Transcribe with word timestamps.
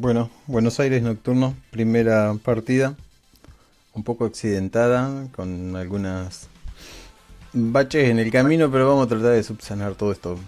Bueno, 0.00 0.30
Buenos 0.46 0.80
Aires 0.80 1.02
Nocturno, 1.02 1.54
primera 1.70 2.34
partida, 2.42 2.96
un 3.92 4.02
poco 4.02 4.24
accidentada, 4.24 5.28
con 5.30 5.76
algunas 5.76 6.48
baches 7.52 8.08
en 8.08 8.18
el 8.18 8.32
camino, 8.32 8.70
pero 8.70 8.88
vamos 8.88 9.04
a 9.04 9.08
tratar 9.10 9.32
de 9.32 9.42
subsanar 9.42 9.96
todo 9.96 10.12
esto 10.12 10.38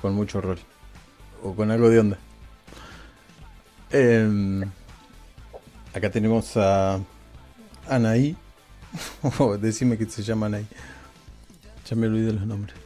con 0.00 0.14
mucho 0.14 0.40
rol, 0.40 0.60
o 1.42 1.56
con 1.56 1.72
algo 1.72 1.90
de 1.90 1.98
onda. 1.98 2.18
Em, 3.90 4.62
acá 5.92 6.12
tenemos 6.12 6.56
a 6.56 7.00
Anaí, 7.88 8.36
decime 9.60 9.98
que 9.98 10.06
se 10.06 10.22
llama 10.22 10.46
Anaí, 10.46 10.68
ya 11.84 11.96
me 11.96 12.06
olvidé 12.06 12.32
los 12.32 12.46
nombres. 12.46 12.81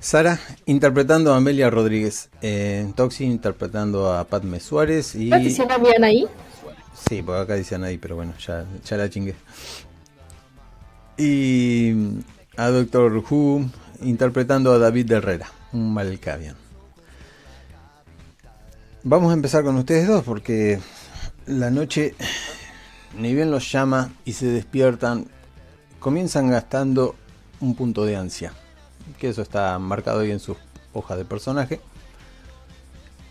Sara 0.00 0.40
interpretando 0.64 1.34
a 1.34 1.36
Amelia 1.36 1.68
Rodríguez. 1.68 2.30
Eh, 2.40 2.90
Toxi 2.96 3.24
interpretando 3.24 4.12
a 4.12 4.24
Padme 4.24 4.58
Suárez. 4.58 5.14
Y... 5.14 5.32
¿Estás 5.32 5.80
bien 5.80 6.02
ahí? 6.02 6.26
Sí, 7.08 7.22
porque 7.22 7.42
acá 7.42 7.54
dicen 7.54 7.84
ahí, 7.84 7.98
pero 7.98 8.16
bueno, 8.16 8.32
ya, 8.44 8.64
ya 8.84 8.96
la 8.96 9.10
chingué. 9.10 9.34
Y 11.18 11.92
a 12.56 12.68
Doctor 12.68 13.22
Who 13.30 13.66
interpretando 14.02 14.72
a 14.72 14.78
David 14.78 15.12
Herrera, 15.12 15.50
un 15.72 15.92
Malkavian. 15.92 16.56
Vamos 19.02 19.30
a 19.30 19.34
empezar 19.34 19.64
con 19.64 19.76
ustedes 19.76 20.08
dos 20.08 20.24
porque 20.24 20.78
la 21.46 21.70
noche, 21.70 22.14
ni 23.18 23.34
bien 23.34 23.50
los 23.50 23.70
llama 23.70 24.12
y 24.24 24.32
se 24.32 24.46
despiertan, 24.46 25.26
comienzan 25.98 26.50
gastando 26.50 27.16
un 27.60 27.74
punto 27.74 28.06
de 28.06 28.16
ansia 28.16 28.52
que 29.18 29.28
eso 29.28 29.42
está 29.42 29.78
marcado 29.78 30.20
ahí 30.20 30.30
en 30.30 30.40
su 30.40 30.56
hoja 30.92 31.16
de 31.16 31.24
personaje. 31.24 31.80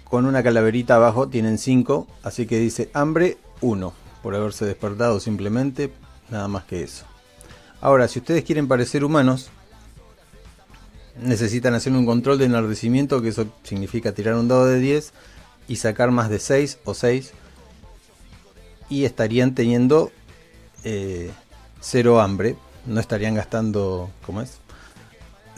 Con 0.03 0.25
una 0.25 0.41
calaverita 0.41 0.95
abajo 0.95 1.27
tienen 1.27 1.58
5, 1.58 2.08
así 2.23 2.47
que 2.47 2.58
dice 2.58 2.89
hambre 2.94 3.38
1, 3.61 3.94
por 4.23 4.35
haberse 4.35 4.66
despertado 4.66 5.19
simplemente, 5.19 5.91
nada 6.30 6.47
más 6.47 6.63
que 6.63 6.81
eso. 6.81 7.05
Ahora, 7.81 8.07
si 8.07 8.19
ustedes 8.19 8.44
quieren 8.44 8.67
parecer 8.67 9.03
humanos, 9.03 9.50
necesitan 11.22 11.73
hacer 11.73 11.94
un 11.94 12.05
control 12.05 12.38
de 12.38 12.45
enardecimiento, 12.45 13.22
que 13.22 13.30
eso 13.30 13.47
significa 13.63 14.13
tirar 14.13 14.35
un 14.35 14.47
dado 14.47 14.66
de 14.66 14.80
10 14.80 15.13
y 15.67 15.75
sacar 15.77 16.11
más 16.11 16.30
de 16.30 16.39
6 16.39 16.80
o 16.85 16.94
6. 16.94 17.31
Y 18.89 19.05
estarían 19.05 19.53
teniendo 19.53 20.11
0 20.83 21.31
eh, 22.19 22.22
hambre, 22.22 22.55
no 22.85 23.00
estarían 23.00 23.35
gastando, 23.35 24.09
¿cómo 24.25 24.41
es? 24.41 24.59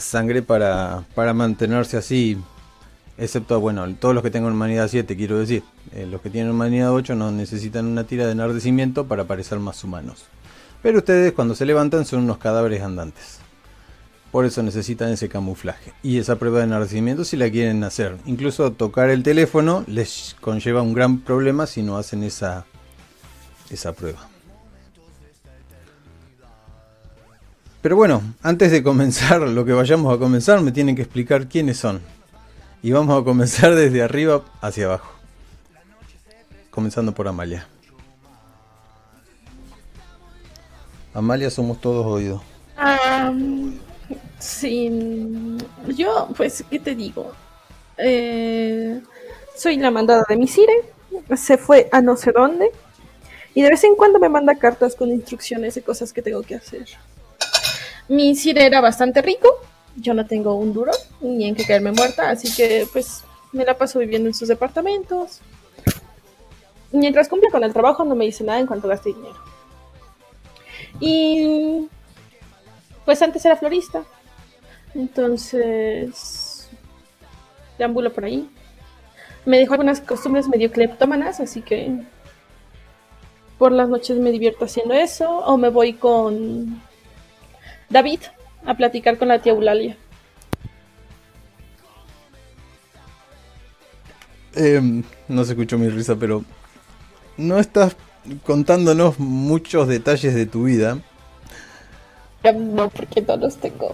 Sangre 0.02 0.41
para, 0.41 1.05
para 1.16 1.33
mantenerse 1.33 1.97
así. 1.97 2.38
Excepto, 3.17 3.59
bueno, 3.59 3.88
todos 3.95 4.16
los 4.16 4.23
que 4.23 4.31
tengan 4.31 4.53
humanidad 4.53 4.88
7, 4.88 5.16
quiero 5.16 5.38
decir. 5.39 5.63
Eh, 5.93 6.08
los 6.09 6.21
que 6.21 6.30
tienen 6.30 6.52
humanidad 6.52 6.91
8 6.91 7.16
no 7.16 7.31
necesitan 7.31 7.85
una 7.85 8.05
tira 8.05 8.25
de 8.25 8.31
enardecimiento 8.31 9.08
para 9.08 9.25
parecer 9.25 9.59
más 9.59 9.83
humanos. 9.83 10.25
Pero 10.81 10.99
ustedes 10.99 11.33
cuando 11.33 11.53
se 11.53 11.66
levantan 11.66 12.05
son 12.05 12.21
unos 12.21 12.38
cadáveres 12.38 12.81
andantes. 12.81 13.39
Por 14.31 14.45
eso 14.45 14.63
necesitan 14.63 15.09
ese 15.09 15.30
camuflaje. 15.30 15.93
Y 16.02 16.17
esa 16.17 16.38
prueba 16.38 16.59
de 16.59 16.63
enardecimiento 16.63 17.25
si 17.25 17.38
la 17.38 17.52
quieren 17.52 17.83
hacer. 17.83 18.17
Incluso 18.25 18.71
tocar 18.71 19.09
el 19.09 19.23
teléfono 19.23 19.83
les 19.88 20.36
conlleva 20.39 20.81
un 20.81 20.93
gran 20.93 21.19
problema 21.19 21.67
si 21.67 21.83
no 21.83 21.97
hacen 21.97 22.23
esa, 22.23 22.65
esa 23.69 23.93
prueba. 23.93 24.30
Pero 27.81 27.95
bueno, 27.95 28.21
antes 28.43 28.71
de 28.71 28.83
comenzar 28.83 29.41
lo 29.41 29.65
que 29.65 29.73
vayamos 29.73 30.14
a 30.14 30.19
comenzar, 30.19 30.61
me 30.61 30.71
tienen 30.71 30.95
que 30.95 31.02
explicar 31.02 31.47
quiénes 31.47 31.77
son. 31.77 31.99
Y 32.83 32.92
vamos 32.92 33.19
a 33.19 33.23
comenzar 33.23 33.73
desde 33.75 34.03
arriba 34.03 34.43
hacia 34.61 34.86
abajo. 34.86 35.11
Comenzando 36.70 37.11
por 37.11 37.27
Amalia. 37.27 37.67
Amalia, 41.14 41.49
somos 41.49 41.81
todos 41.81 42.05
oídos. 42.05 42.41
sí, 44.39 45.58
yo, 45.87 46.30
pues, 46.37 46.64
¿qué 46.70 46.80
te 46.80 46.95
digo? 46.95 47.31
Eh, 47.97 49.02
soy 49.58 49.77
la 49.77 49.91
mandada 49.91 50.23
de 50.30 50.37
Misire. 50.37 50.86
Se 51.36 51.58
fue 51.58 51.89
a 51.91 51.99
no 52.02 52.15
sé 52.15 52.31
dónde. 52.31 52.71
Y 53.53 53.64
de 53.64 53.70
vez 53.70 53.83
en 53.83 53.95
cuando 53.95 54.20
me 54.20 54.30
manda 54.30 54.55
cartas 54.55 54.95
con 54.95 55.09
instrucciones 55.09 55.75
de 55.75 55.81
cosas 55.81 56.14
que 56.14 56.21
tengo 56.21 56.41
que 56.43 56.55
hacer. 56.55 56.86
Mi 58.11 58.36
cine 58.36 58.66
era 58.66 58.82
bastante 58.82 59.22
rico. 59.22 59.48
Yo 59.95 60.14
no 60.14 60.26
tengo 60.26 60.55
un 60.55 60.73
duro 60.73 60.92
ni 61.22 61.48
en 61.48 61.55
que 61.55 61.64
caerme 61.64 61.94
muerta, 61.94 62.30
así 62.30 62.54
que 62.54 62.86
pues 62.92 63.23
me 63.54 63.64
la 63.64 63.77
paso 63.77 63.99
viviendo 63.99 64.27
en 64.27 64.36
sus 64.36 64.49
departamentos. 64.49 65.39
Mientras 66.92 67.30
cumple 67.30 67.50
con 67.50 67.64
el 67.64 67.71
trabajo 67.71 68.04
no 68.04 68.14
me 68.14 68.26
dice 68.26 68.44
nada 68.44 68.60
en 68.60 68.67
cuanto 68.67 68.89
gaste 68.89 69.14
dinero. 69.14 69.38
Y 71.00 71.88
pues 73.05 73.21
antes 73.21 73.45
era 73.45 73.55
florista. 73.55 74.04
Entonces 74.94 76.70
deambulo 77.77 78.11
por 78.11 78.26
ahí. 78.26 78.50
Me 79.45 79.58
dejó 79.58 79.76
algunas 79.76 80.02
costumbres 80.02 80.50
medio 80.50 80.70
cleptómanas, 80.70 81.39
así 81.39 81.61
que 81.61 82.04
por 83.58 83.71
las 83.71 83.88
noches 83.88 84.17
me 84.17 84.32
divierto 84.32 84.66
haciendo 84.66 84.95
eso. 84.95 85.30
O 85.45 85.55
me 85.55 85.70
voy 85.70 85.94
con 85.94 86.90
David 87.91 88.21
a 88.65 88.75
platicar 88.75 89.17
con 89.17 89.27
la 89.27 89.39
tía 89.41 89.53
Eulalia. 89.53 89.97
Em, 94.55 95.03
no 95.27 95.43
se 95.43 95.52
escuchó 95.52 95.77
mi 95.77 95.89
risa, 95.89 96.15
pero 96.15 96.43
no 97.37 97.59
estás 97.59 97.95
contándonos 98.43 99.19
muchos 99.19 99.87
detalles 99.87 100.33
de 100.35 100.45
tu 100.45 100.63
vida. 100.63 100.99
No, 102.43 102.89
porque 102.89 103.21
no 103.21 103.37
los 103.37 103.57
tengo. 103.57 103.93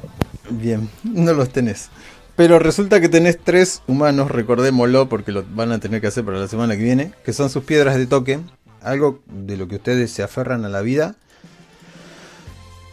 Bien, 0.49 0.89
no 1.03 1.33
los 1.33 1.49
tenés. 1.49 1.89
Pero 2.35 2.59
resulta 2.59 3.01
que 3.01 3.09
tenés 3.09 3.39
tres 3.39 3.81
humanos, 3.87 4.31
recordémoslo 4.31 5.09
porque 5.09 5.31
lo 5.31 5.43
van 5.49 5.71
a 5.71 5.79
tener 5.79 6.01
que 6.01 6.07
hacer 6.07 6.23
para 6.23 6.37
la 6.37 6.47
semana 6.47 6.77
que 6.77 6.83
viene, 6.83 7.11
que 7.25 7.33
son 7.33 7.49
sus 7.49 7.63
piedras 7.63 7.95
de 7.95 8.05
toque, 8.05 8.39
algo 8.81 9.21
de 9.25 9.57
lo 9.57 9.67
que 9.67 9.75
ustedes 9.77 10.11
se 10.11 10.23
aferran 10.23 10.63
a 10.63 10.69
la 10.69 10.81
vida. 10.81 11.15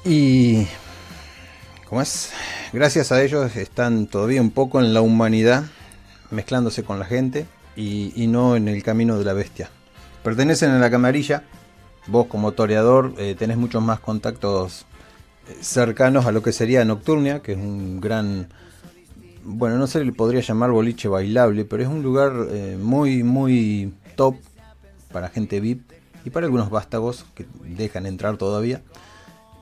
Y 0.05 0.67
Gracias 2.73 3.13
a 3.13 3.23
ellos 3.23 3.55
están 3.55 4.09
todavía 4.09 4.41
un 4.41 4.51
poco 4.51 4.81
en 4.81 4.93
la 4.93 5.01
humanidad, 5.01 5.65
mezclándose 6.33 6.83
con 6.83 6.99
la 6.99 7.05
gente 7.05 7.47
y, 7.77 8.27
no 8.27 8.57
en 8.57 8.67
el 8.67 8.83
camino 8.83 9.17
de 9.17 9.25
la 9.25 9.33
bestia. 9.33 9.71
Pertenecen 10.25 10.73
a 10.73 10.81
la 10.81 10.91
camarilla, 10.91 11.45
vos 12.09 12.27
como 12.27 12.51
toreador 12.51 13.15
eh, 13.17 13.37
tenés 13.39 13.59
muchos 13.59 13.81
más 13.81 14.01
contactos 14.01 14.87
eh, 15.49 15.57
cercanos 15.61 16.27
a 16.27 16.33
lo 16.33 16.43
que 16.43 16.51
sería 16.51 16.85
Nocturnia, 16.85 17.43
que 17.43 17.53
es 17.53 17.59
un 17.59 18.01
gran, 18.01 18.49
bueno, 19.45 19.79
no 19.79 19.87
sé 19.87 20.05
le 20.05 20.13
podría 20.13 20.41
llamar 20.41 20.73
boliche 20.73 21.07
bailable, 21.07 21.65
pero 21.65 21.85
es 21.85 21.89
un 21.89 22.03
lugar 22.03 22.33
eh, 22.51 22.77
muy, 22.77 23.23
muy 23.23 23.95
top 24.17 24.35
para 25.13 25.29
gente 25.29 25.61
VIP 25.61 25.93
y 26.25 26.31
para 26.31 26.47
algunos 26.47 26.71
vástagos 26.71 27.25
que 27.37 27.47
dejan 27.65 28.07
entrar 28.07 28.37
todavía. 28.37 28.83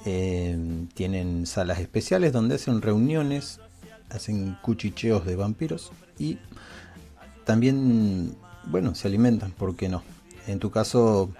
Eh, 0.04 0.86
tienen 0.94 1.46
salas 1.46 1.78
especiales 1.78 2.32
donde 2.32 2.56
hacen 2.56 2.82
reuniones, 2.82 3.60
hacen 4.10 4.56
cuchicheos 4.62 5.24
de 5.24 5.36
vampiros 5.36 5.92
y 6.18 6.38
también, 7.44 8.34
bueno, 8.64 8.94
se 8.94 9.08
alimentan, 9.08 9.52
¿por 9.52 9.76
qué 9.76 9.88
no? 9.88 10.02
En 10.46 10.58
tu 10.58 10.70
caso, 10.70 11.30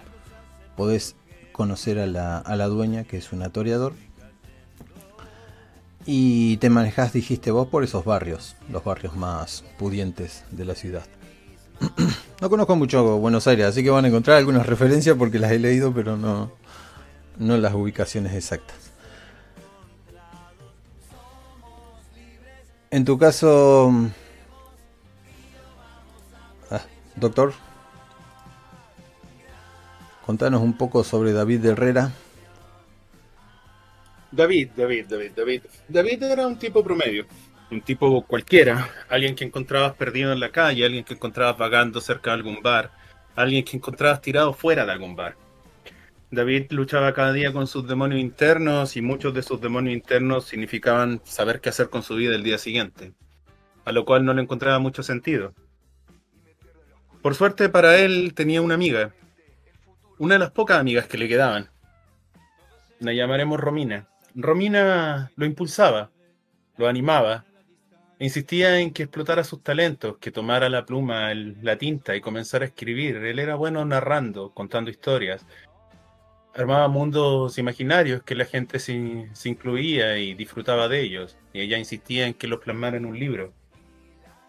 podés 0.77 1.15
conocer 1.51 1.99
a 1.99 2.07
la, 2.07 2.37
a 2.37 2.55
la 2.55 2.67
dueña, 2.67 3.03
que 3.03 3.17
es 3.17 3.31
un 3.33 3.41
toreador, 3.51 3.93
y 6.05 6.57
te 6.57 6.69
manejas, 6.69 7.13
dijiste 7.13 7.51
vos, 7.51 7.67
por 7.67 7.83
esos 7.83 8.03
barrios, 8.03 8.55
los 8.69 8.83
barrios 8.83 9.15
más 9.15 9.63
pudientes 9.77 10.43
de 10.51 10.65
la 10.65 10.75
ciudad. 10.75 11.05
no 12.41 12.49
conozco 12.49 12.75
mucho 12.75 13.17
Buenos 13.17 13.47
Aires, 13.47 13.67
así 13.67 13.83
que 13.83 13.89
van 13.89 14.05
a 14.05 14.09
encontrar 14.09 14.37
algunas 14.37 14.65
referencias 14.65 15.15
porque 15.17 15.39
las 15.39 15.51
he 15.51 15.59
leído, 15.59 15.93
pero 15.93 16.17
no, 16.17 16.51
no 17.37 17.57
las 17.57 17.73
ubicaciones 17.73 18.33
exactas. 18.33 18.91
En 22.91 23.05
tu 23.05 23.17
caso, 23.17 23.91
ah, 26.69 26.81
doctor, 27.15 27.53
contanos 30.25 30.61
un 30.61 30.77
poco 30.77 31.03
sobre 31.03 31.33
David 31.33 31.65
Herrera. 31.65 32.11
David, 34.31 34.69
David, 34.75 35.05
David, 35.07 35.31
David. 35.35 35.61
David 35.87 36.23
era 36.23 36.45
un 36.45 36.57
tipo 36.57 36.83
promedio, 36.83 37.25
un 37.71 37.81
tipo 37.81 38.23
cualquiera, 38.25 38.89
alguien 39.09 39.35
que 39.35 39.43
encontrabas 39.43 39.93
perdido 39.93 40.31
en 40.31 40.39
la 40.39 40.51
calle, 40.51 40.85
alguien 40.85 41.03
que 41.03 41.15
encontrabas 41.15 41.57
vagando 41.57 41.99
cerca 41.99 42.29
de 42.29 42.37
algún 42.37 42.61
bar, 42.61 42.91
alguien 43.35 43.65
que 43.65 43.77
encontrabas 43.77 44.21
tirado 44.21 44.53
fuera 44.53 44.85
de 44.85 44.91
algún 44.91 45.15
bar. 45.15 45.35
David 46.33 46.71
luchaba 46.71 47.13
cada 47.13 47.31
día 47.31 47.53
con 47.53 47.67
sus 47.67 47.87
demonios 47.87 48.19
internos 48.19 48.97
y 48.97 49.03
muchos 49.03 49.35
de 49.35 49.43
sus 49.43 49.61
demonios 49.61 49.93
internos 49.93 50.45
significaban 50.45 51.21
saber 51.23 51.61
qué 51.61 51.69
hacer 51.69 51.91
con 51.91 52.01
su 52.01 52.15
vida 52.15 52.33
el 52.33 52.41
día 52.41 52.57
siguiente, 52.57 53.13
a 53.85 53.91
lo 53.91 54.03
cual 54.03 54.25
no 54.25 54.33
le 54.33 54.41
encontraba 54.41 54.79
mucho 54.79 55.03
sentido. 55.03 55.53
Por 57.21 57.35
suerte 57.35 57.69
para 57.69 57.97
él 57.99 58.33
tenía 58.33 58.63
una 58.63 58.73
amiga, 58.73 59.13
una 60.17 60.33
de 60.33 60.39
las 60.39 60.49
pocas 60.49 60.79
amigas 60.79 61.05
que 61.05 61.19
le 61.19 61.27
quedaban. 61.27 61.69
La 62.99 63.13
llamaremos 63.13 63.59
Romina. 63.59 64.07
Romina 64.33 65.31
lo 65.35 65.45
impulsaba, 65.45 66.09
lo 66.77 66.87
animaba, 66.87 67.45
e 68.17 68.25
insistía 68.25 68.79
en 68.79 68.91
que 68.91 69.03
explotara 69.03 69.43
sus 69.43 69.61
talentos, 69.61 70.17
que 70.17 70.31
tomara 70.31 70.67
la 70.67 70.83
pluma, 70.83 71.31
la 71.35 71.77
tinta 71.77 72.15
y 72.15 72.21
comenzara 72.21 72.65
a 72.65 72.69
escribir. 72.69 73.17
Él 73.17 73.37
era 73.37 73.53
bueno 73.53 73.85
narrando, 73.85 74.51
contando 74.51 74.89
historias. 74.89 75.45
Armaba 76.55 76.87
mundos 76.87 77.57
imaginarios 77.57 78.21
que 78.21 78.35
la 78.35 78.45
gente 78.45 78.77
se, 78.77 78.93
incluía 79.45 80.17
y 80.19 80.35
disfrutaba 80.35 80.87
de 80.87 81.01
ellos, 81.01 81.35
y 81.51 81.61
ella 81.61 81.79
insistía 81.79 82.27
en 82.27 82.35
que 82.35 82.47
los 82.47 82.59
plasmara 82.59 82.97
en 82.97 83.05
un 83.05 83.17
libro. 83.17 83.53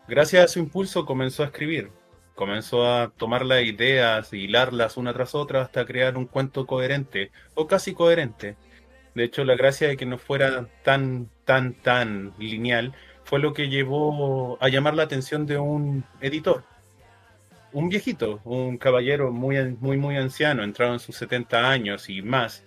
Gracias 0.07 0.45
a 0.45 0.49
su 0.49 0.59
impulso 0.59 1.07
comenzó 1.07 1.43
a 1.43 1.47
escribir, 1.47 1.91
comenzó 2.35 2.87
a 2.87 3.11
tomar 3.17 3.47
las 3.47 3.63
ideas 3.63 4.35
y 4.35 4.41
hilarlas 4.45 4.99
una 4.99 5.15
tras 5.15 5.35
otra 5.35 5.63
hasta 5.63 5.87
crear 5.87 6.19
un 6.19 6.27
cuento 6.27 6.67
coherente 6.67 7.31
o 7.55 7.67
casi 7.67 7.95
coherente. 7.95 8.57
De 9.15 9.25
hecho, 9.25 9.45
la 9.45 9.57
gracia 9.57 9.89
de 9.89 9.97
que 9.97 10.05
no 10.05 10.19
fuera 10.19 10.69
tan, 10.83 11.31
tan, 11.47 11.73
tan 11.73 12.35
lineal 12.39 12.93
fue 13.25 13.39
lo 13.39 13.55
que 13.55 13.69
llevó 13.69 14.59
a 14.61 14.69
llamar 14.69 14.95
la 14.95 15.05
atención 15.05 15.47
de 15.47 15.57
un 15.57 16.05
editor. 16.21 16.65
Un 17.75 17.89
viejito, 17.89 18.41
un 18.45 18.79
caballero 18.79 19.33
muy, 19.33 19.57
muy, 19.81 19.97
muy 19.97 20.17
anciano, 20.17 20.63
entrado 20.63 20.93
en 20.93 21.01
sus 21.01 21.17
70 21.17 21.69
años 21.69 22.09
y 22.09 22.23
más, 22.23 22.65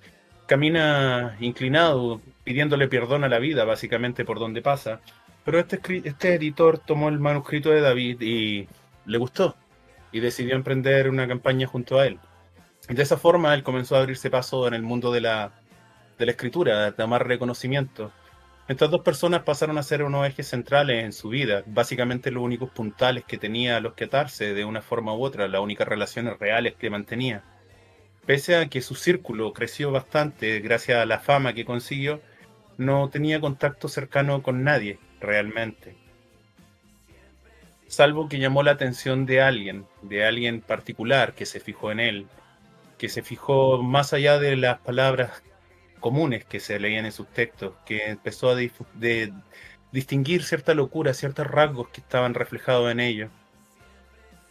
camina 0.48 1.38
inclinado, 1.40 2.22
pidiéndole 2.44 2.90
perdón 2.90 3.24
a 3.24 3.30
la 3.30 3.40
vida, 3.40 3.64
básicamente 3.64 4.26
por 4.26 4.38
donde 4.38 4.62
pasa, 4.62 5.00
pero 5.46 5.60
este, 5.60 5.80
este 6.04 6.34
editor 6.34 6.80
tomó 6.80 7.08
el 7.08 7.20
manuscrito 7.20 7.70
de 7.70 7.80
David 7.80 8.22
y 8.22 8.68
le 9.06 9.18
gustó 9.18 9.56
y 10.12 10.20
decidió 10.20 10.56
emprender 10.56 11.10
una 11.10 11.26
campaña 11.26 11.68
junto 11.68 12.00
a 12.00 12.06
él. 12.06 12.20
de 12.90 13.02
esa 13.02 13.16
forma 13.16 13.54
él 13.54 13.64
comenzó 13.64 13.96
a 13.96 14.00
abrirse 14.00 14.30
paso 14.30 14.68
en 14.68 14.74
el 14.74 14.82
mundo 14.82 15.10
de 15.14 15.22
la, 15.22 15.54
de 16.18 16.26
la 16.26 16.32
escritura, 16.34 16.84
de 16.84 16.92
tomar 16.92 17.26
reconocimiento. 17.26 18.12
Estas 18.68 18.92
dos 18.92 19.00
personas 19.00 19.44
pasaron 19.44 19.78
a 19.78 19.84
ser 19.84 20.04
unos 20.04 20.28
ejes 20.28 20.50
centrales 20.50 21.06
en 21.06 21.14
su 21.14 21.30
vida, 21.30 21.64
básicamente 21.68 22.32
los 22.32 22.44
únicos 22.44 22.70
puntales 22.70 23.24
que 23.24 23.38
tenía 23.38 23.78
a 23.78 23.80
los 23.80 23.94
que 23.94 24.06
atarse 24.06 24.54
de 24.54 24.66
una 24.66 24.82
forma 24.82 25.14
u 25.14 25.24
otra, 25.24 25.48
las 25.48 25.62
únicas 25.62 25.88
relaciones 25.88 26.38
reales 26.38 26.76
que 26.76 26.90
mantenía. 26.90 27.44
Pese 28.26 28.58
a 28.58 28.68
que 28.68 28.82
su 28.82 28.96
círculo 28.96 29.54
creció 29.54 29.90
bastante 29.92 30.60
gracias 30.60 31.00
a 31.00 31.06
la 31.06 31.20
fama 31.20 31.54
que 31.54 31.64
consiguió, 31.64 32.20
no 32.78 33.10
tenía 33.10 33.40
contacto 33.40 33.88
cercano 33.88 34.44
con 34.44 34.66
nadie, 34.66 35.00
realmente. 35.22 35.96
Salvo 37.88 38.28
que 38.28 38.40
llamó 38.40 38.64
la 38.64 38.72
atención 38.72 39.26
de 39.26 39.42
alguien, 39.42 39.86
de 40.02 40.26
alguien 40.26 40.60
particular 40.60 41.36
que 41.36 41.46
se 41.46 41.62
fijó 41.62 41.90
en 41.90 42.02
él, 42.02 42.28
que 42.98 43.08
se 43.08 43.24
fijó 43.24 43.82
más 43.82 44.12
allá 44.12 44.40
de 44.40 44.58
las 44.58 44.80
palabras 44.80 45.42
comunes 46.00 46.46
que 46.46 46.60
se 46.60 46.80
leían 46.80 47.06
en 47.06 47.12
sus 47.12 47.28
textos, 47.28 47.76
que 47.86 48.10
empezó 48.10 48.50
a 48.50 48.56
distinguir 49.92 50.44
cierta 50.44 50.74
locura, 50.74 51.14
ciertos 51.14 51.48
rasgos 51.48 51.90
que 51.90 52.02
estaban 52.02 52.34
reflejados 52.34 52.92
en 52.92 53.00
ellos. 53.00 53.32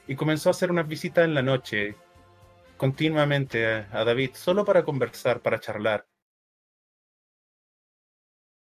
Y 0.06 0.16
comenzó 0.16 0.50
a 0.50 0.52
hacer 0.52 0.70
unas 0.70 0.88
visitas 0.88 1.24
en 1.24 1.34
la 1.34 1.42
noche, 1.42 1.96
continuamente 2.76 3.66
a 3.66 4.04
David, 4.04 4.30
solo 4.34 4.64
para 4.64 4.84
conversar, 4.84 5.40
para 5.42 5.60
charlar. 5.60 6.06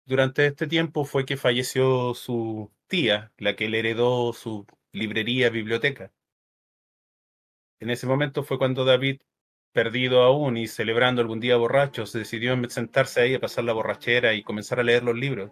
Durante 0.05 0.47
este 0.47 0.67
tiempo 0.67 1.05
fue 1.05 1.25
que 1.25 1.37
falleció 1.37 2.15
su 2.15 2.73
tía, 2.87 3.33
la 3.39 3.57
que 3.57 3.69
le 3.69 3.79
heredó 3.79 4.33
su 4.33 4.67
librería, 4.93 5.49
biblioteca. 5.49 6.13
En 7.81 7.91
ese 7.91 8.07
momento 8.07 8.43
fue 8.45 8.59
cuando 8.59 8.85
David, 8.85 9.23
perdido 9.73 10.23
aún 10.23 10.57
y 10.57 10.67
celebrando 10.67 11.21
algún 11.23 11.41
día 11.41 11.57
borracho, 11.57 12.07
se 12.07 12.21
decidió 12.21 12.57
sentarse 12.69 13.21
ahí 13.21 13.35
a 13.35 13.41
pasar 13.41 13.65
la 13.65 13.73
borrachera 13.73 14.35
y 14.35 14.43
comenzar 14.43 14.81
a 14.81 14.85
leer 14.85 15.03
los 15.03 15.17
libros. 15.17 15.51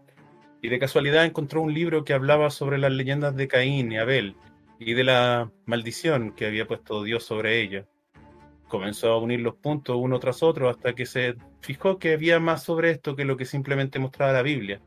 Y 0.63 0.69
de 0.69 0.79
casualidad 0.79 1.25
encontró 1.25 1.63
un 1.63 1.73
libro 1.73 2.05
que 2.05 2.13
hablaba 2.13 2.51
sobre 2.51 2.79
las 2.79 2.93
leyendas 2.93 3.35
de 3.37 3.49
Caín 3.49 3.93
y 3.93 3.99
Abel 3.99 4.37
y 4.79 4.95
de 4.95 5.05
la 5.05 5.51
maldición 5.67 6.33
que 6.33 6.47
había 6.47 6.67
puesto 6.67 7.03
Dios 7.03 7.25
sobre 7.25 7.61
ellos 7.61 7.87
comenzó 8.71 9.13
a 9.13 9.19
unir 9.19 9.41
los 9.41 9.57
puntos 9.57 9.97
uno 10.01 10.19
tras 10.19 10.43
otro 10.43 10.71
hasta 10.71 10.95
que 10.95 11.05
se 11.05 11.35
fijó 11.61 11.99
que 11.99 12.15
había 12.15 12.41
más 12.41 12.63
sobre 12.63 12.93
esto 12.93 13.15
que 13.15 13.27
lo 13.27 13.37
que 13.37 13.45
simplemente 13.45 13.99
mostraba 13.99 14.33
la 14.33 14.43
Biblia. 14.43 14.81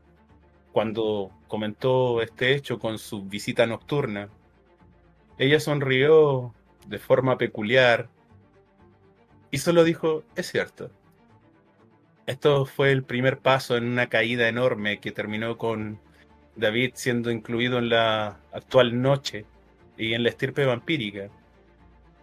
Cuando 0.72 1.30
comentó 1.46 2.20
este 2.20 2.52
hecho 2.52 2.80
con 2.80 2.98
su 2.98 3.22
visita 3.22 3.64
nocturna, 3.66 4.28
ella 5.38 5.60
sonrió 5.60 6.52
de 6.88 6.98
forma 6.98 7.38
peculiar 7.38 8.08
y 9.54 9.58
solo 9.58 9.84
dijo, 9.84 10.24
es 10.34 10.50
cierto. 10.50 10.90
Esto 12.26 12.66
fue 12.66 12.90
el 12.90 13.04
primer 13.04 13.38
paso 13.38 13.76
en 13.76 13.84
una 13.84 14.08
caída 14.08 14.48
enorme 14.48 14.98
que 14.98 15.12
terminó 15.12 15.58
con 15.58 16.00
David 16.56 16.90
siendo 16.94 17.30
incluido 17.30 17.78
en 17.78 17.88
la 17.88 18.40
actual 18.52 19.00
noche 19.00 19.44
y 19.96 20.14
en 20.14 20.24
la 20.24 20.30
estirpe 20.30 20.64
vampírica 20.64 21.30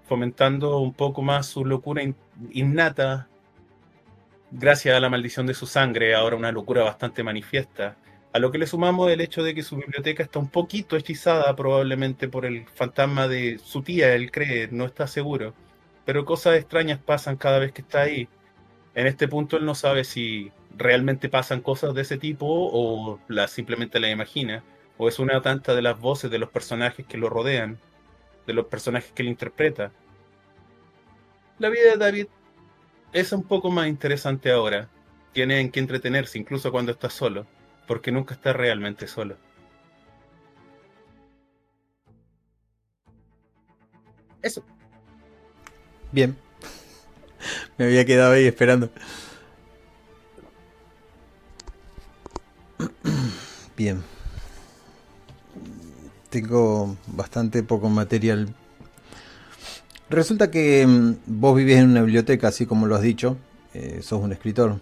fomentando 0.10 0.80
un 0.80 0.94
poco 0.94 1.22
más 1.22 1.46
su 1.48 1.64
locura 1.64 2.04
innata, 2.52 3.30
gracias 4.52 4.98
a 4.98 5.00
la 5.00 5.10
maldición 5.10 5.48
de 5.48 5.54
su 5.54 5.68
sangre, 5.68 6.14
ahora 6.14 6.36
una 6.36 6.52
locura 6.52 6.84
bastante 6.84 7.24
manifiesta. 7.24 7.96
A 8.34 8.40
lo 8.40 8.52
que 8.52 8.58
le 8.58 8.68
sumamos 8.68 9.10
el 9.10 9.22
hecho 9.22 9.42
de 9.42 9.56
que 9.56 9.64
su 9.64 9.78
biblioteca 9.78 10.22
está 10.22 10.38
un 10.38 10.50
poquito 10.50 10.98
hechizada 10.98 11.56
probablemente 11.56 12.28
por 12.28 12.46
el 12.46 12.68
fantasma 12.68 13.30
de 13.30 13.58
su 13.64 13.84
tía, 13.84 14.14
él 14.16 14.32
cree, 14.32 14.68
no 14.70 14.84
está 14.84 15.08
seguro. 15.08 15.54
Pero 16.06 16.26
cosas 16.26 16.58
extrañas 16.58 17.00
pasan 17.00 17.38
cada 17.38 17.60
vez 17.60 17.72
que 17.72 17.82
está 17.82 18.02
ahí. 18.02 18.28
En 18.96 19.08
este 19.08 19.28
punto 19.28 19.58
él 19.58 19.66
no 19.66 19.76
sabe 19.76 20.04
si 20.04 20.52
realmente 20.78 21.30
pasan 21.30 21.62
cosas 21.62 21.94
de 21.94 22.02
ese 22.02 22.18
tipo 22.18 22.46
o 22.48 23.20
la, 23.28 23.48
simplemente 23.48 24.00
la 24.00 24.10
imagina, 24.10 24.64
o 24.98 25.08
es 25.08 25.20
una 25.20 25.42
tanta 25.42 25.76
de 25.76 25.82
las 25.82 26.00
voces 26.00 26.32
de 26.32 26.40
los 26.40 26.50
personajes 26.50 27.06
que 27.06 27.18
lo 27.18 27.30
rodean, 27.30 27.80
de 28.48 28.54
los 28.54 28.66
personajes 28.68 29.12
que 29.12 29.22
él 29.24 29.30
interpreta 29.30 29.92
la 31.62 31.70
vida 31.70 31.92
de 31.92 31.98
David 31.98 32.28
es 33.14 33.32
un 33.32 33.44
poco 33.44 33.70
más 33.70 33.88
interesante 33.88 34.52
ahora. 34.52 34.90
Tiene 35.32 35.60
en 35.60 35.72
que 35.72 35.80
entretenerse 35.80 36.40
incluso 36.40 36.72
cuando 36.72 36.92
está 36.92 37.08
solo, 37.10 37.46
porque 37.88 38.12
nunca 38.12 38.34
está 38.34 38.52
realmente 38.52 39.08
solo. 39.08 39.38
Eso. 44.42 44.66
Bien. 46.12 46.36
Me 47.78 47.86
había 47.86 48.06
quedado 48.06 48.34
ahí 48.34 48.46
esperando. 48.46 48.90
Bien. 53.78 54.04
Tengo 56.30 56.96
bastante 57.08 57.62
poco 57.64 57.90
material 57.90 58.56
Resulta 60.12 60.52
que 60.52 60.86
mm, 60.86 61.40
vos 61.40 61.56
vivís 61.56 61.78
en 61.78 61.90
una 61.90 62.02
biblioteca, 62.02 62.50
así 62.50 62.66
como 62.66 62.86
lo 62.86 62.96
has 62.96 63.02
dicho. 63.02 63.38
Eh, 63.74 64.02
sos 64.04 64.22
un 64.22 64.34
escritor. 64.34 64.82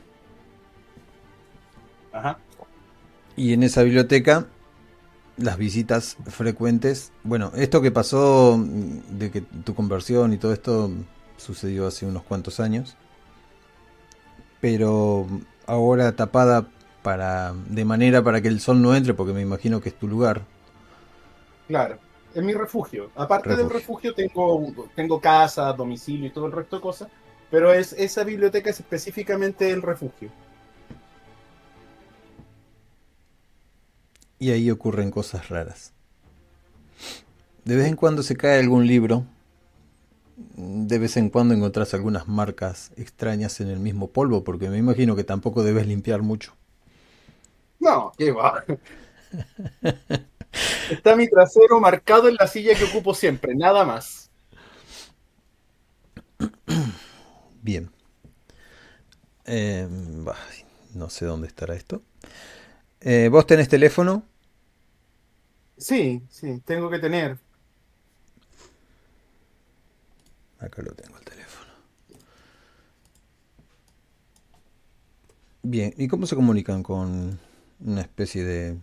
Ajá. 2.12 2.40
Y 3.36 3.54
en 3.54 3.62
esa 3.62 3.84
biblioteca, 3.84 4.48
las 5.38 5.58
visitas 5.58 6.18
frecuentes. 6.26 7.12
Bueno, 7.24 7.52
esto 7.56 7.80
que 7.80 7.92
pasó 7.92 8.58
mm, 8.58 9.20
de 9.20 9.30
que 9.30 9.42
tu 9.42 9.76
conversión 9.76 10.34
y 10.34 10.38
todo 10.38 10.52
esto 10.52 10.92
sucedió 11.40 11.88
hace 11.88 12.06
unos 12.06 12.24
cuantos 12.24 12.60
años. 12.60 12.96
Pero 14.62 15.28
ahora 15.66 16.16
tapada 16.16 16.68
para 17.02 17.54
de 17.54 17.86
manera 17.86 18.24
para 18.24 18.42
que 18.42 18.50
el 18.50 18.60
sol 18.60 18.82
no 18.82 18.96
entre, 18.96 19.14
porque 19.14 19.34
me 19.34 19.42
imagino 19.42 19.82
que 19.82 19.90
es 19.90 19.96
tu 19.98 20.08
lugar. 20.08 20.42
Claro 21.68 21.98
es 22.34 22.44
mi 22.44 22.54
refugio. 22.54 23.12
Aparte 23.16 23.56
del 23.56 23.70
refugio 23.70 24.14
tengo, 24.14 24.74
tengo 24.96 25.20
casa, 25.20 25.72
domicilio 25.74 26.28
y 26.28 26.32
todo 26.32 26.46
el 26.46 26.52
resto 26.52 26.78
de 26.78 26.82
cosas, 26.82 27.10
pero 27.50 27.74
es, 27.74 27.94
esa 27.94 28.24
biblioteca 28.24 28.70
es 28.70 28.80
específicamente 28.80 29.72
el 29.72 29.82
refugio. 29.82 30.30
Y 34.38 34.52
ahí 34.52 34.72
ocurren 34.72 35.12
cosas 35.12 35.50
raras. 35.50 35.94
De 37.66 37.76
vez 37.76 37.88
en 37.88 37.96
cuando 37.96 38.24
se 38.24 38.38
cae 38.38 38.60
algún 38.60 38.88
libro. 38.88 39.26
De 40.56 41.00
vez 41.00 41.18
en 41.18 41.30
cuando 41.30 41.54
encontrás 41.54 41.94
algunas 41.94 42.28
marcas 42.28 42.92
extrañas 42.98 43.60
en 43.62 43.68
el 43.70 43.80
mismo 43.80 44.10
polvo, 44.10 44.44
porque 44.44 44.70
me 44.70 44.78
imagino 44.78 45.16
que 45.16 45.24
tampoco 45.24 45.64
debes 45.64 45.88
limpiar 45.88 46.22
mucho. 46.22 46.54
No, 47.80 48.12
qué 48.18 48.32
va. 48.32 48.64
Está 50.90 51.16
mi 51.16 51.30
trasero 51.30 51.80
marcado 51.80 52.28
en 52.28 52.36
la 52.36 52.48
silla 52.48 52.76
que 52.76 52.86
ocupo 52.86 53.14
siempre, 53.14 53.56
nada 53.56 53.86
más. 53.86 54.30
Bien. 57.62 57.92
Em, 59.46 60.26
no 60.94 61.10
sé 61.10 61.26
dónde 61.26 61.48
estará 61.48 61.76
esto. 61.76 62.02
Eh, 63.02 63.30
¿Vos 63.32 63.46
tenés 63.48 63.70
teléfono? 63.70 64.24
Sí, 65.78 66.22
sí, 66.30 66.62
tengo 66.66 66.90
que 66.90 67.00
tener. 67.00 67.40
Acá 70.60 70.82
lo 70.82 70.92
tengo 70.92 71.18
el 71.18 71.26
teléfono. 71.26 71.70
Bien, 75.62 75.94
¿y 75.98 76.08
cómo 76.08 76.26
se 76.26 76.36
comunican 76.36 76.84
con 76.84 77.40
una 77.80 78.02
especie 78.02 78.44
de 78.44 78.78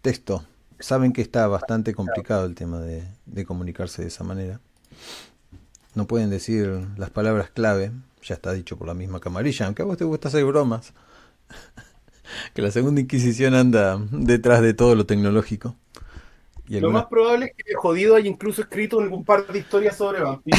texto? 0.00 0.44
Saben 0.78 1.12
que 1.12 1.22
está 1.22 1.46
bastante 1.46 1.94
complicado 1.94 2.46
el 2.46 2.54
tema 2.54 2.80
de, 2.80 3.04
de 3.26 3.44
comunicarse 3.44 4.02
de 4.02 4.08
esa 4.08 4.24
manera. 4.24 4.60
No 5.94 6.06
pueden 6.06 6.30
decir 6.30 6.88
las 6.96 7.10
palabras 7.10 7.50
clave, 7.50 7.92
ya 8.22 8.34
está 8.34 8.52
dicho 8.52 8.76
por 8.76 8.88
la 8.88 8.94
misma 8.94 9.20
camarilla, 9.20 9.66
aunque 9.66 9.82
a 9.82 9.84
vos 9.84 9.96
te 9.96 10.04
gusta 10.04 10.28
hacer 10.28 10.44
bromas. 10.44 10.92
que 12.54 12.62
la 12.62 12.70
segunda 12.70 13.00
Inquisición 13.00 13.54
anda 13.54 14.00
detrás 14.10 14.62
de 14.62 14.74
todo 14.74 14.94
lo 14.94 15.06
tecnológico. 15.06 15.76
Y 16.72 16.80
lo 16.80 16.90
más 16.90 17.04
probable 17.04 17.52
es 17.54 17.64
que 17.66 17.74
jodido 17.74 18.16
haya 18.16 18.30
incluso 18.30 18.62
escrito 18.62 18.98
algún 18.98 19.26
par 19.26 19.46
de 19.46 19.58
historias 19.58 19.94
sobre 19.94 20.22
vampiros. 20.22 20.58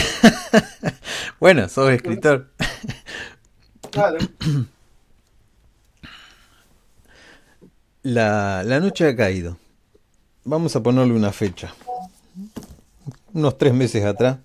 bueno, 1.40 1.68
sos 1.68 1.90
escritor. 1.90 2.52
Claro. 3.90 4.20
La, 8.04 8.62
la 8.64 8.80
noche 8.80 9.08
ha 9.08 9.16
caído. 9.16 9.58
Vamos 10.44 10.76
a 10.76 10.84
ponerle 10.84 11.16
una 11.16 11.32
fecha. 11.32 11.74
Unos 13.34 13.58
tres 13.58 13.74
meses 13.74 14.06
atrás. 14.06 14.38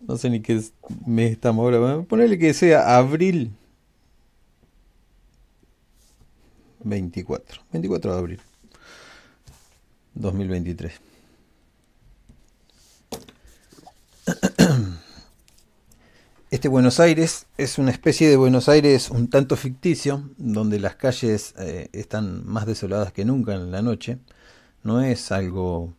No 0.00 0.16
sé 0.16 0.28
ni 0.28 0.40
qué 0.40 0.60
mes 1.06 1.30
estamos 1.30 1.62
ahora. 1.62 2.02
Ponerle 2.02 2.36
que 2.36 2.52
sea 2.52 2.96
abril 2.96 3.52
24. 6.82 7.62
24 7.70 8.12
de 8.12 8.18
abril 8.18 8.47
2023. 10.18 10.92
Este 16.50 16.68
Buenos 16.68 16.98
Aires 16.98 17.44
es 17.58 17.76
una 17.76 17.90
especie 17.90 18.26
de 18.26 18.36
Buenos 18.38 18.70
Aires 18.70 19.10
un 19.10 19.28
tanto 19.28 19.54
ficticio, 19.54 20.30
donde 20.38 20.80
las 20.80 20.96
calles 20.96 21.54
eh, 21.58 21.90
están 21.92 22.46
más 22.46 22.64
desoladas 22.64 23.12
que 23.12 23.26
nunca 23.26 23.52
en 23.54 23.70
la 23.70 23.82
noche. 23.82 24.16
No 24.82 25.02
es 25.02 25.30
algo 25.30 25.92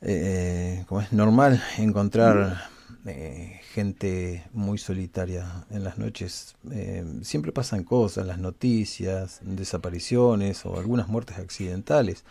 eh, 0.00 0.84
como 0.86 1.00
es 1.00 1.12
normal 1.12 1.60
encontrar 1.76 2.68
eh, 3.06 3.60
gente 3.72 4.44
muy 4.52 4.78
solitaria 4.78 5.64
en 5.70 5.82
las 5.82 5.98
noches. 5.98 6.56
Eh, 6.70 7.04
siempre 7.22 7.52
pasan 7.52 7.84
cosas, 7.84 8.26
las 8.26 8.38
noticias, 8.38 9.40
desapariciones 9.42 10.64
o 10.66 10.78
algunas 10.78 11.08
muertes 11.08 11.38
accidentales. 11.38 12.24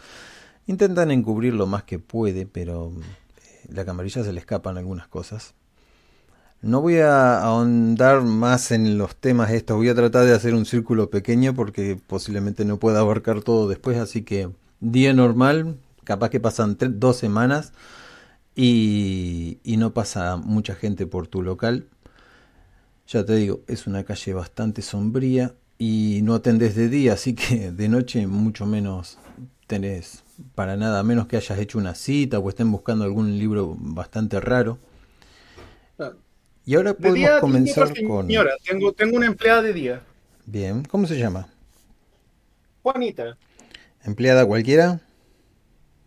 Intentan 0.67 1.11
encubrir 1.11 1.53
lo 1.53 1.65
más 1.65 1.83
que 1.83 1.97
puede, 1.97 2.45
pero 2.45 2.91
eh, 2.91 3.67
la 3.69 3.85
camarilla 3.85 4.23
se 4.23 4.33
le 4.33 4.39
escapan 4.39 4.77
algunas 4.77 5.07
cosas. 5.07 5.53
No 6.61 6.81
voy 6.81 6.97
a 6.97 7.39
ahondar 7.39 8.23
más 8.23 8.71
en 8.71 8.97
los 8.97 9.15
temas 9.15 9.51
estos, 9.51 9.77
voy 9.77 9.89
a 9.89 9.95
tratar 9.95 10.25
de 10.25 10.33
hacer 10.33 10.53
un 10.55 10.65
círculo 10.65 11.09
pequeño 11.09 11.53
porque 11.53 11.97
posiblemente 12.07 12.65
no 12.65 12.77
pueda 12.79 12.99
abarcar 12.99 13.41
todo 13.43 13.69
después, 13.69 13.97
así 13.97 14.23
que 14.23 14.49
día 14.79 15.13
normal, 15.13 15.77
capaz 16.03 16.29
que 16.29 16.39
pasan 16.39 16.77
dos 16.79 17.15
semanas 17.15 17.73
y, 18.55 19.59
no 19.77 19.93
pasa 19.93 20.35
mucha 20.37 20.73
gente 20.73 21.05
por 21.05 21.27
tu 21.27 21.43
local. 21.43 21.85
Ya 23.07 23.23
te 23.23 23.35
digo, 23.35 23.61
es 23.67 23.87
una 23.87 24.03
calle 24.03 24.33
bastante 24.33 24.81
sombría 24.81 25.53
y 25.77 26.21
no 26.23 26.33
atendés 26.33 26.75
de 26.75 26.89
día, 26.89 27.13
así 27.13 27.35
que 27.35 27.71
de 27.71 27.87
noche 27.87 28.25
mucho 28.27 28.65
menos 28.65 29.19
tenés 29.67 30.23
para 30.55 30.77
nada, 30.77 30.99
a 30.99 31.03
menos 31.03 31.27
que 31.27 31.37
hayas 31.37 31.57
hecho 31.59 31.77
una 31.77 31.95
cita 31.95 32.39
o 32.39 32.49
estén 32.49 32.71
buscando 32.71 33.03
algún 33.03 33.37
libro 33.37 33.75
bastante 33.77 34.39
raro. 34.39 34.77
Y 36.65 36.75
ahora 36.75 36.93
podemos 36.93 37.39
comenzar 37.39 37.93
con... 38.05 38.27
Señora, 38.27 38.51
tengo, 38.65 38.91
tengo 38.91 39.15
una 39.15 39.25
empleada 39.25 39.61
de 39.61 39.73
día. 39.73 40.01
Bien, 40.45 40.83
¿cómo 40.83 41.07
se 41.07 41.17
llama? 41.17 41.47
Juanita. 42.83 43.37
¿Empleada 44.03 44.45
cualquiera? 44.45 44.99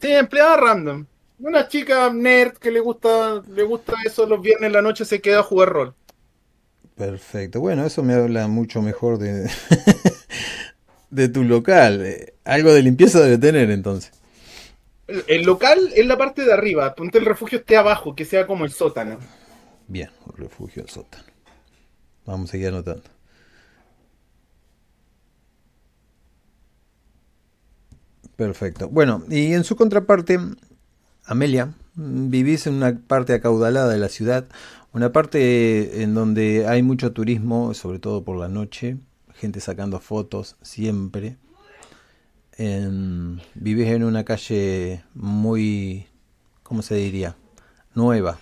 Sí, 0.01 0.09
empleada 0.13 0.57
random. 0.57 1.07
Una 1.39 1.67
chica 1.69 2.13
nerd 2.13 2.59
que 2.59 2.71
le 2.71 2.81
gusta, 2.81 3.43
le 3.49 3.63
gusta 3.63 3.95
eso 4.05 4.27
los 4.27 4.43
viernes 4.43 4.67
en 4.67 4.75
la 4.75 4.83
noche 4.83 5.07
se 5.07 5.21
queda 5.21 5.41
a 5.41 5.43
jugar 5.43 5.71
rol. 5.71 5.95
Perfecto. 6.95 7.61
Bueno, 7.61 7.87
eso 7.87 8.03
me 8.03 8.13
habla 8.13 8.47
mucho 8.47 8.83
mejor 8.83 9.17
de, 9.19 9.51
de 11.11 11.29
tu 11.31 11.45
local. 11.45 12.03
Eh, 12.05 12.35
algo 12.45 12.73
de 12.75 12.83
limpieza 12.83 13.21
debe 13.21 13.39
tener 13.39 13.71
entonces. 13.71 14.20
El, 15.27 15.43
local 15.43 15.79
es 15.95 16.07
la 16.07 16.17
parte 16.17 16.45
de 16.45 16.53
arriba. 16.53 16.95
Ponte 16.95 17.19
el 17.19 17.25
refugio 17.25 17.59
esté 17.59 17.77
abajo, 17.77 18.15
que 18.15 18.25
sea 18.25 18.47
como 18.47 18.65
el 18.65 18.71
sótano. 18.71 19.19
Bien, 19.89 20.11
el 20.33 20.45
refugio, 20.45 20.83
el 20.83 20.89
sótano. 20.89 21.25
Vamos 22.27 22.51
a 22.51 22.53
seguir 22.53 22.69
anotando. 22.69 23.03
Perfecto. 28.37 28.89
Bueno, 28.89 29.25
y 29.29 29.53
en 29.53 29.65
su 29.65 29.77
contraparte, 29.77 30.39
Amelia, 31.25 31.75
vivís 31.95 32.67
en 32.67 32.75
una 32.75 32.99
parte 33.07 33.35
acaudalada 33.35 33.93
de 33.93 33.99
la 33.99 34.09
ciudad, 34.09 34.47
una 34.93 35.13
parte 35.13 36.03
en 36.03 36.15
donde 36.15 36.67
hay 36.67 36.83
mucho 36.83 37.13
turismo, 37.13 37.75
sobre 37.75 37.99
todo 37.99 38.25
por 38.25 38.39
la 38.39 38.49
noche, 38.49 38.97
gente 39.35 39.61
sacando 39.61 40.01
fotos 40.01 40.57
siempre. 40.63 41.37
Vivís 43.55 43.89
en 43.89 44.05
una 44.05 44.25
calle 44.25 45.05
muy, 45.15 46.07
¿cómo 46.63 46.83
se 46.83 46.95
diría? 46.97 47.37
Nueva. 47.95 48.39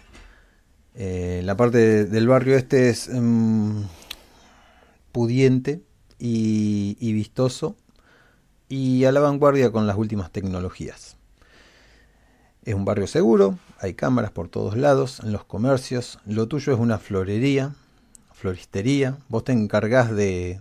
Eh, 0.95 1.43
la 1.45 1.57
parte 1.57 2.05
del 2.05 2.27
barrio 2.27 2.57
este 2.57 2.91
es 2.91 3.09
em, 3.09 3.85
pudiente 5.13 5.83
y 6.19 7.13
vistoso 7.13 7.77
y 8.69 9.05
a 9.05 9.13
la 9.13 9.21
vanguardia 9.21 9.71
con 9.71 9.87
las 9.87 9.97
últimas 9.97 10.31
tecnologías. 10.31 11.17
Es 12.65 12.75
un 12.75 12.85
barrio 12.85 13.07
seguro, 13.07 13.59
hay 13.81 13.95
cámaras 13.95 14.31
por 14.31 14.49
todos 14.49 14.77
lados, 14.77 15.21
en 15.21 15.33
los 15.33 15.45
comercios. 15.45 16.19
Lo 16.27 16.49
tuyo 16.49 16.75
es 16.75 16.79
una 16.79 16.99
florería, 16.99 17.75
floristería. 18.33 19.17
Vos 19.29 19.45
te 19.45 19.53
encargás 19.53 20.15
de, 20.15 20.61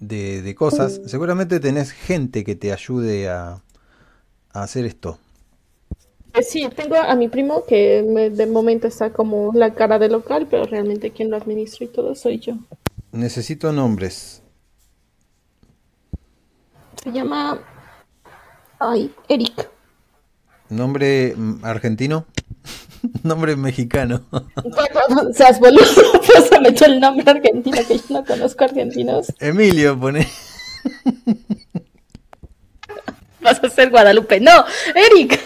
de, 0.00 0.54
cosas. 0.54 1.00
Seguramente 1.06 1.60
tenés 1.60 1.92
gente 1.92 2.44
que 2.44 2.56
te 2.56 2.72
ayude 2.72 3.28
a, 3.28 3.62
hacer 4.52 4.84
esto. 4.84 5.18
Eh, 6.34 6.42
sí, 6.42 6.68
tengo 6.74 6.96
a 6.96 7.14
mi 7.14 7.28
primo 7.28 7.64
que 7.66 8.02
de 8.32 8.46
momento 8.46 8.88
está 8.88 9.12
como 9.12 9.52
la 9.54 9.74
cara 9.74 9.98
del 9.98 10.12
local, 10.12 10.46
pero 10.50 10.64
realmente 10.64 11.10
quien 11.10 11.30
lo 11.30 11.36
administra 11.36 11.84
y 11.84 11.88
todo 11.88 12.14
soy 12.14 12.38
yo. 12.38 12.54
Necesito 13.12 13.72
nombres. 13.72 14.42
Se 17.02 17.12
llama... 17.12 17.60
Ay, 18.78 19.12
Eric. 19.28 19.68
¿Nombre 20.68 21.34
mm, 21.36 21.64
argentino? 21.64 22.26
nombre 23.22 23.56
mexicano. 23.56 24.22
seas 25.34 25.58
boludo, 25.60 25.84
se 26.48 26.60
me 26.60 26.70
echó 26.70 26.86
el 26.86 27.00
nombre 27.00 27.30
argentino 27.30 27.78
que 27.86 27.96
yo 27.98 28.04
no 28.10 28.24
conozco 28.24 28.64
argentinos. 28.64 29.32
Emilio, 29.38 29.98
pone. 29.98 30.26
Vas 33.40 33.62
a 33.62 33.70
ser 33.70 33.90
Guadalupe. 33.90 34.40
No, 34.40 34.64
Eric. 34.94 35.40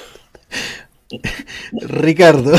Ricardo. 1.72 2.58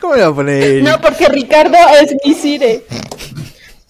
¿Cómo 0.00 0.14
le 0.14 0.22
va 0.22 0.28
a 0.28 0.34
poner 0.34 0.62
Eric? 0.62 0.84
No, 0.84 1.00
porque 1.00 1.28
Ricardo 1.28 1.76
es 2.00 2.14
mi 2.24 2.34
cire. 2.34 2.84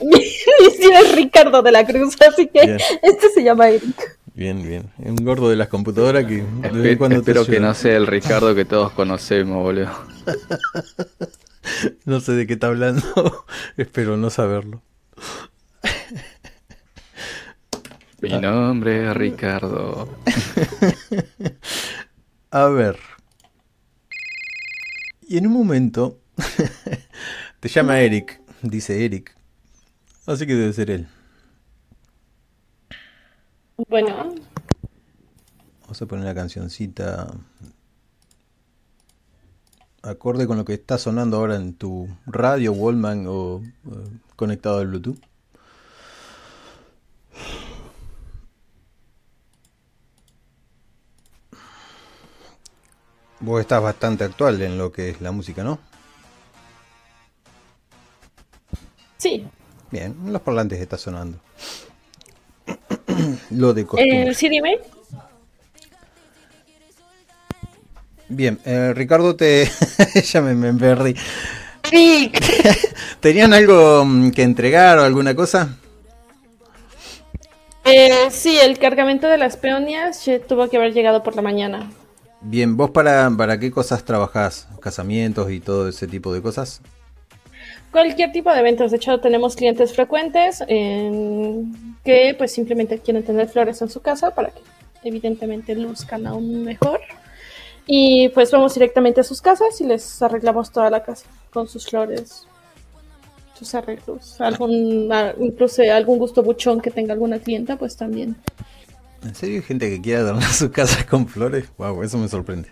Mi, 0.01 0.25
cire 0.25 0.99
es 1.05 1.15
Ricardo 1.15 1.63
de 1.63 1.73
la 1.73 1.85
Cruz, 1.85 2.17
así 2.29 2.47
que 2.47 2.79
este 3.03 3.31
se 3.35 3.43
llama 3.43 3.69
Eric. 3.69 4.18
Bien, 4.39 4.63
bien. 4.63 4.89
Un 4.99 5.17
gordo 5.17 5.51
de 5.51 5.57
las 5.57 5.67
computadoras 5.67 6.25
que 6.25 6.45
Espero 6.63 7.45
que 7.45 7.59
no 7.59 7.75
sea 7.75 7.97
el 7.97 8.07
Ricardo 8.07 8.55
que 8.55 8.65
todos 8.65 8.93
conocemos, 8.93 9.61
boludo. 9.61 9.91
no 12.05 12.21
sé 12.21 12.35
de 12.35 12.47
qué 12.47 12.53
está 12.53 12.69
hablando. 12.69 13.45
Espero 13.77 14.17
no 14.17 14.31
saberlo. 14.31 14.81
Mi 18.21 18.39
nombre 18.39 19.09
es 19.09 19.17
Ricardo. 19.17 20.09
A 22.53 22.67
ver. 22.67 22.97
Y 25.27 25.39
en 25.39 25.49
un 25.49 25.53
momento 25.53 26.21
te 27.59 27.69
llama 27.69 28.03
Eric, 28.03 28.41
dice 28.63 29.05
Eric. 29.05 29.35
Así 30.27 30.47
que 30.47 30.55
debe 30.55 30.73
ser 30.73 30.93
él. 30.93 31.09
Bueno. 33.87 34.35
Vamos 35.83 36.03
a 36.03 36.07
poner 36.07 36.25
una 36.25 36.35
cancioncita 36.35 37.29
acorde 40.03 40.49
con 40.49 40.59
lo 40.59 40.65
que 40.65 40.75
está 40.75 40.99
sonando 40.99 41.37
ahora 41.37 41.55
en 41.55 41.75
tu 41.75 42.09
radio, 42.27 42.73
Wallman 42.73 43.27
o 43.29 43.63
conectado 44.35 44.79
al 44.79 44.89
Bluetooth. 44.89 45.21
Vos 53.41 53.61
estás 53.61 53.81
bastante 53.81 54.25
actual 54.25 54.61
en 54.61 54.77
lo 54.77 54.91
que 54.91 55.11
es 55.11 55.21
la 55.21 55.31
música, 55.31 55.63
¿no? 55.63 55.79
Sí. 59.19 59.47
Bien, 59.93 60.17
en 60.25 60.33
los 60.33 60.43
parlantes 60.43 60.81
está 60.81 60.99
sonando. 60.99 61.39
lo 63.51 63.75
de 63.75 63.85
costumbre. 63.85 64.31
Eh, 64.31 64.35
sí, 64.35 64.49
dime. 64.49 64.79
Bien, 68.29 68.59
eh, 68.65 68.93
Ricardo, 68.95 69.37
te. 69.37 69.71
ya 70.25 70.41
me, 70.43 70.55
me 70.55 70.75
perdí. 70.75 71.15
¿Tenían 73.21 73.55
algo 73.55 74.05
mm, 74.05 74.31
que 74.31 74.43
entregar 74.43 74.99
o 74.99 75.05
alguna 75.05 75.35
cosa? 75.35 75.77
Eh, 77.85 78.29
sí, 78.31 78.59
el 78.59 78.79
cargamento 78.79 79.29
de 79.29 79.39
las 79.39 79.57
peonias 79.57 80.23
tuvo 80.47 80.69
que 80.69 80.77
haber 80.77 80.93
llegado 80.93 81.23
por 81.23 81.35
la 81.35 81.43
mañana. 81.43 81.91
Bien, 82.43 82.77
¿vos 82.77 82.91
para, 82.91 83.31
para 83.31 83.59
qué 83.59 83.71
cosas 83.71 84.05
trabajás? 84.05 84.69
¿Casamientos 84.81 85.51
y 85.51 85.61
todo 85.61 85.89
ese 85.89 86.07
tipo 86.07 86.33
de 86.35 86.43
cosas? 86.43 86.83
Cualquier 87.93 88.33
tipo 88.33 88.53
de 88.53 88.61
eventos. 88.61 88.91
De 88.91 88.99
hecho, 88.99 89.19
tenemos 89.21 89.57
clientes 89.57 89.93
frecuentes 89.95 90.63
en- 90.69 91.97
que 92.05 92.35
pues 92.37 92.53
simplemente 92.53 92.99
quieren 92.99 93.23
tener 93.25 93.49
flores 93.49 93.81
en 93.83 93.89
su 93.91 94.01
casa 94.01 94.35
para 94.35 94.51
que 94.51 94.61
evidentemente 95.05 95.75
luzcan 95.75 96.27
aún 96.27 96.65
mejor. 96.65 97.01
Y 97.87 98.29
pues 98.31 98.51
vamos 98.51 98.75
directamente 98.75 99.23
a 99.23 99.25
sus 99.25 99.41
casas 99.41 99.81
y 99.81 99.85
les 99.85 100.21
arreglamos 100.23 100.71
toda 100.71 100.91
la 100.91 101.03
casa 101.03 101.25
con 101.51 101.67
sus 101.67 101.87
flores, 101.87 102.47
sus 103.59 103.75
arreglos. 103.75 104.39
Algún, 104.41 105.11
incluso 105.41 105.83
algún 105.91 106.19
gusto 106.19 106.43
buchón 106.43 106.81
que 106.83 106.91
tenga 106.91 107.15
alguna 107.15 107.39
clienta, 107.39 107.77
pues 107.77 107.97
también. 107.97 108.37
¿En 109.25 109.35
serio 109.35 109.57
hay 109.57 109.63
gente 109.63 109.89
que 109.89 110.01
quiere 110.01 110.19
adornar 110.21 110.51
su 110.53 110.71
casa 110.71 111.07
con 111.07 111.27
flores? 111.27 111.65
Wow, 111.79 112.03
eso 112.03 112.19
me 112.19 112.29
sorprende. 112.29 112.69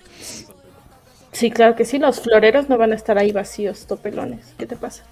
Sí, 1.36 1.50
claro 1.50 1.74
que 1.76 1.84
sí, 1.84 1.98
los 1.98 2.20
floreros 2.22 2.70
no 2.70 2.78
van 2.78 2.92
a 2.92 2.94
estar 2.94 3.18
ahí 3.18 3.30
vacíos, 3.30 3.86
topelones. 3.86 4.54
¿Qué 4.56 4.64
te 4.66 4.74
pasa? 4.74 5.02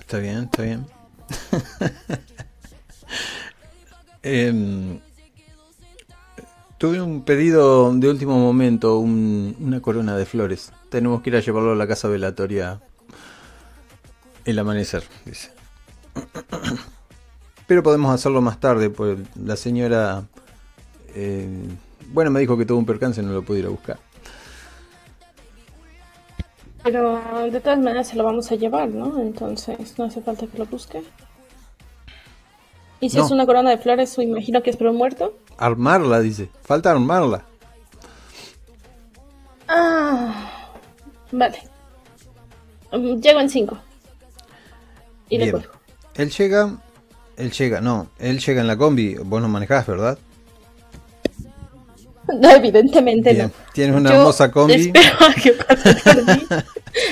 Está 0.00 0.16
bien, 0.18 0.44
está 0.44 0.62
bien. 0.62 0.86
Em, 4.22 4.98
tuve 6.78 7.00
un 7.02 7.22
pedido 7.22 7.92
de 7.94 8.08
último 8.08 8.38
momento, 8.38 8.98
un- 8.98 9.54
una 9.60 9.80
corona 9.80 10.16
de 10.16 10.24
flores. 10.26 10.72
Tenemos 10.88 11.20
que 11.22 11.30
ir 11.30 11.36
a 11.36 11.40
llevarlo 11.40 11.72
a 11.72 11.76
la 11.76 11.86
casa 11.86 12.08
velatoria 12.08 12.80
el 14.46 14.58
amanecer, 14.58 15.04
dice. 15.26 15.50
Pero 17.68 17.82
podemos 17.82 18.12
hacerlo 18.12 18.40
más 18.40 18.58
tarde, 18.58 18.90
pues 18.90 19.18
la 19.36 19.56
señora... 19.56 20.24
eh, 21.14 21.48
bueno, 22.08 22.30
me 22.30 22.40
dijo 22.40 22.56
que 22.56 22.64
tuvo 22.64 22.78
un 22.78 22.86
percance 22.86 23.22
no 23.22 23.32
lo 23.32 23.42
pude 23.42 23.58
ir 23.60 23.66
a 23.66 23.70
buscar. 23.70 23.98
Pero 26.86 27.20
de 27.50 27.60
todas 27.60 27.78
maneras 27.78 28.06
se 28.08 28.16
lo 28.16 28.22
vamos 28.22 28.50
a 28.52 28.54
llevar, 28.54 28.88
¿no? 28.88 29.20
Entonces 29.20 29.98
no 29.98 30.04
hace 30.04 30.20
falta 30.22 30.46
que 30.46 30.56
lo 30.56 30.66
busque. 30.66 31.02
Y 33.00 33.10
si 33.10 33.16
No. 33.18 33.24
es 33.26 33.30
una 33.32 33.44
corona 33.44 33.70
de 33.70 33.78
flores, 33.78 34.16
me 34.18 34.24
imagino 34.24 34.62
que 34.62 34.70
es 34.70 34.76
para 34.76 34.90
un 34.92 34.96
muerto. 34.96 35.36
Armarla, 35.58 36.20
dice. 36.20 36.48
Falta 36.62 36.92
armarla. 36.92 37.44
Ah, 39.68 40.68
vale. 41.32 41.58
Mm, 42.92 43.16
Llego 43.20 43.40
en 43.40 43.50
cinco. 43.50 43.78
Y 45.28 45.38
le. 45.38 45.52
Él 46.14 46.30
llega, 46.30 46.76
él 47.36 47.50
llega, 47.50 47.80
no, 47.80 48.06
él 48.18 48.38
llega 48.38 48.60
en 48.60 48.66
la 48.68 48.76
combi, 48.76 49.16
vos 49.16 49.42
no 49.42 49.48
manejás, 49.48 49.86
¿verdad? 49.86 50.18
No, 52.40 52.50
evidentemente 52.50 53.32
Bien, 53.32 53.46
no. 53.46 53.52
tienes 53.72 53.96
una 53.96 54.10
Yo 54.10 54.16
hermosa 54.16 54.50
combi, 54.50 54.92
que. 54.92 55.00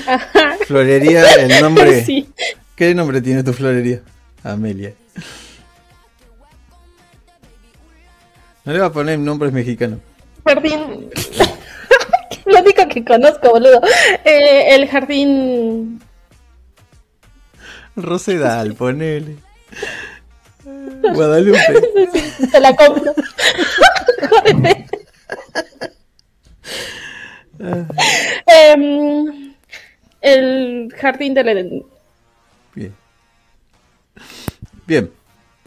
Ajá. 0.06 0.56
florería, 0.66 1.24
el 1.34 1.60
nombre, 1.60 2.04
Sí. 2.06 2.28
¿qué 2.74 2.94
nombre 2.94 3.20
tiene 3.20 3.42
tu 3.42 3.52
florería? 3.52 4.00
Amelia. 4.42 4.92
No 8.64 8.72
le 8.72 8.78
va 8.80 8.86
a 8.86 8.92
poner 8.92 9.18
nombres 9.18 9.52
mexicanos. 9.52 9.98
Jardín. 10.44 11.10
Lo 12.46 12.60
único 12.60 12.88
que 12.88 13.04
conozco, 13.04 13.50
boludo. 13.50 13.80
Eh, 14.24 14.74
el 14.74 14.88
jardín. 14.88 16.00
Rosedal, 17.96 18.74
ponele. 18.74 19.36
Guadalupe. 21.14 21.58
Te 22.50 22.60
la 22.60 22.74
compro. 22.74 23.12
Jódete. 24.28 24.86
Em, 28.46 29.54
el 30.20 30.92
jardín 30.96 31.34
del. 31.34 31.84
Bien. 32.74 32.94
Bien. 34.86 35.10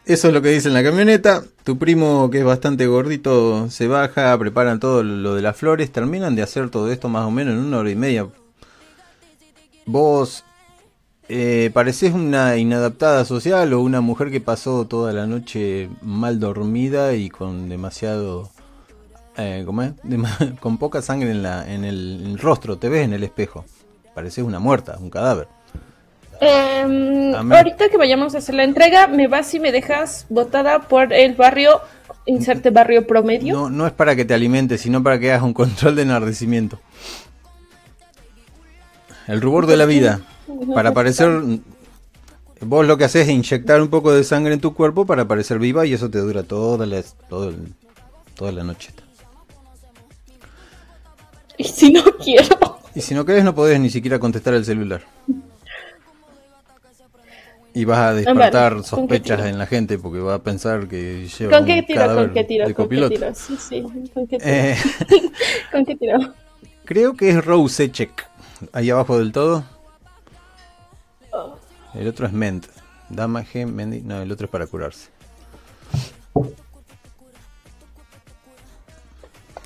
Eso 0.05 0.29
es 0.29 0.33
lo 0.33 0.41
que 0.41 0.49
dice 0.49 0.69
en 0.69 0.73
la 0.73 0.83
camioneta. 0.83 1.43
Tu 1.63 1.77
primo, 1.77 2.29
que 2.29 2.39
es 2.39 2.45
bastante 2.45 2.87
gordito, 2.87 3.69
se 3.69 3.87
baja, 3.87 4.37
preparan 4.39 4.79
todo 4.79 5.03
lo 5.03 5.35
de 5.35 5.41
las 5.41 5.57
flores, 5.57 5.91
terminan 5.91 6.33
de 6.33 6.43
hacer 6.43 6.69
todo 6.69 6.89
esto 6.91 7.09
más 7.09 7.25
o 7.25 7.31
menos 7.31 7.55
en 7.55 7.59
una 7.59 7.79
hora 7.79 7.91
y 7.91 7.95
media. 7.95 8.27
Vos 9.85 10.45
eh, 11.27 11.71
parecés 11.73 12.13
una 12.13 12.55
inadaptada 12.55 13.25
social 13.25 13.73
o 13.73 13.81
una 13.81 13.99
mujer 13.99 14.31
que 14.31 14.39
pasó 14.39 14.85
toda 14.85 15.11
la 15.11 15.27
noche 15.27 15.89
mal 16.01 16.39
dormida 16.39 17.13
y 17.15 17.29
con 17.29 17.67
demasiado... 17.69 18.49
eh, 19.37 19.63
¿cómo 19.65 19.83
con 20.59 20.77
poca 20.77 21.01
sangre 21.01 21.31
en, 21.31 21.43
la, 21.43 21.71
en, 21.71 21.83
el, 21.85 22.19
en 22.21 22.27
el 22.31 22.39
rostro, 22.39 22.77
te 22.77 22.89
ves 22.89 23.05
en 23.05 23.13
el 23.13 23.23
espejo. 23.23 23.65
Pareces 24.13 24.43
una 24.43 24.59
muerta, 24.59 24.97
un 24.99 25.09
cadáver. 25.09 25.47
Em, 26.39 27.33
ahorita 27.33 27.89
que 27.89 27.97
vayamos 27.97 28.35
a 28.35 28.39
hacer 28.39 28.55
la 28.55 28.63
entrega, 28.63 29.07
me 29.07 29.27
vas 29.27 29.53
y 29.53 29.59
me 29.59 29.71
dejas 29.71 30.25
botada 30.29 30.79
por 30.87 31.11
el 31.13 31.33
barrio, 31.35 31.81
inserte 32.25 32.69
barrio 32.69 33.07
promedio. 33.07 33.53
No, 33.55 33.69
no 33.69 33.87
es 33.87 33.93
para 33.93 34.15
que 34.15 34.25
te 34.25 34.33
alimentes, 34.33 34.81
sino 34.81 35.01
para 35.01 35.19
que 35.19 35.31
hagas 35.31 35.43
un 35.43 35.53
control 35.53 35.95
de 35.95 36.03
enardecimiento. 36.03 36.79
El 39.27 39.41
rubor 39.41 39.65
de 39.65 39.77
la 39.77 39.85
vida. 39.85 40.21
Para 40.73 40.93
parecer. 40.93 41.29
Vos 42.61 42.87
lo 42.87 42.97
que 42.97 43.03
haces 43.03 43.27
es 43.27 43.33
inyectar 43.33 43.81
un 43.81 43.89
poco 43.89 44.11
de 44.13 44.23
sangre 44.23 44.53
en 44.53 44.59
tu 44.61 44.73
cuerpo 44.73 45.05
para 45.05 45.27
parecer 45.27 45.59
viva 45.59 45.85
y 45.85 45.93
eso 45.93 46.09
te 46.09 46.17
dura 46.19 46.41
toda 46.43 46.85
la, 46.87 47.03
todo 47.29 47.49
el- 47.49 47.73
toda 48.35 48.51
la 48.51 48.63
noche. 48.63 48.91
Y 51.59 51.63
si 51.63 51.91
no 51.91 52.03
quiero. 52.23 52.79
Y 52.93 53.01
si 53.01 53.15
no 53.15 53.25
querés, 53.25 53.43
no 53.43 53.55
podés 53.55 53.79
ni 53.79 53.89
siquiera 53.89 54.19
contestar 54.19 54.53
el 54.53 54.63
celular. 54.63 55.01
Y 57.73 57.85
vas 57.85 57.99
a 57.99 58.13
despertar 58.13 58.75
Vale, 58.75 58.87
¿con 58.89 59.07
qué 59.07 59.17
sospechas 59.17 59.45
en 59.45 59.57
la 59.57 59.65
gente 59.67 59.99
porque 59.99 60.19
va 60.19 60.35
a 60.35 60.43
pensar 60.43 60.87
que 60.87 61.27
lleva 61.27 61.57
¿Con 61.57 61.65
qué 61.65 61.79
un 61.79 61.85
tiro? 61.85 62.15
¿Con 62.15 62.33
qué 62.33 62.43
tiro? 62.43 62.73
¿Con 62.73 62.89
qué 62.89 63.09
tiro? 63.09 63.35
Sí, 63.35 63.57
sí. 63.57 63.81
¿Con 64.13 64.27
qué 64.27 64.37
tiro? 64.37 64.51
Eh, 64.51 64.77
¿Con 65.71 65.85
qué 65.85 65.95
tiro? 65.95 66.33
Creo 66.85 67.15
que 67.15 67.29
es 67.29 67.45
Rosechek. 67.45 68.27
Ahí 68.71 68.89
abajo 68.89 69.19
del 69.19 69.31
todo. 69.31 69.63
El 71.93 72.07
otro 72.07 72.25
es 72.27 72.33
Ment. 72.33 72.65
Damage, 73.09 73.65
Mendi. 73.65 74.01
No, 74.01 74.21
el 74.21 74.31
otro 74.31 74.45
es 74.45 74.51
para 74.51 74.67
curarse. 74.67 75.09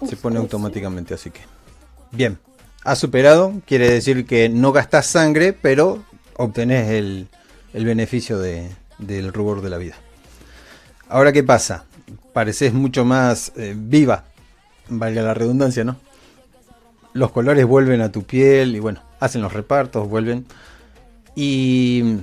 Se 0.05 0.17
pone 0.17 0.37
automáticamente, 0.37 1.13
así 1.13 1.29
que. 1.29 1.41
Bien. 2.11 2.37
Has 2.83 2.99
superado. 2.99 3.53
Quiere 3.65 3.89
decir 3.89 4.25
que 4.25 4.49
no 4.49 4.71
gastas 4.71 5.05
sangre, 5.05 5.53
pero 5.53 6.03
obtenés 6.35 6.89
el, 6.89 7.27
el 7.73 7.85
beneficio 7.85 8.39
de- 8.39 8.69
del 8.97 9.33
rubor 9.33 9.61
de 9.61 9.69
la 9.69 9.77
vida. 9.77 9.95
Ahora, 11.09 11.31
¿qué 11.31 11.43
pasa? 11.43 11.85
Pareces 12.33 12.73
mucho 12.73 13.05
más 13.05 13.51
eh, 13.55 13.75
viva. 13.77 14.25
Valga 14.89 15.21
la 15.21 15.33
redundancia, 15.33 15.83
¿no? 15.83 15.97
los 17.13 17.31
colores 17.31 17.65
vuelven 17.65 17.99
a 17.99 18.09
tu 18.09 18.23
piel 18.23 18.73
y 18.73 18.79
bueno, 18.79 19.01
hacen 19.19 19.41
los 19.41 19.51
repartos, 19.51 20.07
vuelven. 20.07 20.45
Y 21.35 22.19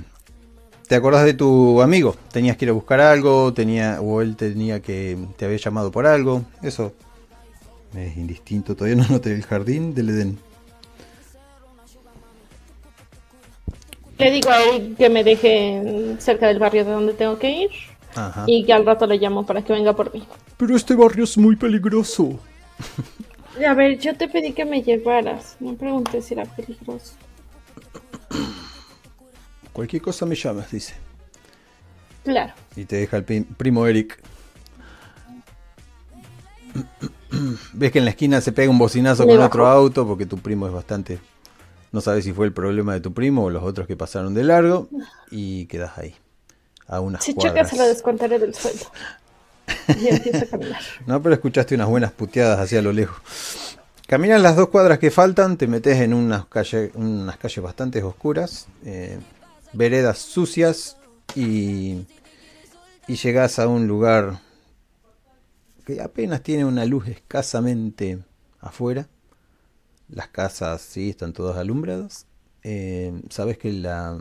te 0.87 0.95
acordás 0.95 1.25
de 1.25 1.35
tu 1.35 1.83
amigo, 1.83 2.15
tenías 2.31 2.57
que 2.57 2.65
ir 2.65 2.69
a 2.69 2.73
buscar 2.73 2.99
algo, 2.99 3.53
tenía 3.53 4.01
o 4.01 4.21
él 4.23 4.35
tenía 4.35 4.81
que 4.81 5.15
te 5.37 5.45
había 5.45 5.57
llamado 5.57 5.91
por 5.91 6.07
algo, 6.07 6.43
eso 6.63 6.93
es 7.95 8.17
indistinto, 8.17 8.75
todavía 8.75 9.01
no 9.01 9.07
noté 9.09 9.33
el 9.33 9.43
jardín 9.43 9.93
del 9.93 10.09
Edén. 10.09 10.37
Le 14.17 14.31
digo 14.31 14.49
a 14.49 14.61
él 14.61 14.95
que 14.97 15.09
me 15.09 15.23
deje 15.23 16.15
cerca 16.19 16.47
del 16.47 16.59
barrio 16.59 16.83
de 16.83 16.91
donde 16.91 17.13
tengo 17.13 17.39
que 17.39 17.51
ir 17.51 17.69
Ajá. 18.15 18.43
y 18.47 18.65
que 18.65 18.73
al 18.73 18.85
rato 18.85 19.07
le 19.07 19.17
llamo 19.17 19.45
para 19.45 19.63
que 19.63 19.71
venga 19.71 19.95
por 19.95 20.13
mí. 20.13 20.27
Pero 20.57 20.75
este 20.75 20.93
barrio 20.93 21.23
es 21.23 21.37
muy 21.37 21.55
peligroso. 21.55 22.37
A 23.65 23.73
ver, 23.73 23.97
yo 23.97 24.15
te 24.15 24.27
pedí 24.27 24.51
que 24.51 24.65
me 24.65 24.81
llevaras. 24.81 25.55
No 25.59 25.73
pregunté 25.75 26.21
si 26.21 26.33
era 26.33 26.45
peligroso. 26.45 27.13
Cualquier 29.73 30.01
cosa 30.01 30.25
me 30.25 30.35
llamas, 30.35 30.71
dice. 30.71 30.95
Claro. 32.23 32.53
Y 32.75 32.85
te 32.85 32.97
deja 32.97 33.17
el 33.17 33.23
primo 33.23 33.87
Eric. 33.87 34.21
ves 37.73 37.91
que 37.91 37.99
en 37.99 38.05
la 38.05 38.11
esquina 38.11 38.41
se 38.41 38.51
pega 38.51 38.69
un 38.69 38.77
bocinazo 38.77 39.25
Me 39.25 39.33
con 39.35 39.43
otro 39.43 39.67
auto 39.67 40.07
porque 40.07 40.25
tu 40.25 40.37
primo 40.37 40.67
es 40.67 40.73
bastante... 40.73 41.19
No 41.91 42.01
sabes 42.01 42.23
si 42.23 42.33
fue 42.33 42.45
el 42.45 42.53
problema 42.53 42.93
de 42.93 43.01
tu 43.01 43.13
primo 43.13 43.45
o 43.45 43.49
los 43.49 43.63
otros 43.63 43.87
que 43.87 43.95
pasaron 43.95 44.33
de 44.35 44.43
largo 44.43 44.89
y 45.31 45.65
quedas 45.65 45.97
ahí. 45.97 46.15
A 46.87 46.99
unas 46.99 47.23
Si 47.23 47.33
cuadras. 47.33 47.53
choca, 47.53 47.65
se 47.69 47.77
la 47.77 47.87
descontaré 47.87 48.37
del 48.37 48.53
sueldo. 48.53 48.85
Y 49.99 50.07
empiezo 50.07 50.45
a 50.45 50.47
caminar. 50.47 50.81
No, 51.07 51.21
pero 51.21 51.33
escuchaste 51.35 51.73
unas 51.75 51.87
buenas 51.87 52.11
puteadas 52.11 52.59
hacia 52.59 52.81
lo 52.83 52.91
lejos. 52.93 53.77
Caminas 54.07 54.41
las 54.41 54.55
dos 54.55 54.69
cuadras 54.69 54.99
que 54.99 55.09
faltan, 55.11 55.57
te 55.57 55.67
metes 55.67 55.99
en 55.99 56.13
unas, 56.13 56.45
calle, 56.45 56.91
unas 56.95 57.37
calles 57.37 57.63
bastante 57.63 58.01
oscuras, 58.03 58.67
eh, 58.85 59.19
veredas 59.73 60.17
sucias 60.19 60.97
y, 61.35 62.05
y 63.07 63.15
llegas 63.15 63.59
a 63.59 63.67
un 63.67 63.87
lugar 63.87 64.39
que 65.89 66.01
apenas 66.01 66.43
tiene 66.43 66.65
una 66.65 66.85
luz 66.85 67.07
escasamente 67.07 68.19
afuera. 68.59 69.07
Las 70.07 70.27
casas 70.27 70.81
sí 70.81 71.09
están 71.09 71.33
todas 71.33 71.57
alumbradas. 71.57 72.27
Eh, 72.61 73.11
Sabes 73.29 73.57
que 73.57 73.73
la... 73.73 74.19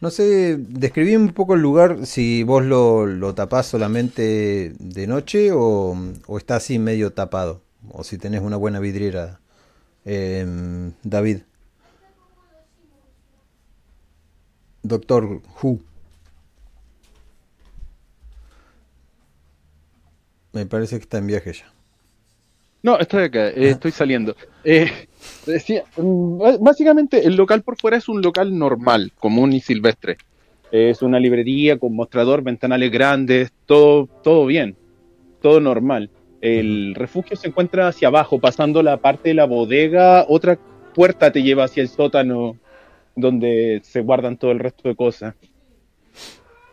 No 0.00 0.10
sé, 0.10 0.58
describí 0.58 1.16
un 1.16 1.32
poco 1.32 1.54
el 1.54 1.62
lugar, 1.62 2.04
si 2.04 2.42
vos 2.42 2.62
lo, 2.62 3.06
lo 3.06 3.34
tapás 3.34 3.64
solamente 3.64 4.74
de 4.78 5.06
noche 5.06 5.50
o, 5.50 5.96
está 6.36 6.56
así 6.56 6.78
medio 6.78 7.14
tapado, 7.14 7.62
o 7.90 8.04
si 8.04 8.18
tenés 8.18 8.42
una 8.42 8.58
buena 8.58 8.80
vidriera, 8.80 9.40
eh, 10.04 10.92
David. 11.04 11.38
Doctor 14.82 15.40
Who. 15.62 15.80
Me 20.54 20.66
parece 20.66 20.96
que 20.96 21.02
está 21.02 21.18
en 21.18 21.26
viaje 21.26 21.52
ya. 21.52 21.72
No, 22.82 22.98
estoy 22.98 23.24
acá, 23.24 23.48
eh, 23.48 23.70
estoy 23.70 23.90
saliendo. 23.90 24.36
Eh, 24.62 24.90
decía, 25.46 25.84
mm, 25.96 26.60
básicamente 26.60 27.26
el 27.26 27.34
local 27.34 27.62
por 27.62 27.76
fuera 27.76 27.96
es 27.96 28.08
un 28.08 28.22
local 28.22 28.56
normal, 28.56 29.12
común 29.18 29.52
y 29.52 29.60
silvestre. 29.60 30.16
Es 30.70 31.02
una 31.02 31.18
librería 31.18 31.78
con 31.78 31.94
mostrador, 31.94 32.42
ventanales 32.42 32.90
grandes, 32.90 33.52
todo, 33.66 34.08
todo 34.22 34.46
bien, 34.46 34.76
todo 35.42 35.60
normal. 35.60 36.10
El 36.40 36.94
refugio 36.94 37.36
se 37.36 37.48
encuentra 37.48 37.88
hacia 37.88 38.08
abajo, 38.08 38.38
pasando 38.38 38.82
la 38.82 38.98
parte 38.98 39.30
de 39.30 39.34
la 39.34 39.46
bodega, 39.46 40.24
otra 40.28 40.58
puerta 40.94 41.32
te 41.32 41.42
lleva 41.42 41.64
hacia 41.64 41.82
el 41.82 41.88
sótano 41.88 42.58
donde 43.16 43.80
se 43.82 44.02
guardan 44.02 44.36
todo 44.36 44.52
el 44.52 44.60
resto 44.60 44.88
de 44.88 44.94
cosas. 44.94 45.34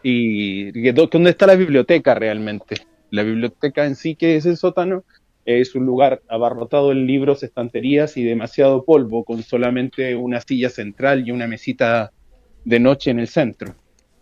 Y 0.03 0.77
y 0.77 0.91
donde 0.91 1.29
está 1.29 1.47
la 1.47 1.55
biblioteca 1.55 2.13
realmente. 2.13 2.90
La 3.11 3.21
biblioteca 3.23 3.85
en 3.85 3.95
sí, 3.95 4.15
que 4.15 4.35
es 4.37 4.45
el 4.47 4.57
sótano, 4.57 5.03
es 5.45 5.75
un 5.75 5.85
lugar 5.85 6.21
abarrotado 6.27 6.91
en 6.91 7.05
libros, 7.05 7.43
estanterías 7.43 8.17
y 8.17 8.23
demasiado 8.23 8.83
polvo, 8.83 9.23
con 9.23 9.43
solamente 9.43 10.15
una 10.15 10.41
silla 10.41 10.69
central 10.69 11.27
y 11.27 11.31
una 11.31 11.47
mesita 11.47 12.11
de 12.65 12.79
noche 12.79 13.11
en 13.11 13.19
el 13.19 13.27
centro. 13.27 13.75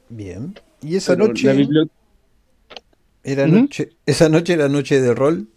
Bien. 0.10 0.56
¿Y 0.82 0.96
esa 0.96 1.14
Pero 1.16 1.28
noche 1.28 1.50
era 3.24 3.48
noche, 3.48 3.90
esa 4.06 4.30
noche 4.30 4.54
era 4.54 4.70
noche 4.70 5.02
de 5.02 5.14
rol? 5.14 5.48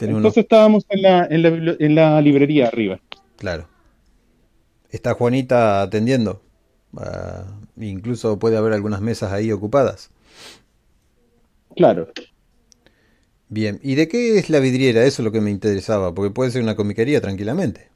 Unos- 0.00 0.16
Entonces 0.16 0.42
estábamos 0.42 0.84
en 0.88 1.02
la, 1.02 1.26
en, 1.26 1.42
la, 1.42 1.50
bibli- 1.50 1.76
en 1.78 1.94
la 1.94 2.20
librería 2.20 2.66
arriba. 2.68 2.98
Claro. 3.36 3.68
Está 4.90 5.14
Juanita 5.14 5.80
atendiendo. 5.82 6.42
Ah, 6.96 7.44
incluso 7.76 8.38
puede 8.38 8.56
haber 8.56 8.72
algunas 8.72 9.00
mesas 9.00 9.32
ahí 9.32 9.52
ocupadas. 9.52 10.10
Claro. 11.76 12.08
Bien. 13.52 13.78
¿Y 13.82 13.96
de 13.96 14.08
qué 14.08 14.38
es 14.38 14.48
la 14.48 14.60
vidriera? 14.60 15.04
Eso 15.04 15.20
es 15.20 15.24
lo 15.26 15.30
que 15.30 15.42
me 15.42 15.50
interesaba, 15.50 16.14
porque 16.14 16.32
puede 16.32 16.50
ser 16.50 16.62
una 16.62 16.74
comiquería 16.74 17.20
tranquilamente. 17.20 17.88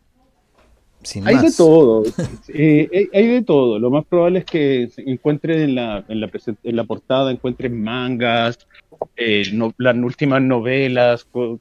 Sin 1.02 1.24
Hay 1.24 1.36
más. 1.36 1.44
de 1.44 1.52
todo, 1.52 2.04
eh, 2.48 3.08
hay, 3.10 3.26
de 3.26 3.42
todo. 3.42 3.78
Lo 3.78 3.90
más 3.90 4.04
probable 4.06 4.40
es 4.40 4.44
que 4.44 4.88
se 4.88 5.02
encuentre 5.08 5.64
en 5.64 5.74
la, 5.74 6.04
en 6.08 6.20
la, 6.20 6.30
en 6.62 6.76
la 6.76 6.84
portada, 6.84 7.30
encuentres 7.30 7.72
mangas, 7.72 8.58
eh, 9.16 9.44
no- 9.54 9.72
las 9.78 9.96
últimas 9.96 10.42
novelas, 10.42 11.24
co- 11.30 11.58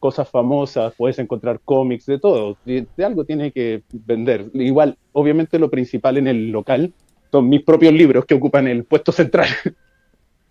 cosas 0.00 0.28
famosas, 0.28 0.92
puedes 0.96 1.18
encontrar 1.20 1.60
cómics, 1.64 2.06
de 2.06 2.18
todo. 2.18 2.58
De, 2.64 2.88
de 2.96 3.04
algo 3.04 3.24
tiene 3.24 3.52
que 3.52 3.82
vender. 3.92 4.50
Igual, 4.54 4.96
obviamente 5.12 5.60
lo 5.60 5.70
principal 5.70 6.16
en 6.18 6.26
el 6.26 6.50
local 6.50 6.92
son 7.30 7.48
mis 7.48 7.62
propios 7.62 7.92
libros 7.92 8.24
que 8.26 8.34
ocupan 8.34 8.66
el 8.66 8.84
puesto 8.84 9.12
central. 9.12 9.48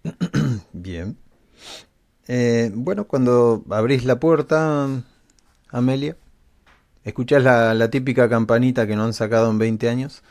Bien. 0.73 1.17
Eh, 2.27 2.71
bueno, 2.73 3.05
cuando 3.05 3.63
abrís 3.69 4.03
la 4.03 4.19
puerta, 4.19 4.87
Amelia, 5.69 6.17
escuchás 7.03 7.43
la, 7.43 7.89
típica 7.89 8.29
campanita 8.29 8.87
que 8.87 8.95
no 8.95 9.03
han 9.03 9.13
sacado 9.13 9.51
en 9.51 9.59
20 9.59 9.89
años 9.89 10.23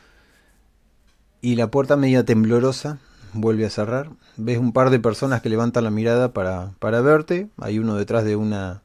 y 1.41 1.55
la 1.55 1.71
puerta 1.71 1.95
media 1.95 2.25
temblorosa 2.25 2.99
vuelve 3.33 3.65
a 3.65 3.69
cerrar. 3.69 4.09
Ves 4.37 4.57
un 4.57 4.73
par 4.73 4.89
de 4.89 4.99
personas 4.99 5.41
que 5.41 5.49
levantan 5.49 5.85
la 5.85 5.91
mirada 5.91 6.33
para, 6.33 6.73
para 6.79 7.01
verte. 7.01 7.49
Hay 7.57 7.79
uno 7.79 7.95
detrás 7.95 8.25
de 8.25 8.35
una 8.35 8.83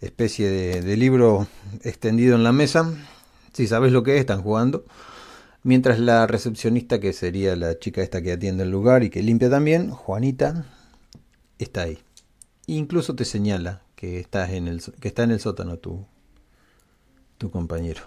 especie 0.00 0.48
de, 0.48 0.80
de 0.82 0.96
libro 0.96 1.46
extendido 1.82 2.34
en 2.36 2.44
la 2.44 2.52
mesa. 2.52 2.90
Si 3.52 3.66
sabes 3.66 3.92
lo 3.92 4.02
que 4.02 4.14
es, 4.14 4.20
están 4.20 4.42
jugando. 4.42 4.84
Mientras 5.64 6.00
la 6.00 6.26
recepcionista, 6.26 6.98
que 6.98 7.12
sería 7.12 7.54
la 7.56 7.78
chica 7.78 8.02
esta 8.02 8.22
que 8.22 8.32
atiende 8.32 8.64
el 8.64 8.70
lugar 8.70 9.04
y 9.04 9.10
que 9.10 9.22
limpia 9.22 9.50
también, 9.50 9.90
Juanita, 9.90 10.66
está 11.58 11.82
ahí. 11.82 11.98
Incluso 12.66 13.14
te 13.14 13.24
señala 13.24 13.82
que 13.94 14.18
estás 14.18 14.50
en 14.50 14.66
el 14.66 14.82
que 15.00 15.06
está 15.08 15.22
en 15.22 15.30
el 15.30 15.38
sótano 15.40 15.78
tu 15.78 16.06
tu 17.38 17.50
compañero. 17.50 18.02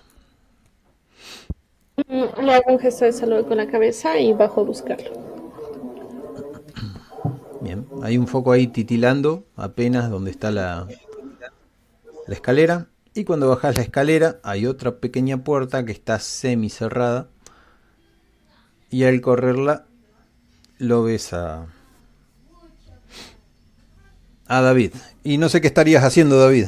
Mm, 2.08 2.42
Le 2.46 2.54
hago 2.54 2.72
un 2.74 2.80
gesto 2.80 3.06
de 3.06 3.14
saludo 3.14 3.46
con 3.48 3.58
la 3.58 3.68
cabeza 3.68 4.18
y 4.18 4.34
bajo 4.34 4.62
a 4.62 4.64
buscarlo. 4.64 5.12
Bien, 7.60 7.88
hay 8.02 8.18
un 8.18 8.28
foco 8.28 8.52
ahí 8.52 8.68
titilando 8.68 9.46
apenas 9.56 10.10
donde 10.10 10.32
está 10.32 10.52
la 10.52 10.88
la 12.28 12.36
escalera 12.36 12.88
y 13.16 13.24
cuando 13.24 13.50
bajas 13.50 13.76
la 13.78 13.82
escalera 13.84 14.40
hay 14.44 14.66
otra 14.68 15.00
pequeña 15.00 15.44
puerta 15.44 15.86
que 15.86 15.92
está 15.92 16.20
semi 16.20 16.70
cerrada 16.70 17.30
y 18.90 19.04
al 19.04 19.22
correrla 19.22 19.86
lo 20.80 21.04
ves 21.04 21.34
a 21.34 21.68
a 24.48 24.62
David. 24.62 24.92
Y 25.24 25.38
no 25.38 25.50
sé 25.50 25.62
qué 25.62 25.68
estarías 25.68 26.04
haciendo, 26.04 26.38
David. 26.40 26.66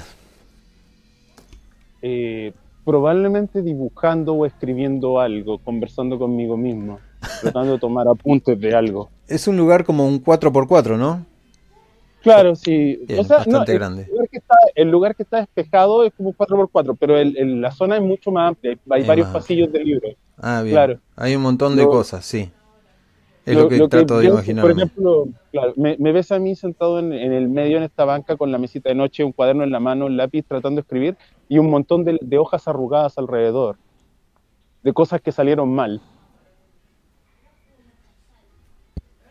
Eh, 2.01 2.53
probablemente 2.85 3.61
dibujando 3.61 4.33
o 4.33 4.45
escribiendo 4.45 5.19
algo, 5.19 5.57
conversando 5.59 6.17
conmigo 6.17 6.55
mismo, 6.57 6.99
tratando 7.41 7.73
de 7.73 7.79
tomar 7.79 8.07
apuntes 8.07 8.59
de 8.59 8.73
algo. 8.75 9.09
Es 9.27 9.47
un 9.47 9.57
lugar 9.57 9.83
como 9.83 10.07
un 10.07 10.23
4x4, 10.23 10.97
¿no? 10.97 11.25
Claro, 12.23 12.55
sí. 12.55 12.99
Bien, 13.07 13.19
o 13.19 13.23
sea, 13.23 13.37
bastante 13.37 13.73
grande. 13.73 14.07
Lugar 14.09 14.27
que 14.29 14.37
está, 14.37 14.55
el 14.75 14.89
lugar 14.91 15.15
que 15.15 15.23
está 15.23 15.37
despejado 15.39 16.03
es 16.03 16.13
como 16.15 16.29
un 16.29 16.35
4x4, 16.35 16.97
pero 16.99 17.17
el, 17.17 17.37
el- 17.37 17.61
la 17.61 17.71
zona 17.71 17.95
es 17.97 18.01
mucho 18.01 18.31
más 18.31 18.49
amplia. 18.49 18.77
Hay, 18.89 19.01
Es 19.01 19.07
varios 19.07 19.27
pasillos 19.29 19.71
de 19.71 19.83
libros. 19.83 20.13
Ah, 20.37 20.61
bien. 20.61 20.73
Claro. 20.73 20.99
Hay 21.15 21.35
un 21.35 21.41
montón 21.41 21.75
de 21.75 21.85
cosas, 21.85 22.25
sí. 22.25 22.49
Es 23.47 23.55
lo, 23.55 23.69
que 23.69 23.88
trato 23.88 24.17
de 24.17 24.23
pienso, 24.23 24.39
imaginarme. 24.39 24.62
Por 24.73 24.77
ejemplo, 24.77 25.27
claro, 25.53 25.73
me, 25.77 25.95
me 25.99 26.12
ves 26.12 26.33
a 26.33 26.39
mí 26.39 26.53
sentado 26.53 26.99
en, 26.99 27.13
en 27.13 27.31
el 27.31 27.47
medio 27.47 27.77
en 27.77 27.83
esta 27.83 28.03
banca 28.03 28.36
con 28.36 28.51
la 28.51 28.57
mesita 28.57 28.89
de 28.89 28.95
noche, 28.95 29.23
un 29.23 29.31
cuaderno 29.31 29.63
en 29.63 29.71
la 29.71 29.79
mano, 29.79 30.05
un 30.05 30.17
lápiz 30.17 30.43
tratando 30.45 30.75
de 30.75 30.81
escribir 30.81 31.15
y 31.47 31.57
un 31.57 31.69
montón 31.69 32.03
de, 32.03 32.19
de 32.21 32.38
hojas 32.38 32.67
arrugadas 32.67 33.17
alrededor, 33.17 33.77
de 34.83 34.91
cosas 34.91 35.21
que 35.21 35.31
salieron 35.31 35.73
mal. 35.73 36.01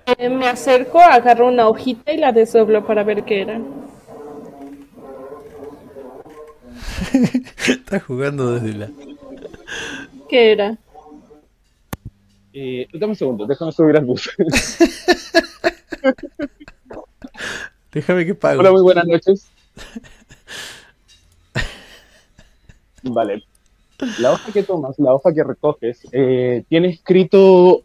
Eh, 0.07 0.31
me 0.31 0.47
acerco, 0.47 0.99
agarro 0.99 1.49
una 1.49 1.69
hojita 1.69 2.11
y 2.11 2.17
la 2.17 2.33
desdoblo 2.33 2.87
para 2.87 3.05
ver 3.05 3.23
qué 3.25 3.43
era. 3.43 3.61
Estás 7.69 8.03
jugando 8.05 8.55
desde 8.55 8.79
la. 8.79 8.91
¿Qué 10.31 10.53
era? 10.53 10.79
Eh, 12.59 12.89
dame 12.95 13.11
un 13.11 13.17
segundo, 13.17 13.47
déjame 13.47 13.71
subir 13.71 13.95
al 13.99 14.07
bus. 14.07 14.31
Déjame 17.93 18.25
que 18.25 18.35
pago. 18.35 18.61
Hola, 18.61 18.73
muy 18.73 18.81
buenas 18.81 19.07
noches. 19.07 19.51
Vale. 23.03 23.43
La 24.21 24.33
hoja 24.33 24.51
que 24.55 24.63
tomas, 24.63 24.99
la 24.99 25.13
hoja 25.13 25.35
que 25.35 25.45
recoges, 25.45 26.09
eh, 26.13 26.65
tiene 26.71 26.89
escrito 26.89 27.83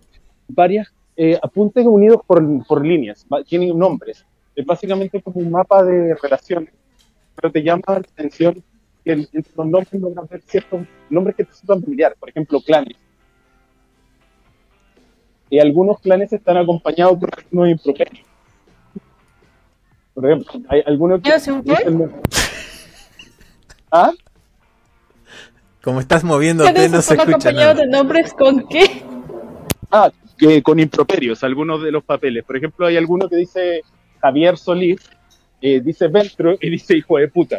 varias 0.47 0.87
eh, 1.17 1.37
apuntes 1.43 1.85
unidos 1.85 2.21
por, 2.25 2.41
por 2.65 2.85
líneas, 2.85 3.25
tienen 3.45 3.77
nombres. 3.77 4.25
Es 4.55 4.65
básicamente 4.65 5.21
como 5.21 5.41
un 5.41 5.51
mapa 5.51 5.83
de 5.83 6.15
relaciones, 6.15 6.73
pero 7.35 7.51
te 7.51 7.61
llama 7.61 7.83
la 7.87 7.95
atención 7.97 8.63
que 9.03 9.11
entre 9.11 9.51
los 9.53 9.67
nombres 9.67 10.01
logran 10.01 10.27
ver 10.27 10.41
ciertos 10.45 10.87
nombres 11.09 11.35
que 11.35 11.43
te 11.43 11.49
resultan 11.49 11.81
familiar, 11.81 12.15
por 12.17 12.29
ejemplo, 12.29 12.61
clanes. 12.61 12.95
Y 15.51 15.59
algunos 15.59 15.99
clanes 15.99 16.31
están 16.31 16.55
acompañados 16.55 17.19
por 17.19 17.29
algunos 17.37 17.69
improperios. 17.69 18.25
Por 20.13 20.25
ejemplo, 20.25 20.61
hay 20.69 20.81
algunos 20.87 21.21
que... 21.21 21.29
¿Ah? 23.91 24.11
Como 25.83 25.99
estás 25.99 26.23
moviéndote, 26.23 26.87
no 26.87 27.01
se 27.01 27.15
escucha 27.15 27.23
acompañados 27.23 27.75
nada. 27.75 27.85
de 27.85 27.87
nombres 27.87 28.33
con 28.33 28.65
qué? 28.69 29.03
Ah, 29.91 30.09
que 30.37 30.63
con 30.63 30.79
improperios, 30.79 31.43
algunos 31.43 31.83
de 31.83 31.91
los 31.91 32.05
papeles. 32.05 32.45
Por 32.45 32.55
ejemplo, 32.55 32.87
hay 32.87 32.95
alguno 32.95 33.27
que 33.27 33.35
dice 33.35 33.81
Javier 34.21 34.57
Solís, 34.57 35.01
eh, 35.61 35.81
dice 35.81 36.07
Ventro 36.07 36.55
y 36.61 36.69
dice 36.69 36.95
hijo 36.95 37.17
de 37.17 37.27
puta. 37.27 37.57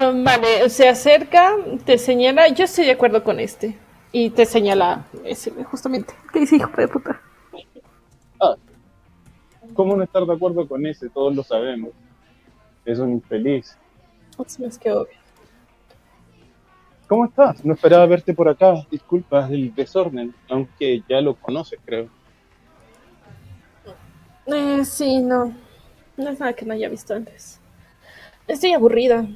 Vale, 0.00 0.68
se 0.70 0.88
acerca, 0.88 1.52
te 1.84 1.98
señala, 1.98 2.48
yo 2.48 2.64
estoy 2.64 2.86
de 2.86 2.90
acuerdo 2.90 3.22
con 3.22 3.38
este. 3.38 3.78
Y 4.16 4.30
te 4.30 4.46
señala 4.46 5.06
ese, 5.24 5.50
justamente. 5.64 6.14
¿Qué 6.32 6.38
dice 6.38 6.54
hijo 6.54 6.70
de 6.76 6.86
puta? 6.86 7.20
Ah, 8.40 8.54
¿cómo 9.74 9.96
no 9.96 10.04
estar 10.04 10.24
de 10.24 10.32
acuerdo 10.32 10.68
con 10.68 10.86
ese? 10.86 11.08
Todos 11.08 11.34
lo 11.34 11.42
sabemos. 11.42 11.90
Es 12.84 13.00
un 13.00 13.10
infeliz. 13.10 13.76
Es 14.46 14.60
más 14.60 14.78
que 14.78 14.92
obvio. 14.92 15.18
¿Cómo 17.08 17.24
estás? 17.24 17.64
No 17.64 17.74
esperaba 17.74 18.06
verte 18.06 18.32
por 18.32 18.48
acá. 18.48 18.86
Disculpas 18.88 19.50
el 19.50 19.74
desorden, 19.74 20.32
aunque 20.48 21.02
ya 21.08 21.20
lo 21.20 21.34
conoces, 21.34 21.80
creo. 21.84 22.08
Eh, 24.46 24.84
sí, 24.84 25.18
no. 25.18 25.52
No 26.16 26.30
es 26.30 26.38
nada 26.38 26.52
que 26.52 26.64
no 26.64 26.74
haya 26.74 26.88
visto 26.88 27.14
antes. 27.14 27.58
Estoy 28.46 28.74
aburrida. 28.74 29.26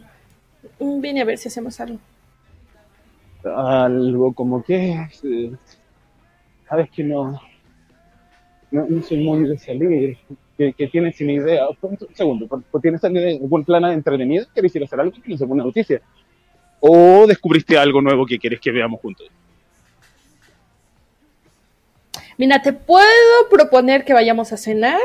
Vine 0.78 1.22
a 1.22 1.24
ver 1.24 1.36
si 1.36 1.48
hacemos 1.48 1.80
algo. 1.80 1.98
Algo 3.44 4.32
como 4.32 4.62
que... 4.62 5.06
eh, 5.24 5.52
Sabes 6.68 6.90
que 6.90 7.04
no... 7.04 7.40
No, 8.70 9.02
soy 9.02 9.24
muy 9.24 9.48
de 9.48 9.58
salir. 9.58 10.18
Que, 10.56 10.72
que 10.72 10.88
tienes 10.88 11.16
sin 11.16 11.30
idea. 11.30 11.66
Un 11.80 11.98
segundo, 12.14 12.46
¿tienes 12.82 13.02
algún 13.04 13.64
plan 13.64 13.84
entretenido? 13.86 14.46
¿Quieres 14.52 14.74
ir 14.76 14.82
a 14.82 14.84
hacer 14.84 15.00
algo? 15.00 15.16
¿Tienes 15.22 15.40
alguna 15.40 15.64
noticia? 15.64 16.02
¿O 16.80 17.26
descubriste 17.26 17.78
algo 17.78 18.02
nuevo 18.02 18.26
que 18.26 18.38
quieres 18.38 18.60
que 18.60 18.70
veamos 18.70 19.00
juntos? 19.00 19.28
Mira, 22.36 22.60
te 22.60 22.72
puedo 22.72 23.48
proponer 23.50 24.04
que 24.04 24.12
vayamos 24.12 24.52
a 24.52 24.56
cenar. 24.56 25.00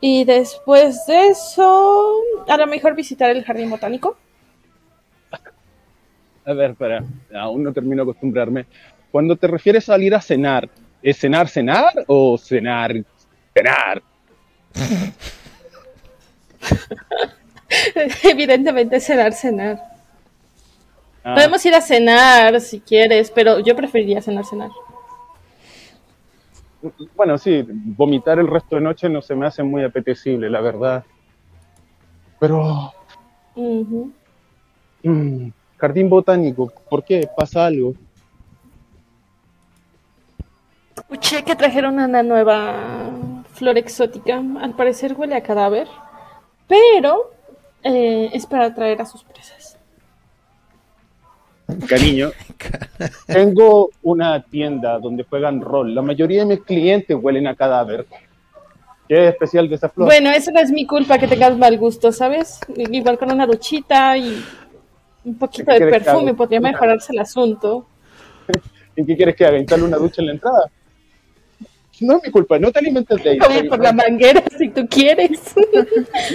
Y 0.00 0.24
después 0.24 1.06
de 1.06 1.28
eso, 1.28 2.20
a 2.46 2.56
lo 2.56 2.66
mejor 2.66 2.94
visitar 2.94 3.30
el 3.30 3.44
jardín 3.44 3.70
botánico. 3.70 4.16
A 6.46 6.52
ver, 6.52 6.72
espera, 6.72 7.02
aún 7.34 7.62
no 7.62 7.72
termino 7.72 8.04
de 8.04 8.10
acostumbrarme. 8.10 8.66
Cuando 9.10 9.36
te 9.36 9.46
refieres 9.46 9.84
a 9.88 9.94
salir 9.94 10.14
a 10.14 10.20
cenar, 10.20 10.68
¿es 11.02 11.18
cenar, 11.18 11.48
cenar 11.48 11.92
o 12.06 12.36
cenar, 12.36 12.92
cenar? 13.54 14.02
Evidentemente 18.24 19.00
cenar, 19.00 19.32
cenar. 19.32 19.80
Ah, 21.22 21.34
Podemos 21.34 21.64
ir 21.64 21.74
a 21.74 21.80
cenar 21.80 22.60
si 22.60 22.80
quieres, 22.80 23.30
pero 23.30 23.60
yo 23.60 23.74
preferiría 23.74 24.20
cenar, 24.20 24.44
cenar. 24.44 24.70
Bueno, 27.16 27.38
sí, 27.38 27.64
vomitar 27.66 28.38
el 28.38 28.46
resto 28.46 28.76
de 28.76 28.82
noche 28.82 29.08
no 29.08 29.22
se 29.22 29.34
me 29.34 29.46
hace 29.46 29.62
muy 29.62 29.82
apetecible, 29.82 30.50
la 30.50 30.60
verdad. 30.60 31.02
Pero, 32.38 32.92
mm, 33.54 35.48
jardín 35.76 36.08
botánico, 36.08 36.72
¿por 36.88 37.04
qué? 37.04 37.28
¿Pasa 37.36 37.66
algo? 37.66 37.94
Escuché 40.96 41.42
que 41.42 41.56
trajeron 41.56 41.98
una 41.98 42.22
nueva 42.22 43.10
flor 43.52 43.78
exótica. 43.78 44.42
Al 44.60 44.74
parecer 44.74 45.14
huele 45.14 45.36
a 45.36 45.42
cadáver, 45.42 45.88
pero 46.66 47.32
eh, 47.82 48.30
es 48.32 48.46
para 48.46 48.66
atraer 48.66 49.00
a 49.02 49.06
sus 49.06 49.24
presas. 49.24 49.76
Cariño, 51.88 52.30
tengo 53.26 53.90
una 54.02 54.42
tienda 54.42 54.98
donde 54.98 55.24
juegan 55.24 55.60
rol. 55.60 55.94
La 55.94 56.02
mayoría 56.02 56.40
de 56.40 56.56
mis 56.56 56.64
clientes 56.64 57.16
huelen 57.20 57.46
a 57.46 57.54
cadáver. 57.54 58.06
¿Qué 59.08 59.24
es 59.24 59.32
especial 59.32 59.68
de 59.68 59.74
esa 59.74 59.88
flor? 59.88 60.06
Bueno, 60.06 60.30
eso 60.30 60.50
no 60.50 60.60
es 60.60 60.70
mi 60.70 60.86
culpa 60.86 61.18
que 61.18 61.28
tengas 61.28 61.56
mal 61.58 61.76
gusto, 61.78 62.10
¿sabes? 62.10 62.60
Igual 62.76 63.18
con 63.18 63.32
una 63.32 63.46
duchita 63.46 64.16
y 64.16 64.42
un 65.24 65.38
poquito 65.38 65.72
¿Qué 65.72 65.84
de 65.84 65.90
perfume 65.90 66.34
podría 66.34 66.60
mejorarse 66.60 67.12
el 67.12 67.18
asunto. 67.18 67.86
¿Y 68.96 69.04
qué 69.04 69.16
quieres 69.16 69.36
que 69.36 69.44
haga? 69.44 69.58
¿Instale 69.58 69.84
una 69.84 69.96
ducha 69.96 70.22
en 70.22 70.26
la 70.26 70.32
entrada? 70.32 70.70
No 72.00 72.16
es 72.16 72.24
mi 72.24 72.30
culpa, 72.30 72.58
no 72.58 72.72
te 72.72 72.80
alimentes 72.80 73.22
de 73.22 73.38
Voy 73.38 73.52
a 73.52 73.58
ir 73.58 73.68
por 73.68 73.80
la 73.80 73.92
manguera 73.92 74.42
si 74.58 74.68
tú 74.68 74.86
quieres. 74.88 75.54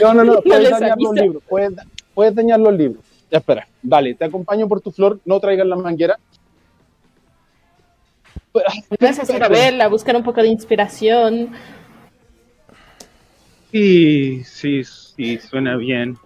No, 0.01 0.13
no, 0.13 0.23
no, 0.23 0.41
puedes 0.41 0.63
les 0.63 0.71
dañar 0.71 0.97
los 0.97 1.09
aviso. 1.09 1.23
libros, 1.23 1.43
puedes, 1.47 1.73
puedes 2.13 2.35
dañar 2.35 2.59
los 2.59 2.73
libros. 2.73 3.03
Ya 3.31 3.37
espera, 3.37 3.67
vale, 3.81 4.15
te 4.15 4.25
acompaño 4.25 4.67
por 4.67 4.81
tu 4.81 4.91
flor, 4.91 5.19
no 5.25 5.39
traigas 5.39 5.67
la 5.67 5.75
manguera. 5.75 6.17
Ir 8.55 9.43
a 9.43 9.47
verla, 9.47 9.87
buscar 9.87 10.15
un 10.15 10.23
poco 10.23 10.41
de 10.41 10.47
inspiración. 10.47 11.51
Sí, 13.71 14.43
sí, 14.43 14.83
sí, 14.83 15.37
suena 15.37 15.77
bien. 15.77 16.17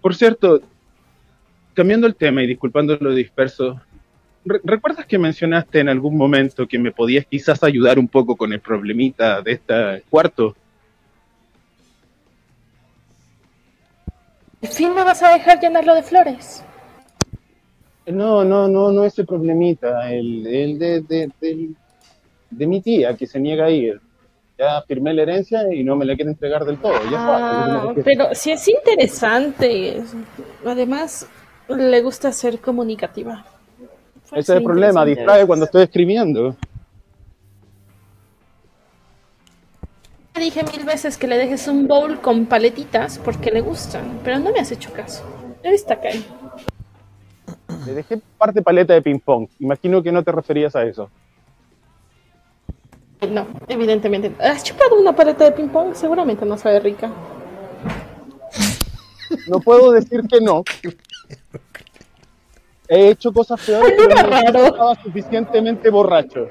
Por 0.00 0.14
cierto, 0.14 0.60
cambiando 1.78 2.08
el 2.08 2.16
tema 2.16 2.42
y 2.42 2.48
disculpando 2.48 2.96
lo 3.00 3.14
disperso, 3.14 3.80
¿re- 4.44 4.60
¿recuerdas 4.64 5.06
que 5.06 5.16
mencionaste 5.16 5.78
en 5.78 5.88
algún 5.88 6.16
momento 6.16 6.66
que 6.66 6.76
me 6.76 6.90
podías 6.90 7.24
quizás 7.24 7.62
ayudar 7.62 8.00
un 8.00 8.08
poco 8.08 8.34
con 8.34 8.52
el 8.52 8.58
problemita 8.60 9.40
de 9.42 9.52
este 9.52 10.02
cuarto? 10.10 10.56
¿Al 14.60 14.68
fin 14.70 14.92
me 14.92 15.04
vas 15.04 15.22
a 15.22 15.32
dejar 15.34 15.60
llenarlo 15.60 15.94
de 15.94 16.02
flores? 16.02 16.64
No, 18.06 18.44
no, 18.44 18.66
no, 18.66 18.90
no 18.90 19.04
ese 19.04 19.22
problemita, 19.24 20.10
el, 20.12 20.44
el 20.48 20.78
de, 20.80 21.00
de, 21.02 21.30
de 22.50 22.66
mi 22.66 22.80
tía 22.80 23.16
que 23.16 23.28
se 23.28 23.38
niega 23.38 23.66
a 23.66 23.70
ir. 23.70 24.00
Ya 24.58 24.82
firmé 24.82 25.14
la 25.14 25.22
herencia 25.22 25.72
y 25.72 25.84
no 25.84 25.94
me 25.94 26.04
la 26.04 26.16
quiere 26.16 26.32
entregar 26.32 26.64
del 26.64 26.78
todo. 26.78 26.94
Ya 27.08 27.18
Ah, 27.20 27.92
pero 28.04 28.34
sí 28.34 28.50
es 28.50 28.66
interesante. 28.66 30.02
Además, 30.66 31.28
le 31.68 32.00
gusta 32.02 32.32
ser 32.32 32.60
comunicativa. 32.60 33.44
Ese 34.32 34.40
es 34.40 34.48
el 34.50 34.62
problema, 34.62 35.04
distrae 35.04 35.46
cuando 35.46 35.64
estoy 35.64 35.82
escribiendo. 35.82 36.56
Te 40.32 40.40
dije 40.40 40.62
mil 40.64 40.84
veces 40.84 41.16
que 41.16 41.26
le 41.26 41.36
dejes 41.36 41.66
un 41.66 41.88
bowl 41.88 42.20
con 42.20 42.46
paletitas 42.46 43.18
porque 43.18 43.50
le 43.50 43.60
gustan, 43.60 44.20
pero 44.22 44.38
no 44.38 44.52
me 44.52 44.60
has 44.60 44.70
hecho 44.70 44.92
caso. 44.92 45.24
Él 45.62 45.74
está 45.74 45.94
acá. 45.94 46.10
Le 47.86 47.94
dejé 47.94 48.20
parte 48.36 48.62
paleta 48.62 48.94
de 48.94 49.02
ping 49.02 49.18
pong. 49.18 49.48
Imagino 49.58 50.02
que 50.02 50.12
no 50.12 50.22
te 50.22 50.30
referías 50.30 50.76
a 50.76 50.84
eso. 50.84 51.10
No, 53.28 53.46
evidentemente. 53.66 54.32
¿Has 54.38 54.62
chupado 54.62 55.00
una 55.00 55.14
paleta 55.14 55.44
de 55.44 55.52
ping 55.52 55.68
pong? 55.68 55.94
Seguramente 55.94 56.44
no 56.44 56.56
sabe 56.56 56.80
rica. 56.80 57.10
No 59.48 59.60
puedo 59.60 59.92
decir 59.92 60.22
que 60.28 60.40
no. 60.40 60.62
He 62.88 63.10
hecho 63.10 63.32
cosas 63.32 63.60
peores, 63.64 63.94
pero 63.96 64.52
no, 64.52 64.66
estaba 64.66 65.02
suficientemente 65.02 65.90
borracho. 65.90 66.48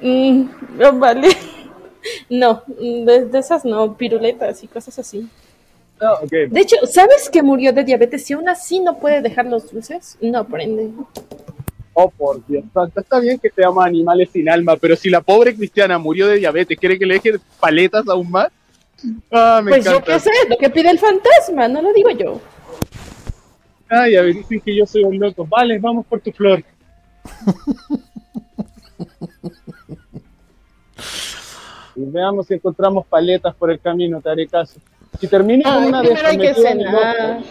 Mm, 0.00 0.44
no, 0.78 0.98
vale. 0.98 1.28
No, 2.28 2.62
de, 2.66 3.24
de 3.24 3.38
esas 3.38 3.64
no, 3.64 3.96
piruletas 3.96 4.62
y 4.62 4.66
cosas 4.66 4.98
así. 4.98 5.26
Ah. 5.98 6.20
De 6.30 6.60
hecho, 6.60 6.76
¿sabes 6.86 7.30
que 7.30 7.42
murió 7.42 7.72
de 7.72 7.82
diabetes 7.82 8.28
y 8.28 8.34
aún 8.34 8.46
así 8.46 8.78
no 8.78 8.98
puede 8.98 9.22
dejar 9.22 9.46
los 9.46 9.72
dulces? 9.72 10.18
No 10.20 10.40
aprende. 10.40 10.90
Oh, 11.94 12.10
por 12.10 12.44
Dios. 12.46 12.64
Está 12.96 13.20
bien 13.20 13.38
que 13.38 13.50
seamos 13.50 13.84
animales 13.84 14.28
sin 14.32 14.50
alma, 14.50 14.76
pero 14.76 14.96
si 14.96 15.08
la 15.08 15.20
pobre 15.20 15.54
cristiana 15.54 15.96
murió 15.96 16.26
de 16.26 16.36
diabetes, 16.36 16.76
¿quiere 16.78 16.98
que 16.98 17.06
le 17.06 17.14
deje 17.14 17.38
paletas 17.60 18.06
aún 18.08 18.30
más? 18.30 18.48
Ah, 19.30 19.60
me 19.62 19.70
Pues 19.70 19.84
yo 19.84 20.02
qué 20.02 20.18
sé, 20.18 20.30
lo 20.48 20.58
que 20.58 20.70
pide 20.70 20.90
el 20.90 20.98
fantasma, 20.98 21.68
no 21.68 21.80
lo 21.80 21.92
digo 21.92 22.10
yo. 22.10 22.40
Ay, 23.88 24.16
a 24.16 24.22
ver, 24.22 24.34
dicen 24.34 24.60
que 24.60 24.76
yo 24.76 24.86
soy 24.86 25.04
un 25.04 25.18
loco. 25.18 25.46
Vale, 25.46 25.78
vamos 25.78 26.06
por 26.06 26.20
tu 26.20 26.32
flor. 26.32 26.62
y 31.96 32.04
veamos 32.04 32.46
si 32.46 32.54
encontramos 32.54 33.06
paletas 33.06 33.54
por 33.54 33.70
el 33.70 33.80
camino, 33.80 34.20
te 34.20 34.30
haré 34.30 34.46
caso. 34.46 34.80
Si 35.20 35.28
termino 35.28 35.64
con 35.64 35.82
Ay, 35.82 35.88
una 35.88 36.02
de 36.02 36.08
primero 36.08 36.28
hay 36.28 36.38
que 36.38 36.54
cenar. 36.54 37.42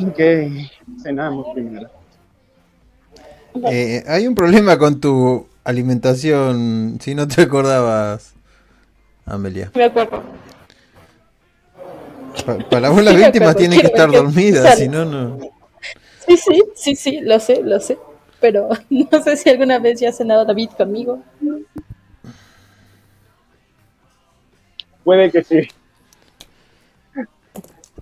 Ok, 0.00 0.20
cenamos 1.02 1.46
primero. 1.54 1.88
Eh, 3.70 4.04
hay 4.06 4.26
un 4.26 4.34
problema 4.34 4.78
con 4.78 5.00
tu 5.00 5.48
alimentación, 5.64 6.98
si 7.00 7.14
no 7.14 7.26
te 7.26 7.42
acordabas, 7.42 8.34
Amelia. 9.26 9.70
Me 9.74 9.84
acuerdo. 9.84 10.22
Pa- 12.44 12.58
para 12.68 12.88
vos 12.90 13.02
Sí, 13.10 13.16
víctimas 13.16 13.50
acuerdo. 13.50 13.58
tienen 13.58 13.80
que 13.80 13.86
estar 13.86 14.10
sale. 14.62 14.76
si 14.76 14.88
no, 14.88 15.04
no. 15.04 15.38
Sí, 16.26 16.36
sí, 16.36 16.62
sí, 16.74 16.96
sí, 16.96 17.20
lo 17.22 17.38
sé, 17.40 17.62
lo 17.62 17.80
sé. 17.80 17.98
Pero 18.40 18.68
no 18.90 19.22
sé 19.22 19.36
si 19.36 19.48
alguna 19.50 19.78
vez 19.78 20.00
ya 20.00 20.10
ha 20.10 20.12
cenado 20.12 20.44
David 20.44 20.70
conmigo. 20.76 21.20
puede 25.04 25.30
que 25.30 25.42
sí. 25.42 25.68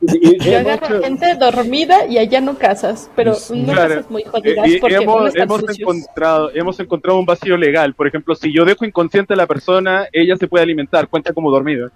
Y, 0.02 0.48
y 0.50 0.54
agarro 0.54 1.00
gente 1.02 1.34
dormida 1.36 2.04
y 2.06 2.18
allá 2.18 2.40
no 2.40 2.58
casas, 2.58 3.08
pero 3.16 3.32
no 3.50 3.72
claro, 3.72 3.94
casas 3.94 4.10
muy 4.10 4.24
jodidas 4.24 4.68
porque 4.80 4.96
hemos, 4.96 5.34
hemos 5.34 5.78
encontrado 5.78 6.50
hemos 6.54 6.78
encontrado 6.80 7.18
un 7.18 7.24
vacío 7.26 7.56
legal. 7.56 7.94
Por 7.94 8.06
ejemplo, 8.06 8.34
si 8.34 8.52
yo 8.52 8.64
dejo 8.64 8.84
inconsciente 8.84 9.32
a 9.34 9.36
la 9.36 9.46
persona, 9.46 10.06
ella 10.12 10.36
se 10.36 10.48
puede 10.48 10.64
alimentar, 10.64 11.08
cuenta 11.08 11.32
como 11.32 11.50
dormida. 11.50 11.90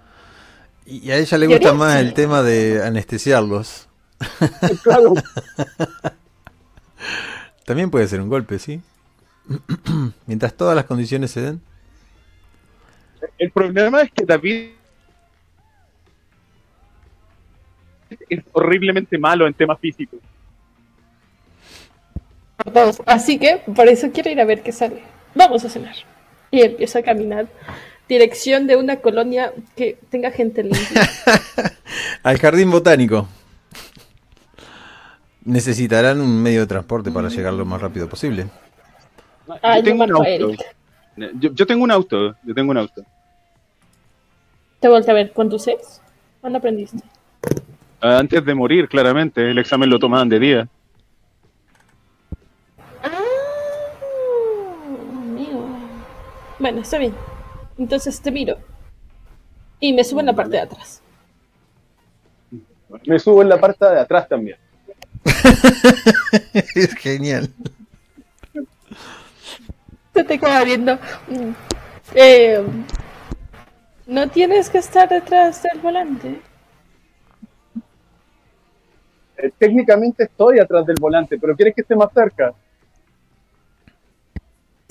Y 0.91 1.09
a 1.09 1.17
ella 1.17 1.37
le 1.37 1.47
gusta 1.47 1.73
más 1.73 2.01
el 2.01 2.13
tema 2.13 2.43
de 2.43 2.83
anestesiarlos. 2.83 3.87
Claro. 4.83 5.13
También 7.65 7.89
puede 7.89 8.07
ser 8.07 8.21
un 8.21 8.27
golpe, 8.27 8.59
¿sí? 8.59 8.81
Mientras 10.27 10.53
todas 10.53 10.75
las 10.75 10.85
condiciones 10.85 11.31
se 11.31 11.41
den. 11.41 11.61
El 13.37 13.51
problema 13.51 14.01
es 14.01 14.11
que 14.11 14.25
David 14.25 14.71
es 18.29 18.43
horriblemente 18.51 19.17
malo 19.17 19.47
en 19.47 19.53
temas 19.53 19.79
físicos. 19.79 20.19
Así 23.05 23.39
que 23.39 23.63
por 23.75 23.87
eso 23.87 24.11
quiero 24.11 24.29
ir 24.29 24.41
a 24.41 24.45
ver 24.45 24.61
qué 24.61 24.71
sale. 24.71 25.01
Vamos 25.33 25.63
a 25.63 25.69
cenar. 25.69 25.95
Y 26.51 26.61
empiezo 26.61 26.99
a 26.99 27.01
caminar. 27.01 27.47
Dirección 28.11 28.67
de 28.67 28.75
una 28.75 28.97
colonia 28.97 29.53
que 29.73 29.97
tenga 30.09 30.31
gente 30.31 30.63
limpia. 30.63 31.09
Al 32.23 32.37
jardín 32.39 32.69
botánico. 32.69 33.25
Necesitarán 35.45 36.19
un 36.19 36.43
medio 36.43 36.59
de 36.59 36.67
transporte 36.67 37.09
para 37.09 37.29
llegar 37.29 37.53
lo 37.53 37.63
más 37.63 37.79
rápido 37.79 38.09
posible. 38.09 38.47
Ah, 39.63 39.77
yo, 39.77 39.83
tengo 39.85 40.03
un 40.03 40.11
auto. 40.11 40.51
Yo, 41.39 41.65
tengo 41.65 41.85
un 41.85 41.91
auto. 41.91 42.35
Yo 42.43 42.53
tengo 42.53 42.71
un 42.71 42.79
auto. 42.79 43.01
¿Te 44.81 44.89
vuelve 44.89 45.09
a 45.09 45.15
ver 45.15 45.31
conduces? 45.31 46.01
¿Cuándo 46.41 46.59
aprendiste? 46.59 46.97
Ah, 48.01 48.17
antes 48.17 48.43
de 48.43 48.53
morir, 48.53 48.89
claramente. 48.89 49.51
El 49.51 49.57
examen 49.57 49.89
lo 49.89 49.99
tomaban 49.99 50.27
de 50.27 50.37
día. 50.37 50.67
Ah, 53.01 53.09
amigo. 55.29 55.65
Bueno, 56.59 56.81
está 56.81 56.97
bien. 56.97 57.13
Entonces 57.81 58.21
te 58.21 58.29
miro. 58.29 58.59
Y 59.79 59.91
me 59.91 60.03
subo 60.03 60.19
en 60.19 60.27
la 60.27 60.33
parte 60.33 60.51
de 60.51 60.59
atrás. 60.59 61.01
Me 63.07 63.17
subo 63.17 63.41
en 63.41 63.49
la 63.49 63.59
parte 63.59 63.83
de 63.83 63.99
atrás 63.99 64.29
también. 64.29 64.59
es 66.75 66.93
genial. 66.93 67.49
Se 70.13 70.23
te 70.23 70.37
queda 70.37 70.63
viendo. 70.63 70.99
Eh, 72.13 72.63
no 74.05 74.29
tienes 74.29 74.69
que 74.69 74.77
estar 74.77 75.09
detrás 75.09 75.63
del 75.63 75.79
volante. 75.81 76.39
Eh, 79.37 79.51
técnicamente 79.57 80.25
estoy 80.25 80.59
atrás 80.59 80.85
del 80.85 80.97
volante, 80.99 81.39
pero 81.39 81.55
¿quieres 81.55 81.73
que 81.73 81.81
esté 81.81 81.95
más 81.95 82.13
cerca? 82.13 82.53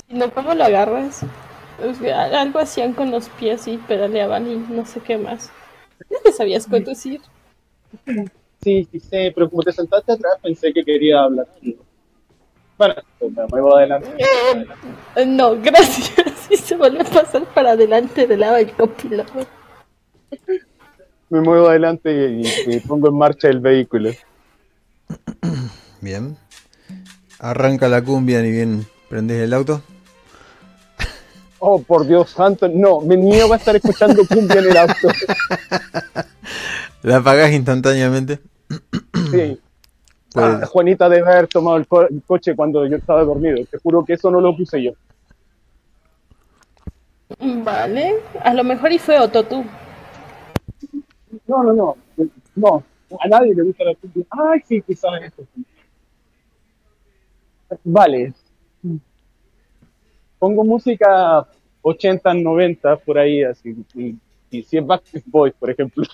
No, 0.09 0.29
¿cómo 0.33 0.55
lo 0.55 0.65
agarras? 0.65 1.25
Algo 2.15 2.59
hacían 2.59 2.93
con 2.93 3.11
los 3.11 3.29
pies 3.31 3.67
y 3.69 3.79
pedaleaban 3.79 4.51
y 4.51 4.57
no 4.57 4.85
sé 4.87 5.01
qué 5.01 5.19
más. 5.19 5.51
¿No 6.25 6.33
sabías 6.33 6.67
conducir? 6.67 7.21
Sí, 8.63 8.87
sí 8.91 9.01
sé, 9.01 9.33
pero 9.35 9.49
como 9.49 9.63
te 9.63 9.73
sentaste 9.73 10.13
atrás 10.13 10.35
pensé 10.43 10.73
que 10.73 10.85
quería 10.85 11.23
hablar. 11.23 11.47
Bueno, 12.77 12.95
pues 13.19 13.33
me 13.33 13.47
muevo 13.47 13.77
adelante. 13.77 14.09
Eh, 15.17 15.27
no, 15.27 15.57
gracias. 15.61 16.13
Y 16.51 16.57
se 16.57 16.77
vuelve 16.77 17.03
a 17.03 17.05
pasar 17.05 17.45
para 17.55 17.71
adelante 17.71 18.27
del 18.27 18.41
lado 18.41 18.57
del 18.57 18.73
copiloto. 18.73 19.47
Me 21.29 21.41
muevo 21.41 21.69
adelante 21.69 22.41
y 22.67 22.81
pongo 22.81 23.07
en 23.07 23.19
marcha 23.19 23.47
el 23.47 23.61
vehículo. 23.61 24.11
Bien. 26.01 26.37
Arranca 27.39 27.89
la 27.89 28.03
cumbia 28.03 28.43
ni 28.43 28.51
bien 28.51 28.85
prendes 29.09 29.41
el 29.43 29.55
auto. 29.55 29.83
Oh, 31.63 31.83
por 31.83 32.07
Dios 32.07 32.31
santo, 32.31 32.69
no, 32.69 33.01
mi 33.01 33.19
niño 33.19 33.47
va 33.47 33.57
a 33.57 33.59
estar 33.59 33.77
escuchando 33.77 34.23
cumbia 34.27 34.61
en 34.61 34.71
el 34.71 34.77
auto. 34.79 35.09
¿La 37.03 37.19
apagás 37.19 37.53
instantáneamente? 37.53 38.41
Sí. 39.31 39.61
Pues- 40.33 40.47
ah, 40.47 40.65
Juanita 40.65 41.09
debe 41.09 41.29
haber 41.29 41.49
tomado 41.49 41.77
el, 41.77 41.89
coche 42.25 42.55
cuando 42.55 42.87
yo 42.87 42.97
estaba 42.97 43.25
dormido. 43.25 43.65
Te 43.69 43.79
juro 43.79 44.05
que 44.05 44.13
eso 44.13 44.31
no 44.31 44.41
lo 44.41 44.57
puse 44.57 44.81
yo. 44.81 44.93
Vale, 47.41 48.15
a 48.41 48.55
lo 48.55 48.63
mejor 48.63 48.93
y 48.93 49.01
fue 49.01 49.19
Otto 49.19 49.43
tú. 49.43 49.65
No, 51.49 51.65
no, 51.65 51.73
no. 51.73 51.97
No, 52.55 52.85
a 53.19 53.27
nadie 53.27 53.57
le 53.57 53.65
gusta 53.65 53.83
la 53.83 53.95
cumbia. 53.97 54.25
Ay, 54.31 54.61
sí, 54.69 54.81
quizás 54.83 55.11
eso. 55.21 55.45
Vale. 57.83 58.33
Pongo 60.41 60.65
música 60.65 61.47
80, 61.83 62.35
90 62.35 62.97
por 62.97 63.19
ahí, 63.19 63.45
así. 63.45 63.77
Y, 63.95 64.17
y 64.51 64.63
si 64.65 64.79
es 64.79 64.87
Backstreet 64.87 65.25
Boys, 65.27 65.55
por 65.55 65.71
ejemplo. 65.71 66.05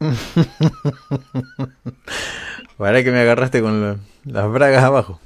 Para 2.76 3.02
que 3.04 3.10
me 3.10 3.20
agarraste 3.20 3.62
con 3.62 4.02
las 4.24 4.52
bragas 4.52 4.84
abajo. 4.84 5.18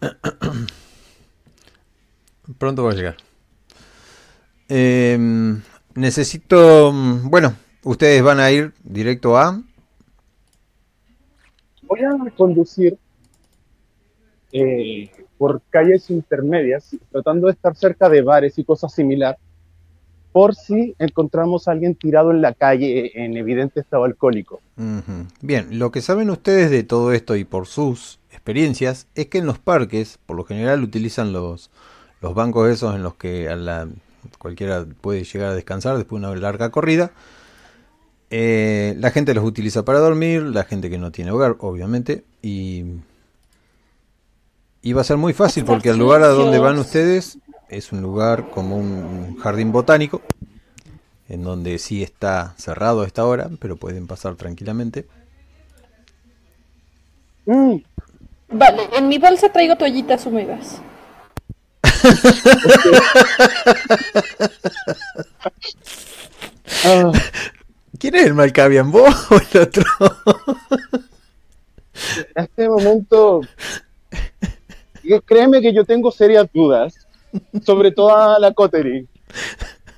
Pronto 2.58 2.82
voy 2.82 2.92
a 2.92 2.96
llegar. 2.96 3.16
Em, 4.68 5.62
necesito. 5.94 6.92
Bueno, 7.24 7.54
ustedes 7.84 8.22
van 8.22 8.40
a 8.40 8.50
ir 8.50 8.74
directo 8.82 9.38
a. 9.38 9.62
Voy 11.82 12.00
a 12.02 12.10
conducir 12.36 12.98
eh, 14.52 15.10
por 15.38 15.62
calles 15.70 16.10
intermedias, 16.10 16.96
tratando 17.10 17.46
de 17.46 17.52
estar 17.52 17.74
cerca 17.76 18.08
de 18.08 18.22
bares 18.22 18.58
y 18.58 18.64
cosas 18.64 18.94
similares 18.94 19.40
por 20.36 20.54
si 20.54 20.94
encontramos 20.98 21.66
a 21.66 21.70
alguien 21.70 21.94
tirado 21.94 22.30
en 22.30 22.42
la 22.42 22.52
calle 22.52 23.10
en 23.14 23.38
evidente 23.38 23.80
estado 23.80 24.04
alcohólico. 24.04 24.60
Bien, 25.40 25.78
lo 25.78 25.90
que 25.90 26.02
saben 26.02 26.28
ustedes 26.28 26.70
de 26.70 26.82
todo 26.82 27.12
esto 27.12 27.36
y 27.36 27.44
por 27.44 27.66
sus 27.66 28.18
experiencias 28.30 29.06
es 29.14 29.28
que 29.28 29.38
en 29.38 29.46
los 29.46 29.58
parques, 29.58 30.18
por 30.26 30.36
lo 30.36 30.44
general, 30.44 30.82
utilizan 30.82 31.32
los, 31.32 31.70
los 32.20 32.34
bancos 32.34 32.68
esos 32.68 32.94
en 32.94 33.02
los 33.02 33.14
que 33.14 33.48
a 33.48 33.56
la, 33.56 33.88
cualquiera 34.38 34.84
puede 35.00 35.24
llegar 35.24 35.52
a 35.52 35.54
descansar 35.54 35.96
después 35.96 36.20
de 36.20 36.28
una 36.28 36.38
larga 36.38 36.70
corrida. 36.70 37.12
Eh, 38.28 38.94
la 38.98 39.12
gente 39.12 39.32
los 39.32 39.42
utiliza 39.42 39.86
para 39.86 40.00
dormir, 40.00 40.42
la 40.42 40.64
gente 40.64 40.90
que 40.90 40.98
no 40.98 41.12
tiene 41.12 41.30
hogar, 41.30 41.56
obviamente, 41.60 42.24
y, 42.42 42.84
y 44.86 44.92
va 44.92 45.00
a 45.00 45.04
ser 45.04 45.16
muy 45.16 45.32
fácil 45.32 45.64
porque 45.64 45.90
al 45.90 45.98
lugar 45.98 46.22
a 46.22 46.28
donde 46.28 46.60
van 46.60 46.78
ustedes 46.78 47.38
es 47.68 47.90
un 47.90 48.02
lugar 48.02 48.50
como 48.50 48.76
un 48.76 49.36
jardín 49.36 49.72
botánico, 49.72 50.22
en 51.28 51.42
donde 51.42 51.80
sí 51.80 52.04
está 52.04 52.54
cerrado 52.56 53.02
a 53.02 53.06
esta 53.08 53.24
hora, 53.24 53.50
pero 53.58 53.74
pueden 53.74 54.06
pasar 54.06 54.36
tranquilamente. 54.36 55.08
Mm. 57.46 57.78
Vale, 58.50 58.88
en 58.96 59.08
mi 59.08 59.18
bolsa 59.18 59.48
traigo 59.48 59.74
toallitas 59.74 60.24
húmedas. 60.24 60.80
¿Quién 67.98 68.14
es 68.14 68.26
el 68.26 68.34
Malcavian? 68.34 68.92
¿Vos 68.92 69.32
o 69.32 69.40
el 69.52 69.62
otro? 69.62 69.84
en 72.36 72.44
este 72.44 72.68
momento, 72.68 73.40
créeme 75.24 75.60
que 75.60 75.72
yo 75.72 75.84
tengo 75.84 76.10
serias 76.10 76.46
dudas 76.52 77.06
sobre 77.64 77.90
toda 77.90 78.38
la 78.38 78.52
coterie. 78.52 79.06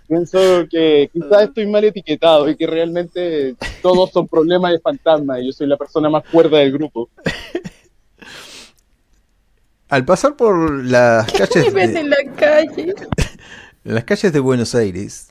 Pienso 0.09 0.67
que 0.71 1.11
quizás 1.13 1.43
estoy 1.43 1.67
mal 1.67 1.85
etiquetado 1.85 2.49
y 2.49 2.57
que 2.57 2.67
realmente 2.67 3.55
todos 3.83 4.11
son 4.11 4.27
problemas 4.27 4.73
de 4.73 4.81
fantasma 4.81 5.39
y 5.39 5.47
yo 5.47 5.53
soy 5.53 5.67
la 5.67 5.77
persona 5.77 6.09
más 6.09 6.25
cuerda 6.31 6.59
del 6.59 6.73
grupo. 6.73 7.11
Al 9.91 10.05
pasar 10.05 10.37
por 10.37 10.85
las 10.85 11.31
calles 11.33 11.75
de, 11.75 12.01
en 12.01 12.11
la 12.11 12.17
calle? 12.37 12.95
las 13.85 14.05
calles 14.05 14.33
de 14.33 14.41
Buenos 14.41 14.75
Aires, 14.75 15.31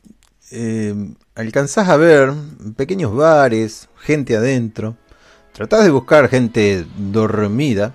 eh, 0.52 0.94
alcanzás 1.36 1.90
a 1.90 1.98
ver 1.98 2.34
pequeños 2.76 3.16
bares, 3.16 3.90
gente 4.00 4.36
adentro. 4.36 4.96
Tratás 5.54 5.84
de 5.86 5.92
buscar 5.92 6.30
gente 6.30 6.86
dormida. 6.98 7.94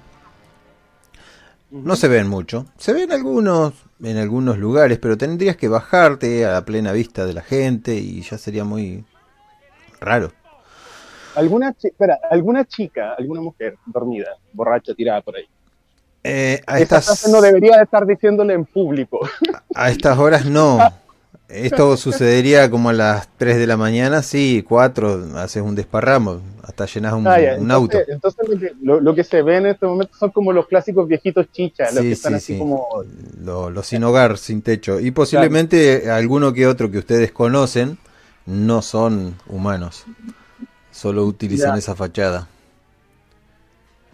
No 1.72 1.96
se 1.96 2.06
ven 2.06 2.28
mucho. 2.28 2.66
Se 2.76 2.92
ven 2.92 3.10
algunos 3.12 3.72
en 4.02 4.18
algunos 4.18 4.58
lugares, 4.58 4.98
pero 4.98 5.16
tendrías 5.16 5.56
que 5.56 5.68
bajarte 5.68 6.44
a 6.44 6.52
la 6.52 6.64
plena 6.64 6.92
vista 6.92 7.24
de 7.24 7.32
la 7.32 7.40
gente 7.40 7.94
y 7.94 8.20
ya 8.20 8.36
sería 8.36 8.62
muy 8.62 9.04
raro. 10.00 10.32
¿Alguna, 11.34 11.74
espera, 11.82 12.18
¿alguna 12.30 12.66
chica, 12.66 13.14
alguna 13.16 13.40
mujer 13.40 13.76
dormida, 13.86 14.36
borracha, 14.52 14.92
tirada 14.94 15.22
por 15.22 15.36
ahí? 15.36 15.46
Eh, 16.24 16.60
a 16.66 16.78
estas... 16.78 17.26
no 17.28 17.40
debería 17.40 17.80
estar 17.80 18.06
diciéndole 18.06 18.52
en 18.52 18.66
público. 18.66 19.20
A, 19.74 19.90
estas 19.90 20.18
horas 20.18 20.44
no. 20.44 20.78
Esto 21.52 21.96
sucedería 21.98 22.70
como 22.70 22.88
a 22.88 22.92
las 22.92 23.28
3 23.36 23.58
de 23.58 23.66
la 23.66 23.76
mañana, 23.76 24.22
sí, 24.22 24.64
4, 24.66 25.36
haces 25.36 25.62
un 25.62 25.74
desparramo, 25.74 26.40
hasta 26.62 26.86
llenas 26.86 27.12
un, 27.14 27.26
Ah, 27.26 27.40
ya, 27.40 27.54
un 27.56 27.70
entonces, 27.70 27.72
auto. 27.72 27.98
entonces 28.12 28.48
lo, 28.48 28.58
que, 28.58 28.72
lo- 28.82 29.00
lo 29.00 29.14
que 29.14 29.24
se 29.24 29.42
ve 29.42 29.56
en 29.58 29.66
este 29.66 29.86
momento 29.86 30.14
son 30.18 30.30
como 30.30 30.52
los 30.52 30.66
clásicos 30.66 31.06
viejitos 31.06 31.46
chichas, 31.52 31.92
los 31.94 32.02
Sí, 32.02 32.08
que 32.08 32.12
están 32.14 32.32
sí, 32.32 32.36
así 32.36 32.52
sí. 32.54 32.58
como... 32.58 32.86
Lo- 33.44 33.70
Los 33.70 33.86
sin 33.86 34.02
hogar, 34.04 34.38
sin 34.38 34.62
techo. 34.62 34.98
Y 35.00 35.10
posiblemente 35.10 36.10
alguno 36.10 36.52
que 36.52 36.66
otro 36.66 36.90
que 36.90 36.98
ustedes 36.98 37.32
conocen 37.32 37.98
no 38.46 38.80
son 38.82 39.36
humanos. 39.46 40.04
Solo 40.90 41.24
utilizan 41.24 41.72
Ya. 41.74 41.78
esa 41.78 41.94
fachada. 41.94 42.48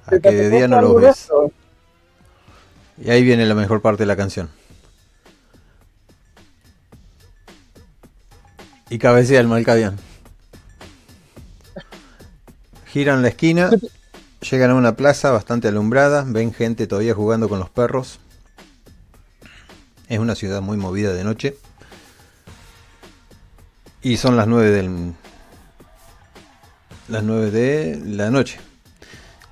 A 0.06 0.10
¿Te 0.10 0.20
que 0.20 0.32
de 0.32 0.50
día 0.50 0.68
no 0.68 0.80
los 0.80 1.00
ves. 1.02 1.28
Y 3.04 3.10
ahí 3.10 3.22
viene 3.22 3.46
la 3.46 3.54
mejor 3.54 3.80
parte 3.80 4.02
de 4.02 4.06
la 4.06 4.16
canción. 4.16 4.48
Y 8.90 8.98
cabecea 8.98 9.40
el 9.40 9.48
Malcavian. 9.48 9.96
Giran 12.86 13.20
la 13.20 13.28
esquina, 13.28 13.70
llegan 14.40 14.70
a 14.70 14.74
una 14.74 14.96
plaza 14.96 15.30
bastante 15.30 15.68
alumbrada, 15.68 16.24
ven 16.26 16.54
gente 16.54 16.86
todavía 16.86 17.14
jugando 17.14 17.48
con 17.48 17.58
los 17.58 17.68
perros. 17.68 18.18
Es 20.08 20.18
una 20.18 20.34
ciudad 20.34 20.62
muy 20.62 20.78
movida 20.78 21.12
de 21.12 21.22
noche. 21.22 21.58
Y 24.00 24.16
son 24.16 24.36
las 24.36 24.46
9 24.46 24.70
del 24.70 25.14
las 27.08 27.22
9 27.22 27.50
de 27.50 28.00
la 28.06 28.30
noche. 28.30 28.58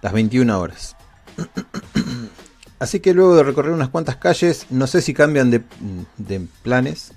Las 0.01 0.15
21 0.15 0.59
horas. 0.59 0.97
Así 2.79 3.01
que 3.01 3.13
luego 3.13 3.37
de 3.37 3.43
recorrer 3.43 3.73
unas 3.73 3.89
cuantas 3.91 4.17
calles, 4.17 4.67
no 4.71 4.87
sé 4.87 5.03
si 5.03 5.13
cambian 5.13 5.51
de 5.51 6.41
planes. 6.63 7.13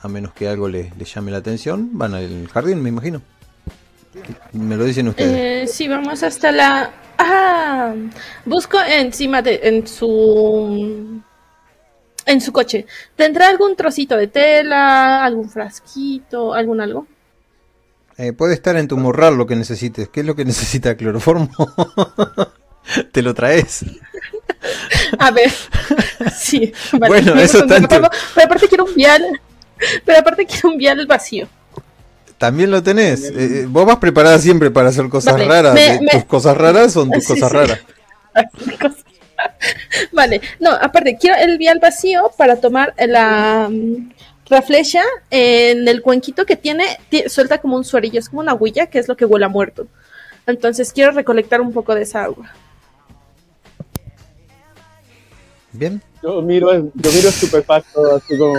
A 0.00 0.08
menos 0.08 0.32
que 0.32 0.48
algo 0.48 0.68
les 0.68 0.96
les 0.96 1.12
llame 1.12 1.30
la 1.30 1.38
atención. 1.38 1.90
Van 1.92 2.14
al 2.14 2.48
jardín, 2.48 2.82
me 2.82 2.88
imagino. 2.88 3.22
Me 4.52 4.76
lo 4.76 4.84
dicen 4.84 5.08
ustedes. 5.08 5.70
Eh, 5.70 5.72
sí, 5.72 5.88
vamos 5.88 6.22
hasta 6.22 6.52
la. 6.52 6.90
Ah, 7.18 7.94
busco 8.44 8.78
encima 8.80 9.42
de 9.42 9.60
en 9.62 9.86
su 9.86 11.20
en 12.26 12.40
su 12.40 12.52
coche. 12.52 12.86
¿Tendrá 13.16 13.48
algún 13.48 13.74
trocito 13.74 14.16
de 14.16 14.28
tela, 14.28 15.24
algún 15.24 15.48
frasquito, 15.48 16.54
algún 16.54 16.80
algo? 16.80 17.06
Eh, 18.16 18.32
puede 18.32 18.54
estar 18.54 18.76
en 18.76 18.88
tu 18.88 18.96
morral 18.96 19.36
lo 19.36 19.46
que 19.46 19.56
necesites. 19.56 20.08
¿Qué 20.08 20.20
es 20.20 20.26
lo 20.26 20.36
que 20.36 20.44
necesita 20.52 20.96
cloroformo? 20.96 21.50
Te 23.12 23.22
lo 23.22 23.34
traes. 23.34 23.84
A 25.18 25.30
ver. 25.30 25.52
Sí. 26.36 26.72
Vale. 26.92 27.08
Bueno, 27.08 27.40
eso 27.40 27.66
tanto. 27.66 27.88
poco, 27.88 28.10
Pero 28.34 28.46
aparte 28.46 28.68
quiero 28.68 28.84
un 28.84 28.94
vial. 28.94 29.22
Pero 30.04 30.18
aparte 30.18 30.46
quiero 30.46 30.70
un 30.70 30.78
vial 30.78 31.06
vacío. 31.06 31.46
También 32.38 32.70
lo 32.70 32.82
tenés. 32.82 33.24
Eh, 33.24 33.32
eh, 33.36 33.66
vos 33.68 33.84
vas 33.84 33.96
preparada 33.96 34.38
siempre 34.38 34.70
para 34.70 34.90
hacer 34.90 35.08
cosas 35.08 35.32
Vale, 35.34 35.46
raras. 35.46 35.74
me- 35.74 35.86
Eh, 35.94 35.98
me- 36.00 36.10
Tus 36.12 36.24
cosas 36.24 36.56
raras 36.56 36.92
son 36.92 37.10
tus 37.10 37.24
Sí, 37.26 37.32
cosas 37.34 37.50
sí. 37.50 37.56
raras. 37.56 37.78
Vale, 40.12 40.40
no, 40.60 40.70
aparte, 40.72 41.16
quiero 41.20 41.36
el 41.36 41.58
vial 41.58 41.78
vacío 41.80 42.30
para 42.36 42.56
tomar 42.56 42.92
la, 42.98 43.68
mm, 43.70 44.10
la 44.48 44.62
flecha 44.62 45.02
en 45.30 45.86
el 45.88 46.02
cuenquito 46.02 46.44
que 46.46 46.56
tiene, 46.56 46.84
ti- 47.08 47.28
suelta 47.28 47.58
como 47.58 47.76
un 47.76 47.84
suerillo, 47.84 48.18
es 48.20 48.28
como 48.28 48.40
una 48.40 48.54
huilla, 48.54 48.86
que 48.86 48.98
es 48.98 49.08
lo 49.08 49.16
que 49.16 49.24
huele 49.24 49.44
a 49.46 49.48
muerto. 49.48 49.86
Entonces 50.46 50.92
quiero 50.92 51.12
recolectar 51.12 51.60
un 51.60 51.72
poco 51.72 51.94
de 51.94 52.02
esa 52.02 52.24
agua. 52.24 52.50
Bien. 55.72 56.00
Yo 56.22 56.42
miro, 56.42 56.72
yo 56.94 57.12
miro 57.12 57.28
estupefacto, 57.28 58.16
así 58.16 58.36
como... 58.38 58.54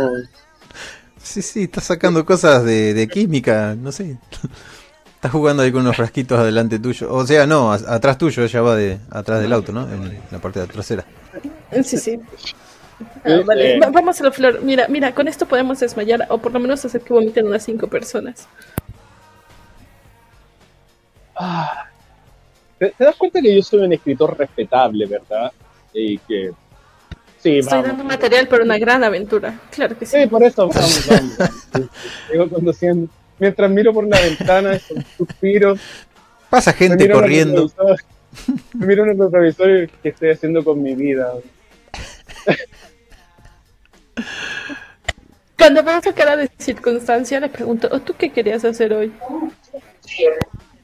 Sí, 1.29 1.43
sí, 1.43 1.63
estás 1.65 1.83
sacando 1.83 2.25
cosas 2.25 2.63
de, 2.65 2.95
de 2.95 3.07
química, 3.07 3.75
no 3.75 3.91
sé. 3.91 4.17
Estás 5.15 5.31
jugando 5.31 5.61
ahí 5.61 5.71
con 5.71 5.81
unos 5.81 5.95
frasquitos 5.95 6.39
adelante 6.39 6.79
tuyo. 6.79 7.13
O 7.13 7.23
sea, 7.27 7.45
no, 7.45 7.71
a- 7.71 7.75
atrás 7.75 8.17
tuyo, 8.17 8.43
ella 8.43 8.61
va 8.61 8.75
de 8.75 8.97
atrás 9.11 9.39
del 9.41 9.53
auto, 9.53 9.71
¿no? 9.71 9.81
En 9.91 10.17
la 10.31 10.39
parte 10.39 10.61
de 10.61 10.65
trasera. 10.67 11.05
Sí, 11.83 11.97
sí. 11.97 12.19
Ah, 12.19 13.05
Eh, 13.25 13.43
vale, 13.45 13.75
eh. 13.75 13.79
Va- 13.79 13.89
vamos 13.91 14.19
a 14.19 14.23
la 14.23 14.31
flor. 14.31 14.61
Mira, 14.63 14.87
mira, 14.87 15.13
con 15.13 15.27
esto 15.27 15.45
podemos 15.45 15.79
desmayar 15.79 16.25
o 16.29 16.39
por 16.39 16.51
lo 16.51 16.59
menos 16.59 16.83
hacer 16.83 17.01
que 17.01 17.13
vomiten 17.13 17.45
unas 17.47 17.63
cinco 17.63 17.87
personas. 17.87 18.47
Ah, 21.35 21.85
¿Te, 22.79 22.89
te 22.97 23.03
das 23.03 23.15
cuenta 23.17 23.39
que 23.41 23.55
yo 23.55 23.61
soy 23.61 23.81
un 23.81 23.93
escritor 23.93 24.35
respetable, 24.37 25.05
verdad? 25.05 25.51
Y 25.93 26.17
que... 26.19 26.51
Sí, 27.41 27.59
Estoy 27.59 27.77
vamos. 27.79 27.87
dando 27.87 28.03
material 28.03 28.47
para 28.47 28.63
una 28.63 28.77
gran 28.77 29.03
aventura. 29.03 29.59
Claro 29.71 29.97
que 29.97 30.05
sí. 30.05 30.21
Sí, 30.21 30.27
por 30.27 30.43
eso, 30.43 30.67
vamos, 30.67 31.07
vamos. 31.07 31.37
vamos. 31.73 31.89
Sigo 32.29 32.49
conduciendo. 32.49 33.09
Mientras 33.39 33.71
miro 33.71 33.93
por 33.93 34.05
la 34.07 34.19
ventana, 34.19 34.77
con 34.87 35.05
suspiros, 35.17 35.79
Pasa 36.49 36.71
me 36.71 36.77
gente 36.77 37.05
el 37.05 37.11
corriendo. 37.11 37.71
me 38.73 38.85
miro 38.85 39.03
en 39.05 39.11
el 39.11 39.19
retrovisor 39.19 39.69
y 39.69 39.87
qué 40.03 40.09
estoy 40.09 40.31
haciendo 40.31 40.63
con 40.63 40.81
mi 40.81 40.93
vida. 40.95 41.31
Cuando 45.57 45.83
veo 45.83 45.97
esa 45.99 46.13
cara 46.13 46.35
de 46.35 46.49
circunstancia, 46.57 47.39
le 47.39 47.49
pregunto, 47.49 47.87
¿o 47.91 47.99
tú 47.99 48.13
qué 48.17 48.31
querías 48.31 48.63
hacer 48.65 48.93
hoy? 48.93 49.11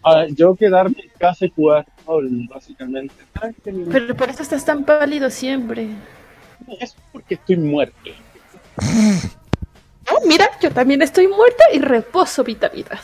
Ah, 0.04 0.26
yo 0.30 0.56
quedarme 0.56 0.96
en 1.02 1.10
casa 1.18 1.46
y 1.46 1.50
jugar 1.50 1.86
básicamente. 2.50 3.14
Pero 3.92 4.16
por 4.16 4.30
eso 4.30 4.44
estás 4.44 4.64
tan 4.64 4.84
pálido 4.84 5.30
siempre. 5.30 5.88
Es 6.80 6.96
porque 7.12 7.36
estoy 7.36 7.58
muerto. 7.58 8.12
Oh, 10.12 10.22
mira, 10.26 10.50
yo 10.62 10.72
también 10.72 11.02
estoy 11.02 11.28
muerta 11.28 11.66
y 11.74 11.80
reposo 11.80 12.44
vitalidad. 12.44 13.00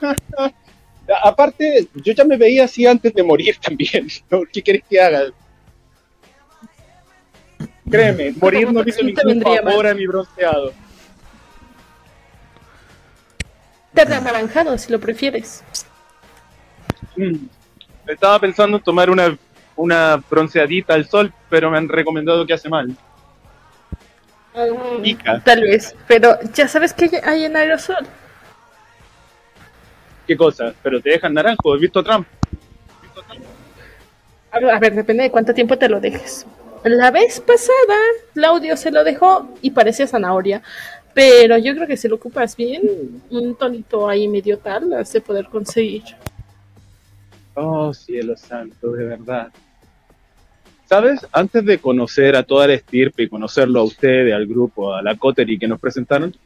A- 0.38 1.28
Aparte, 1.28 1.88
yo 1.94 2.12
ya 2.12 2.24
me 2.24 2.36
veía 2.36 2.64
así 2.64 2.86
antes 2.86 3.12
de 3.12 3.22
morir 3.22 3.56
también. 3.60 4.08
¿no? 4.30 4.42
¿Qué 4.52 4.62
quieres 4.62 4.82
que 4.88 5.00
haga? 5.00 5.22
Créeme, 7.90 8.32
morir 8.32 8.72
no 8.72 8.82
hizo 8.86 9.02
ningún 9.02 9.42
favor 9.42 9.86
a 9.86 9.94
mi 9.94 10.06
bronceado. 10.06 10.72
Te 13.92 14.02
anaranjado 14.02 14.78
si 14.78 14.90
lo 14.90 14.98
prefieres. 14.98 15.62
Mm. 17.16 17.46
Estaba 18.06 18.38
pensando 18.38 18.78
en 18.78 18.82
tomar 18.82 19.10
una, 19.10 19.36
una 19.76 20.16
bronceadita 20.30 20.94
al 20.94 21.06
sol, 21.06 21.32
pero 21.52 21.70
me 21.70 21.76
han 21.76 21.86
recomendado 21.86 22.46
que 22.46 22.54
hace 22.54 22.70
mal. 22.70 22.88
Mm. 24.54 25.42
Tal 25.44 25.60
vez, 25.60 25.94
pero 26.08 26.38
ya 26.54 26.66
sabes 26.66 26.94
que 26.94 27.20
hay 27.22 27.44
en 27.44 27.54
aerosol. 27.54 28.06
¿Qué 30.26 30.34
cosa? 30.34 30.72
Pero 30.82 30.98
te 31.02 31.10
dejan 31.10 31.34
naranjo, 31.34 31.74
he 31.74 31.78
visto 31.78 31.98
a 31.98 32.04
Trump. 32.04 32.26
A 34.50 34.60
ver, 34.60 34.70
a 34.70 34.78
ver, 34.78 34.94
depende 34.94 35.24
de 35.24 35.30
cuánto 35.30 35.52
tiempo 35.52 35.76
te 35.76 35.90
lo 35.90 36.00
dejes. 36.00 36.46
La 36.84 37.10
vez 37.10 37.38
pasada, 37.40 37.98
Claudio 38.32 38.74
se 38.78 38.90
lo 38.90 39.04
dejó 39.04 39.50
y 39.60 39.72
parecía 39.72 40.06
zanahoria. 40.06 40.62
Pero 41.12 41.58
yo 41.58 41.74
creo 41.74 41.86
que 41.86 41.98
si 41.98 42.08
lo 42.08 42.16
ocupas 42.16 42.56
bien, 42.56 42.80
un 43.28 43.54
tonito 43.56 44.08
ahí 44.08 44.26
medio 44.26 44.56
tal, 44.56 44.88
lo 44.88 44.96
has 44.96 45.12
de 45.12 45.20
poder 45.20 45.48
conseguir. 45.48 46.04
Oh, 47.52 47.92
cielo 47.92 48.38
santo, 48.38 48.92
de 48.92 49.04
verdad. 49.04 49.52
¿Sabes? 50.92 51.26
Antes 51.32 51.64
de 51.64 51.78
conocer 51.78 52.36
a 52.36 52.42
toda 52.42 52.66
la 52.66 52.74
estirpe 52.74 53.22
y 53.22 53.28
conocerlo 53.30 53.80
a 53.80 53.82
ustedes, 53.82 54.34
al 54.34 54.46
grupo, 54.46 54.92
a 54.92 55.00
la 55.00 55.16
Coterie 55.16 55.58
que 55.58 55.66
nos 55.66 55.80
presentaron, 55.80 56.36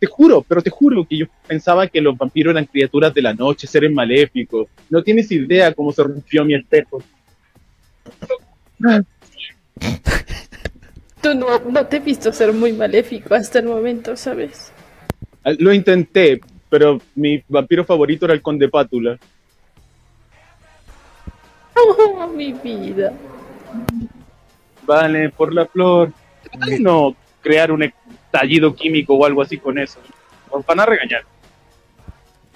te 0.00 0.08
juro, 0.08 0.42
pero 0.42 0.60
te 0.62 0.70
juro 0.70 1.06
que 1.08 1.18
yo 1.18 1.26
pensaba 1.46 1.86
que 1.86 2.00
los 2.00 2.18
vampiros 2.18 2.50
eran 2.50 2.64
criaturas 2.64 3.14
de 3.14 3.22
la 3.22 3.34
noche, 3.34 3.68
seres 3.68 3.92
maléficos. 3.92 4.66
No 4.90 5.00
tienes 5.04 5.30
idea 5.30 5.72
cómo 5.72 5.92
se 5.92 6.02
rompió 6.02 6.44
mi 6.44 6.56
espejo. 6.56 7.04
Tú 11.22 11.34
no, 11.36 11.60
no 11.60 11.86
te 11.86 11.98
he 11.98 12.00
visto 12.00 12.32
ser 12.32 12.52
muy 12.52 12.72
maléfico 12.72 13.36
hasta 13.36 13.60
el 13.60 13.66
momento, 13.66 14.16
¿sabes? 14.16 14.72
Lo 15.58 15.72
intenté, 15.72 16.40
pero 16.68 17.00
mi 17.14 17.44
vampiro 17.48 17.84
favorito 17.84 18.24
era 18.24 18.34
el 18.34 18.42
Conde 18.42 18.68
Pátula. 18.68 19.16
Oh, 21.76 22.26
mi 22.28 22.52
vida. 22.52 23.12
Vale, 24.82 25.30
por 25.30 25.52
la 25.54 25.66
flor. 25.66 26.12
¿Por 26.50 26.68
qué 26.68 26.78
no 26.78 27.14
crear 27.40 27.72
un 27.72 27.82
estallido 27.82 28.74
químico 28.74 29.14
o 29.14 29.24
algo 29.24 29.42
así 29.42 29.58
con 29.58 29.78
eso? 29.78 29.98
Nos 30.52 30.64
van 30.66 30.80
a 30.80 30.86
regañar. 30.86 31.22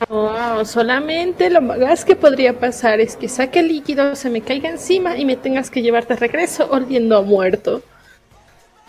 No, 0.09 0.64
solamente 0.64 1.51
lo 1.51 1.61
más 1.61 2.05
que 2.05 2.14
podría 2.14 2.59
pasar 2.59 3.01
es 3.01 3.16
que 3.16 3.29
saque 3.29 3.59
el 3.61 3.69
líquido, 3.69 4.14
se 4.14 4.31
me 4.31 4.43
caiga 4.43 4.69
encima 4.69 5.16
y 5.16 5.25
me 5.25 5.37
tengas 5.37 5.71
que 5.71 5.83
llevar 5.83 6.07
de 6.07 6.14
regreso 6.14 6.69
oliendo 6.71 7.16
a 7.16 7.23
muerto. 7.23 7.83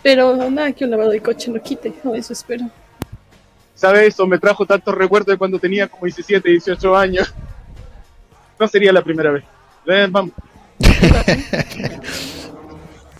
Pero 0.02 0.36
nada 0.50 0.72
que 0.72 0.84
un 0.84 0.90
lavado 0.92 1.10
de 1.10 1.20
coche 1.20 1.50
no 1.50 1.60
quite, 1.60 1.92
o 2.04 2.14
eso 2.14 2.32
espero. 2.32 2.66
¿Sabes? 3.74 4.08
Eso 4.08 4.26
me 4.26 4.38
trajo 4.38 4.64
tantos 4.64 4.94
recuerdos 4.94 5.34
de 5.34 5.38
cuando 5.38 5.58
tenía 5.58 5.88
como 5.88 6.04
17, 6.04 6.48
18 6.48 6.96
años. 6.96 7.34
No 8.58 8.68
sería 8.68 8.92
la 8.92 9.02
primera 9.02 9.30
vez. 9.30 9.44
Ven, 9.84 10.12
vamos. 10.12 10.32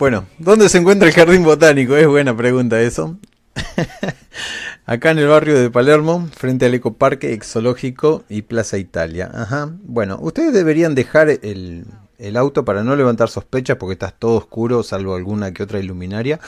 Bueno, 0.01 0.25
¿dónde 0.39 0.67
se 0.67 0.79
encuentra 0.79 1.07
el 1.07 1.13
jardín 1.13 1.43
botánico? 1.43 1.95
Es 1.95 2.07
buena 2.07 2.35
pregunta 2.35 2.81
eso. 2.81 3.19
Acá 4.87 5.11
en 5.11 5.19
el 5.19 5.27
barrio 5.27 5.59
de 5.59 5.69
Palermo, 5.69 6.27
frente 6.35 6.65
al 6.65 6.73
Ecoparque 6.73 7.33
Exológico 7.33 8.23
y 8.27 8.41
Plaza 8.41 8.79
Italia. 8.79 9.29
Ajá. 9.31 9.69
Bueno, 9.83 10.17
ustedes 10.19 10.53
deberían 10.53 10.95
dejar 10.95 11.29
el, 11.29 11.85
el 12.17 12.35
auto 12.35 12.65
para 12.65 12.83
no 12.83 12.95
levantar 12.95 13.29
sospechas 13.29 13.77
porque 13.77 13.93
está 13.93 14.09
todo 14.09 14.37
oscuro, 14.37 14.81
salvo 14.81 15.13
alguna 15.13 15.53
que 15.53 15.61
otra 15.61 15.79
iluminaria. 15.79 16.39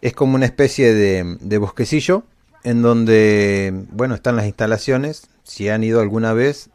Es 0.00 0.14
como 0.14 0.36
una 0.36 0.46
especie 0.46 0.94
de, 0.94 1.36
de 1.42 1.58
bosquecillo 1.58 2.24
en 2.64 2.80
donde, 2.80 3.84
bueno, 3.90 4.14
están 4.14 4.36
las 4.36 4.46
instalaciones. 4.46 5.28
Si 5.42 5.68
han 5.68 5.84
ido 5.84 6.00
alguna 6.00 6.32
vez, 6.32 6.70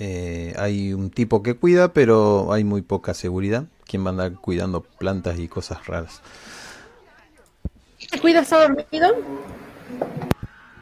eh, 0.00 0.54
hay 0.56 0.92
un 0.94 1.10
tipo 1.10 1.42
que 1.42 1.54
cuida, 1.54 1.92
pero 1.92 2.52
hay 2.52 2.64
muy 2.64 2.82
poca 2.82 3.12
seguridad. 3.14 3.64
¿Quién 3.84 4.04
va 4.04 4.08
a 4.08 4.10
andar 4.12 4.32
cuidando 4.40 4.82
plantas 4.82 5.38
y 5.38 5.48
cosas 5.48 5.86
raras? 5.86 6.22
¿Te 8.10 8.20
cuida 8.20 8.40
está 8.40 8.62
dormido? 8.68 9.08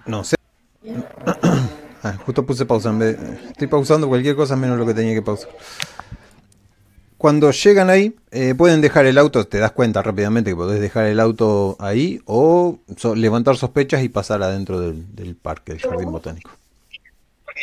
No 0.07 0.23
sé. 0.23 0.37
Ah, 2.03 2.17
justo 2.25 2.47
puse 2.47 2.64
pausa. 2.67 2.95
Estoy 3.51 3.67
pausando 3.67 4.07
cualquier 4.07 4.37
cosa 4.37 4.55
menos 4.55 4.79
lo 4.79 4.87
que 4.87 4.95
tenía 4.95 5.12
que 5.12 5.23
pausar. 5.23 5.49
Cuando 7.19 7.51
llegan 7.51 7.91
ahí, 7.91 8.14
eh, 8.31 8.55
pueden 8.55 8.81
dejar 8.81 9.07
el 9.07 9.19
auto, 9.19 9.45
te 9.49 9.59
das 9.59 9.73
cuenta 9.73 10.03
rápidamente 10.03 10.51
que 10.51 10.57
podés 10.57 10.81
dejar 10.81 11.07
el 11.07 11.19
auto 11.19 11.75
ahí 11.81 12.21
o 12.27 12.79
so- 12.97 13.17
levantar 13.17 13.57
sospechas 13.57 14.05
y 14.05 14.09
pasar 14.09 14.41
adentro 14.45 14.79
del, 14.79 15.17
del 15.17 15.35
parque, 15.35 15.73
del 15.73 15.81
jardín 15.81 16.12
botánico. 16.12 16.51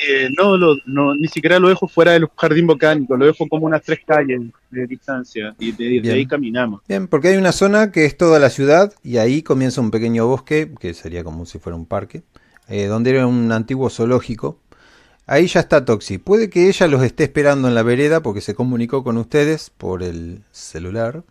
Eh, 0.08 0.30
no, 0.38 0.58
lo- 0.58 0.76
no, 0.86 1.16
ni 1.16 1.28
siquiera 1.28 1.60
lo 1.60 1.70
dejo 1.70 1.88
fuera 1.88 2.12
del 2.14 2.28
jardín 2.36 2.68
botánico, 2.68 3.16
lo 3.16 3.26
dejo 3.26 3.47
como 3.47 3.66
unas 3.68 3.82
tres 3.84 3.99
calles 4.06 4.41
de 4.70 4.88
distancia 4.88 5.56
y 5.60 5.72
de, 5.72 6.12
ahí 6.12 6.26
caminamos. 6.26 6.82
Bien, 6.88 7.08
porque 7.08 7.30
hay 7.30 7.38
una 7.38 7.51
zona 7.51 7.91
que 7.91 8.06
es 8.06 8.18
toda 8.18 8.39
la 8.39 8.49
ciudad 8.49 8.93
y 9.04 9.18
ahí 9.18 9.43
comienza 9.43 9.82
un 9.82 9.91
pequeño 9.91 10.28
bosque, 10.28 10.72
que 10.80 10.93
sería 10.93 11.24
como 11.24 11.45
si 11.45 11.60
fuera 11.60 11.76
un 11.76 11.86
parque, 11.86 12.24
eh, 12.68 12.86
donde 12.88 13.12
era 13.12 13.28
un 13.28 13.51
antiguo 13.51 13.89
zoológico. 13.89 14.60
Ahí 15.26 15.47
ya 15.47 15.62
está 15.62 15.86
Toxi. 15.86 16.18
Puede 16.18 16.49
que 16.49 16.68
ella 16.68 16.88
los 16.88 17.01
esté 17.04 17.24
esperando 17.24 17.68
en 17.70 17.76
la 17.76 17.84
vereda 17.84 18.22
porque 18.22 18.41
se 18.41 18.56
comunicó 18.56 19.04
con 19.06 19.18
ustedes 19.18 19.70
por 19.70 20.04
el 20.04 20.41
celular, 20.51 21.24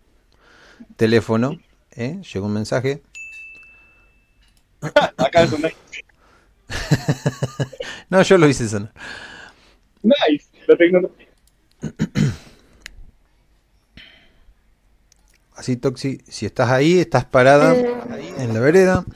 teléfono. 0.97 1.59
¿eh? 1.95 2.21
Llegó 2.33 2.47
un 2.47 2.55
mensaje. 2.55 3.03
Acá 5.17 5.43
es 5.43 5.53
un 5.53 5.63
No, 8.13 8.21
yo 8.21 8.37
lo 8.37 8.47
hice 8.47 8.69
sonar. 8.69 8.93
nice, 10.03 10.45
la 10.67 10.77
tecnología. 10.77 11.29
Así, 15.57 15.79
Toxi, 15.79 16.19
si 16.29 16.45
estás 16.45 16.69
ahí, 16.69 16.99
estás 16.99 17.25
parada 17.25 17.75
en 17.75 18.53
la 18.53 18.61
vereda. 18.61 19.07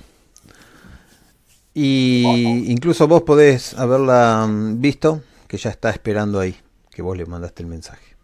Y 1.74 2.64
incluso 2.72 3.06
vos 3.06 3.20
podés 3.24 3.74
haberla 3.74 4.46
mm, 4.48 4.80
visto, 4.80 5.22
que 5.46 5.58
ya 5.58 5.68
está 5.68 5.90
esperando 5.90 6.40
ahí, 6.40 6.56
que 6.90 7.02
vos 7.02 7.18
le 7.18 7.26
mandaste 7.26 7.64
el 7.64 7.68
mensaje. 7.68 8.16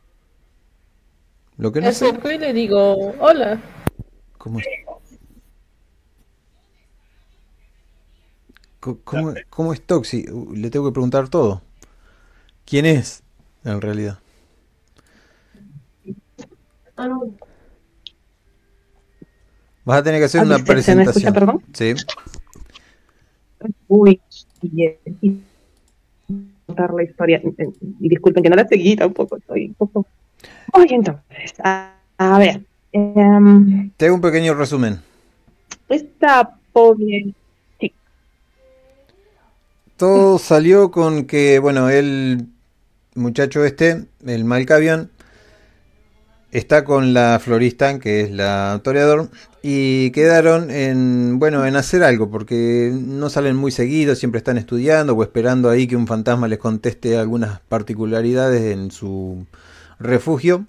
Lo 1.59 1.71
que 1.71 1.83
no 1.83 1.93
sé, 1.93 2.19
y 2.25 2.39
le 2.39 2.55
digo, 2.55 3.13
hola. 3.19 3.61
¿cómo 4.39 4.59
es? 4.59 4.67
¿Cómo, 9.05 9.33
cómo 9.49 9.73
es 9.73 9.81
Toxi? 9.81 10.27
Le 10.55 10.69
tengo 10.71 10.87
que 10.87 10.93
preguntar 10.93 11.29
todo. 11.29 11.63
¿Quién 12.65 12.87
es, 12.87 13.23
en 13.65 13.81
realidad? 13.81 14.19
Vas 19.85 19.99
a 19.99 20.03
tener 20.03 20.21
que 20.21 20.27
hacer 20.27 20.43
una 20.43 20.59
¿se- 20.59 20.65
se 20.83 20.95
me 20.95 21.03
escucha, 21.05 21.33
presentación. 21.33 21.35
perdón? 21.35 21.63
Sí. 21.75 21.95
Uy, 23.89 24.21
y, 24.63 24.85
y 25.21 25.43
contar 26.67 26.95
la 26.95 27.03
historia. 27.05 27.41
Y 28.01 28.09
disculpen 28.09 28.43
que 28.43 28.51
no 28.51 28.57
la 28.57 28.67
seguí 28.67 28.97
tampoco, 28.97 29.37
estoy 29.37 29.69
un 29.69 29.75
poco. 29.75 30.07
Oye, 30.75 30.95
entonces, 30.95 31.55
a, 31.63 31.95
a 32.19 32.39
ver. 32.39 32.63
em, 32.93 33.91
Te 33.97 34.07
hago 34.07 34.17
un 34.17 34.21
pequeño 34.21 34.55
resumen. 34.55 35.01
esta 35.89 36.59
pobre. 36.73 37.35
Todo 40.03 40.41
salió 40.41 40.91
con 40.91 41.27
que, 41.27 41.61
bueno, 41.61 41.89
el 41.89 42.49
muchacho 43.15 43.65
este, 43.65 44.07
el 44.27 44.45
Malkavian, 44.45 45.13
está 46.51 46.83
con 46.83 47.15
la 47.15 47.39
florista, 47.41 48.01
que 48.01 48.23
es 48.23 48.33
la 48.33 48.81
toreador, 48.83 49.31
y 49.63 50.11
quedaron 50.11 50.73
en, 50.73 51.39
bueno, 51.39 51.65
en 51.67 51.77
hacer 51.77 52.03
algo, 52.03 52.29
porque 52.33 52.91
no 52.93 53.31
salen 53.31 53.55
muy 53.55 53.71
seguidos, 53.71 54.19
siempre 54.19 54.39
están 54.39 54.59
estudiando 54.59 55.15
o 55.15 55.23
esperando 55.23 55.71
ahí 55.71 55.87
que 55.87 55.95
un 55.95 56.09
fantasma 56.09 56.49
les 56.49 56.59
conteste 56.59 57.17
algunas 57.17 57.61
particularidades 57.61 58.73
en 58.73 58.91
su 58.91 59.47
refugio. 60.01 60.67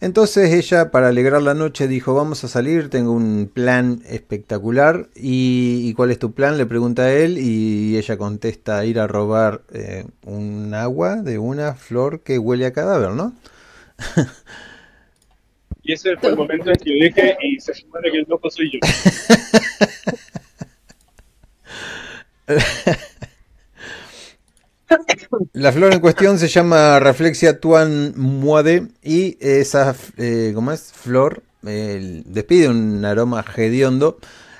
Entonces 0.00 0.52
ella, 0.54 0.90
para 0.90 1.08
alegrar 1.08 1.42
la 1.42 1.52
noche, 1.52 1.86
dijo, 1.86 2.14
vamos 2.14 2.42
a 2.44 2.48
salir, 2.48 2.88
tengo 2.88 3.12
un 3.12 3.50
plan 3.52 4.02
espectacular. 4.06 5.08
¿Y, 5.14 5.82
y 5.84 5.94
cuál 5.94 6.10
es 6.10 6.18
tu 6.18 6.32
plan? 6.32 6.56
Le 6.56 6.64
pregunta 6.64 7.02
a 7.02 7.12
él 7.12 7.36
y 7.38 7.96
ella 7.98 8.16
contesta, 8.16 8.84
ir 8.86 8.98
a 8.98 9.06
robar 9.06 9.62
eh, 9.72 10.06
un 10.24 10.72
agua 10.74 11.16
de 11.16 11.38
una 11.38 11.74
flor 11.74 12.20
que 12.20 12.38
huele 12.38 12.66
a 12.66 12.72
cadáver, 12.72 13.10
¿no? 13.10 13.34
Y 15.82 15.94
ese 15.94 16.16
fue 16.18 16.30
el 16.30 16.36
momento 16.36 16.70
en 16.70 16.76
que 16.76 16.90
yo 16.90 17.04
dije, 17.06 17.36
y 17.42 17.58
se 17.58 17.74
supone 17.74 18.10
que 18.10 18.18
el 18.18 18.26
loco 18.28 18.50
soy 18.50 18.70
yo. 18.70 18.78
La 25.52 25.72
flor 25.72 25.92
en 25.92 26.00
cuestión 26.00 26.38
se 26.38 26.48
llama 26.48 26.98
Reflexia 26.98 27.60
Tuan 27.60 28.14
Muade 28.16 28.88
y 29.02 29.36
esa, 29.40 29.94
eh, 30.16 30.52
¿cómo 30.54 30.72
es? 30.72 30.92
Flor 30.92 31.42
despide 31.62 32.68
un 32.68 33.04
aroma 33.04 33.44
hediondo. 33.56 34.18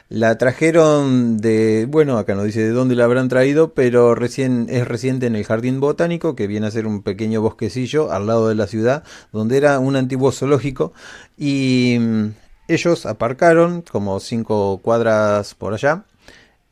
La 0.09 0.37
trajeron 0.39 1.39
de, 1.39 1.87
bueno, 1.89 2.19
acá 2.19 2.35
no 2.35 2.43
dice 2.43 2.63
de 2.63 2.71
dónde 2.71 2.97
la 2.97 3.05
habrán 3.05 3.29
traído, 3.29 3.75
pero 3.75 4.17
recién 4.17 4.67
es 4.69 4.87
reciente 4.89 5.27
en 5.27 5.37
el 5.37 5.45
jardín 5.45 5.79
botánico, 5.79 6.35
que 6.35 6.49
viene 6.49 6.67
a 6.67 6.73
ser 6.73 6.89
un 6.89 7.03
pequeño 7.03 7.41
bosquecillo 7.41 8.11
al 8.11 8.27
lado 8.27 8.49
de 8.49 8.57
la 8.57 8.67
ciudad, 8.67 9.05
donde 9.33 9.57
era 9.57 9.79
un 9.79 9.95
antiguo 9.95 10.33
zoológico 10.33 10.93
y 11.39 11.97
mm, 12.01 12.27
ellos 12.67 13.07
aparcaron 13.07 13.83
como 13.83 14.19
cinco 14.19 14.81
cuadras 14.83 15.55
por 15.55 15.75
allá 15.75 16.05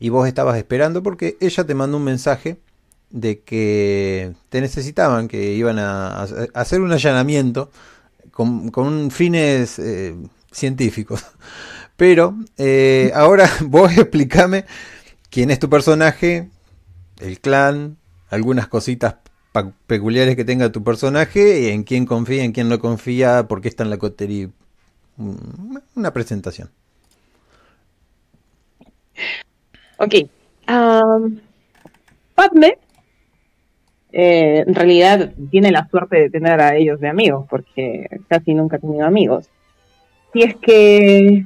y 0.00 0.08
vos 0.08 0.26
estabas 0.26 0.56
esperando 0.56 1.02
porque 1.04 1.36
ella 1.40 1.64
te 1.64 1.74
mandó 1.74 1.96
un 1.96 2.04
mensaje 2.04 2.58
de 3.10 3.40
que 3.40 4.34
te 4.48 4.60
necesitaban, 4.60 5.28
que 5.28 5.54
iban 5.54 5.78
a, 5.78 6.22
hacer 6.54 6.80
un 6.80 6.92
allanamiento 6.92 7.70
con, 8.30 8.70
con 8.70 9.10
fines 9.10 9.78
eh, 9.78 10.14
científicos. 10.52 11.24
Pero 11.96 12.36
eh, 12.56 13.10
ahora 13.14 13.50
vos 13.62 13.92
explícame 13.96 14.64
quién 15.30 15.50
es 15.50 15.58
tu 15.58 15.68
personaje, 15.68 16.48
el 17.18 17.40
clan, 17.40 17.96
algunas 18.30 18.68
cositas 18.68 19.16
peculiares 19.86 20.36
que 20.36 20.44
tenga 20.44 20.70
tu 20.70 20.84
personaje, 20.84 21.72
en 21.72 21.82
quién 21.82 22.06
confía, 22.06 22.44
en 22.44 22.52
quién 22.52 22.68
no 22.68 22.78
confía, 22.78 23.48
por 23.48 23.60
qué 23.60 23.68
está 23.68 23.82
en 23.82 23.90
la 23.90 23.98
cotería. 23.98 24.48
Mm, 25.16 25.78
Una 25.96 26.12
presentación. 26.12 26.70
ok. 29.98 30.14
Padme, 32.34 32.78
eh, 34.20 34.64
en 34.66 34.74
realidad, 34.74 35.30
tiene 35.48 35.70
la 35.70 35.86
suerte 35.86 36.18
de 36.18 36.28
tener 36.28 36.60
a 36.60 36.74
ellos 36.74 36.98
de 36.98 37.06
amigos, 37.06 37.46
porque 37.48 38.08
casi 38.26 38.52
nunca 38.52 38.74
ha 38.74 38.80
tenido 38.80 39.06
amigos. 39.06 39.48
Si 40.32 40.42
es 40.42 40.56
que 40.56 41.44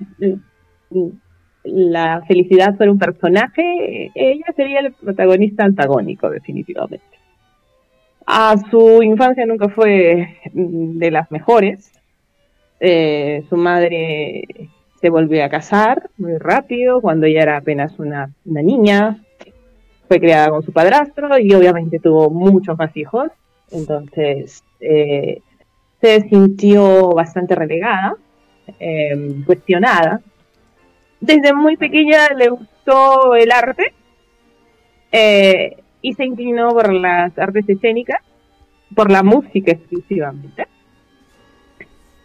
la 1.64 2.22
felicidad 2.26 2.74
fuera 2.74 2.90
un 2.90 2.98
personaje, 2.98 4.10
ella 4.14 4.46
sería 4.56 4.80
el 4.80 4.94
protagonista 4.94 5.64
antagónico, 5.64 6.30
definitivamente. 6.30 7.04
A 8.24 8.56
su 8.70 9.02
infancia 9.02 9.44
nunca 9.44 9.68
fue 9.68 10.38
de 10.54 11.10
las 11.10 11.30
mejores. 11.30 11.92
Eh, 12.80 13.44
su 13.50 13.56
madre 13.58 14.44
se 14.98 15.10
volvió 15.10 15.44
a 15.44 15.50
casar 15.50 16.08
muy 16.16 16.38
rápido, 16.38 17.02
cuando 17.02 17.26
ella 17.26 17.42
era 17.42 17.58
apenas 17.58 17.98
una 17.98 18.30
niña. 18.46 19.22
Fue 20.08 20.20
criada 20.20 20.50
con 20.50 20.62
su 20.62 20.72
padrastro 20.72 21.38
y 21.38 21.54
obviamente 21.54 21.98
tuvo 21.98 22.30
muchos 22.30 22.76
más 22.78 22.96
hijos. 22.96 23.30
Entonces 23.70 24.62
eh, 24.80 25.40
se 26.00 26.20
sintió 26.28 27.10
bastante 27.10 27.54
relegada, 27.54 28.16
eh, 28.78 29.42
cuestionada. 29.46 30.20
Desde 31.20 31.54
muy 31.54 31.76
pequeña 31.76 32.28
le 32.36 32.48
gustó 32.50 33.34
el 33.36 33.50
arte 33.52 33.94
eh, 35.12 35.76
y 36.00 36.12
se 36.14 36.24
inclinó 36.24 36.70
por 36.70 36.92
las 36.92 37.38
artes 37.38 37.68
escénicas, 37.68 38.20
por 38.94 39.10
la 39.10 39.22
música 39.22 39.72
exclusivamente. 39.72 40.66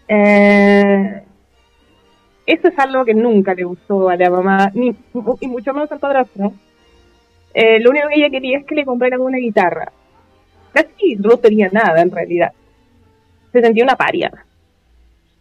Eh, 0.08 1.24
Eso 2.46 2.68
es 2.70 2.80
algo 2.80 3.04
que 3.06 3.14
nunca 3.14 3.54
le 3.54 3.66
gustó 3.66 4.10
a 4.10 4.16
la 4.16 4.30
mamá, 4.30 4.72
ni 4.74 4.96
y 5.42 5.48
mucho 5.48 5.74
menos 5.74 5.92
al 5.92 6.00
padrastro. 6.00 6.54
Eh, 7.54 7.80
lo 7.80 7.90
único 7.90 8.08
que 8.08 8.20
ella 8.20 8.30
quería 8.30 8.60
es 8.60 8.66
que 8.66 8.76
le 8.76 8.86
compraran 8.86 9.22
una 9.22 9.38
guitarra. 9.38 9.92
Casi 10.72 11.16
no 11.16 11.38
tenía 11.38 11.70
nada 11.72 12.02
en 12.02 12.12
realidad. 12.12 12.52
Se 13.52 13.62
sentía 13.62 13.84
una 13.84 13.96
paria. 13.96 14.32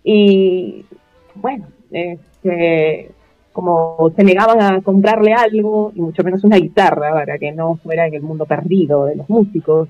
Y 0.03 0.85
bueno, 1.35 1.67
este, 1.91 3.11
como 3.53 4.13
se 4.15 4.25
negaban 4.25 4.61
a 4.61 4.81
comprarle 4.83 5.33
algo, 5.33 5.93
y 5.95 6.01
mucho 6.01 6.23
menos 6.23 6.45
una 6.45 6.57
guitarra, 6.57 7.13
para 7.13 7.39
que 7.39 7.53
no 7.53 7.77
fuera 7.77 8.07
en 8.07 8.15
el 8.15 8.23
mundo 8.23 8.47
perdido 8.47 9.07
de 9.07 9.17
los 9.17 9.29
músicos, 9.29 9.89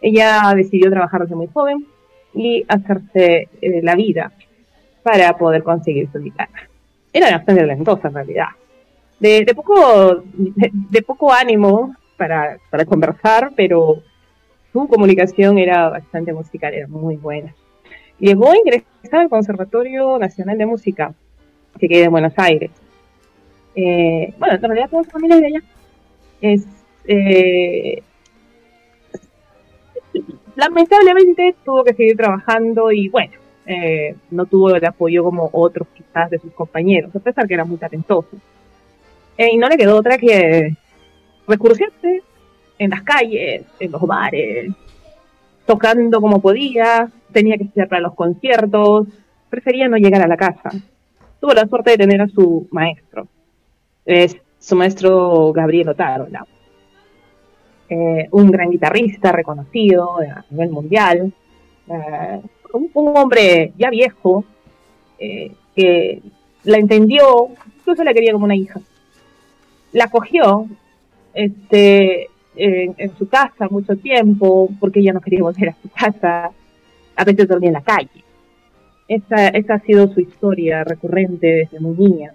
ella 0.00 0.52
decidió 0.56 0.90
trabajar 0.90 1.22
desde 1.22 1.36
muy 1.36 1.46
joven 1.46 1.86
y 2.34 2.64
hacerse 2.68 3.48
eh, 3.60 3.80
la 3.82 3.94
vida 3.94 4.32
para 5.02 5.36
poder 5.36 5.62
conseguir 5.62 6.10
su 6.10 6.18
guitarra. 6.18 6.68
Era 7.12 7.30
bastante 7.30 7.60
talentosa 7.60 8.08
en 8.08 8.14
realidad. 8.14 8.46
De, 9.22 9.54
poco, 9.54 10.24
de, 10.34 11.02
poco 11.02 11.32
ánimo 11.32 11.94
para, 12.16 12.58
para 12.70 12.84
conversar, 12.84 13.52
pero 13.54 14.02
su 14.72 14.88
comunicación 14.88 15.58
era 15.58 15.88
bastante 15.90 16.32
musical, 16.32 16.74
era 16.74 16.88
muy 16.88 17.14
buena. 17.14 17.54
Llegó 18.18 18.50
a 18.50 18.56
ingresar 18.56 19.20
al 19.20 19.28
Conservatorio 19.28 20.18
Nacional 20.18 20.58
de 20.58 20.66
Música, 20.66 21.14
que 21.78 21.86
queda 21.86 22.06
en 22.06 22.10
Buenos 22.10 22.32
Aires. 22.36 22.72
Eh, 23.76 24.34
bueno, 24.38 24.54
en 24.56 24.62
realidad 24.62 24.90
toda 24.90 25.04
su 25.04 25.10
familia 25.10 25.36
de 25.36 25.46
allá. 25.46 25.62
Es, 26.40 26.66
eh, 27.06 28.02
lamentablemente 30.56 31.54
tuvo 31.64 31.84
que 31.84 31.94
seguir 31.94 32.16
trabajando 32.16 32.90
y 32.90 33.08
bueno, 33.08 33.34
eh, 33.66 34.16
no 34.32 34.46
tuvo 34.46 34.74
el 34.74 34.84
apoyo 34.84 35.22
como 35.22 35.48
otros 35.52 35.86
quizás 35.94 36.28
de 36.28 36.40
sus 36.40 36.52
compañeros, 36.52 37.14
a 37.14 37.20
pesar 37.20 37.46
que 37.46 37.54
era 37.54 37.64
muy 37.64 37.76
talentoso. 37.76 38.36
Y 39.38 39.56
no 39.56 39.68
le 39.68 39.76
quedó 39.76 39.96
otra 39.96 40.18
que 40.18 40.76
recurrirse 41.46 42.22
en 42.78 42.90
las 42.90 43.02
calles, 43.02 43.64
en 43.78 43.92
los 43.92 44.02
bares, 44.02 44.72
tocando 45.66 46.20
como 46.20 46.40
podía, 46.40 47.10
tenía 47.32 47.56
que 47.56 47.64
estudiar 47.64 47.88
para 47.88 48.02
los 48.02 48.14
conciertos, 48.14 49.06
prefería 49.48 49.88
no 49.88 49.96
llegar 49.96 50.22
a 50.22 50.28
la 50.28 50.36
casa. 50.36 50.70
Tuvo 51.40 51.52
la 51.52 51.66
suerte 51.66 51.92
de 51.92 51.98
tener 51.98 52.20
a 52.22 52.28
su 52.28 52.68
maestro, 52.70 53.26
es 54.04 54.36
su 54.58 54.76
maestro 54.76 55.52
Gabriel 55.52 55.88
Otárola, 55.90 56.46
eh, 57.88 58.28
un 58.30 58.50
gran 58.50 58.70
guitarrista 58.70 59.32
reconocido 59.32 60.18
a 60.18 60.44
nivel 60.50 60.70
mundial, 60.70 61.32
eh, 61.88 62.40
un, 62.72 62.90
hombre 62.94 63.72
ya 63.76 63.90
viejo 63.90 64.44
eh, 65.18 65.52
que 65.74 66.22
la 66.64 66.78
entendió, 66.78 67.48
incluso 67.78 68.04
la 68.04 68.14
quería 68.14 68.32
como 68.32 68.44
una 68.44 68.56
hija. 68.56 68.80
La 69.92 70.08
cogió 70.08 70.66
este, 71.34 72.28
en, 72.56 73.16
su 73.16 73.28
casa 73.28 73.68
mucho 73.70 73.96
tiempo 73.96 74.68
porque 74.80 75.00
ella 75.00 75.12
no 75.12 75.20
quería 75.20 75.42
volver 75.42 75.70
a 75.70 75.76
su 75.82 75.88
casa, 75.90 76.50
a 77.16 77.24
veces 77.24 77.48
dormía 77.48 77.68
en 77.68 77.74
la 77.74 77.82
calle. 77.82 78.24
Esa, 79.08 79.48
esa 79.48 79.74
ha 79.74 79.80
sido 79.80 80.08
su 80.12 80.20
historia 80.20 80.84
recurrente 80.84 81.46
desde 81.46 81.80
muy 81.80 81.96
niña. 81.96 82.34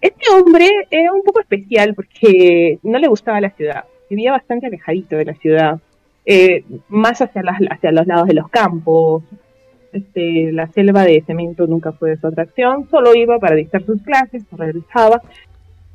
Este 0.00 0.24
hombre 0.32 0.66
era 0.90 1.12
un 1.12 1.22
poco 1.22 1.40
especial 1.40 1.94
porque 1.94 2.78
no 2.82 2.98
le 2.98 3.08
gustaba 3.08 3.40
la 3.40 3.50
ciudad, 3.50 3.84
vivía 4.08 4.32
bastante 4.32 4.66
alejadito 4.66 5.16
de 5.16 5.24
la 5.26 5.34
ciudad, 5.34 5.78
eh, 6.24 6.64
más 6.88 7.20
hacia, 7.20 7.42
las, 7.42 7.58
hacia 7.70 7.92
los 7.92 8.06
lados 8.06 8.28
de 8.28 8.34
los 8.34 8.48
campos. 8.48 9.22
Este, 9.92 10.52
la 10.52 10.68
selva 10.68 11.02
de 11.02 11.22
cemento 11.26 11.66
nunca 11.66 11.92
fue 11.92 12.10
de 12.10 12.16
su 12.16 12.26
atracción, 12.26 12.88
solo 12.88 13.14
iba 13.14 13.38
para 13.38 13.56
dictar 13.56 13.82
sus 13.84 14.00
clases, 14.02 14.44
regresaba, 14.52 15.20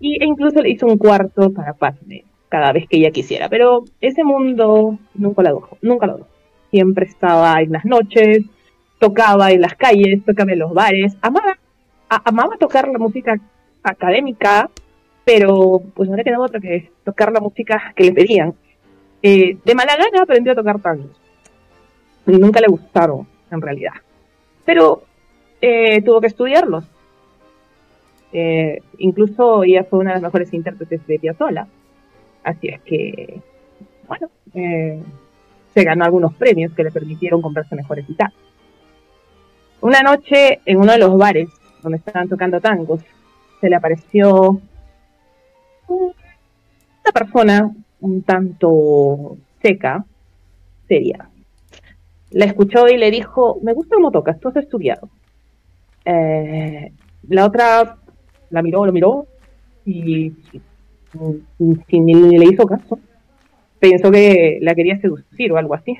y, 0.06 0.22
e 0.22 0.26
incluso 0.26 0.62
le 0.62 0.70
hizo 0.70 0.86
un 0.86 0.97
cuarto 0.97 1.51
para 1.51 1.74
Padme 1.74 2.26
cada 2.47 2.72
vez 2.72 2.88
que 2.88 2.97
ella 2.97 3.10
quisiera. 3.10 3.49
Pero 3.49 3.86
ese 3.99 4.24
mundo 4.24 4.99
nunca 5.16 5.41
lo 5.41 5.56
dejó, 5.56 5.78
nunca 5.82 6.06
lo 6.06 6.18
dejó. 6.18 6.30
Siempre 6.70 7.06
estaba 7.06 7.60
en 7.62 7.72
las 7.72 7.86
noches, 7.86 8.43
tocaba 8.99 9.51
en 9.51 9.62
las 9.62 9.74
calles, 9.76 10.24
tocaba 10.24 10.51
en 10.51 10.60
los 10.60 10.74
bares, 10.74 11.18
amaba, 11.22 11.58
amaba 12.08 12.58
tocar 12.58 12.88
la 12.88 12.99
música 12.99 13.36
académica, 13.82 14.70
pero 15.24 15.82
pues 15.95 16.08
no 16.08 16.16
le 16.16 16.24
quedaba 16.24 16.45
otra 16.45 16.60
que 16.60 16.91
tocar 17.03 17.32
la 17.32 17.39
música 17.39 17.93
que 17.95 18.03
le 18.03 18.12
pedían. 18.12 18.53
Eh, 19.24 19.58
de 19.66 19.76
mala 19.76 19.95
gana 19.95 20.22
aprendió 20.22 20.51
a 20.51 20.56
tocar 20.56 20.80
tangos. 20.82 21.20
Nunca 22.28 22.62
le 22.62 22.68
gustaron, 22.68 23.28
en 23.49 23.62
realidad. 23.62 23.93
Pero 24.66 25.01
eh, 25.62 26.03
tuvo 26.03 26.22
que 26.22 26.28
estudiarlos. 26.28 26.86
Eh, 28.38 28.82
incluso 28.98 29.64
ella 29.64 29.86
fue 29.86 30.00
una 30.00 30.10
de 30.10 30.16
las 30.16 30.24
mejores 30.24 30.54
intérpretes 30.54 31.08
de 31.08 31.20
Piazzolla. 31.20 31.68
Así 32.44 32.68
es 32.68 32.82
que, 32.82 33.40
bueno, 34.10 34.30
se 34.54 35.84
ganó 35.86 36.04
algunos 36.04 36.34
premios 36.34 36.74
que 36.74 36.84
le 36.84 36.92
permitieron 36.92 37.42
comprarse 37.42 37.78
mejores 37.78 38.06
guitarras. 38.06 38.36
Una 39.80 40.02
noche 40.02 40.60
en 40.66 40.80
uno 40.82 40.92
de 40.92 40.98
los 40.98 41.18
bares 41.18 41.48
donde 41.82 42.00
estaban 42.00 42.28
tocando 42.28 42.60
tangos, 42.60 43.00
se 43.62 43.70
le 43.70 43.76
apareció 43.78 44.60
una 45.88 47.12
persona 47.14 47.72
un 48.02 48.22
tanto 48.24 49.38
seca, 49.62 50.04
seria. 50.90 51.30
La 52.32 52.44
escuchó 52.44 52.90
y 52.90 52.98
le 52.98 53.12
dijo, 53.12 53.60
me 53.64 53.72
gusta 53.72 53.96
cómo 53.96 54.12
tocas, 54.12 54.42
tú 54.42 54.50
has 54.50 54.58
estudiado. 54.58 55.08
Eh, 56.04 56.92
la 57.30 57.46
otra 57.46 57.98
la 58.50 58.62
miró, 58.62 58.86
lo 58.86 58.91
miró 58.91 59.28
y 59.86 60.34
sin, 61.88 62.06
ni 62.06 62.38
le 62.38 62.46
hizo 62.46 62.66
caso. 62.66 63.00
Pensó 63.80 64.12
que 64.12 64.60
la 64.62 64.76
quería 64.76 65.00
seducir 65.00 65.52
o 65.52 65.58
algo 65.58 65.74
así. 65.74 65.98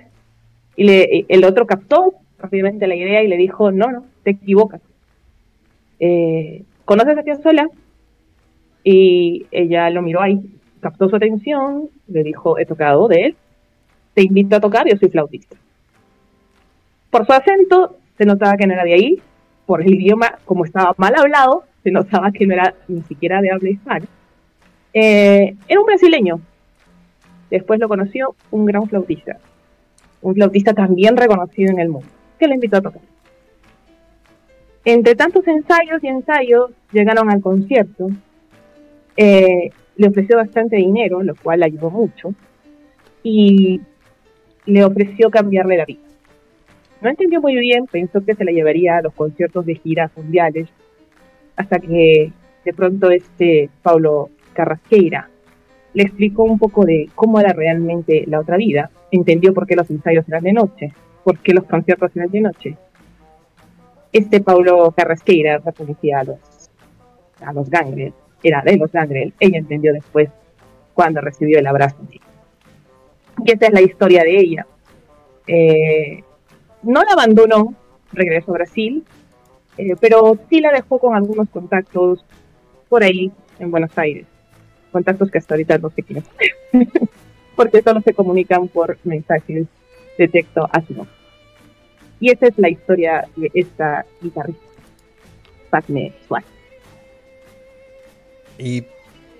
Y 0.76 1.26
el 1.28 1.44
otro 1.46 1.66
captó 1.66 2.14
rápidamente 2.40 2.88
la 2.88 2.96
idea 2.96 3.24
y 3.24 3.28
le 3.28 3.38
dijo, 3.38 3.72
no, 3.72 3.92
no, 3.92 4.06
te 4.24 4.32
equivocas. 4.32 4.82
Eh, 6.00 6.64
¿Conoces 6.84 7.18
a 7.18 7.24
Piazzolla? 7.24 7.68
Y 8.84 9.48
ella 9.52 9.90
lo 9.90 10.02
miró 10.02 10.22
ahí, 10.22 10.40
captó 10.80 11.10
su 11.10 11.16
atención, 11.16 11.90
le 12.08 12.24
dijo, 12.24 12.60
he 12.60 12.66
tocado 12.66 13.08
de 13.08 13.26
él, 13.26 13.36
te 14.14 14.22
invito 14.22 14.56
a 14.56 14.60
tocar, 14.60 14.88
yo 14.88 14.96
soy 14.98 15.10
flautista. 15.10 15.56
Por 17.10 17.26
su 17.26 17.34
acento 17.34 17.98
se 18.18 18.26
notaba 18.26 18.58
que 18.58 18.68
no 18.68 18.74
era 18.74 18.84
de 18.84 18.94
ahí, 18.94 19.22
por 19.66 19.82
el 19.82 19.94
idioma, 19.94 20.38
como 20.46 20.66
estaba 20.66 20.94
mal 20.98 21.16
hablado, 21.16 21.64
se 21.86 21.92
notaba 21.92 22.32
que 22.32 22.48
no 22.48 22.56
era 22.56 22.74
ni 22.88 23.04
siquiera 23.04 23.42
de 23.42 23.52
habla 23.52 23.70
hispana. 23.70 24.06
Eh, 24.92 25.56
era 25.68 25.80
un 25.80 25.86
brasileño. 25.86 26.42
Después 27.52 27.80
lo 27.80 27.88
conoció 27.88 28.36
un 28.50 28.66
gran 28.66 28.90
flautista, 28.90 29.38
un 30.24 30.34
flautista 30.34 30.74
también 30.74 31.16
reconocido 31.16 31.72
en 31.72 31.80
el 31.80 31.90
mundo, 31.90 32.08
que 32.40 32.48
le 32.48 32.56
invitó 32.56 32.78
a 32.78 32.82
tocar. 32.82 33.02
Entre 34.84 35.14
tantos 35.14 35.48
ensayos 35.48 36.04
y 36.04 36.08
ensayos 36.08 36.72
llegaron 36.92 37.30
al 37.30 37.40
concierto 37.42 38.10
eh, 39.16 39.70
le 39.96 40.08
ofreció 40.08 40.38
bastante 40.38 40.78
dinero, 40.78 41.22
lo 41.22 41.36
cual 41.36 41.62
ayudó 41.62 41.92
mucho, 41.92 42.34
y 43.22 43.80
le 44.66 44.84
ofreció 44.84 45.30
cambiarle 45.30 45.78
la 45.78 45.86
vida. 45.86 46.02
No 47.02 47.12
entendió 47.12 47.42
muy 47.42 47.56
bien, 47.56 47.86
pensó 47.86 48.26
que 48.26 48.34
se 48.34 48.44
la 48.44 48.52
llevaría 48.52 48.98
a 48.98 49.02
los 49.04 49.14
conciertos 49.14 49.68
de 49.68 49.76
giras 49.76 50.12
mundiales, 50.18 50.68
hasta 51.56 51.80
que 51.80 52.32
de 52.64 52.74
pronto 52.74 53.10
este 53.12 53.70
Paulo 53.82 54.30
Carrasqueira 54.54 55.30
le 55.94 56.04
explicó 56.04 56.44
un 56.44 56.60
poco 56.60 56.86
de 56.86 57.10
cómo 57.16 57.40
era 57.40 57.54
realmente 57.54 58.26
la 58.28 58.40
otra 58.40 58.58
vida, 58.58 58.90
entendió 59.12 59.54
por 59.54 59.66
qué 59.66 59.76
los 59.76 59.90
ensayos 59.90 60.28
eran 60.28 60.44
de 60.44 60.54
noche, 60.54 60.94
por 61.24 61.40
qué 61.40 61.54
los 61.54 61.64
conciertos 61.66 62.12
eran 62.16 62.30
de 62.30 62.42
noche. 62.42 62.78
Este 64.12 64.42
Paulo 64.42 64.94
Carrasqueira 64.96 65.60
pertenecía 65.60 66.20
a 66.20 66.24
los, 66.24 66.40
a 67.42 67.54
los 67.54 67.70
gangres 67.70 68.14
era 68.48 68.62
de 68.62 68.78
los 68.78 68.92
Gangrel. 68.92 69.34
Ella 69.40 69.58
entendió 69.58 69.94
después 69.94 70.30
cuando 70.94 71.22
recibió 71.22 71.60
el 71.60 71.68
abrazo. 71.68 71.98
Y 72.12 73.52
esa 73.52 73.68
es 73.68 73.74
la 73.74 73.82
historia 73.82 74.24
de 74.24 74.38
ella. 74.38 74.68
Eh, 75.48 76.24
no 76.84 77.04
la 77.04 77.14
abandonó, 77.14 77.74
regresó 78.14 78.52
a 78.52 78.56
Brasil, 78.56 79.04
eh, 79.78 79.96
pero 80.00 80.38
sí 80.50 80.60
la 80.62 80.72
dejó 80.72 81.00
con 81.00 81.16
algunos 81.16 81.50
contactos 81.50 82.24
por 82.90 83.04
ahí 83.04 83.32
en 83.60 83.72
Buenos 83.72 83.98
Aires. 83.98 84.26
Contactos 84.92 85.30
que 85.30 85.38
hasta 85.38 85.56
ahorita 85.56 85.78
no 85.78 85.90
sé 85.90 86.04
quiénes 86.04 86.26
porque 87.56 87.82
solo 87.82 88.02
se 88.02 88.14
comunican 88.14 88.68
por 88.68 88.98
mensajes 89.04 89.68
de 90.18 90.28
texto 90.28 90.68
a 90.72 90.82
su 90.82 90.94
nombre. 90.94 91.14
Y 92.20 92.32
esa 92.32 92.48
es 92.48 92.58
la 92.58 92.70
historia 92.70 93.28
de 93.36 93.52
esta 93.54 94.06
guitarrista, 94.22 94.62
Padme 95.70 96.14
Suárez. 96.28 96.50
Y 98.58 98.84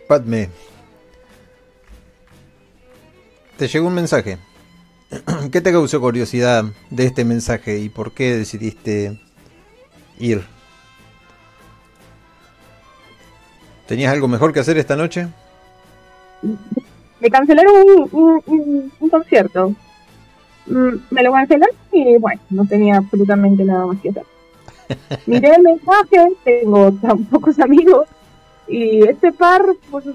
Padme, 0.08 0.50
te 3.58 3.68
llegó 3.68 3.88
un 3.88 3.94
mensaje. 3.94 4.38
¿Qué 5.52 5.62
te 5.62 5.72
causó 5.72 6.02
curiosidad 6.02 6.66
de 6.90 7.06
este 7.06 7.24
mensaje 7.24 7.80
y 7.80 7.90
por 7.90 8.14
qué 8.14 8.36
decidiste 8.36 9.18
ir? 10.20 10.44
¿Tenías 13.88 14.12
algo 14.14 14.28
mejor 14.28 14.52
que 14.54 14.60
hacer 14.60 14.78
esta 14.78 14.96
noche? 14.96 15.28
Me 17.20 17.30
cancelaron 17.30 17.74
un, 17.90 18.10
un- 18.12 18.44
un- 18.48 18.92
un 19.00 19.10
concierto. 19.10 19.74
Mm, 20.68 20.96
Me 21.12 21.24
lo 21.24 21.32
cancelaron 21.32 21.76
y 21.92 22.18
bueno, 22.18 22.42
no 22.50 22.66
tenía 22.66 22.98
absolutamente 22.98 23.64
nada 23.64 23.86
más 23.86 24.02
que 24.02 24.10
hacer. 24.10 24.24
Miré 25.28 25.50
el 25.56 25.62
mensaje, 25.62 26.28
tengo 26.44 26.92
tan 26.94 27.24
pocos 27.26 27.60
amigos 27.60 28.08
y 28.68 29.08
este 29.08 29.32
par, 29.32 29.64
pues, 29.92 30.06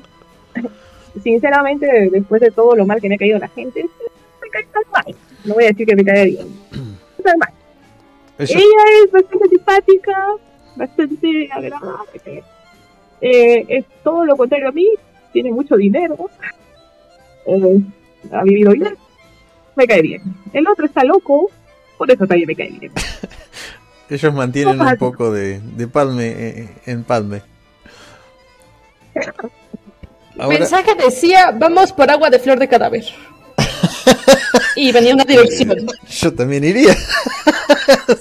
sinceramente, 1.22 2.09
después 2.11 2.40
de 2.40 2.51
todo 2.51 2.74
lo 2.74 2.86
mal 2.86 3.01
que 3.01 3.09
me 3.09 3.14
ha 3.14 3.18
caído 3.18 3.38
la 3.38 3.48
gente, 3.48 3.82
me 4.42 4.48
cae 4.51 4.64
tan 4.66 4.82
mal. 4.92 5.14
No 5.44 5.55
voy 5.55 5.64
a 5.64 5.68
decir 5.68 5.86
que 5.86 5.96
me 5.96 6.05
cae 6.05 6.24
bien. 6.26 6.48
Tan 7.24 7.38
mal. 7.38 7.51
Ella 8.49 9.05
es 9.05 9.12
bastante 9.12 9.49
simpática, 9.49 10.26
bastante 10.76 11.49
agradable. 11.53 12.45
Eh, 13.20 13.66
es 13.68 13.84
todo 14.03 14.24
lo 14.24 14.36
contrario 14.36 14.68
a 14.68 14.72
mí, 14.72 14.88
tiene 15.32 15.53
mucho 15.53 15.76
dinero, 15.76 16.16
eh, 17.47 17.80
ha 18.32 18.43
vivido 18.43 18.72
bien, 18.72 18.97
me 19.76 19.86
cae 19.86 20.01
bien. 20.01 20.22
El 20.55 20.66
otro 20.66 20.86
está 20.86 21.05
loco, 21.05 21.51
por 21.99 22.11
eso 22.11 22.26
también 22.26 22.47
me 22.47 22.57
cae 22.57 22.70
bien. 22.70 22.93
Ellos 24.09 24.34
mantienen 24.34 24.80
un 24.80 24.97
poco 24.97 25.30
de, 25.30 25.61
de 25.61 25.86
palme 25.86 26.26
eh, 26.28 26.68
en 26.86 27.05
palme. 27.05 27.43
Ahora, 30.38 30.59
mensaje 30.59 30.95
decía, 30.95 31.55
vamos 31.57 31.93
por 31.93 32.11
agua 32.11 32.30
de 32.30 32.38
flor 32.38 32.59
de 32.59 32.66
cadáver. 32.66 33.05
Y 34.76 34.92
venía 34.92 35.14
una 35.14 35.24
dirección. 35.24 35.76
yo 36.08 36.34
también 36.34 36.64
iría. 36.64 36.94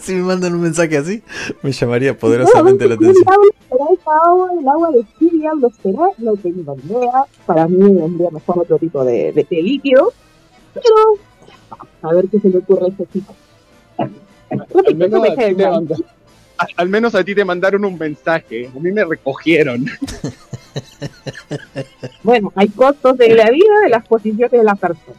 si 0.02 0.14
me 0.16 0.24
mandan 0.24 0.54
un 0.56 0.62
mensaje 0.62 0.98
así, 0.98 1.24
me 1.62 1.72
llamaría 1.72 2.18
poderosamente 2.18 2.88
la 2.88 2.96
atención. 2.96 3.24
¿Será 3.70 3.86
esa 3.94 4.12
agua, 4.26 4.50
el 4.60 4.68
agua 4.68 4.92
de 4.92 5.06
qué 5.20 5.36
diablos 5.38 5.74
será? 5.82 6.08
No 6.18 6.36
tengo 6.36 6.76
idea. 6.88 7.24
Para 7.46 7.68
mí 7.68 7.78
vendría 7.78 8.30
mejor 8.32 8.60
otro 8.60 8.78
tipo 8.78 9.04
de, 9.06 9.32
de, 9.32 9.48
de 9.50 9.62
líquido. 9.62 10.14
Pero 10.74 10.96
a 12.02 12.14
ver 12.14 12.26
qué 12.30 12.40
se 12.40 12.50
le 12.50 12.58
ocurre 12.60 12.86
a 12.86 12.90
este 12.90 13.06
chico. 13.14 13.36
Al 13.98 14.96
menos, 14.96 15.12
no 15.12 15.22
me 15.22 15.30
a 15.30 15.36
ti 15.36 15.56
te 15.56 15.68
manda- 15.70 15.96
al 16.76 16.90
menos 16.90 17.16
a 17.16 17.24
ti 17.24 17.36
te 17.36 17.46
mandaron 17.46 17.86
un 17.86 17.98
mensaje. 17.98 18.70
A 18.76 18.80
mí 18.80 18.92
me 18.92 19.06
recogieron. 19.06 19.86
Bueno, 22.24 22.52
hay 22.56 22.68
costos 22.70 23.18
de 23.18 23.30
la 23.36 23.50
vida 23.50 23.80
de 23.84 23.90
las 23.90 24.06
posiciones 24.08 24.52
de 24.52 24.64
la 24.64 24.76
persona. 24.76 25.18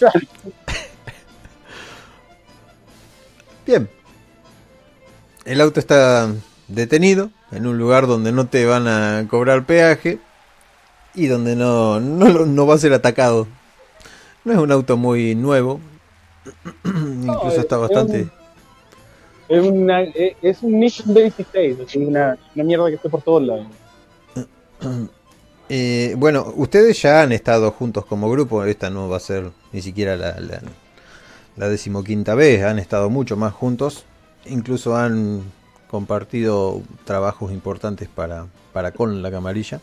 Bien. 3.66 3.88
El 5.44 5.60
auto 5.60 5.80
está 5.80 6.32
detenido 6.68 7.30
en 7.50 7.66
un 7.66 7.78
lugar 7.78 8.06
donde 8.06 8.32
no 8.32 8.46
te 8.46 8.64
van 8.66 8.88
a 8.88 9.26
cobrar 9.28 9.66
peaje 9.66 10.18
y 11.14 11.26
donde 11.26 11.56
no, 11.56 12.00
no, 12.00 12.46
no 12.46 12.66
va 12.66 12.74
a 12.74 12.78
ser 12.78 12.92
atacado. 12.92 13.46
No 14.44 14.52
es 14.52 14.58
un 14.58 14.72
auto 14.72 14.96
muy 14.96 15.34
nuevo. 15.34 15.80
Incluso 16.84 17.60
está 17.60 17.76
es 17.76 17.80
bastante... 17.80 18.28
Es, 19.48 19.62
una, 19.62 20.02
es, 20.02 20.36
es 20.40 20.62
un 20.62 20.80
Nissan 20.80 21.12
26, 21.12 21.80
así, 21.80 21.98
una, 21.98 22.38
una 22.54 22.64
mierda 22.64 22.88
que 22.88 22.94
esté 22.94 23.10
por 23.10 23.22
todos 23.22 23.42
lados. 23.42 23.66
Eh, 25.68 26.14
bueno, 26.18 26.52
ustedes 26.56 27.00
ya 27.00 27.22
han 27.22 27.32
estado 27.32 27.70
juntos 27.70 28.04
como 28.06 28.30
grupo. 28.30 28.64
Esta 28.64 28.90
no 28.90 29.08
va 29.08 29.16
a 29.16 29.20
ser 29.20 29.50
ni 29.72 29.80
siquiera 29.82 30.16
la, 30.16 30.38
la, 30.38 30.60
la 31.56 31.68
decimoquinta 31.68 32.34
vez. 32.34 32.62
Han 32.64 32.78
estado 32.78 33.10
mucho 33.10 33.36
más 33.36 33.52
juntos. 33.52 34.04
Incluso 34.46 34.96
han 34.96 35.42
compartido 35.88 36.82
trabajos 37.04 37.52
importantes 37.52 38.08
para, 38.08 38.46
para 38.72 38.92
con 38.92 39.22
la 39.22 39.30
camarilla. 39.30 39.80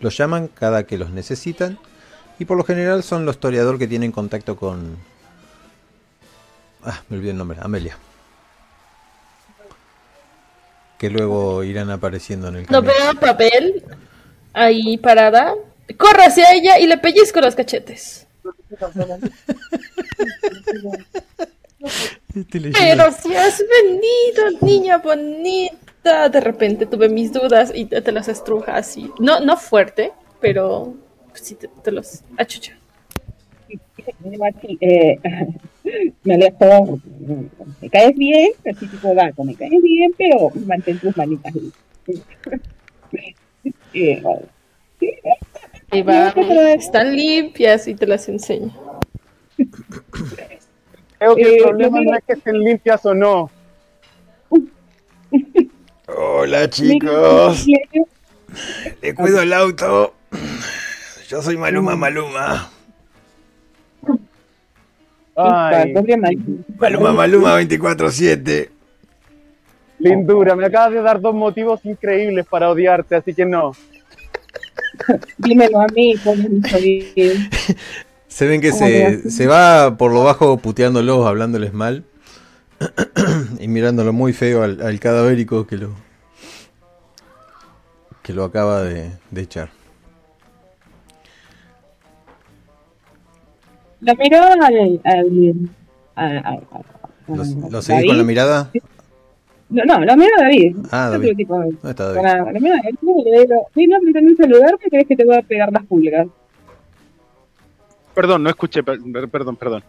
Los 0.00 0.16
llaman 0.16 0.48
cada 0.48 0.84
que 0.84 0.98
los 0.98 1.10
necesitan. 1.10 1.78
Y 2.38 2.44
por 2.44 2.56
lo 2.56 2.64
general 2.64 3.02
son 3.02 3.24
los 3.24 3.38
toreador 3.38 3.78
que 3.78 3.86
tienen 3.86 4.12
contacto 4.12 4.56
con... 4.56 4.96
Ah, 6.84 7.00
me 7.08 7.16
olvidé 7.16 7.30
el 7.30 7.38
nombre. 7.38 7.58
Amelia. 7.62 7.96
Que 10.98 11.10
luego 11.10 11.64
irán 11.64 11.90
apareciendo 11.90 12.48
en 12.48 12.56
el 12.56 12.62
No 12.62 12.82
camino. 12.82 12.92
veo 12.92 13.10
un 13.12 13.16
papel 13.18 13.84
ahí 14.54 14.96
parada. 14.96 15.54
Corro 15.98 16.22
hacia 16.22 16.52
ella 16.52 16.78
y 16.78 16.86
le 16.86 16.96
pellizco 16.96 17.40
los 17.40 17.54
cachetes. 17.54 18.26
Pero 22.32 23.12
si 23.12 23.34
has 23.36 23.62
venido, 23.82 24.58
niña 24.62 24.98
bonita. 24.98 26.28
De 26.28 26.40
repente 26.40 26.86
tuve 26.86 27.08
mis 27.08 27.32
dudas 27.32 27.72
y 27.74 27.84
te, 27.86 28.00
te 28.00 28.12
las 28.12 28.28
estruja 28.28 28.76
así. 28.76 29.10
No, 29.18 29.40
no 29.40 29.56
fuerte, 29.56 30.12
pero 30.40 30.94
sí 31.32 31.54
te, 31.54 31.68
te 31.68 31.90
los 31.90 32.22
achucha. 32.36 32.76
Eh, 34.80 35.18
me 36.24 36.34
alejo, 36.34 36.98
me 37.80 37.88
caes 37.90 38.16
bien, 38.16 38.50
así 38.70 38.86
tipo 38.86 39.14
gato, 39.14 39.44
me 39.44 39.54
caes 39.54 39.82
bien, 39.82 40.12
pero 40.16 40.50
mantén 40.66 40.98
tus 40.98 41.16
manitas 41.16 41.52
Eh, 43.94 44.22
Ahí 45.90 46.02
va, 46.02 46.30
están 46.74 47.14
limpias 47.14 47.86
y 47.86 47.94
te 47.94 48.06
las 48.06 48.28
enseño. 48.28 48.72
Creo 51.18 51.36
que 51.36 51.42
Eh, 51.42 51.56
el 51.56 51.62
problema 51.62 52.00
no 52.00 52.16
es 52.16 52.24
que 52.26 52.32
estén 52.32 52.58
limpias 52.58 53.06
o 53.06 53.14
no. 53.14 53.50
Hola 56.06 56.68
chicos, 56.68 57.66
le 59.02 59.14
cuido 59.14 59.40
el 59.42 59.52
auto. 59.52 60.14
Yo 61.28 61.40
soy 61.42 61.56
Maluma 61.56 61.96
Maluma. 61.96 62.70
Ay, 65.36 65.92
pobre 65.92 66.16
Mati. 66.16 66.64
Maluma 66.78 67.12
Maluma 67.12 67.60
24-7. 67.60 68.70
Lindura, 70.04 70.54
me 70.54 70.66
acabas 70.66 70.92
de 70.92 71.02
dar 71.02 71.20
dos 71.20 71.34
motivos 71.34 71.80
increíbles 71.84 72.46
para 72.48 72.70
odiarte, 72.70 73.16
así 73.16 73.34
que 73.34 73.44
no. 73.44 73.72
Dímelo 75.38 75.80
a 75.80 75.86
mí. 75.88 76.14
Se 78.28 78.46
ven 78.48 78.60
que 78.60 78.70
¿Cómo 78.70 78.84
se, 78.86 79.30
se 79.30 79.46
va 79.46 79.96
por 79.96 80.12
lo 80.12 80.24
bajo 80.24 80.56
puteándolos, 80.58 81.24
hablándoles 81.26 81.72
mal. 81.72 82.04
y 83.60 83.68
mirándolo 83.68 84.12
muy 84.12 84.32
feo 84.32 84.62
al, 84.64 84.80
al 84.82 84.98
cadavérico 85.00 85.66
que 85.66 85.76
lo 85.76 85.90
que 88.22 88.32
lo 88.32 88.42
acaba 88.44 88.82
de, 88.82 89.10
de 89.30 89.40
echar. 89.42 89.68
La 94.00 94.14
miro 94.14 94.38
al. 94.42 94.62
al, 94.62 95.00
al, 95.04 95.70
al- 96.16 96.44
al- 96.46 96.84
¿Lo, 97.28 97.42
al- 97.42 97.70
lo 97.70 97.82
seguís 97.82 98.06
con 98.06 98.18
la 98.18 98.24
mirada? 98.24 98.70
No, 99.74 99.84
no, 99.84 100.04
la 100.04 100.16
miro 100.16 100.30
a 100.38 100.42
David. 100.44 100.76
Ah, 100.90 101.06
Otro 101.08 101.20
David. 101.20 101.36
tipo 101.36 101.58
de- 101.58 101.64
¿Dónde 101.66 101.90
está 101.90 102.04
David? 102.12 102.20
Para, 102.22 102.52
la 102.52 102.60
miro 102.60 102.74
a 102.74 102.78
David 102.78 102.96
y 103.26 103.30
le 103.30 103.40
digo, 103.40 103.66
sí, 103.74 103.86
no, 103.86 103.98
pretendí 104.00 104.36
saludarme, 104.36 104.78
crees 104.90 105.06
que 105.08 105.16
te 105.16 105.24
voy 105.24 105.36
a 105.36 105.42
pegar 105.42 105.72
las 105.72 105.84
pulgas. 105.86 106.26
Perdón, 108.14 108.42
no 108.44 108.50
escuché, 108.50 108.82
per- 108.82 109.00
perdón, 109.30 109.56
perdón. 109.56 109.82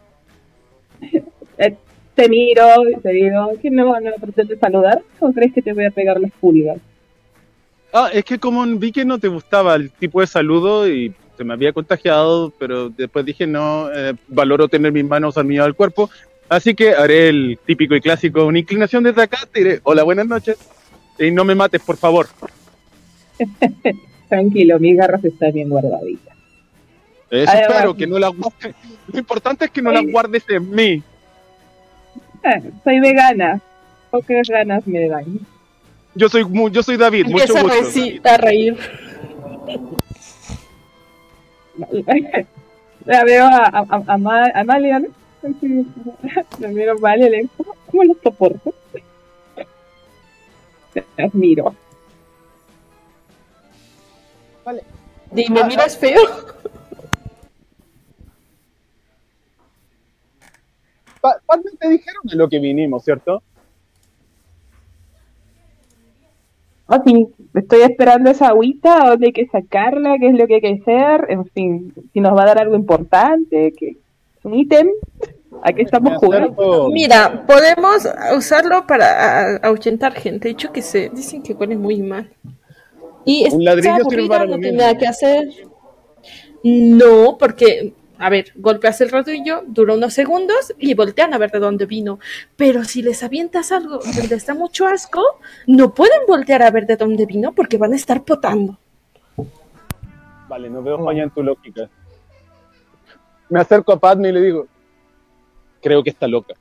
Eh, 1.58 1.74
te 2.16 2.28
miro 2.28 2.66
y 2.90 3.00
te 3.00 3.10
digo, 3.12 3.52
¿qué 3.62 3.70
no, 3.72 3.98
no 3.98 4.12
pretendes 4.20 4.60
saludar? 4.60 5.02
¿O 5.22 5.32
crees 5.32 5.54
que 5.54 5.62
te 5.62 5.72
voy 5.72 5.86
a 5.86 5.90
pegar 5.90 6.20
las 6.20 6.32
pulgas? 6.34 6.78
Ah, 7.94 8.10
es 8.12 8.26
que 8.26 8.38
como 8.38 8.66
vi 8.78 8.92
que 8.92 9.06
no 9.06 9.18
te 9.20 9.30
gustaba 9.30 9.76
el 9.76 9.90
tipo 9.90 10.20
de 10.20 10.28
saludo 10.28 10.86
y 10.90 11.14
se 11.38 11.46
me 11.46 11.54
había 11.54 11.72
contagiado, 11.72 12.52
pero 12.60 12.90
después 12.90 13.24
dije 13.26 13.48
no, 13.48 13.90
eh, 13.94 14.16
valoro 14.28 14.68
tener 14.68 14.92
mis 14.92 15.06
manos 15.06 15.38
al 15.38 15.46
medio 15.46 15.64
del 15.64 15.76
cuerpo, 15.76 16.10
así 16.50 16.74
que 16.76 16.92
haré 16.94 17.30
el 17.30 17.60
típico 17.66 17.96
y 17.96 18.02
clásico, 18.02 18.46
una 18.46 18.60
inclinación 18.60 19.04
desde 19.04 19.22
acá, 19.24 19.40
te 19.52 19.60
diré, 19.60 19.80
hola, 19.84 20.04
buenas 20.04 20.28
noches, 20.28 20.58
y 21.20 21.32
no 21.32 21.44
me 21.46 21.56
mates, 21.56 21.82
por 21.82 21.98
favor. 21.98 22.28
Tranquilo, 24.30 24.80
mis 24.80 24.98
garras 24.98 25.24
están 25.24 25.52
bien 25.54 25.70
guardaditas. 25.70 26.36
Eso 27.30 27.52
Además- 27.52 27.70
espero, 27.70 27.96
que 27.96 28.08
no 28.08 28.20
las 28.20 28.32
guardes. 28.36 28.76
Lo 29.12 29.20
importante 29.20 29.66
es 29.66 29.72
que 29.72 29.82
no 29.82 29.92
las 29.92 30.06
guardes 30.06 30.44
en 30.50 30.70
mí. 30.72 31.04
Ah, 32.44 32.60
soy 32.84 33.00
vegana. 33.00 33.60
Pocas 34.12 34.48
ganas 34.48 34.86
me 34.88 35.08
dan. 35.10 35.26
Yo 36.14 36.30
soy 36.30 36.46
mu- 36.46 36.70
yo 36.70 36.82
soy 36.84 36.96
David, 36.98 37.26
mucho 37.26 37.44
Empieza 37.44 37.60
a, 37.60 37.64
gusto. 37.64 38.00
reci- 38.00 38.22
a 38.24 38.38
reír. 38.38 38.78
La 43.06 43.24
veo 43.24 43.46
a, 43.46 43.58
a, 43.66 43.86
a, 43.90 44.04
a 44.14 44.18
Ma- 44.18 44.52
La 46.60 46.68
miro 46.70 46.92
a 46.92 46.96
Amalia 46.96 47.28
y 47.28 47.30
le 47.30 47.38
digo, 47.38 47.50
¿cómo, 47.58 47.74
cómo 47.86 48.04
lo 48.04 48.14
soporto? 48.22 48.74
Las 51.18 51.34
miro. 51.34 51.76
Dime, 55.32 55.64
miras 55.66 55.98
feo. 55.98 56.22
Pa- 61.22 61.40
Padme, 61.46 61.72
te 61.80 61.90
dijeron 61.90 62.22
de 62.24 62.36
lo 62.36 62.48
que 62.48 62.60
vinimos, 62.60 63.04
¿cierto? 63.04 63.44
Oh, 66.88 67.02
sí, 67.04 67.28
estoy 67.56 67.82
esperando 67.82 68.30
esa 68.30 68.50
agüita, 68.50 69.10
dónde 69.10 69.28
hay 69.28 69.34
que 69.34 69.48
sacarla, 69.48 70.18
qué 70.20 70.28
es 70.28 70.36
lo 70.36 70.46
que 70.46 70.56
hay 70.56 70.62
que 70.62 70.80
hacer, 70.82 71.26
en 71.30 71.46
fin, 71.48 71.94
si 72.14 72.20
nos 72.20 72.38
va 72.38 72.44
a 72.44 72.46
dar 72.46 72.60
algo 72.60 72.76
importante, 72.76 73.74
que 73.76 73.98
un 74.44 74.54
ítem, 74.54 74.90
¿a 75.64 75.74
qué 75.74 75.82
estamos 75.82 76.18
jugando? 76.18 76.90
Mira, 76.92 77.46
podemos 77.46 78.08
usarlo 78.36 78.86
para 78.88 79.58
ahuyentar 79.58 80.14
gente. 80.14 80.48
De 80.48 80.52
hecho, 80.54 80.72
que 80.72 80.82
se 80.82 81.10
dicen 81.10 81.42
que 81.44 81.54
huele 81.54 81.78
muy 81.78 82.02
mal. 82.02 82.30
Y 83.26 83.48
Un 83.52 83.64
ladrillo 83.64 84.04
sirve 84.10 84.28
para 84.28 84.46
lo 84.46 84.52
no 84.52 84.58
tiene 84.58 84.72
mismo. 84.72 84.82
nada 84.82 84.98
que 84.98 85.08
hacer. 85.08 85.50
No, 86.64 87.38
porque, 87.38 87.94
a 88.18 88.30
ver, 88.30 88.52
golpeas 88.56 89.02
el 89.02 89.10
rodillo, 89.12 89.64
dura 89.68 89.94
unos 89.94 90.14
segundos 90.14 90.74
y 90.78 90.94
voltean 90.94 91.34
a 91.34 91.38
ver 91.38 91.52
de 91.52 91.60
dónde 91.60 91.86
vino. 91.86 92.20
Pero 92.56 92.84
si 92.84 93.02
les 93.02 93.24
avientas 93.24 93.72
algo 93.72 94.00
que 94.00 94.28
les 94.28 94.46
da 94.46 94.54
mucho 94.54 94.88
asco, 94.88 95.22
no 95.68 95.94
pueden 95.94 96.22
voltear 96.28 96.64
a 96.64 96.72
ver 96.72 96.86
de 96.86 96.98
dónde 96.98 97.26
vino 97.26 97.54
porque 97.54 97.78
van 97.78 97.94
a 97.94 97.96
estar 97.96 98.24
potando. 98.24 98.78
Vale, 100.48 100.70
no 100.70 100.84
veo 100.84 101.04
falla 101.04 101.24
en 101.24 101.30
tu 101.32 101.42
lógica. 101.42 101.90
Me 103.50 103.60
acerco 103.60 103.92
a 103.94 104.00
Padme 104.00 104.30
y 104.30 104.32
le 104.32 104.42
digo, 104.42 104.68
creo 105.86 106.04
que 106.04 106.10
está 106.10 106.28
loca. 106.28 106.56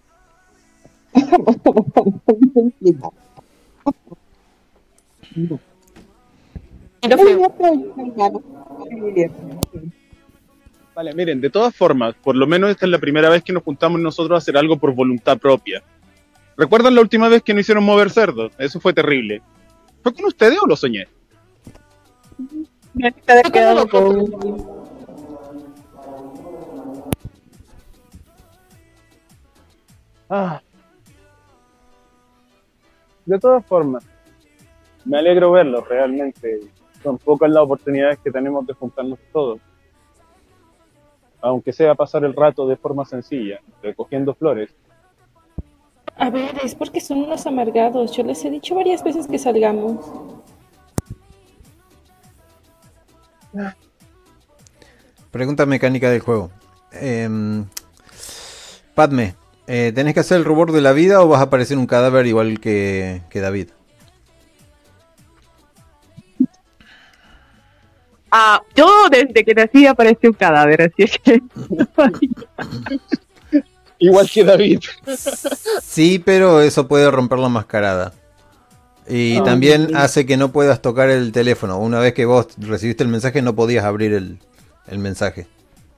Vale, 10.94 11.14
miren, 11.14 11.40
de 11.40 11.48
todas 11.48 11.74
formas, 11.74 12.14
por 12.22 12.36
lo 12.36 12.46
menos 12.46 12.70
esta 12.70 12.84
es 12.84 12.92
la 12.92 12.98
primera 12.98 13.30
vez 13.30 13.42
que 13.42 13.54
nos 13.54 13.62
juntamos 13.62 13.98
nosotros 13.98 14.36
a 14.36 14.38
hacer 14.38 14.58
algo 14.58 14.76
por 14.76 14.94
voluntad 14.94 15.38
propia. 15.38 15.82
¿Recuerdan 16.58 16.94
la 16.94 17.00
última 17.00 17.30
vez 17.30 17.42
que 17.42 17.54
nos 17.54 17.62
hicieron 17.62 17.82
mover 17.82 18.10
cerdos? 18.10 18.52
Eso 18.58 18.78
fue 18.78 18.92
terrible. 18.92 19.40
¿Fue 20.02 20.12
con 20.12 20.26
ustedes 20.26 20.58
o 20.62 20.66
lo 20.66 20.76
soñé? 20.76 21.08
Me 22.92 23.08
he 23.08 23.50
quedado 23.50 23.88
Ah. 30.36 30.60
De 33.24 33.38
todas 33.38 33.64
formas, 33.64 34.04
me 35.04 35.16
alegro 35.16 35.52
verlo 35.52 35.80
realmente. 35.82 36.58
Son 37.04 37.18
pocas 37.18 37.48
las 37.48 37.62
oportunidades 37.62 38.18
que 38.18 38.32
tenemos 38.32 38.66
de 38.66 38.72
juntarnos 38.72 39.20
todos. 39.32 39.60
Aunque 41.40 41.72
sea 41.72 41.94
pasar 41.94 42.24
el 42.24 42.34
rato 42.34 42.66
de 42.66 42.76
forma 42.76 43.04
sencilla, 43.04 43.60
recogiendo 43.80 44.34
flores. 44.34 44.74
A 46.16 46.30
ver, 46.30 46.58
es 46.64 46.74
porque 46.74 47.00
son 47.00 47.18
unos 47.18 47.46
amargados. 47.46 48.10
Yo 48.16 48.24
les 48.24 48.44
he 48.44 48.50
dicho 48.50 48.74
varias 48.74 49.04
veces 49.04 49.28
que 49.28 49.38
salgamos. 49.38 50.04
Pregunta 55.30 55.64
mecánica 55.64 56.10
del 56.10 56.20
juego. 56.22 56.50
Em, 56.90 57.66
Padme, 58.96 59.36
eh, 59.66 59.92
¿tenés 59.94 60.14
que 60.14 60.20
hacer 60.20 60.38
el 60.38 60.44
rubor 60.44 60.72
de 60.72 60.80
la 60.80 60.92
vida 60.92 61.20
o 61.22 61.28
vas 61.28 61.40
a 61.40 61.44
aparecer 61.44 61.78
un 61.78 61.86
cadáver 61.86 62.26
igual 62.26 62.60
que, 62.60 63.22
que 63.30 63.40
David? 63.40 63.68
Ah, 68.30 68.60
yo 68.74 68.88
desde 69.10 69.44
que 69.44 69.54
nací 69.54 69.86
apareció 69.86 70.30
un 70.30 70.36
cadáver, 70.36 70.82
así 70.82 71.04
es 71.04 71.18
que... 71.18 71.40
Igual 74.00 74.28
que 74.28 74.42
David. 74.44 74.80
Sí, 75.80 76.18
pero 76.18 76.60
eso 76.60 76.88
puede 76.88 77.10
romper 77.10 77.38
la 77.38 77.48
mascarada. 77.48 78.12
Y 79.08 79.36
Ah, 79.38 79.44
también 79.44 79.86
sí. 79.88 79.94
hace 79.96 80.26
que 80.26 80.36
no 80.36 80.50
puedas 80.50 80.82
tocar 80.82 81.08
el 81.10 81.30
teléfono. 81.32 81.78
Una 81.78 82.00
vez 82.00 82.12
que 82.12 82.24
vos 82.26 82.48
recibiste 82.58 83.04
el 83.04 83.08
mensaje 83.08 83.40
no 83.40 83.54
podías 83.54 83.84
abrir 83.84 84.12
el, 84.12 84.38
el 84.88 84.98
mensaje. 84.98 85.46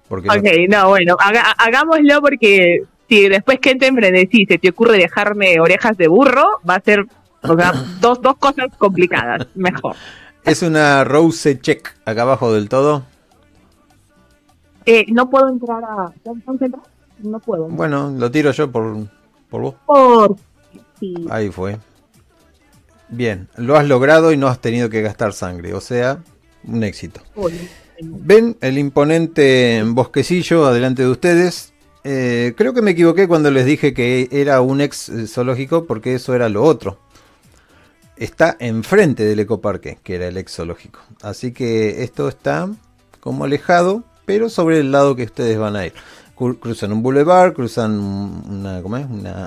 Porque 0.08 0.28
no- 0.28 0.34
Ok, 0.34 0.44
no, 0.68 0.88
bueno, 0.90 1.16
haga- 1.18 1.52
hagámoslo 1.58 2.20
porque 2.20 2.82
si 3.08 3.28
después 3.28 3.58
que 3.60 3.74
te 3.74 3.92
frenesí 3.92 4.46
se 4.46 4.58
te 4.58 4.70
ocurre 4.70 4.98
dejarme 4.98 5.60
orejas 5.60 5.96
de 5.96 6.08
burro, 6.08 6.44
va 6.68 6.76
a 6.76 6.80
ser, 6.80 7.06
o 7.42 7.56
sea, 7.56 7.72
dos, 8.00 8.20
dos 8.20 8.36
cosas 8.36 8.66
complicadas, 8.78 9.46
mejor. 9.54 9.96
es 10.44 10.62
una 10.62 11.04
rose 11.04 11.60
check 11.60 11.88
acá 12.04 12.22
abajo 12.22 12.52
del 12.52 12.68
todo. 12.68 13.04
Eh, 14.84 15.04
no 15.08 15.28
puedo 15.28 15.48
entrar 15.48 15.82
a... 15.82 16.12
¿Puedo 16.22 16.64
entrar? 16.64 16.82
No 17.18 17.40
puedo. 17.40 17.66
Bueno, 17.68 18.10
lo 18.16 18.30
tiro 18.30 18.52
yo 18.52 18.70
por, 18.70 19.08
por 19.48 19.62
vos. 19.62 19.74
Por... 19.84 20.36
Sí. 21.00 21.14
Ahí 21.28 21.50
fue. 21.50 21.78
Bien, 23.08 23.48
lo 23.56 23.76
has 23.76 23.86
logrado 23.86 24.32
y 24.32 24.36
no 24.36 24.48
has 24.48 24.60
tenido 24.60 24.88
que 24.88 25.02
gastar 25.02 25.32
sangre. 25.32 25.74
O 25.74 25.80
sea, 25.80 26.18
un 26.64 26.82
éxito. 26.84 27.20
Ven 28.00 28.56
el 28.60 28.78
imponente 28.78 29.82
bosquecillo 29.86 30.66
adelante 30.66 31.02
de 31.02 31.08
ustedes. 31.08 31.72
Eh, 32.08 32.54
creo 32.56 32.72
que 32.72 32.82
me 32.82 32.92
equivoqué 32.92 33.26
cuando 33.26 33.50
les 33.50 33.66
dije 33.66 33.92
que 33.92 34.28
era 34.30 34.60
un 34.60 34.80
ex 34.80 35.08
eh, 35.08 35.26
zoológico 35.26 35.86
porque 35.86 36.14
eso 36.14 36.34
era 36.36 36.48
lo 36.48 36.62
otro. 36.62 37.00
Está 38.16 38.56
enfrente 38.60 39.24
del 39.24 39.40
ecoparque, 39.40 39.98
que 40.04 40.14
era 40.14 40.28
el 40.28 40.36
ex 40.36 40.54
zoológico. 40.54 41.00
Así 41.20 41.50
que 41.50 42.04
esto 42.04 42.28
está 42.28 42.70
como 43.18 43.42
alejado, 43.44 44.04
pero 44.24 44.48
sobre 44.48 44.78
el 44.78 44.92
lado 44.92 45.16
que 45.16 45.24
ustedes 45.24 45.58
van 45.58 45.74
a 45.74 45.84
ir. 45.86 45.94
Cru- 46.36 46.60
Cruzan 46.60 46.92
un 46.92 47.02
boulevard, 47.02 47.54
cruzan 47.54 47.98
una, 47.98 48.76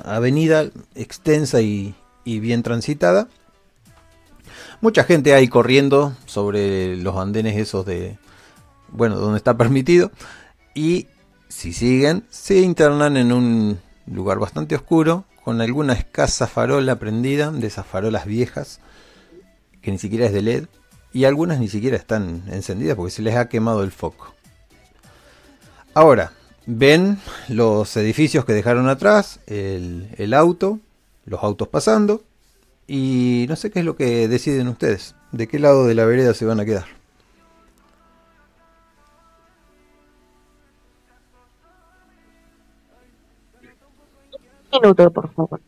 avenida 0.02 0.66
extensa 0.94 1.62
y, 1.62 1.94
y 2.24 2.40
bien 2.40 2.62
transitada. 2.62 3.28
Mucha 4.82 5.04
gente 5.04 5.32
hay 5.32 5.48
corriendo 5.48 6.14
sobre 6.26 6.96
los 6.96 7.16
andenes 7.16 7.56
esos 7.56 7.86
de, 7.86 8.18
bueno, 8.90 9.16
donde 9.16 9.38
está 9.38 9.56
permitido. 9.56 10.10
Y 10.74 11.06
si 11.50 11.72
siguen, 11.72 12.24
se 12.30 12.60
internan 12.60 13.16
en 13.16 13.32
un 13.32 13.80
lugar 14.06 14.38
bastante 14.38 14.76
oscuro, 14.76 15.24
con 15.44 15.60
alguna 15.60 15.94
escasa 15.94 16.46
farola 16.46 16.96
prendida, 16.96 17.50
de 17.50 17.66
esas 17.66 17.86
farolas 17.86 18.24
viejas, 18.24 18.80
que 19.82 19.90
ni 19.90 19.98
siquiera 19.98 20.26
es 20.26 20.32
de 20.32 20.42
LED, 20.42 20.64
y 21.12 21.24
algunas 21.24 21.58
ni 21.58 21.68
siquiera 21.68 21.96
están 21.96 22.44
encendidas 22.46 22.96
porque 22.96 23.10
se 23.10 23.22
les 23.22 23.34
ha 23.34 23.48
quemado 23.48 23.82
el 23.82 23.90
foco. 23.90 24.32
Ahora, 25.92 26.32
ven 26.66 27.18
los 27.48 27.96
edificios 27.96 28.44
que 28.44 28.52
dejaron 28.52 28.88
atrás, 28.88 29.40
el, 29.48 30.08
el 30.18 30.34
auto, 30.34 30.78
los 31.24 31.42
autos 31.42 31.66
pasando, 31.66 32.22
y 32.86 33.46
no 33.48 33.56
sé 33.56 33.72
qué 33.72 33.80
es 33.80 33.84
lo 33.84 33.96
que 33.96 34.28
deciden 34.28 34.68
ustedes, 34.68 35.16
de 35.32 35.48
qué 35.48 35.58
lado 35.58 35.86
de 35.88 35.96
la 35.96 36.04
vereda 36.04 36.32
se 36.32 36.44
van 36.44 36.60
a 36.60 36.64
quedar. 36.64 36.99
Minuto, 44.72 45.10
por 45.10 45.32
favor. 45.32 45.60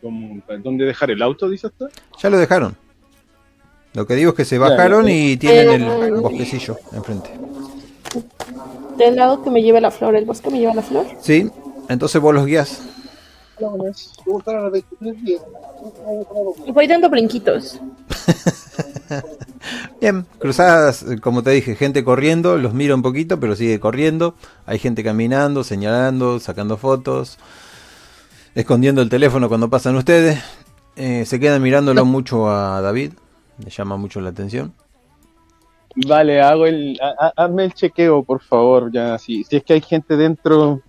¿cómo- 0.00 0.40
¿Dónde 0.62 0.84
dejar 0.84 1.10
el 1.10 1.22
auto, 1.22 1.48
dice 1.48 1.66
usted? 1.66 1.86
Ya 2.22 2.30
lo 2.30 2.38
dejaron. 2.38 2.76
Lo 3.92 4.06
que 4.06 4.14
digo 4.14 4.30
es 4.30 4.36
que 4.36 4.44
se 4.44 4.56
bajaron 4.58 5.08
y 5.08 5.36
tienen 5.36 5.82
el 5.82 6.12
bosquecillo 6.14 6.76
enfrente. 6.92 7.30
Del 8.96 9.16
lado 9.16 9.42
que 9.42 9.50
me 9.50 9.62
lleva 9.62 9.80
la 9.80 9.90
flor, 9.90 10.14
el 10.14 10.24
bosque 10.24 10.50
me 10.50 10.58
lleva 10.60 10.74
la 10.74 10.82
flor. 10.82 11.06
Sí, 11.20 11.50
entonces 11.88 12.20
vos 12.20 12.34
los 12.34 12.46
guías. 12.46 12.82
Y 16.66 16.72
voy 16.72 16.86
dando 16.86 17.08
brinquitos. 17.08 17.80
Bien, 20.00 20.26
cruzadas, 20.38 21.04
como 21.20 21.42
te 21.42 21.50
dije, 21.50 21.74
gente 21.76 22.04
corriendo, 22.04 22.56
los 22.56 22.72
mira 22.74 22.94
un 22.94 23.02
poquito, 23.02 23.38
pero 23.40 23.56
sigue 23.56 23.80
corriendo. 23.80 24.34
Hay 24.66 24.78
gente 24.78 25.04
caminando, 25.04 25.64
señalando, 25.64 26.40
sacando 26.40 26.76
fotos, 26.76 27.38
escondiendo 28.54 29.02
el 29.02 29.08
teléfono 29.10 29.48
cuando 29.48 29.68
pasan 29.68 29.96
ustedes. 29.96 30.42
Eh, 30.96 31.24
se 31.26 31.40
quedan 31.40 31.62
mirándolo 31.62 32.04
mucho 32.04 32.48
a 32.50 32.80
David, 32.80 33.12
le 33.62 33.70
llama 33.70 33.96
mucho 33.96 34.20
la 34.20 34.30
atención. 34.30 34.72
Vale, 36.06 36.40
hago 36.40 36.66
el, 36.66 36.98
ha- 37.02 37.32
ha- 37.36 37.44
hazme 37.44 37.64
el 37.64 37.74
chequeo, 37.74 38.22
por 38.22 38.40
favor, 38.40 38.92
ya, 38.92 39.18
si, 39.18 39.44
si 39.44 39.56
es 39.56 39.64
que 39.64 39.72
hay 39.74 39.80
gente 39.80 40.16
dentro, 40.16 40.80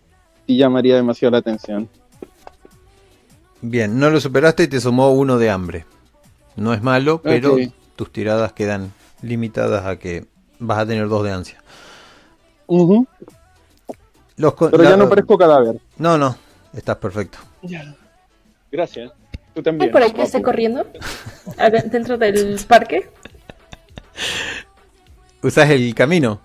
sí 0.46 0.58
llamaría 0.58 0.96
demasiado 0.96 1.32
la 1.32 1.40
atención. 1.40 1.90
Bien, 3.62 4.00
no 4.00 4.10
lo 4.10 4.20
superaste 4.20 4.64
y 4.64 4.68
te 4.68 4.82
sumó 4.82 5.12
uno 5.12 5.38
de 5.38 5.50
hambre. 5.50 5.86
No 6.56 6.74
es 6.74 6.82
malo, 6.82 7.22
pero 7.22 7.56
tus 7.96 8.12
tiradas 8.12 8.54
quedan 8.54 8.92
limitadas 9.22 9.86
a 9.86 9.98
que 9.98 10.26
vas 10.60 10.80
a 10.80 10.86
tener 10.86 11.08
dos 11.08 11.24
de 11.24 11.32
ansia. 11.32 11.64
Los 12.68 14.54
Pero 14.54 14.84
ya 14.84 14.98
no 14.98 15.10
parezco 15.10 15.38
cadáver. 15.38 15.80
No, 15.98 16.18
no, 16.18 16.36
estás 16.74 16.98
perfecto. 16.98 17.38
Gracias. 18.72 19.12
Tú 19.54 19.60
¿Hay 19.60 19.64
también. 19.64 19.92
por 19.92 20.02
ahí 20.02 20.12
que 20.12 20.24
esté 20.24 20.42
corriendo? 20.42 20.88
Dentro 21.92 22.18
del 22.18 22.60
parque. 22.68 23.10
¿Usás 25.44 25.70
el 25.70 25.94
camino? 25.94 26.40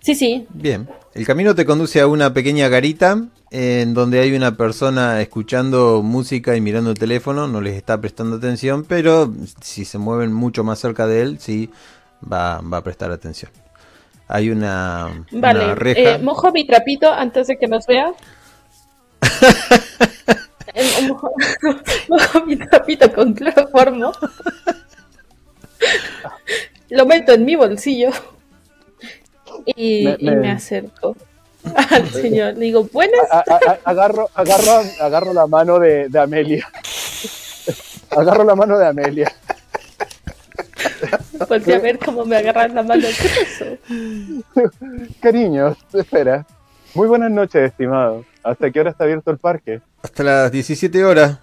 Sí, 0.00 0.14
sí. 0.14 0.46
Bien. 0.50 0.88
El 1.14 1.26
camino 1.26 1.54
te 1.54 1.66
conduce 1.66 2.00
a 2.00 2.06
una 2.06 2.32
pequeña 2.32 2.68
garita 2.68 3.22
en 3.50 3.92
donde 3.92 4.20
hay 4.20 4.34
una 4.34 4.56
persona 4.56 5.20
escuchando 5.20 6.02
música 6.02 6.56
y 6.56 6.62
mirando 6.62 6.90
el 6.90 6.98
teléfono, 6.98 7.46
no 7.46 7.60
les 7.60 7.76
está 7.76 8.00
prestando 8.00 8.36
atención, 8.36 8.84
pero 8.84 9.30
si 9.60 9.84
se 9.84 9.98
mueven 9.98 10.32
mucho 10.32 10.64
más 10.64 10.78
cerca 10.78 11.06
de 11.06 11.20
él, 11.20 11.38
sí 11.38 11.68
va, 12.30 12.62
va 12.62 12.78
a 12.78 12.82
prestar 12.82 13.10
atención. 13.10 13.50
Hay 14.26 14.48
una, 14.48 15.26
una 15.32 15.40
Vale, 15.52 15.74
reja. 15.74 16.14
eh, 16.14 16.18
mojo 16.18 16.50
mi 16.50 16.66
trapito 16.66 17.12
antes 17.12 17.46
de 17.48 17.58
que 17.58 17.68
nos 17.68 17.86
vea. 17.86 18.12
Eh, 20.74 21.06
mojo, 21.06 21.30
mojo 22.08 22.46
mi 22.46 22.56
trapito 22.56 23.12
con 23.12 23.34
cloroformo. 23.34 24.10
Lo 26.88 27.04
meto 27.04 27.32
en 27.32 27.44
mi 27.44 27.56
bolsillo. 27.56 28.10
Y 29.66 30.04
Me- 30.04 30.16
y 30.18 30.24
me- 30.26 30.36
me 30.36 30.50
acerco 30.50 31.16
al 31.90 32.08
señor. 32.10 32.54
Le 32.54 32.66
digo, 32.66 32.84
buenas. 32.92 33.20
A- 33.30 33.38
a- 33.48 33.70
a- 33.72 33.78
agarro, 33.90 34.28
agarro, 34.34 34.82
agarro 35.00 35.32
la 35.34 35.46
mano 35.46 35.78
de, 35.78 36.08
de 36.08 36.18
Amelia. 36.18 36.66
Agarro 38.10 38.44
la 38.44 38.54
mano 38.54 38.76
de 38.78 38.86
Amelia. 38.86 39.32
Volteé 41.48 41.76
a 41.76 41.78
ver 41.78 41.98
cómo 41.98 42.24
me 42.26 42.36
agarran 42.36 42.74
la 42.74 42.82
mano. 42.82 43.06
¿Qué 43.06 43.28
pasó? 44.54 44.70
Cariño, 45.20 45.74
espera. 45.94 46.44
Muy 46.94 47.08
buenas 47.08 47.30
noches, 47.30 47.70
estimado. 47.70 48.24
¿Hasta 48.42 48.70
qué 48.70 48.80
hora 48.80 48.90
está 48.90 49.04
abierto 49.04 49.30
el 49.30 49.38
parque? 49.38 49.80
Hasta 50.02 50.22
las 50.22 50.52
17 50.52 51.04
horas. 51.04 51.38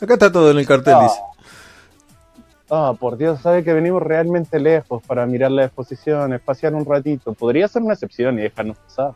Acá 0.00 0.14
está 0.14 0.32
todo 0.32 0.50
en 0.50 0.58
el 0.58 0.66
cartel, 0.66 0.94
Ah. 0.96 1.02
dice. 1.02 1.20
Ah, 2.70 2.94
por 2.98 3.16
Dios, 3.16 3.40
sabe 3.40 3.64
que 3.64 3.72
venimos 3.72 4.02
realmente 4.02 4.60
lejos 4.60 5.02
para 5.06 5.24
mirar 5.26 5.50
las 5.50 5.66
exposiciones, 5.66 6.40
pasear 6.40 6.74
un 6.74 6.84
ratito. 6.84 7.32
Podría 7.32 7.66
ser 7.68 7.82
una 7.82 7.94
excepción 7.94 8.38
y 8.38 8.42
dejarnos 8.42 8.76
pasar. 8.78 9.12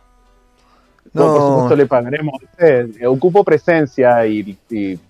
No, 1.13 1.27
por 1.35 1.43
supuesto 1.43 1.77
le 1.77 1.87
pagaremos 1.87 2.35
a 2.41 2.45
usted. 2.47 2.91
Eh, 3.01 3.07
Ocupo 3.07 3.45
presencia 3.45 4.25
y, 4.27 4.57
y, 4.71 4.77
y, 4.77 5.01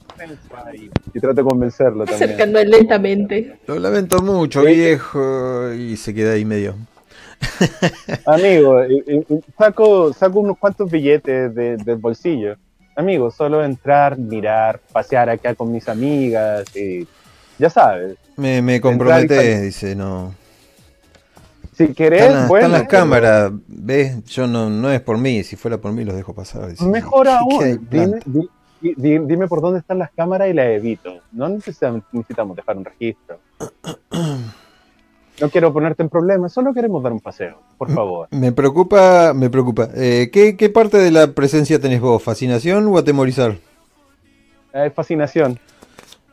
y 1.15 1.21
trato 1.21 1.35
de 1.35 1.45
convencerlo 1.45 2.05
también. 2.05 2.31
Acercando 2.31 2.65
lentamente. 2.65 3.59
lo 3.69 3.79
lamento 3.79 4.21
mucho, 4.21 4.63
Sí. 4.65 4.75
viejo. 4.75 5.73
Y 5.73 5.97
se 5.97 6.13
queda 6.13 6.33
ahí 6.33 6.45
medio. 6.45 6.75
Amigo, 8.27 8.81
saco, 9.59 10.13
saco 10.13 10.41
unos 10.41 10.59
cuantos 10.59 10.91
billetes 10.91 11.55
de- 11.55 11.77
del 11.77 11.97
bolsillo. 11.97 12.57
Amigo, 12.97 13.31
solo 13.31 13.65
entrar, 13.65 14.19
mirar, 14.19 14.81
pasear 14.93 15.29
acá 15.31 15.55
con 15.55 15.73
mis 15.73 15.89
amigas 15.89 16.65
y 16.77 17.07
ya 17.59 17.71
sabes. 17.71 18.17
Me, 18.37 18.61
me 18.63 18.77
y 18.77 18.81
salir. 19.37 19.61
dice, 19.61 19.95
no. 19.95 20.35
Si 21.77 21.89
querés, 21.95 22.23
Están, 22.23 22.35
las- 22.41 22.49
bueno, 22.49 22.67
están 22.67 22.81
las 22.81 22.89
cámaras, 22.89 23.53
¿ves? 23.67 24.25
Yo 24.25 24.47
no, 24.47 24.69
no 24.69 24.91
es 24.93 25.01
por 25.01 25.17
mí, 25.19 25.43
si 25.45 25.57
fuera 25.57 25.79
por 25.79 25.93
mí 25.93 26.05
los 26.05 26.15
dejo 26.15 26.35
pasar. 26.35 26.69
dice. 26.69 26.85
Mejor 26.85 27.27
¿Qué 27.27 27.31
hay 27.33 27.39
aún, 27.39 27.89
dime, 27.91 28.07
planta? 28.21 28.25
di- 28.27 28.49
di- 28.81 28.95
di- 28.97 29.19
dime 29.27 29.49
por 29.49 29.61
dónde 29.63 29.79
están 29.81 29.99
las 29.99 30.11
cámaras 30.13 30.49
y 30.49 30.53
las 30.53 30.67
evito. 30.67 31.21
No 31.33 31.49
necesitamos, 31.49 32.57
dejar 32.57 32.77
un 32.77 32.85
registro. 32.85 33.39
No 35.41 35.49
quiero 35.49 35.73
ponerte 35.73 36.03
en 36.03 36.09
problemas, 36.09 36.53
solo 36.53 36.73
queremos 36.75 37.03
dar 37.03 37.13
un 37.13 37.21
paseo, 37.21 37.59
por 37.79 37.91
favor. 37.91 38.29
Me 38.31 38.53
preocupa, 38.53 39.33
me 39.35 39.49
preocupa. 39.51 39.89
Eh, 39.95 40.29
¿qué, 40.33 40.57
¿Qué 40.57 40.69
parte 40.69 40.99
de 40.99 41.11
la 41.11 41.29
presencia 41.33 41.81
tenés 41.81 42.01
vos? 42.01 42.23
¿Fascinación 42.23 42.87
o 42.87 42.99
atemorizar? 42.99 43.57
Hay 44.75 44.91
fascinación. 44.91 45.59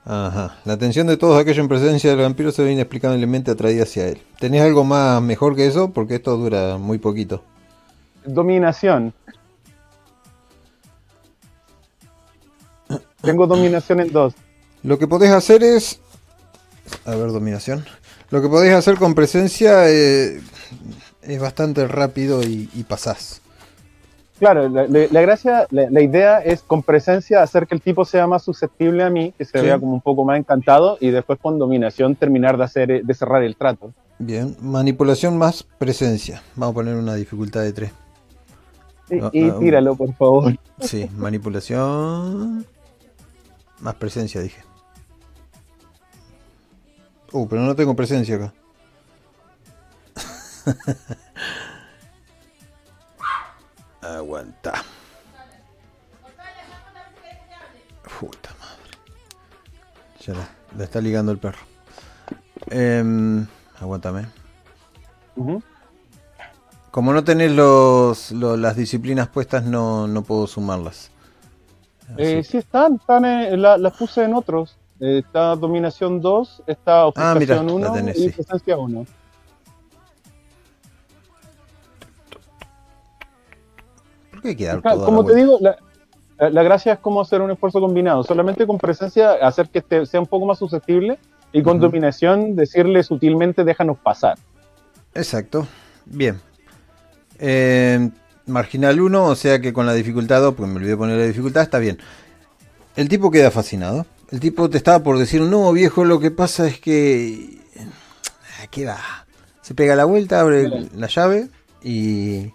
Ajá. 0.05 0.57
La 0.65 0.73
atención 0.73 1.07
de 1.07 1.17
todos 1.17 1.39
aquellos 1.39 1.59
en 1.59 1.67
presencia 1.67 2.09
del 2.09 2.19
vampiro 2.19 2.51
se 2.51 2.63
ve 2.63 2.71
inexplicablemente 2.71 3.51
atraída 3.51 3.83
hacia 3.83 4.07
él. 4.07 4.21
¿Tenés 4.39 4.61
algo 4.61 4.83
más 4.83 5.21
mejor 5.21 5.55
que 5.55 5.67
eso? 5.67 5.91
Porque 5.91 6.15
esto 6.15 6.35
dura 6.37 6.77
muy 6.77 6.97
poquito. 6.97 7.43
Dominación. 8.25 9.13
Tengo 13.21 13.47
dominación 13.47 13.99
en 13.99 14.11
dos. 14.11 14.33
Lo 14.83 14.97
que 14.97 15.07
podés 15.07 15.31
hacer 15.31 15.63
es... 15.63 15.99
A 17.05 17.11
ver, 17.15 17.31
dominación. 17.31 17.85
Lo 18.29 18.41
que 18.41 18.47
podés 18.47 18.73
hacer 18.73 18.97
con 18.97 19.13
presencia 19.13 19.89
eh, 19.89 20.41
es 21.21 21.39
bastante 21.39 21.87
rápido 21.87 22.41
y, 22.41 22.69
y 22.73 22.83
pasás. 22.83 23.41
Claro, 24.39 24.69
la, 24.69 24.87
la- 24.87 25.07
la 25.11 25.21
gracia, 25.21 25.67
la, 25.69 25.89
la 25.89 26.01
idea 26.01 26.39
es 26.39 26.63
con 26.63 26.81
presencia 26.81 27.43
hacer 27.43 27.67
que 27.67 27.75
el 27.75 27.81
tipo 27.81 28.05
sea 28.05 28.25
más 28.25 28.41
susceptible 28.43 29.03
a 29.03 29.09
mí, 29.09 29.33
que 29.37 29.43
se 29.45 29.59
Sí. 29.59 29.65
vea 29.65 29.77
como 29.77 29.93
un 29.93 30.01
poco 30.01 30.23
más 30.23 30.39
encantado 30.39 30.97
y 31.01 31.09
después 31.11 31.37
con 31.41 31.59
dominación 31.59 32.15
terminar 32.15 32.57
de 32.57 32.63
hacer 32.63 33.03
de 33.05 33.13
cerrar 33.13 33.43
el 33.43 33.55
trato. 33.57 33.93
Bien. 34.17 34.55
Manipulación 34.61 35.37
más 35.37 35.63
presencia. 35.77 36.41
Vamos 36.55 36.71
a 36.73 36.75
poner 36.75 36.95
una 36.95 37.15
dificultad 37.15 37.61
de 37.63 37.73
3. 37.73 37.91
Y, 39.11 39.19
Ah, 39.19 39.29
y 39.33 39.49
ah, 39.49 39.55
tíralo, 39.59 39.95
por 39.95 40.13
favor. 40.13 40.53
Sí, 40.79 41.09
manipulación. 41.17 42.65
Más 43.79 43.95
presencia, 43.95 44.39
dije. 44.41 44.61
Uh, 47.31 47.47
pero 47.47 47.61
no 47.63 47.75
tengo 47.75 47.95
presencia 47.95 48.35
acá. 48.35 48.53
Aguanta. 54.17 54.73
Puta 58.19 58.49
madre. 58.59 58.97
Ya 60.25 60.33
la, 60.33 60.47
la 60.77 60.83
está 60.83 60.99
ligando 61.01 61.31
el 61.31 61.37
perro. 61.37 61.59
Em, 62.69 63.45
aguántame. 63.79 64.25
Como 66.91 67.13
no 67.13 67.23
tenés 67.23 67.51
los, 67.51 68.31
lo- 68.31 68.57
las 68.57 68.75
disciplinas 68.75 69.27
puestas, 69.27 69.63
no, 69.63 70.07
no 70.07 70.23
puedo 70.23 70.47
sumarlas. 70.47 71.11
Eh, 72.17 72.43
sí 72.43 72.57
están, 72.57 72.95
están 72.95 73.23
eh, 73.25 73.55
la- 73.55 73.77
las 73.77 73.93
puse 73.95 74.23
en 74.23 74.33
otros. 74.33 74.75
Eh, 74.99 75.19
está 75.19 75.55
dominación 75.55 76.19
2, 76.19 76.63
está 76.67 77.01
Ah, 77.01 77.05
ofuscación 77.07 77.67
la 77.67 77.73
1 77.73 77.93
tenés, 77.93 78.19
y 78.19 78.29
presencia 78.31 78.75
1. 78.77 79.05
¿Por 84.39 84.43
qué 84.43 84.49
hay 84.49 84.55
que 84.55 84.65
dar 84.65 84.81
Claro, 84.81 84.97
toda 84.97 85.05
como 85.05 85.25
te 85.25 85.33
vuelta? 85.33 85.45
digo, 85.45 85.77
la, 86.49 86.63
gracia 86.63 86.93
es 86.93 86.99
como 86.99 87.19
hacer 87.19 87.41
un 87.41 87.51
esfuerzo 87.51 87.81
combinado. 87.81 88.23
Solamente 88.23 88.65
con 88.65 88.77
presencia 88.77 89.33
hacer 89.33 89.67
que 89.67 89.79
este 89.79 90.05
sea 90.05 90.21
un 90.21 90.27
poco 90.27 90.45
más 90.45 90.57
susceptible 90.57 91.19
y 91.51 91.61
con 91.61 91.79
dominación 91.79 92.55
decirle 92.55 93.03
sutilmente 93.03 93.65
déjanos 93.65 93.97
pasar. 93.97 94.37
Exacto. 95.13 95.67
Bien. 96.05 96.39
Eh, 97.39 98.09
marginal 98.45 99.01
1, 99.01 99.25
o 99.25 99.35
sea 99.35 99.59
que 99.59 99.73
con 99.73 99.85
la 99.85 99.93
dificultad 99.93 100.41
2, 100.41 100.55
porque 100.55 100.71
me 100.71 100.77
olvidé 100.77 100.95
poner 100.95 101.17
la 101.17 101.25
dificultad, 101.25 101.63
está 101.63 101.79
bien. 101.79 101.99
El 102.95 103.09
tipo 103.09 103.31
queda 103.31 103.51
fascinado. 103.51 104.05
El 104.31 104.39
tipo 104.39 104.69
te 104.69 104.77
estaba 104.77 105.03
por 105.03 105.17
decir, 105.17 105.41
no, 105.41 105.71
viejo, 105.73 106.05
lo 106.05 106.19
que 106.19 106.31
pasa 106.31 106.67
es 106.67 106.79
que... 106.79 107.57
Ah, 107.77 108.67
¿Qué 108.69 108.85
va? 108.85 108.99
Se 109.61 109.73
pega 109.73 109.95
la 109.95 110.05
vuelta, 110.05 110.39
abre 110.39 110.69
la 110.95 111.07
llave 111.07 111.49
y... 111.83 112.53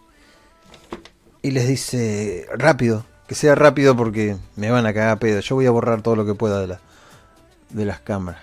Y 1.44 1.50
les 1.50 1.68
dice, 1.68 2.46
rápido, 2.56 3.04
que 3.26 3.34
sea 3.34 3.54
rápido 3.54 3.94
porque 3.94 4.34
me 4.56 4.70
van 4.70 4.86
a 4.86 4.94
cagar 4.94 5.10
a 5.10 5.16
pedo. 5.16 5.40
Yo 5.40 5.56
voy 5.56 5.66
a 5.66 5.70
borrar 5.70 6.00
todo 6.00 6.16
lo 6.16 6.24
que 6.24 6.32
pueda 6.32 6.58
de, 6.58 6.68
la, 6.68 6.80
de 7.68 7.84
las 7.84 8.00
cámaras. 8.00 8.40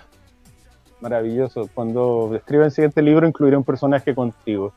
Maravilloso. 1.00 1.68
Cuando 1.74 2.30
escriba 2.36 2.64
el 2.64 2.70
siguiente 2.70 3.02
libro 3.02 3.26
incluiré 3.26 3.56
un 3.56 3.64
personaje 3.64 4.14
contigo. 4.14 4.72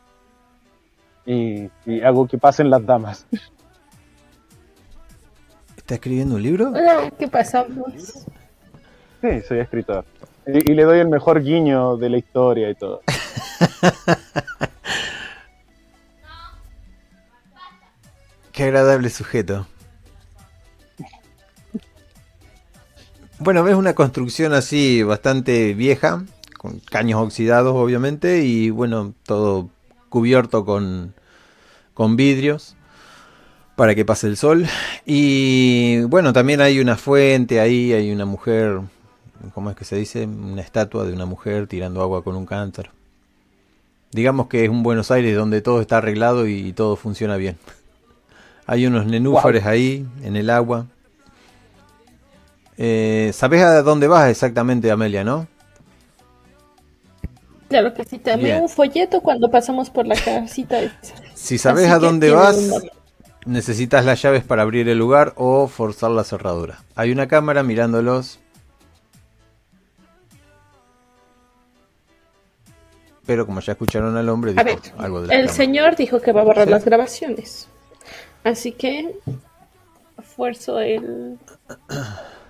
Y, 1.24 1.70
y 1.86 2.02
hago 2.02 2.28
que 2.28 2.40
pasen 2.40 2.72
las 2.72 2.84
damas. 2.84 3.28
¿Está 5.78 5.94
escribiendo 5.94 6.34
un 6.34 6.42
libro? 6.42 6.74
Ah, 6.76 7.12
¿Qué 7.20 7.28
pasamos? 7.28 8.26
Sí, 9.22 9.42
soy 9.48 9.60
escritor. 9.60 10.04
Y, 10.48 10.72
y 10.72 10.74
le 10.74 10.84
doy 10.84 10.98
el 10.98 11.10
mejor 11.10 11.44
guiño 11.44 11.96
de 11.98 12.10
la 12.10 12.18
historia 12.18 12.72
y 12.72 12.74
todo. 12.74 13.02
Qué 18.56 18.64
agradable 18.64 19.10
sujeto. 19.10 19.68
Bueno, 23.38 23.64
ves 23.66 23.76
una 23.76 23.94
construcción 23.94 24.54
así 24.54 25.04
bastante 25.04 25.74
vieja, 25.74 26.24
con 26.58 26.80
caños 26.80 27.22
oxidados 27.22 27.76
obviamente, 27.76 28.46
y 28.46 28.70
bueno, 28.70 29.14
todo 29.26 29.70
cubierto 30.08 30.64
con, 30.64 31.14
con 31.94 32.16
vidrios 32.16 32.78
para 33.76 33.94
que 33.94 34.06
pase 34.06 34.28
el 34.28 34.38
sol. 34.38 34.66
Y 35.06 36.04
bueno, 36.04 36.32
también 36.32 36.62
hay 36.62 36.80
una 36.80 36.96
fuente 36.96 37.60
ahí, 37.60 37.92
hay 37.92 38.10
una 38.10 38.26
mujer, 38.26 38.80
¿cómo 39.54 39.70
es 39.70 39.76
que 39.76 39.84
se 39.84 39.98
dice? 39.98 40.26
Una 40.26 40.62
estatua 40.62 41.04
de 41.04 41.12
una 41.12 41.26
mujer 41.26 41.68
tirando 41.68 42.02
agua 42.02 42.24
con 42.24 42.38
un 42.38 42.46
cántaro. 42.46 42.92
Digamos 44.14 44.48
que 44.48 44.64
es 44.64 44.70
un 44.70 44.82
Buenos 44.82 45.12
Aires 45.12 45.36
donde 45.36 45.62
todo 45.62 45.82
está 45.82 45.98
arreglado 45.98 46.48
y 46.48 46.72
todo 46.72 46.96
funciona 46.96 47.36
bien. 47.36 47.58
Hay 48.68 48.86
unos 48.88 49.06
nenúfares 49.06 49.66
ahí 49.66 50.06
en 50.24 50.36
el 50.36 50.50
agua. 50.50 50.88
Eh, 52.78 53.32
¿Sabés 53.34 53.62
a 53.64 53.82
dónde 53.84 54.08
vas 54.08 54.30
exactamente, 54.30 54.92
Amelia, 54.92 55.24
no? 55.24 55.48
Claro 57.70 57.94
que 57.94 58.04
sí, 58.04 58.18
también 58.20 58.56
Bien. 58.58 58.62
un 58.64 58.70
folleto 58.70 59.22
cuando 59.22 59.50
pasamos 59.50 59.90
por 59.90 60.06
la 60.08 60.16
casita 60.16 60.80
esa. 60.80 61.16
Si 61.34 61.58
sabés 61.58 61.86
Así 61.86 61.94
a 61.94 62.00
dónde 62.00 62.32
vas, 62.32 62.72
necesitas 63.46 64.06
las 64.06 64.22
llaves 64.22 64.44
para 64.44 64.62
abrir 64.64 64.88
el 64.90 64.98
lugar 64.98 65.34
o 65.36 65.68
forzar 65.68 66.12
la 66.12 66.24
cerradura. 66.24 66.84
Hay 66.96 67.12
una 67.12 67.28
cámara 67.28 67.64
mirándolos. 67.64 68.40
Pero 73.26 73.46
como 73.48 73.60
ya 73.60 73.72
escucharon 73.74 74.16
al 74.18 74.30
hombre, 74.30 74.52
A 74.52 74.64
dijo 74.64 74.66
ver, 74.66 74.94
algo 75.00 75.22
de 75.22 75.28
la 75.28 75.34
el 75.36 75.40
cámara. 75.42 75.54
señor 75.56 75.96
dijo 75.96 76.20
que 76.22 76.32
va 76.32 76.42
a 76.42 76.44
borrar 76.44 76.66
Sí. 76.66 76.72
las 76.72 76.86
grabaciones. 76.86 77.68
Así 78.46 78.72
que 78.72 79.16
esfuerzo 80.18 80.80
el... 80.80 81.38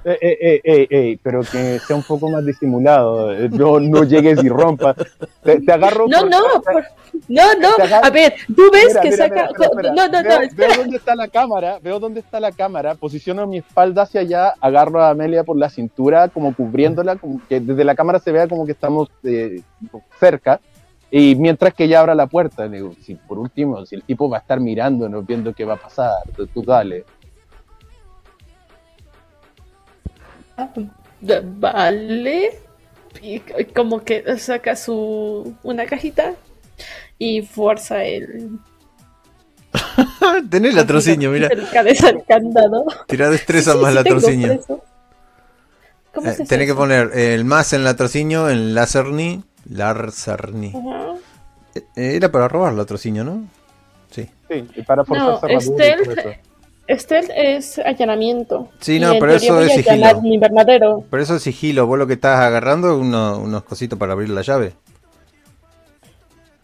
Eh, 0.07 0.61
eh, 0.63 0.87
eh, 0.91 1.17
pero 1.23 1.39
que 1.41 1.79
sea 1.79 1.95
un 1.95 2.03
poco 2.03 2.29
más 2.29 2.45
disimulado. 2.45 3.33
No, 3.49 3.79
no 3.79 4.03
llegues 4.03 4.43
y 4.43 4.49
rompas. 4.49 4.95
Te, 5.41 5.61
te 5.61 5.71
agarro. 5.71 6.05
No, 6.07 6.19
por- 6.19 6.29
no, 6.29 6.41
por- 6.61 6.85
no, 7.27 7.43
no. 7.59 7.69
A 8.03 8.09
ver, 8.11 8.35
tú 8.55 8.69
ves 8.71 8.89
Mira, 8.89 9.01
que 9.01 9.09
mira, 9.11 9.23
saca... 9.23 9.33
mira, 9.35 9.45
espera, 9.47 9.67
espera. 9.69 9.93
No, 9.95 10.07
no, 10.07 10.23
veo, 10.23 10.37
no, 10.37 10.43
espera. 10.43 10.67
veo 10.67 10.77
dónde 10.77 10.97
está 10.97 11.15
la 11.15 11.27
cámara, 11.29 11.79
veo 11.81 11.99
dónde 11.99 12.19
está 12.19 12.39
la 12.39 12.51
cámara, 12.51 12.93
posiciono 12.93 13.47
mi 13.47 13.57
espalda 13.59 14.03
hacia 14.03 14.21
allá, 14.21 14.53
agarro 14.61 15.01
a 15.01 15.09
Amelia 15.09 15.43
por 15.43 15.57
la 15.57 15.69
cintura, 15.71 16.27
como 16.27 16.53
cubriéndola, 16.53 17.15
como 17.15 17.41
que 17.47 17.59
desde 17.59 17.83
la 17.83 17.95
cámara 17.95 18.19
se 18.19 18.31
vea 18.31 18.47
como 18.47 18.65
que 18.67 18.73
estamos 18.73 19.09
eh, 19.23 19.61
cerca. 20.19 20.59
Y 21.17 21.33
mientras 21.35 21.73
que 21.73 21.85
ella 21.85 22.01
abra 22.01 22.13
la 22.13 22.27
puerta, 22.27 22.67
digo, 22.67 22.93
si 23.01 23.15
por 23.15 23.39
último, 23.39 23.85
si 23.85 23.95
el 23.95 24.03
tipo 24.03 24.27
va 24.29 24.35
a 24.35 24.39
estar 24.41 24.59
mirándonos, 24.59 25.25
viendo 25.25 25.53
qué 25.53 25.63
va 25.63 25.75
a 25.75 25.77
pasar, 25.77 26.11
tú, 26.35 26.45
tú 26.47 26.61
dale. 26.61 27.05
De- 31.21 31.41
Vale. 31.41 32.59
Y 33.21 33.39
como 33.73 34.03
que 34.03 34.37
saca 34.37 34.75
su 34.75 35.55
una 35.63 35.85
cajita 35.85 36.33
y 37.17 37.43
fuerza 37.43 38.03
el 38.03 38.59
Tenés 40.49 40.73
latrocinio, 40.75 41.31
mira. 41.31 41.47
del 41.47 41.65
candado. 42.27 42.85
Tira 43.07 43.29
destreza 43.29 43.71
Sí, 43.71 43.77
sí, 43.77 43.83
más 43.83 43.91
sí, 43.91 43.95
latrocinio. 43.95 44.47
preso. 44.49 44.83
¿Cómo 46.13 46.29
Eh, 46.29 46.37
tenés 46.45 46.67
que 46.67 46.75
poner 46.75 47.11
el 47.17 47.45
más 47.45 47.71
en 47.71 47.85
latrocinio, 47.85 48.49
en 48.49 48.75
Lacerni. 48.75 49.43
Lacerni. 49.69 50.69
Ajá. 50.75 51.13
Eh, 51.75 52.15
Era 52.15 52.31
para 52.31 52.47
robar 52.47 52.73
latrocinio, 52.73 53.23
¿no? 53.23 53.43
Sí. 54.11 54.29
Sí, 54.49 54.67
y 54.75 54.81
para 54.83 55.03
forzar 55.03 55.51
No, 55.51 55.59
stealth. 55.61 56.19
Stealth 56.87 57.29
es 57.35 57.79
allanamiento. 57.79 58.69
Sí, 58.79 58.99
no, 58.99 59.13
pero 59.19 59.33
eso 59.33 59.59
es 59.59 59.73
sigilo. 59.73 60.21
invernadero. 60.23 61.03
Pero 61.09 61.23
eso 61.23 61.35
es 61.35 61.41
sigilo. 61.43 61.87
Vos 61.87 61.97
lo 61.97 62.05
que 62.07 62.13
estás 62.13 62.39
agarrando 62.39 62.91
es 62.93 62.97
uno- 63.01 63.39
unos 63.39 63.63
cositos 63.63 63.97
para 63.97 64.13
abrir 64.13 64.29
la 64.29 64.43
llave. 64.43 64.73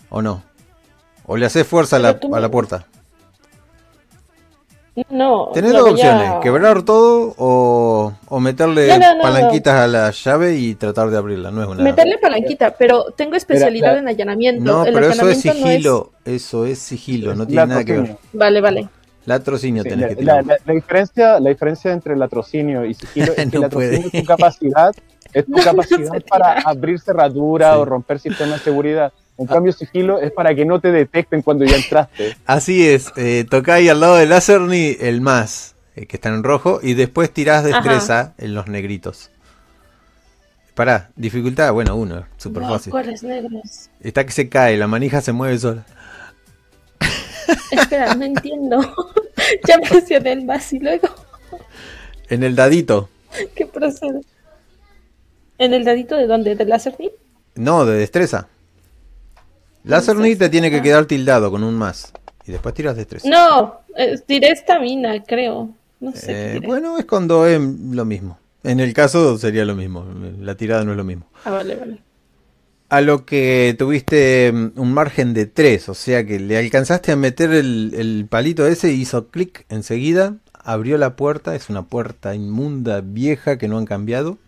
¿O 0.09 0.21
no? 0.21 0.43
¿O 1.25 1.37
le 1.37 1.45
haces 1.45 1.65
fuerza 1.65 1.95
a 1.95 1.99
la, 1.99 2.09
a 2.33 2.39
la 2.39 2.49
puerta? 2.51 2.85
No. 5.09 5.49
Tenés 5.53 5.71
dos 5.71 5.89
opciones. 5.91 6.31
Quebrar 6.43 6.83
todo 6.83 7.33
o, 7.37 8.13
o 8.27 8.39
meterle 8.41 8.87
No, 8.89 8.99
no, 8.99 9.15
no, 9.15 9.21
palanquitas 9.21 9.73
a 9.75 9.87
la 9.87 10.11
llave 10.11 10.55
y 10.57 10.75
tratar 10.75 11.09
de 11.09 11.17
abrirla. 11.17 11.49
No 11.49 11.61
es 11.63 11.67
una... 11.69 11.81
Meterle 11.83 12.17
palanquita, 12.17 12.75
pero 12.77 13.05
tengo 13.15 13.35
especialidad 13.35 13.93
la- 13.93 13.99
en 13.99 14.07
allanamiento. 14.09 14.63
No, 14.63 14.85
El 14.85 14.93
pero 14.93 15.05
eso 15.09 15.29
es 15.29 15.45
allanamiento 15.45 15.53
no 15.61 15.67
sigilo. 15.69 16.11
Eso 16.25 16.65
es 16.65 16.79
sigilo. 16.79 17.35
No 17.35 17.47
tiene 17.47 17.65
nada 17.67 17.85
que 17.85 17.99
ver. 17.99 18.17
Vale, 18.33 18.59
vale. 18.61 18.89
Latrocinio 19.25 19.83
Sí, 19.83 19.89
tenés 19.89 20.01
la, 20.01 20.09
que 20.09 20.15
tirar. 20.15 20.45
la- 20.45 20.57
la 20.65 20.73
diferencia, 20.73 21.39
la 21.39 21.49
diferencia 21.49 21.91
entre 21.93 22.17
latrocinio 22.17 22.83
y 22.83 22.93
sigilo 22.93 23.31
es 23.37 23.49
que 23.49 23.59
latrocinio 23.59 23.69
puede. 23.69 23.95
es 23.97 24.11
tu 24.11 24.23
capacidad, 24.25 24.91
es 25.33 25.45
tu 25.45 25.51
No, 25.57 25.63
capacidad 25.63 26.21
para 26.29 26.53
abrir 26.61 26.99
cerradura 26.99 27.73
Sí. 27.73 27.79
o 27.79 27.85
romper 27.85 28.19
sistemas 28.19 28.59
de 28.59 28.63
seguridad. 28.63 29.13
En 29.37 29.47
cambio, 29.47 29.71
sigilo 29.73 30.19
es 30.19 30.31
para 30.31 30.53
que 30.53 30.65
no 30.65 30.79
te 30.79 30.91
detecten 30.91 31.41
cuando 31.41 31.65
ya 31.65 31.75
entraste. 31.77 32.35
Así 32.45 32.87
es, 32.87 33.11
eh, 33.15 33.45
tocáis 33.49 33.89
al 33.89 33.99
lado 33.99 34.17
del 34.17 34.29
Lacerni 34.29 34.95
el 34.99 35.21
más, 35.21 35.75
eh, 35.95 36.05
que 36.05 36.17
está 36.17 36.29
en 36.29 36.43
rojo, 36.43 36.79
y 36.83 36.93
después 36.93 37.31
tirás 37.31 37.63
destreza 37.63 38.33
en 38.37 38.53
los 38.53 38.67
negritos. 38.67 39.31
Pará, 40.75 41.09
dificultad, 41.15 41.73
bueno, 41.73 41.95
uno, 41.95 42.25
súper 42.37 42.63
No, 42.63 42.69
fácil. 42.69 42.91
¿Cuáles 42.91 43.23
negros? 43.23 43.89
Está 43.99 44.25
que 44.25 44.31
se 44.31 44.47
cae, 44.47 44.77
la 44.77 44.87
manija 44.87 45.21
se 45.21 45.31
mueve 45.31 45.57
sola. 45.57 45.85
Espera, 47.71 48.13
no 48.15 48.25
entiendo. 48.25 48.79
ya 49.67 49.79
presioné 49.79 50.33
el 50.33 50.45
más 50.45 50.71
y 50.73 50.79
luego, 50.79 51.07
En 52.29 52.43
el 52.43 52.55
dadito, 52.55 53.09
¿qué 53.55 53.65
procede? 53.65 54.21
¿En 55.61 55.75
el 55.75 55.85
dadito 55.85 56.15
de 56.15 56.25
dónde? 56.25 56.55
¿Del 56.55 56.69
láser? 56.69 56.95
no, 57.53 57.85
de 57.85 57.99
destreza. 57.99 58.47
Lacerni 59.83 60.35
te 60.35 60.49
tiene 60.49 60.71
que 60.71 60.81
quedar 60.81 61.05
tildado 61.05 61.51
con 61.51 61.63
un 61.63 61.75
más, 61.75 62.13
y 62.47 62.51
después 62.51 62.73
tiras 62.73 62.95
destreza. 62.95 63.29
No, 63.29 63.81
eh, 63.95 64.19
tiré 64.25 64.49
esta 64.49 64.79
mina, 64.79 65.23
creo. 65.23 65.69
No 65.99 66.13
sé. 66.13 66.55
Eh, 66.55 66.61
bueno, 66.65 66.97
es 66.97 67.05
cuando 67.05 67.45
es 67.45 67.61
lo 67.61 68.05
mismo. 68.05 68.39
En 68.63 68.79
el 68.79 68.91
caso 68.93 69.37
sería 69.37 69.63
lo 69.63 69.75
mismo, 69.75 70.03
la 70.39 70.55
tirada 70.55 70.83
no 70.83 70.91
es 70.91 70.97
lo 70.97 71.03
mismo. 71.03 71.27
Ah, 71.45 71.51
vale, 71.51 71.75
vale. 71.75 71.99
A 72.89 73.01
lo 73.01 73.27
que 73.27 73.75
tuviste 73.77 74.51
mm, 74.51 74.71
un 74.77 74.93
margen 74.95 75.35
de 75.35 75.45
3, 75.45 75.89
o 75.89 75.93
sea 75.93 76.25
que 76.25 76.39
le 76.39 76.57
alcanzaste 76.57 77.11
a 77.11 77.15
meter 77.15 77.51
el, 77.51 77.93
el 77.95 78.25
palito 78.27 78.65
ese 78.65 78.91
y 78.93 79.01
hizo 79.01 79.27
clic 79.27 79.67
enseguida, 79.69 80.37
abrió 80.53 80.97
la 80.97 81.15
puerta, 81.15 81.53
es 81.53 81.69
una 81.69 81.83
puerta 81.83 82.33
inmunda, 82.33 83.01
vieja, 83.01 83.59
que 83.59 83.67
no 83.67 83.77
han 83.77 83.85
cambiado, 83.85 84.39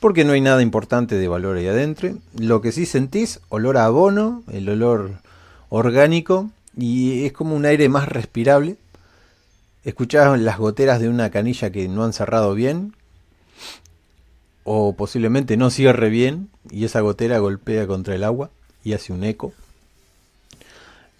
porque 0.00 0.24
no 0.24 0.32
hay 0.32 0.40
nada 0.40 0.62
importante 0.62 1.16
de 1.16 1.28
valor 1.28 1.56
ahí 1.56 1.66
adentro. 1.66 2.16
Lo 2.38 2.60
que 2.60 2.72
sí 2.72 2.86
sentís, 2.86 3.40
olor 3.48 3.76
a 3.76 3.86
abono, 3.86 4.42
el 4.52 4.68
olor 4.68 5.12
orgánico, 5.68 6.50
y 6.76 7.24
es 7.24 7.32
como 7.32 7.56
un 7.56 7.64
aire 7.64 7.88
más 7.88 8.08
respirable. 8.08 8.76
Escuchás 9.84 10.38
las 10.40 10.58
goteras 10.58 11.00
de 11.00 11.08
una 11.08 11.30
canilla 11.30 11.70
que 11.70 11.88
no 11.88 12.04
han 12.04 12.12
cerrado 12.12 12.54
bien, 12.54 12.92
o 14.64 14.94
posiblemente 14.94 15.56
no 15.56 15.70
cierre 15.70 16.10
bien 16.10 16.50
y 16.70 16.84
esa 16.84 17.00
gotera 17.00 17.38
golpea 17.38 17.86
contra 17.86 18.16
el 18.16 18.24
agua 18.24 18.50
y 18.82 18.94
hace 18.94 19.12
un 19.12 19.22
eco. 19.22 19.52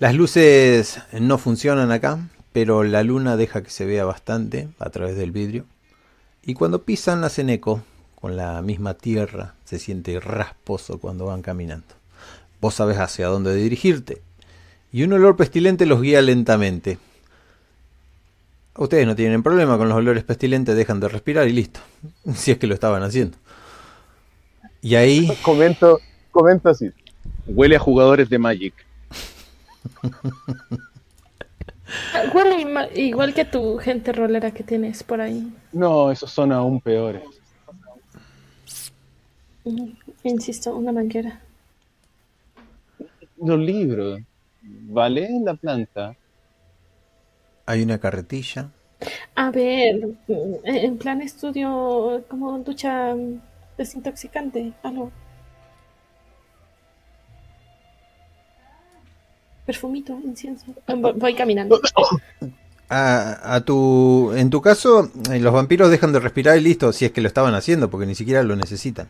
Las 0.00 0.14
luces 0.14 0.98
no 1.12 1.38
funcionan 1.38 1.92
acá, 1.92 2.18
pero 2.52 2.82
la 2.82 3.04
luna 3.04 3.36
deja 3.36 3.62
que 3.62 3.70
se 3.70 3.86
vea 3.86 4.04
bastante 4.04 4.68
a 4.80 4.90
través 4.90 5.16
del 5.16 5.30
vidrio. 5.30 5.64
Y 6.42 6.54
cuando 6.54 6.82
pisan 6.82 7.22
hacen 7.22 7.48
eco 7.48 7.82
con 8.26 8.36
la 8.36 8.60
misma 8.60 8.94
tierra, 8.94 9.54
se 9.64 9.78
siente 9.78 10.18
rasposo 10.18 10.98
cuando 10.98 11.26
van 11.26 11.42
caminando. 11.42 11.86
Vos 12.60 12.74
sabes 12.74 12.98
hacia 12.98 13.28
dónde 13.28 13.54
dirigirte. 13.54 14.20
Y 14.90 15.04
un 15.04 15.12
olor 15.12 15.36
pestilente 15.36 15.86
los 15.86 16.02
guía 16.02 16.20
lentamente. 16.22 16.98
Ustedes 18.76 19.06
no 19.06 19.14
tienen 19.14 19.44
problema 19.44 19.78
con 19.78 19.88
los 19.88 19.96
olores 19.96 20.24
pestilentes, 20.24 20.74
dejan 20.74 20.98
de 20.98 21.08
respirar 21.08 21.46
y 21.46 21.52
listo. 21.52 21.78
Si 22.34 22.50
es 22.50 22.58
que 22.58 22.66
lo 22.66 22.74
estaban 22.74 23.04
haciendo. 23.04 23.38
Y 24.82 24.96
ahí, 24.96 25.32
Comento, 25.42 26.00
comento 26.32 26.70
así. 26.70 26.90
Huele 27.46 27.76
a 27.76 27.78
jugadores 27.78 28.28
de 28.28 28.38
Magic. 28.40 28.74
Huele 32.34 32.90
igual 32.96 33.34
que 33.34 33.44
tu 33.44 33.78
gente 33.78 34.12
rolera 34.12 34.50
que 34.50 34.64
tienes 34.64 35.04
por 35.04 35.20
ahí. 35.20 35.48
No, 35.70 36.10
esos 36.10 36.32
son 36.32 36.50
aún 36.50 36.80
peores. 36.80 37.22
Insisto, 40.22 40.76
una 40.76 40.92
manguera. 40.92 41.40
Los 43.38 43.58
libros. 43.58 44.20
¿Vale? 44.62 45.28
La 45.44 45.54
planta. 45.54 46.16
hay 47.66 47.82
una 47.82 47.98
carretilla. 47.98 48.70
A 49.34 49.50
ver, 49.50 50.06
mm, 50.28 50.54
en 50.64 50.98
plan 50.98 51.20
estudio 51.20 52.24
como 52.28 52.58
ducha 52.60 53.14
mm, 53.14 53.40
desintoxicante, 53.76 54.72
algo. 54.82 55.10
Perfumito, 59.66 60.18
incienso. 60.24 60.66
Voy, 60.86 61.12
voy 61.16 61.34
caminando. 61.34 61.80
A, 62.88 63.56
a 63.56 63.60
tu, 63.62 64.32
en 64.36 64.48
tu 64.48 64.62
caso, 64.62 65.10
eh, 65.32 65.40
los 65.40 65.52
vampiros 65.52 65.90
dejan 65.90 66.12
de 66.12 66.20
respirar 66.20 66.56
y 66.56 66.60
listo, 66.60 66.92
si 66.92 67.04
es 67.04 67.10
que 67.10 67.20
lo 67.20 67.26
estaban 67.26 67.52
haciendo, 67.52 67.90
porque 67.90 68.06
ni 68.06 68.14
siquiera 68.14 68.44
lo 68.44 68.54
necesitan. 68.54 69.08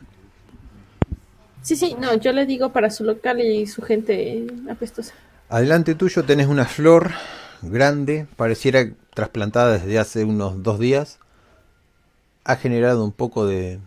Sí, 1.66 1.74
sí, 1.74 1.97
no, 1.98 2.14
yo 2.14 2.32
le 2.32 2.47
digo 2.47 2.70
para 2.70 2.90
su 2.90 3.02
local 3.02 3.40
y 3.40 3.66
su 3.66 3.82
gente 3.82 4.47
apestosa. 4.70 5.14
Adelante 5.48 5.97
tuyo 5.97 6.22
tenés 6.22 6.47
una 6.47 6.64
flor 6.64 7.10
grande, 7.60 8.28
pareciera 8.36 8.88
trasplantada 9.12 9.72
desde 9.72 9.98
hace 9.98 10.22
unos 10.22 10.62
dos 10.62 10.78
días. 10.78 11.18
Ha 12.44 12.55
generado 12.55 13.02
un 13.02 13.10
poco 13.10 13.47
de, 13.47 13.80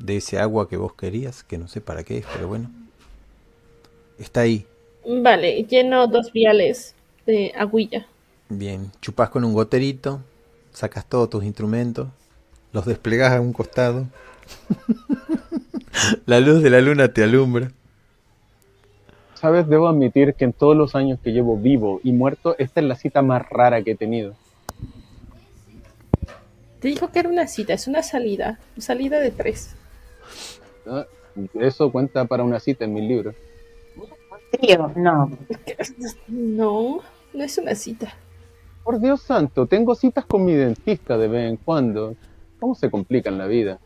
de 0.00 0.16
ese 0.16 0.40
agua 0.40 0.68
que 0.68 0.76
vos 0.76 0.94
querías, 0.94 1.44
que 1.44 1.56
no 1.56 1.68
sé 1.68 1.80
para 1.80 2.02
qué 2.02 2.18
es, 2.18 2.26
pero 2.34 2.48
bueno. 2.48 2.68
Está 4.18 4.40
ahí. 4.40 4.66
Vale, 5.06 5.62
lleno 5.70 6.08
dos 6.08 6.32
viales 6.32 6.96
de 7.26 7.52
agüilla. 7.56 8.08
Bien, 8.48 8.90
chupás 9.00 9.30
con 9.30 9.44
un 9.44 9.52
goterito, 9.52 10.20
sacas 10.72 11.08
todos 11.08 11.30
tus 11.30 11.44
instrumentos, 11.44 12.08
los 12.72 12.84
desplegás 12.84 13.34
a 13.34 13.40
un 13.40 13.52
costado. 13.52 14.08
la 16.26 16.40
luz 16.40 16.62
de 16.62 16.70
la 16.70 16.80
luna 16.80 17.08
te 17.08 17.22
alumbra. 17.22 17.70
Sabes, 19.34 19.68
debo 19.68 19.88
admitir 19.88 20.34
que 20.34 20.44
en 20.44 20.52
todos 20.52 20.76
los 20.76 20.94
años 20.94 21.18
que 21.22 21.32
llevo 21.32 21.56
vivo 21.58 22.00
y 22.02 22.12
muerto, 22.12 22.56
esta 22.58 22.80
es 22.80 22.86
la 22.86 22.96
cita 22.96 23.20
más 23.22 23.46
rara 23.48 23.82
que 23.82 23.92
he 23.92 23.94
tenido. 23.96 24.34
Te 26.80 26.88
dijo 26.88 27.10
que 27.10 27.18
era 27.18 27.28
una 27.28 27.46
cita, 27.46 27.72
es 27.72 27.86
una 27.86 28.02
salida. 28.02 28.58
Salida 28.78 29.18
de 29.18 29.30
tres. 29.30 29.74
Ah, 30.86 31.06
Eso 31.60 31.90
cuenta 31.90 32.24
para 32.26 32.42
una 32.42 32.60
cita 32.60 32.84
en 32.84 32.94
mis 32.94 33.04
libros. 33.04 33.34
Tío, 34.60 34.92
no. 34.96 35.30
No, 36.28 37.00
no 37.32 37.44
es 37.44 37.58
una 37.58 37.74
cita. 37.74 38.14
Por 38.82 39.00
Dios 39.00 39.22
santo, 39.22 39.66
tengo 39.66 39.94
citas 39.94 40.26
con 40.26 40.44
mi 40.44 40.52
dentista 40.52 41.16
de 41.16 41.28
vez 41.28 41.50
en 41.50 41.56
cuando. 41.56 42.14
¿Cómo 42.60 42.74
se 42.74 42.90
complica 42.90 43.30
en 43.30 43.38
la 43.38 43.46
vida? 43.46 43.78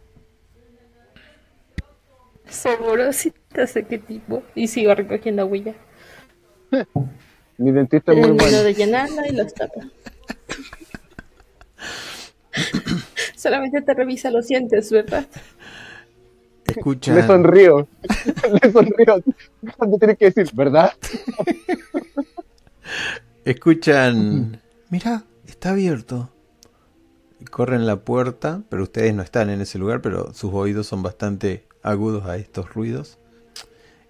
Te 2.48 3.66
sé 3.66 3.84
qué 3.84 3.98
tipo. 3.98 4.42
Y 4.54 4.68
sigo 4.68 4.94
recogiendo 4.94 5.44
huella. 5.46 5.74
Mi 7.58 7.72
dentista 7.72 8.12
es 8.12 8.18
muy 8.18 8.26
Termino 8.26 8.44
bueno. 8.44 8.62
de 8.62 8.74
llenarla 8.74 9.28
y 9.28 9.32
los 9.32 9.52
tapa. 9.52 9.80
Solamente 13.36 13.82
te 13.82 13.94
revisa 13.94 14.30
los 14.30 14.46
dientes, 14.48 14.90
¿verdad? 14.90 15.26
Escuchan, 16.66 17.16
Le 17.16 17.26
sonrío. 17.26 17.88
Le 18.62 18.72
sonrío. 18.72 19.22
Cuando 19.76 19.98
tienes 19.98 20.18
que 20.18 20.30
decir, 20.30 20.50
¿verdad? 20.54 20.92
escuchan, 23.44 24.60
mira, 24.90 25.24
está 25.46 25.70
abierto. 25.70 26.30
Corren 27.50 27.86
la 27.86 27.96
puerta, 27.96 28.62
pero 28.68 28.82
ustedes 28.82 29.14
no 29.14 29.22
están 29.22 29.50
en 29.50 29.60
ese 29.60 29.78
lugar, 29.78 30.02
pero 30.02 30.34
sus 30.34 30.52
oídos 30.52 30.86
son 30.86 31.02
bastante 31.02 31.67
agudos 31.88 32.26
a 32.26 32.36
estos 32.36 32.72
ruidos. 32.74 33.18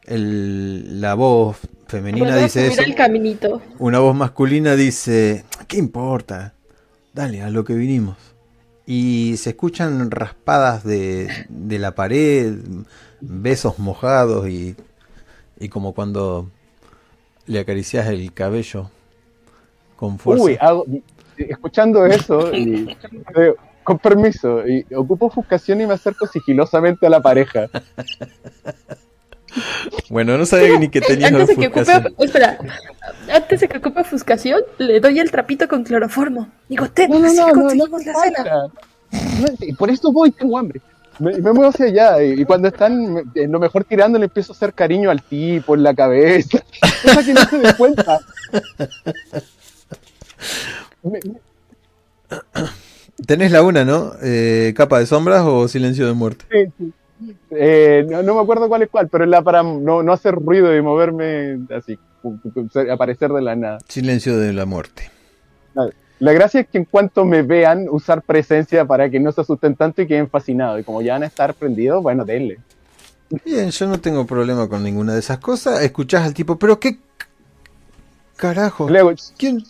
El- 0.04 1.00
la 1.00 1.14
voz 1.14 1.58
femenina 1.86 2.36
dice 2.36 2.66
subir 2.66 2.72
eso. 2.80 2.82
el 2.82 2.94
caminito. 2.94 3.62
Una 3.78 3.98
voz 3.98 4.14
masculina 4.16 4.74
dice, 4.74 5.44
¿qué 5.66 5.76
importa? 5.78 6.54
Dale, 7.12 7.42
a 7.42 7.50
lo 7.50 7.64
que 7.64 7.74
vinimos. 7.74 8.16
Y 8.86 9.34
se 9.36 9.50
escuchan 9.50 10.10
raspadas 10.10 10.82
de, 10.84 11.28
de 11.50 11.78
la 11.78 11.94
pared, 11.94 12.54
besos 13.20 13.78
mojados 13.78 14.48
y, 14.48 14.76
y 15.60 15.68
como 15.68 15.92
cuando 15.92 16.48
le 17.46 17.58
acaricias 17.58 18.06
el 18.08 18.32
cabello 18.32 18.90
con 19.96 20.18
fuerza. 20.18 20.44
Uy, 20.44 20.56
hago- 20.60 20.86
escuchando 21.36 22.06
eso, 22.06 22.50
y, 22.56 22.96
con 23.88 23.98
permiso, 23.98 24.66
y 24.68 24.84
ocupo 24.94 25.26
ofuscación 25.26 25.80
y 25.80 25.86
me 25.86 25.94
acerco 25.94 26.26
sigilosamente 26.26 27.06
a 27.06 27.10
la 27.10 27.20
pareja. 27.20 27.68
Bueno, 30.10 30.36
no 30.36 30.44
sabía 30.44 30.78
ni 30.78 30.90
que 30.90 31.00
tenías 31.00 31.32
Antes 31.32 31.48
de 31.48 31.56
que 31.56 31.66
ocupe, 31.68 31.80
ofuscación. 31.80 32.14
espera, 32.18 32.58
antes 33.32 33.60
de 33.60 33.68
que 33.68 33.78
ocupe 33.78 34.00
ofuscación, 34.02 34.60
le 34.76 35.00
doy 35.00 35.18
el 35.20 35.30
trapito 35.30 35.66
con 35.66 35.84
cloroformo. 35.84 36.48
Digo, 36.68 36.86
ten, 36.90 37.10
No, 37.10 37.18
no, 37.18 37.26
así 37.26 37.36
no, 37.38 37.46
no, 37.46 37.52
no 37.54 37.62
conseguimos 37.64 38.04
la 38.04 38.12
cena. 38.14 38.44
por 39.78 39.88
eso 39.90 40.12
voy, 40.12 40.30
tengo 40.32 40.58
hambre. 40.58 40.82
Me, 41.18 41.32
me 41.38 41.52
muevo 41.52 41.68
hacia 41.70 41.86
allá 41.86 42.22
y, 42.22 42.42
y 42.42 42.44
cuando 42.44 42.68
están 42.68 43.14
me- 43.14 43.22
en 43.34 43.50
lo 43.50 43.58
mejor 43.58 43.84
tirando 43.84 44.18
le 44.18 44.26
empiezo 44.26 44.52
a 44.52 44.56
hacer 44.56 44.74
cariño 44.74 45.10
al 45.10 45.22
tipo 45.22 45.74
en 45.74 45.82
la 45.82 45.94
cabeza. 45.94 46.58
Cosa 47.02 47.24
que 47.24 47.32
no 47.32 47.44
se 47.46 47.58
dé 47.58 47.74
cuenta. 47.74 48.18
Me- 51.02 51.20
me- 51.24 51.40
Tenés 53.26 53.50
la 53.50 53.62
una, 53.62 53.84
¿no? 53.84 54.12
Eh, 54.22 54.72
¿Capa 54.76 54.98
de 54.98 55.06
sombras 55.06 55.42
o 55.44 55.68
silencio 55.68 56.06
de 56.06 56.12
muerte? 56.12 56.44
sí, 56.50 56.72
sí. 56.78 56.92
Eh, 57.50 58.06
no, 58.08 58.22
no 58.22 58.36
me 58.36 58.40
acuerdo 58.40 58.68
cuál 58.68 58.82
es 58.82 58.88
cuál, 58.88 59.08
pero 59.08 59.24
es 59.24 59.30
la 59.30 59.42
para 59.42 59.62
no, 59.62 60.02
no 60.02 60.12
hacer 60.12 60.34
ruido 60.34 60.74
y 60.76 60.80
moverme 60.80 61.58
así, 61.76 61.98
aparecer 62.90 63.32
de 63.32 63.42
la 63.42 63.56
nada. 63.56 63.78
Silencio 63.88 64.38
de 64.38 64.52
la 64.52 64.66
muerte. 64.66 65.10
La 66.20 66.32
gracia 66.32 66.60
es 66.60 66.68
que 66.68 66.78
en 66.78 66.84
cuanto 66.84 67.24
me 67.24 67.42
vean 67.42 67.86
usar 67.90 68.22
presencia 68.22 68.84
para 68.84 69.08
que 69.08 69.20
no 69.20 69.30
se 69.30 69.40
asusten 69.40 69.76
tanto 69.76 70.02
y 70.02 70.08
queden 70.08 70.28
fascinados. 70.28 70.80
Y 70.80 70.82
como 70.82 71.00
ya 71.00 71.12
van 71.12 71.22
a 71.22 71.26
estar 71.26 71.54
prendidos, 71.54 72.02
bueno, 72.02 72.24
denle. 72.24 72.58
Bien, 73.44 73.70
yo 73.70 73.86
no 73.86 74.00
tengo 74.00 74.26
problema 74.26 74.68
con 74.68 74.82
ninguna 74.82 75.12
de 75.12 75.20
esas 75.20 75.38
cosas. 75.38 75.80
Escuchás 75.82 76.24
al 76.24 76.34
tipo, 76.34 76.58
pero 76.58 76.80
qué 76.80 76.98
carajo. 78.36 78.90
Le 78.90 78.98
hago, 78.98 79.12
¿Quién? 79.36 79.62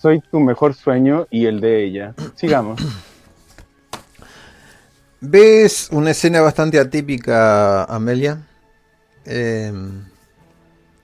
Soy 0.00 0.20
tu 0.20 0.40
mejor 0.40 0.74
sueño 0.74 1.26
y 1.30 1.44
el 1.44 1.60
de 1.60 1.84
ella. 1.84 2.14
Sigamos. 2.34 2.80
Ves 5.20 5.88
una 5.92 6.12
escena 6.12 6.40
bastante 6.40 6.80
atípica, 6.80 7.84
Amelia. 7.84 8.38
Eh, 9.26 9.70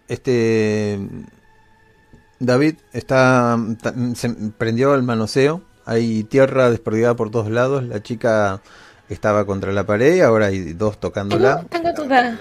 este 0.09 0.99
David 2.39 2.77
está 2.95 3.59
se 4.15 4.31
prendió 4.57 4.95
el 4.95 5.03
manoseo. 5.03 5.61
Hay 5.85 6.25
tierra 6.25 6.71
desperdigada 6.71 7.17
por 7.17 7.31
todos 7.31 7.51
lados. 7.51 7.85
La 7.85 8.03
chica 8.03 8.63
estaba 9.11 9.45
contra 9.45 9.73
la 9.73 9.85
pared. 9.85 10.23
Ahora 10.23 10.47
hay 10.47 10.73
dos 10.73 10.99
tocándola. 10.99 11.67
Tengo, 11.69 11.93
tengo 11.93 12.05
duda. 12.05 12.39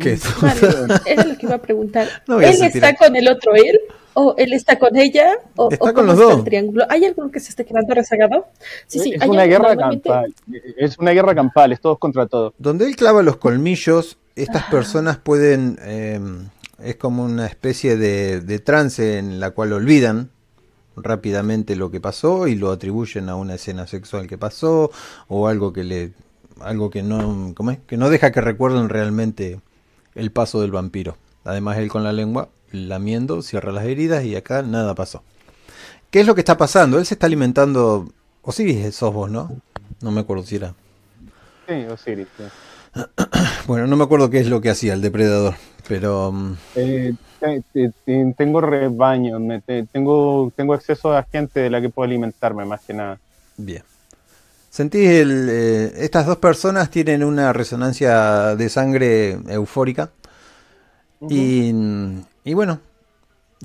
¿Qué? 0.00 0.18
Vale, 0.40 0.60
era 1.06 1.24
lo 1.24 1.36
que 1.38 1.46
iba 1.46 1.54
a 1.56 1.62
preguntar. 1.62 2.08
No 2.26 2.40
¿Él 2.40 2.62
está 2.62 2.94
con 2.96 3.14
el 3.16 3.28
otro 3.28 3.54
él? 3.54 3.78
¿O 4.14 4.34
él 4.36 4.52
está 4.52 4.78
con 4.78 4.96
ella? 4.96 5.34
¿O, 5.56 5.70
Está 5.70 5.90
o 5.90 5.94
con 5.94 6.06
los 6.06 6.14
está 6.16 6.28
dos. 6.30 6.38
el 6.38 6.44
triángulo? 6.44 6.84
¿Hay 6.88 7.04
alguno 7.04 7.30
que 7.30 7.38
se 7.38 7.50
esté 7.50 7.64
quedando 7.64 7.94
rezagado? 7.94 8.46
Sí, 8.86 8.98
sí. 8.98 9.12
es 9.14 9.22
hay 9.22 9.28
una 9.28 9.44
guerra 9.44 9.76
campal. 9.76 10.34
Es 10.76 10.98
una 10.98 11.12
guerra 11.12 11.34
campal, 11.34 11.72
es 11.72 11.80
todos 11.80 11.98
contra 11.98 12.26
todos. 12.26 12.52
Donde 12.58 12.86
él 12.86 12.96
clava 12.96 13.22
los 13.22 13.36
colmillos, 13.36 14.18
estas 14.34 14.64
personas 14.64 15.18
pueden... 15.18 15.78
eh, 15.82 16.20
es 16.82 16.96
como 16.96 17.24
una 17.24 17.46
especie 17.46 17.96
de, 17.96 18.40
de 18.40 18.58
trance 18.58 19.18
en 19.18 19.38
la 19.38 19.50
cual 19.50 19.72
olvidan 19.74 20.30
rápidamente 20.96 21.76
lo 21.76 21.90
que 21.90 22.00
pasó 22.00 22.46
y 22.46 22.54
lo 22.56 22.70
atribuyen 22.70 23.28
a 23.28 23.36
una 23.36 23.54
escena 23.54 23.86
sexual 23.86 24.26
que 24.26 24.38
pasó 24.38 24.90
o 25.28 25.46
algo 25.48 25.72
que 25.72 25.84
le 25.84 26.12
algo 26.60 26.90
que 26.90 27.02
no 27.02 27.52
¿cómo 27.54 27.70
es? 27.70 27.78
que 27.86 27.96
no 27.96 28.10
deja 28.10 28.32
que 28.32 28.40
recuerden 28.40 28.88
realmente 28.88 29.60
el 30.14 30.30
paso 30.32 30.60
del 30.60 30.70
vampiro. 30.72 31.16
Además 31.44 31.78
él 31.78 31.88
con 31.88 32.04
la 32.04 32.12
lengua 32.12 32.48
lamiendo 32.72 33.42
cierra 33.42 33.72
las 33.72 33.84
heridas 33.84 34.24
y 34.24 34.36
acá 34.36 34.62
nada 34.62 34.94
pasó. 34.94 35.22
¿Qué 36.10 36.20
es 36.20 36.26
lo 36.26 36.34
que 36.34 36.40
está 36.40 36.56
pasando? 36.58 36.98
Él 36.98 37.06
se 37.06 37.14
está 37.14 37.26
alimentando 37.26 38.12
Osiris 38.42 38.94
sos 38.94 39.12
vos, 39.14 39.30
¿no? 39.30 39.50
No 40.00 40.10
me 40.10 40.20
acuerdo 40.20 40.44
si 40.44 40.56
era. 40.56 40.74
Sí, 41.66 41.86
Osiris. 41.86 42.28
sí. 42.36 42.44
Bueno, 43.66 43.86
no 43.86 43.96
me 43.96 44.04
acuerdo 44.04 44.30
qué 44.30 44.40
es 44.40 44.48
lo 44.48 44.60
que 44.60 44.70
hacía 44.70 44.94
el 44.94 45.00
depredador, 45.00 45.54
pero 45.86 46.32
mm, 46.32 46.54
Eh, 46.74 47.14
te- 47.38 47.62
te- 47.72 47.92
te- 48.04 48.34
tengo 48.36 48.60
rebaño, 48.60 49.38
tengo, 49.92 50.52
tengo 50.56 50.74
acceso 50.74 51.12
a 51.16 51.24
gente 51.24 51.60
de 51.60 51.70
la 51.70 51.80
que 51.80 51.90
puedo 51.90 52.06
alimentarme 52.06 52.64
más 52.64 52.80
que 52.86 52.94
nada. 52.94 53.20
bien. 53.56 53.84
Sentís 54.70 55.08
el, 55.10 55.48
eh, 55.50 55.92
estas 55.96 56.26
dos 56.26 56.38
personas 56.38 56.90
tienen 56.90 57.24
una 57.24 57.52
resonancia 57.52 58.54
de 58.54 58.68
sangre 58.68 59.32
eufórica 59.48 60.12
y, 61.28 61.74
y 62.44 62.54
bueno, 62.54 62.80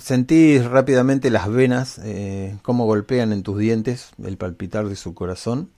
sentís 0.02 0.66
rápidamente 0.66 1.30
las 1.30 1.50
venas, 1.50 2.00
eh, 2.04 2.58
cómo 2.64 2.86
golpean 2.86 3.32
en 3.34 3.44
tus 3.44 3.60
dientes, 3.60 4.10
el 4.24 4.38
palpitar 4.38 4.88
de 4.90 4.96
su 4.96 5.14
corazón 5.14 5.70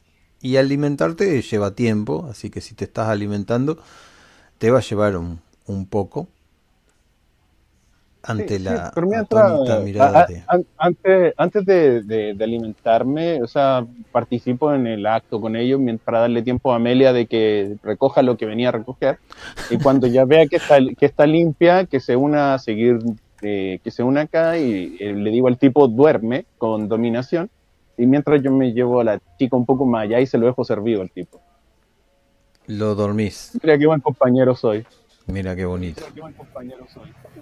y 0.42 0.56
alimentarte 0.56 1.42
lleva 1.42 1.72
tiempo, 1.76 2.28
así 2.32 2.50
que 2.50 2.62
si 2.62 2.74
te 2.74 2.86
estás 2.86 3.10
alimentando 3.10 3.78
te 4.60 4.72
va 4.72 4.80
a 4.80 4.82
llevar 4.82 5.18
un, 5.18 5.42
un 5.66 5.86
poco 5.88 6.30
ante 8.28 8.58
Sí, 8.58 8.64
la 8.64 8.92
sí, 8.94 9.02
mientras, 9.06 9.44
atónita 9.52 9.80
mirada 9.80 10.20
a- 10.22 10.26
de... 10.26 10.44
an- 10.48 10.66
antes, 10.78 11.34
antes 11.38 11.66
de, 11.66 12.02
de- 12.04 12.34
de 12.34 12.44
alimentarme, 12.44 13.42
o 13.42 13.48
sea, 13.48 13.86
participo 14.12 14.74
en 14.74 14.86
el 14.86 15.06
acto 15.06 15.40
con 15.42 15.56
ellos 15.56 15.80
para 16.04 16.20
darle 16.20 16.42
tiempo 16.44 16.72
a 16.72 16.76
Amelia 16.76 17.14
de 17.14 17.26
que 17.26 17.78
recoja 17.84 18.22
lo 18.22 18.36
que 18.38 18.46
venía 18.46 18.70
a 18.70 18.74
recoger. 18.74 19.18
Y 19.70 19.78
cuando 19.78 20.08
ya 20.08 20.26
vea 20.26 20.46
que 20.48 20.58
está, 20.58 20.78
que 20.98 21.06
está 21.06 21.26
limpia, 21.26 21.86
que 21.86 22.00
se 22.00 22.16
una 22.16 22.54
a 22.56 22.60
seguir, 22.60 23.00
eh, 23.42 23.80
que 23.84 23.92
se 23.92 24.04
una 24.04 24.22
acá 24.22 24.58
y 24.58 24.98
eh, 25.00 25.14
le 25.14 25.32
digo 25.32 25.48
al 25.48 25.58
tipo 25.58 25.88
duerme 25.88 26.46
con 26.58 26.90
dominación. 26.90 27.50
Y 27.98 28.06
mientras 28.06 28.44
yo 28.44 28.52
me 28.52 28.74
llevo 28.74 29.00
a 29.00 29.04
la 29.04 29.20
chica 29.40 29.56
un 29.56 29.66
poco 29.66 29.86
más 29.86 30.04
allá 30.04 30.20
y 30.20 30.28
se 30.28 30.38
lo 30.38 30.46
dejo 30.46 30.64
servido 30.64 31.02
al 31.02 31.10
tipo. 31.10 31.40
Lo 32.68 32.94
dormís. 32.96 33.58
Mira 33.64 33.78
qué 33.78 33.88
buen 33.88 34.02
compañero 34.02 34.54
soy. 34.56 34.86
Mira 35.28 35.56
qué 35.56 35.66
bonito. 35.66 36.04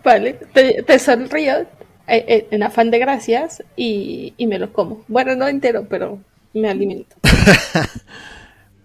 Vale, 0.04 0.34
te, 0.54 0.84
te 0.84 1.00
sonrío 1.00 1.60
eh, 1.60 1.68
eh, 2.08 2.48
en 2.52 2.64
afán 2.64 2.92
de 2.92 3.00
gracias 3.00 3.64
y, 3.76 4.34
y 4.38 4.48
me 4.48 4.60
lo 4.60 4.72
como. 4.74 5.04
Bueno, 5.08 5.36
no 5.36 5.48
entero, 5.48 5.86
pero 5.90 6.20
me 6.54 6.70
alimento. 6.70 7.16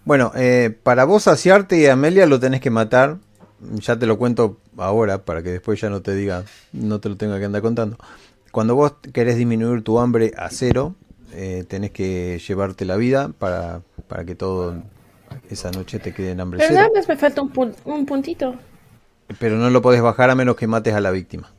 Bueno, 0.02 0.32
eh, 0.34 0.74
para 0.82 1.04
vos 1.04 1.24
saciarte 1.24 1.78
y 1.78 1.86
Amelia 1.86 2.26
lo 2.26 2.40
tenés 2.40 2.60
que 2.60 2.70
matar. 2.70 3.18
Ya 3.74 3.98
te 3.98 4.06
lo 4.06 4.16
cuento 4.18 4.56
ahora 4.78 5.18
para 5.24 5.42
que 5.42 5.50
después 5.50 5.78
ya 5.80 5.90
no 5.90 6.00
te 6.00 6.14
diga, 6.14 6.44
no 6.72 7.00
te 7.00 7.10
lo 7.10 7.16
tenga 7.16 7.38
que 7.38 7.44
andar 7.44 7.60
contando. 7.60 7.98
Cuando 8.50 8.74
vos 8.74 8.94
querés 9.12 9.36
disminuir 9.36 9.84
tu 9.84 9.98
hambre 10.00 10.32
a 10.36 10.48
cero, 10.48 10.94
eh, 11.34 11.64
tenés 11.68 11.90
que 11.90 12.40
llevarte 12.44 12.86
la 12.86 12.96
vida 12.96 13.30
para, 13.38 13.82
para 14.08 14.24
que 14.24 14.34
todo 14.34 14.74
esa 15.50 15.70
noche 15.70 15.98
te 15.98 16.14
quede 16.14 16.30
en 16.30 16.40
hambre 16.40 16.58
Pero 16.58 16.70
cero. 16.70 16.80
nada 16.80 16.92
más 16.96 17.06
me 17.06 17.16
falta 17.16 17.42
un, 17.42 17.52
pun- 17.52 17.76
un 17.84 18.06
puntito. 18.06 18.54
Pero 19.38 19.56
no 19.56 19.70
lo 19.70 19.80
podés 19.82 20.02
bajar 20.02 20.30
a 20.30 20.34
menos 20.34 20.56
que 20.56 20.66
mates 20.66 20.94
a 20.94 21.00
la 21.00 21.10
víctima. 21.10 21.50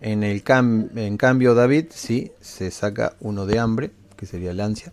En, 0.00 0.22
el 0.22 0.42
cam- 0.44 0.90
en 0.96 1.16
cambio, 1.16 1.54
David 1.54 1.86
sí 1.90 2.32
se 2.40 2.70
saca 2.70 3.14
uno 3.20 3.46
de 3.46 3.58
hambre, 3.58 3.90
que 4.16 4.26
sería 4.26 4.52
el 4.52 4.60
ansia. 4.60 4.92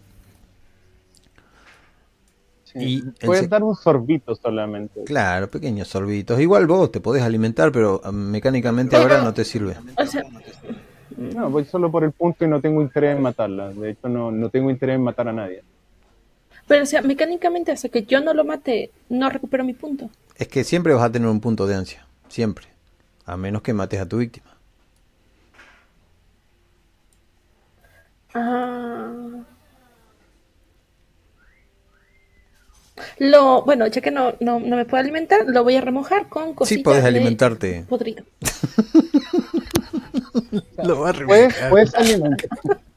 Sí. 2.64 2.80
Y 2.82 3.26
Puedes 3.26 3.50
dar 3.50 3.64
un 3.64 3.76
sorbito 3.76 4.36
solamente. 4.36 5.04
Claro, 5.06 5.50
pequeños 5.50 5.88
sorbitos. 5.88 6.40
Igual 6.40 6.68
vos 6.68 6.92
te 6.92 7.00
podés 7.00 7.24
alimentar, 7.24 7.72
pero 7.72 8.02
ah, 8.04 8.12
mecánicamente 8.12 8.96
ahora 8.98 9.22
no 9.22 9.34
te 9.34 9.46
sirve. 9.46 9.78
O 9.98 10.06
sea, 10.06 10.24
No, 11.16 11.50
voy 11.50 11.64
solo 11.66 11.90
por 11.90 12.04
el 12.04 12.12
punto 12.12 12.44
y 12.44 12.48
no 12.50 12.60
tengo 12.60 12.82
interés 12.82 13.16
en 13.16 13.22
matarla. 13.22 13.70
De 13.70 13.92
hecho, 13.92 14.10
no, 14.10 14.32
no 14.32 14.50
tengo 14.50 14.70
interés 14.70 14.96
en 14.96 15.04
matar 15.04 15.30
a 15.30 15.34
nadie. 15.34 15.64
pero 16.68 16.84
o 16.84 16.86
sea, 16.86 17.02
mecánicamente 17.02 17.72
hasta 17.72 17.88
que 17.90 18.04
yo 18.04 18.20
no 18.20 18.34
lo 18.34 18.44
mate, 18.44 18.92
no 19.10 19.30
recupero 19.30 19.64
mi 19.64 19.74
punto. 19.74 20.10
Es 20.36 20.48
que 20.50 20.66
siempre 20.66 20.94
vas 20.94 21.04
a 21.04 21.12
tener 21.12 21.30
un 21.30 21.40
punto 21.40 21.66
de 21.68 21.76
ansia. 21.76 22.06
Siempre. 22.36 22.68
A 23.26 23.38
menos 23.38 23.62
que 23.62 23.72
mates 23.72 24.02
a 24.02 24.06
tu 24.06 24.18
víctima. 24.18 24.58
Ah. 28.34 29.10
Lo, 33.20 33.62
bueno, 33.64 33.88
ya 33.88 34.02
que 34.02 34.12
no, 34.12 34.34
no, 34.42 34.60
no 34.60 34.76
me 34.76 34.84
puedo 34.84 35.02
alimentar, 35.02 35.46
lo 35.46 35.64
voy 35.64 35.78
a 35.78 35.82
remojar 35.82 36.28
con 36.28 36.54
cositas 36.54 36.96
Sí, 36.96 37.02
de 37.02 37.08
alimentarte. 37.08 37.86
podrido. 37.88 38.26
Lo 40.84 41.00
vas 41.00 41.16
a 41.18 41.26
Puedes, 41.26 41.58
reventar. 41.58 41.70
puedes, 41.70 41.96
alimentar- 41.96 42.50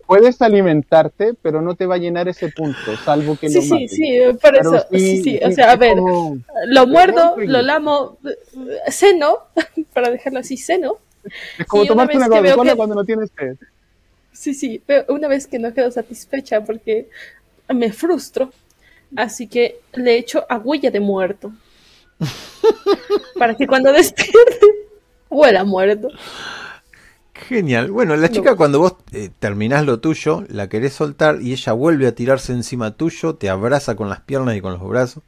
puedes 0.09 0.41
alimentarte, 0.43 1.35
pero 1.43 1.61
no 1.63 1.77
te 1.77 1.87
va 1.87 1.95
a 1.97 1.99
llenar 1.99 2.27
ese 2.29 2.49
punto, 2.49 2.79
salvo 3.05 3.37
que 3.39 3.49
Sí, 3.51 3.55
lo 3.57 3.63
sí, 3.63 3.69
mates. 3.71 3.91
sí, 3.93 4.19
por 4.41 4.51
Pero 4.57 4.75
eso, 4.75 4.87
sí, 4.91 5.23
sí, 5.23 5.41
o 5.45 5.49
sí, 5.49 5.55
sea, 5.55 5.71
a 5.73 5.77
ver, 5.77 5.97
como- 5.99 6.39
lo 6.67 6.87
muerdo, 6.89 7.37
lo 7.37 7.63
lamo, 7.63 8.17
eh, 8.25 8.91
ceno, 8.91 9.39
para 9.95 10.11
dejarlo 10.11 10.41
así, 10.41 10.57
ceno. 10.57 10.97
Es 11.59 11.67
como 11.67 11.83
una 11.83 11.89
tomarte 11.89 12.17
una 12.17 12.29
Coca-Cola 12.29 12.71
que- 12.73 12.77
cuando 12.77 12.95
no 12.95 13.05
tienes 13.05 13.31
sed. 13.39 13.57
Sí, 14.33 14.55
sí, 14.55 14.83
pero 14.87 15.05
una 15.13 15.29
vez 15.29 15.47
que 15.47 15.59
no 15.59 15.75
quedo 15.75 15.91
satisfecha 15.91 16.63
porque 16.65 17.09
me 17.69 17.93
frustro, 17.93 18.51
así 19.15 19.47
que 19.47 19.81
le 19.93 20.17
echo 20.17 20.47
agüilla 20.49 20.91
de 20.91 21.01
muerto. 21.01 21.53
para 23.39 23.55
que 23.57 23.67
cuando 23.67 23.93
despierte 23.93 24.59
huela 25.31 25.65
muerto. 25.65 26.09
Genial. 27.47 27.90
Bueno, 27.90 28.16
la 28.16 28.31
chica 28.31 28.56
cuando 28.56 28.81
vos 28.81 28.97
eh, 29.12 29.31
terminás 29.39 29.86
lo 29.86 30.01
tuyo, 30.01 30.44
la 30.48 30.69
querés 30.69 30.94
soltar 30.94 31.40
y 31.40 31.52
ella 31.52 31.73
vuelve 31.73 32.06
a 32.06 32.15
tirarse 32.15 32.52
encima 32.52 32.90
tuyo, 32.93 33.36
te 33.36 33.48
abraza 33.48 33.94
con 33.94 34.09
las 34.09 34.20
piernas 34.20 34.56
y 34.56 34.60
con 34.60 34.73
los 34.73 34.86
brazos. 34.86 35.23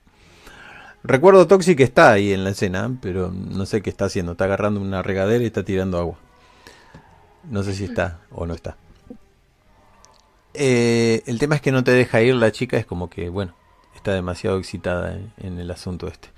Recuerdo 1.02 1.46
Toxi 1.46 1.76
que 1.76 1.84
está 1.84 2.12
ahí 2.12 2.32
en 2.32 2.44
la 2.44 2.50
escena, 2.50 2.90
pero 3.00 3.30
no 3.30 3.64
sé 3.64 3.80
qué 3.80 3.90
está 3.90 4.06
haciendo. 4.06 4.32
Está 4.32 4.44
agarrando 4.44 4.80
una 4.80 5.02
regadera 5.02 5.42
y 5.42 5.46
está 5.46 5.64
tirando 5.64 5.98
agua. 5.98 6.16
No 7.48 7.62
sé 7.62 7.74
si 7.74 7.84
está 7.84 8.18
o 8.30 8.44
no 8.44 8.54
está. 8.54 8.76
Eh, 10.52 11.22
el 11.26 11.38
tema 11.38 11.54
es 11.54 11.62
que 11.62 11.72
no 11.72 11.84
te 11.84 11.92
deja 11.92 12.20
ir 12.20 12.34
la 12.34 12.52
chica, 12.52 12.76
es 12.76 12.84
como 12.84 13.08
que, 13.08 13.28
bueno, 13.28 13.54
está 13.94 14.12
demasiado 14.12 14.58
excitada 14.58 15.14
en, 15.14 15.32
en 15.38 15.58
el 15.58 15.70
asunto 15.70 16.08
este. 16.08 16.28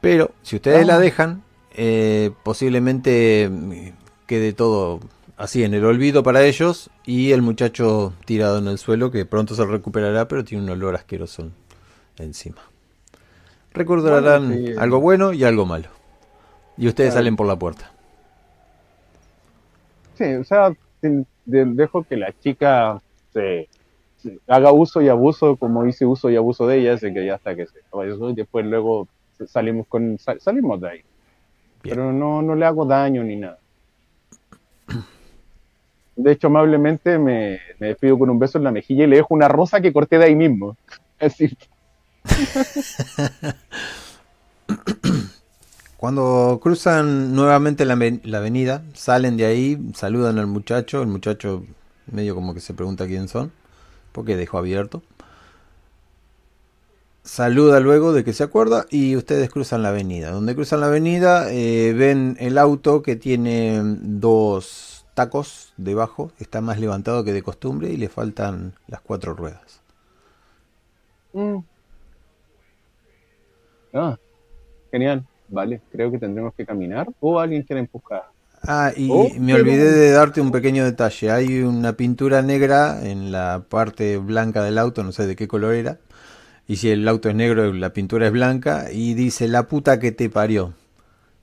Pero 0.00 0.30
si 0.42 0.56
ustedes 0.56 0.86
la 0.86 0.98
dejan, 0.98 1.42
eh, 1.74 2.30
posiblemente 2.42 3.48
mm, 3.50 4.01
quede 4.32 4.54
todo 4.54 4.98
así 5.36 5.62
en 5.62 5.74
el 5.74 5.84
olvido 5.84 6.22
para 6.22 6.42
ellos 6.42 6.88
y 7.04 7.32
el 7.32 7.42
muchacho 7.42 8.14
tirado 8.24 8.56
en 8.60 8.66
el 8.66 8.78
suelo 8.78 9.10
que 9.10 9.26
pronto 9.26 9.54
se 9.54 9.66
recuperará, 9.66 10.26
pero 10.26 10.42
tiene 10.42 10.64
un 10.64 10.70
olor 10.70 10.94
asqueroso 10.94 11.50
encima. 12.16 12.62
Recordarán 13.74 14.48
Bueno, 14.48 14.66
sí. 14.68 14.74
algo 14.78 15.00
bueno 15.00 15.34
y 15.34 15.44
algo 15.44 15.66
malo. 15.66 15.88
Y 16.78 16.88
ustedes 16.88 17.10
Claro. 17.10 17.20
salen 17.24 17.36
por 17.36 17.46
la 17.46 17.56
puerta. 17.56 17.92
Sí, 20.14 20.24
o 20.32 20.44
sea, 20.44 20.72
de- 21.02 21.26
de- 21.44 21.64
dejo 21.66 22.02
que 22.04 22.16
la 22.16 22.32
chica 22.40 23.02
se, 23.34 23.68
se 24.16 24.38
haga 24.46 24.72
uso 24.72 25.02
y 25.02 25.10
abuso 25.10 25.56
como 25.58 25.84
hice 25.86 26.06
uso 26.06 26.30
y 26.30 26.36
abuso 26.36 26.66
de 26.66 26.78
ella, 26.78 26.94
así 26.94 27.12
que 27.12 27.26
ya 27.26 27.34
hasta 27.34 27.54
que 27.54 27.66
se 27.66 27.80
y 28.30 28.34
después 28.34 28.64
luego 28.64 29.08
salimos 29.46 29.86
con 29.88 30.18
sal- 30.18 30.40
salimos 30.40 30.80
de 30.80 30.88
ahí. 30.88 31.00
Bien. 31.82 31.96
Pero 31.96 32.12
no, 32.14 32.40
no 32.40 32.54
le 32.54 32.64
hago 32.64 32.86
daño 32.86 33.22
ni 33.24 33.36
nada. 33.36 33.58
De 36.16 36.32
hecho, 36.32 36.48
amablemente 36.48 37.18
me, 37.18 37.60
me 37.78 37.88
despido 37.88 38.18
con 38.18 38.30
un 38.30 38.38
beso 38.38 38.58
en 38.58 38.64
la 38.64 38.72
mejilla 38.72 39.04
y 39.04 39.06
le 39.06 39.16
dejo 39.16 39.34
una 39.34 39.48
rosa 39.48 39.80
que 39.80 39.92
corté 39.92 40.18
de 40.18 40.26
ahí 40.26 40.34
mismo. 40.34 40.76
Cuando 45.96 46.58
cruzan 46.60 47.32
nuevamente 47.32 47.84
la, 47.84 47.96
la 48.24 48.38
avenida, 48.38 48.82
salen 48.92 49.36
de 49.36 49.44
ahí, 49.46 49.78
saludan 49.94 50.38
al 50.38 50.48
muchacho, 50.48 51.00
el 51.00 51.08
muchacho 51.08 51.64
medio 52.10 52.34
como 52.34 52.54
que 52.54 52.60
se 52.60 52.74
pregunta 52.74 53.06
quién 53.06 53.28
son, 53.28 53.52
porque 54.10 54.36
dejó 54.36 54.58
abierto. 54.58 55.02
Saluda 57.24 57.78
luego 57.78 58.12
de 58.12 58.24
que 58.24 58.32
se 58.32 58.42
acuerda 58.42 58.86
y 58.90 59.14
ustedes 59.14 59.48
cruzan 59.48 59.82
la 59.82 59.90
avenida. 59.90 60.32
Donde 60.32 60.56
cruzan 60.56 60.80
la 60.80 60.86
avenida 60.86 61.52
eh, 61.52 61.92
ven 61.96 62.36
el 62.40 62.58
auto 62.58 63.02
que 63.02 63.14
tiene 63.14 63.80
dos 63.84 64.91
tacos 65.14 65.72
debajo, 65.76 66.32
está 66.38 66.60
más 66.60 66.78
levantado 66.80 67.24
que 67.24 67.32
de 67.32 67.42
costumbre 67.42 67.90
y 67.90 67.96
le 67.96 68.08
faltan 68.08 68.74
las 68.86 69.00
cuatro 69.00 69.34
ruedas. 69.34 69.80
Mm. 71.32 71.58
Ah, 73.94 74.16
genial. 74.90 75.24
Vale, 75.48 75.82
creo 75.90 76.10
que 76.10 76.18
tendremos 76.18 76.54
que 76.54 76.64
caminar 76.64 77.06
o 77.20 77.38
alguien 77.38 77.62
quiere 77.62 77.80
empujar. 77.80 78.24
Ah, 78.62 78.92
y 78.96 79.08
Oh, 79.10 79.28
me 79.38 79.52
pero- 79.54 79.64
olvidé 79.64 79.90
de 79.90 80.10
darte 80.12 80.40
un 80.40 80.50
pequeño 80.52 80.84
detalle. 80.84 81.30
Hay 81.30 81.60
una 81.62 81.92
pintura 81.94 82.40
negra 82.42 83.00
en 83.06 83.32
la 83.32 83.64
parte 83.68 84.16
blanca 84.18 84.62
del 84.62 84.78
auto, 84.78 85.02
no 85.02 85.12
sé 85.12 85.26
de 85.26 85.36
qué 85.36 85.48
color 85.48 85.74
era. 85.74 85.98
Y 86.68 86.76
si 86.76 86.90
el 86.90 87.06
auto 87.08 87.28
es 87.28 87.34
negro, 87.34 87.70
la 87.72 87.92
pintura 87.92 88.26
es 88.28 88.32
blanca 88.32 88.90
y 88.92 89.14
dice 89.14 89.48
la 89.48 89.64
puta 89.64 89.98
que 89.98 90.12
te 90.12 90.30
parió. 90.30 90.72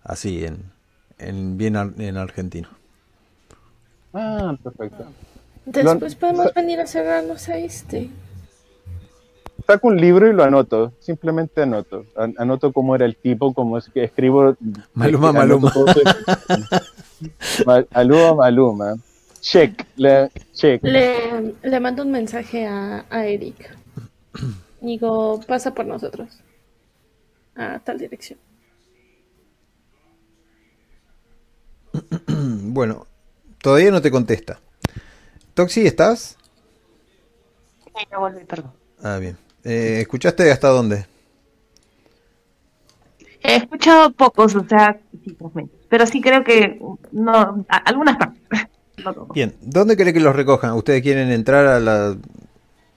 Así, 0.04 0.44
en, 0.46 0.72
en 1.20 1.58
bien 1.58 1.76
ar- 1.76 1.94
en 2.00 2.18
argentino. 2.18 2.70
Ah, 4.14 4.56
perfecto. 4.64 5.06
Después 5.66 6.14
Lo- 6.14 6.20
podemos 6.20 6.54
venir 6.54 6.80
a 6.80 6.88
cerrarnos 6.88 7.48
a 7.50 7.58
este. 7.58 8.10
Saco 9.68 9.88
un 9.90 9.98
libro 9.98 10.28
y 10.28 10.34
lo 10.34 10.44
anoto. 10.44 10.94
Simplemente 11.00 11.62
anoto. 11.62 12.06
An- 12.16 12.34
Anoto 12.40 12.74
cómo 12.74 12.96
era 12.96 13.06
el 13.06 13.16
tipo, 13.18 13.54
cómo 13.54 13.78
es 13.78 13.88
que 13.90 14.04
escribo. 14.06 14.56
Maluma, 14.94 15.30
anoto 15.30 15.70
Maluma. 15.70 15.72
Maluma, 17.94 18.34
Maluma. 18.36 18.96
Check. 19.42 19.86
le- 19.96 20.32
check. 20.54 20.82
Le, 20.84 21.54
le 21.62 21.80
mando 21.80 22.04
un 22.04 22.12
mensaje 22.12 22.66
a, 22.66 23.06
a 23.10 23.26
Eric. 23.28 23.78
Digo, 24.82 25.40
pasa 25.48 25.74
por 25.74 25.86
nosotros. 25.86 26.30
A 27.56 27.80
tal 27.80 28.00
dirección. 28.00 28.40
Bueno, 32.72 33.06
todavía 33.62 33.92
no 33.92 34.02
te 34.02 34.12
contesta. 34.12 34.60
Toxi, 35.54 35.86
¿estás? 35.86 36.38
Sí, 37.86 38.08
ya 38.12 38.18
volví, 38.18 38.44
perdón. 38.46 38.72
Ah, 39.04 39.18
bien. 39.18 39.38
Eh, 39.64 40.00
¿Escuchaste 40.02 40.52
hasta 40.52 40.70
dónde? 40.70 41.06
He 43.42 43.56
escuchado 43.56 44.12
pocos, 44.12 44.56
o 44.56 44.66
sea, 44.68 45.00
sí. 45.24 45.38
Pero 45.90 46.06
sí 46.06 46.22
creo 46.22 46.44
que 46.44 46.80
no, 47.12 47.66
algunas 47.68 48.18
partes. 48.18 48.68
No 49.04 49.14
todo. 49.14 49.28
Bien, 49.28 49.56
¿dónde 49.62 49.98
cree 49.98 50.14
que 50.14 50.20
los 50.20 50.36
recojan? 50.36 50.74
¿Ustedes 50.74 51.02
quieren 51.02 51.32
entrar 51.32 51.66
a 51.66 51.80
la, 51.80 52.18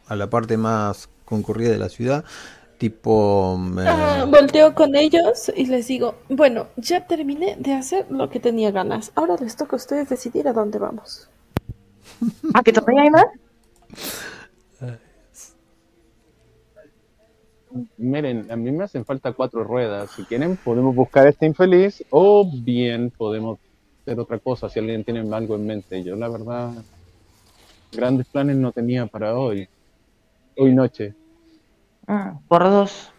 a 0.06 0.16
la 0.16 0.30
parte 0.30 0.56
más 0.56 1.08
concurrida 1.24 1.70
de 1.70 1.78
la 1.78 1.88
ciudad? 1.88 2.24
Tipo... 2.82 3.56
eh, 3.78 3.84
Ah, 3.86 4.26
volteo 4.28 4.74
con 4.74 4.96
ellos 4.96 5.52
y 5.54 5.66
les 5.66 5.86
digo, 5.86 6.16
bueno, 6.28 6.66
ya 6.76 7.06
terminé 7.06 7.54
de 7.56 7.74
hacer 7.74 8.10
lo 8.10 8.28
que 8.28 8.40
tenía 8.40 8.72
ganas. 8.72 9.12
Ahora 9.14 9.36
les 9.38 9.54
toca 9.54 9.76
a 9.76 9.82
ustedes 9.82 10.08
decidir 10.08 10.48
a 10.48 10.52
dónde 10.52 10.80
vamos. 10.80 11.28
¿A 12.54 12.60
que 12.64 12.72
todavía 12.72 13.02
hay 13.02 13.10
más? 13.10 13.26
Miren, 17.98 18.50
a 18.50 18.56
mí 18.56 18.72
me 18.72 18.82
hacen 18.82 19.04
falta 19.04 19.32
cuatro 19.32 19.62
ruedas. 19.62 20.10
Si 20.10 20.24
quieren, 20.24 20.56
podemos 20.56 20.92
buscar 20.92 21.28
a 21.28 21.30
este 21.30 21.46
infeliz 21.46 22.04
o 22.10 22.44
bien 22.52 23.12
podemos 23.16 23.60
hacer 24.00 24.18
otra 24.18 24.40
cosa 24.40 24.68
si 24.68 24.80
alguien 24.80 25.04
tiene 25.04 25.20
algo 25.32 25.54
en 25.54 25.66
mente. 25.66 26.02
Yo, 26.02 26.16
la 26.16 26.28
verdad, 26.28 26.72
grandes 27.92 28.26
planes 28.26 28.56
no 28.56 28.72
tenía 28.72 29.06
para 29.06 29.36
hoy. 29.38 29.68
Hoy 30.56 30.74
noche. 30.74 31.14
Mm, 32.06 32.38
por 32.48 32.64
dos. 32.64 33.10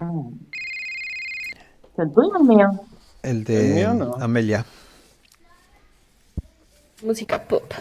Mm. 0.00 0.28
¿El 1.98 2.12
tuyo 2.12 2.28
o 2.28 2.36
el 2.38 2.44
mío? 2.44 2.70
el 3.22 3.44
de 3.44 3.68
el 3.68 3.74
mío 3.74 3.94
no. 3.94 4.14
Amelia. 4.20 4.64
Música 7.02 7.42
pop. 7.42 7.72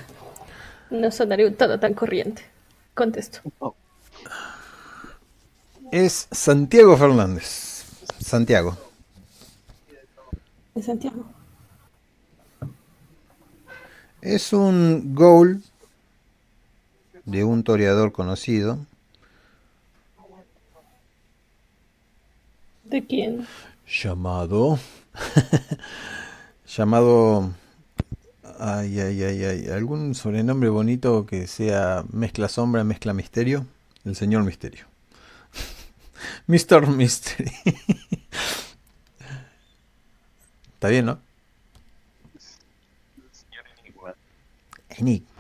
No 0.90 1.10
sonaría 1.12 1.48
un 1.48 1.56
todo 1.56 1.80
tan 1.80 1.94
corriente. 1.94 2.44
Contesto. 2.94 3.42
Es 5.92 6.28
Santiago 6.32 6.98
Fernández. 6.98 7.86
Santiago. 8.20 8.78
de 10.76 10.84
Santiago. 10.84 11.26
Es 14.22 14.54
un 14.54 15.16
goal 15.16 15.64
de 17.26 17.44
un 17.44 17.64
toreador 17.64 18.12
conocido. 18.12 18.80
¿De 22.84 23.06
quién? 23.06 23.48
Llamado. 23.88 24.80
llamado. 26.78 27.54
Ay, 28.60 29.00
ay, 29.00 29.24
ay, 29.24 29.44
ay. 29.46 29.68
¿Algún 29.70 30.14
sobrenombre 30.14 30.70
bonito 30.70 31.26
que 31.26 31.48
sea 31.48 32.04
mezcla 32.12 32.50
sombra, 32.50 32.84
mezcla 32.84 33.14
misterio? 33.14 33.66
El 34.04 34.16
señor 34.16 34.44
misterio. 34.44 34.86
Mr. 36.48 36.88
Mystery. 36.88 37.52
Está 40.74 40.90
bien, 40.90 41.06
¿no? 41.06 41.20
Enigma. 43.80 44.16
Enigma, 44.90 45.31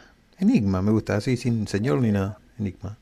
me 0.42 0.92
gusta, 0.92 1.16
así, 1.18 1.38
sin 1.38 1.68
señor 1.68 2.02
ni 2.02 2.12
nada. 2.12 2.40
Enigma. 2.60 2.98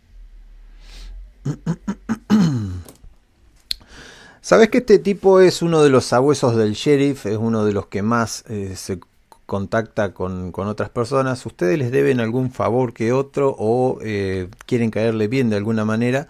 Sabes 4.42 4.70
que 4.70 4.80
este 4.80 5.00
tipo 5.00 5.40
es 5.42 5.62
uno 5.62 5.84
de 5.84 5.90
los 5.90 6.06
sabuesos 6.06 6.56
del 6.56 6.74
sheriff, 6.74 7.26
es 7.26 7.38
uno 7.38 7.66
de 7.66 7.74
los 7.74 7.88
que 7.88 8.02
más 8.02 8.44
eh, 8.50 8.74
se 8.76 9.00
contacta 9.46 10.14
con, 10.14 10.52
con, 10.52 10.68
otras 10.68 10.90
personas. 10.90 11.46
¿Ustedes 11.46 11.78
les 11.78 11.92
deben 11.92 12.20
algún 12.20 12.52
favor 12.52 12.94
que 12.94 13.14
otro 13.14 13.56
o 13.58 14.00
eh, 14.02 14.48
quieren 14.66 14.92
caerle 14.92 15.28
bien 15.28 15.50
de 15.50 15.58
alguna 15.58 15.86
manera? 15.86 16.28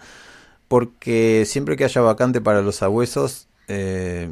Porque 0.68 1.44
siempre 1.46 1.76
que 1.76 1.84
haya 1.84 2.00
vacante 2.02 2.40
para 2.40 2.62
los 2.62 2.76
sabuesos, 2.76 3.48
eh, 3.68 4.28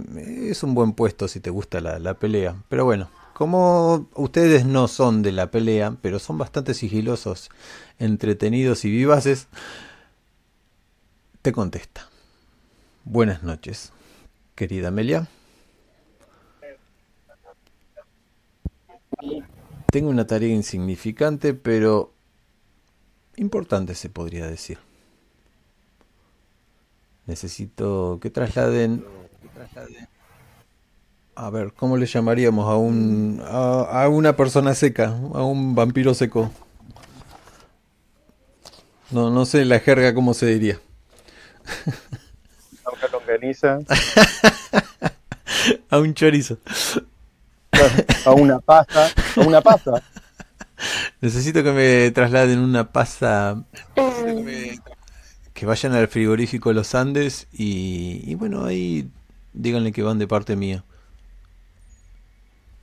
es 0.50 0.62
un 0.62 0.74
buen 0.74 0.92
puesto 0.92 1.28
si 1.28 1.40
te 1.40 1.50
gusta 1.50 1.80
la, 1.80 1.98
la 1.98 2.14
pelea. 2.14 2.56
Pero 2.68 2.84
bueno, 2.84 3.08
como 3.38 4.08
ustedes 4.16 4.66
no 4.66 4.88
son 4.88 5.22
de 5.22 5.30
la 5.30 5.48
pelea, 5.52 5.96
pero 6.02 6.18
son 6.18 6.38
bastante 6.38 6.74
sigilosos, 6.74 7.50
entretenidos 8.00 8.84
y 8.84 8.90
vivaces, 8.90 9.46
te 11.40 11.52
contesta. 11.52 12.08
Buenas 13.04 13.44
noches, 13.44 13.92
querida 14.56 14.88
Amelia. 14.88 15.28
Tengo 19.92 20.10
una 20.10 20.26
tarea 20.26 20.52
insignificante, 20.52 21.54
pero 21.54 22.12
importante 23.36 23.94
se 23.94 24.08
podría 24.10 24.48
decir. 24.48 24.78
Necesito 27.26 28.18
que 28.20 28.30
trasladen 28.30 29.04
a 31.38 31.50
ver, 31.50 31.72
¿cómo 31.72 31.96
le 31.96 32.06
llamaríamos 32.06 32.68
a 32.68 32.76
un 32.76 33.40
a, 33.46 34.02
a, 34.02 34.08
una 34.08 34.34
persona 34.34 34.74
seca, 34.74 35.06
a 35.06 35.44
un 35.44 35.76
vampiro 35.76 36.12
seco? 36.12 36.50
No, 39.12 39.30
no 39.30 39.46
sé 39.46 39.64
la 39.64 39.78
jerga 39.78 40.12
cómo 40.14 40.34
se 40.34 40.46
diría. 40.46 40.80
A 42.84 42.90
una 42.96 43.08
longaniza. 43.12 43.78
a 45.90 45.98
un 45.98 46.12
chorizo. 46.12 46.58
A 48.24 48.32
una 48.32 48.58
pasa, 48.58 49.08
a 49.36 49.40
una 49.40 49.60
pasa. 49.60 50.02
Necesito 51.20 51.62
que 51.62 51.70
me 51.70 52.10
trasladen 52.10 52.58
una 52.58 52.90
pasa. 52.90 53.62
Que 55.54 55.66
vayan 55.66 55.94
al 55.94 56.08
frigorífico 56.08 56.72
Los 56.72 56.96
Andes 56.96 57.46
y, 57.52 58.22
y 58.24 58.34
bueno, 58.34 58.64
ahí 58.64 59.08
díganle 59.52 59.92
que 59.92 60.02
van 60.02 60.18
de 60.18 60.26
parte 60.26 60.56
mía. 60.56 60.84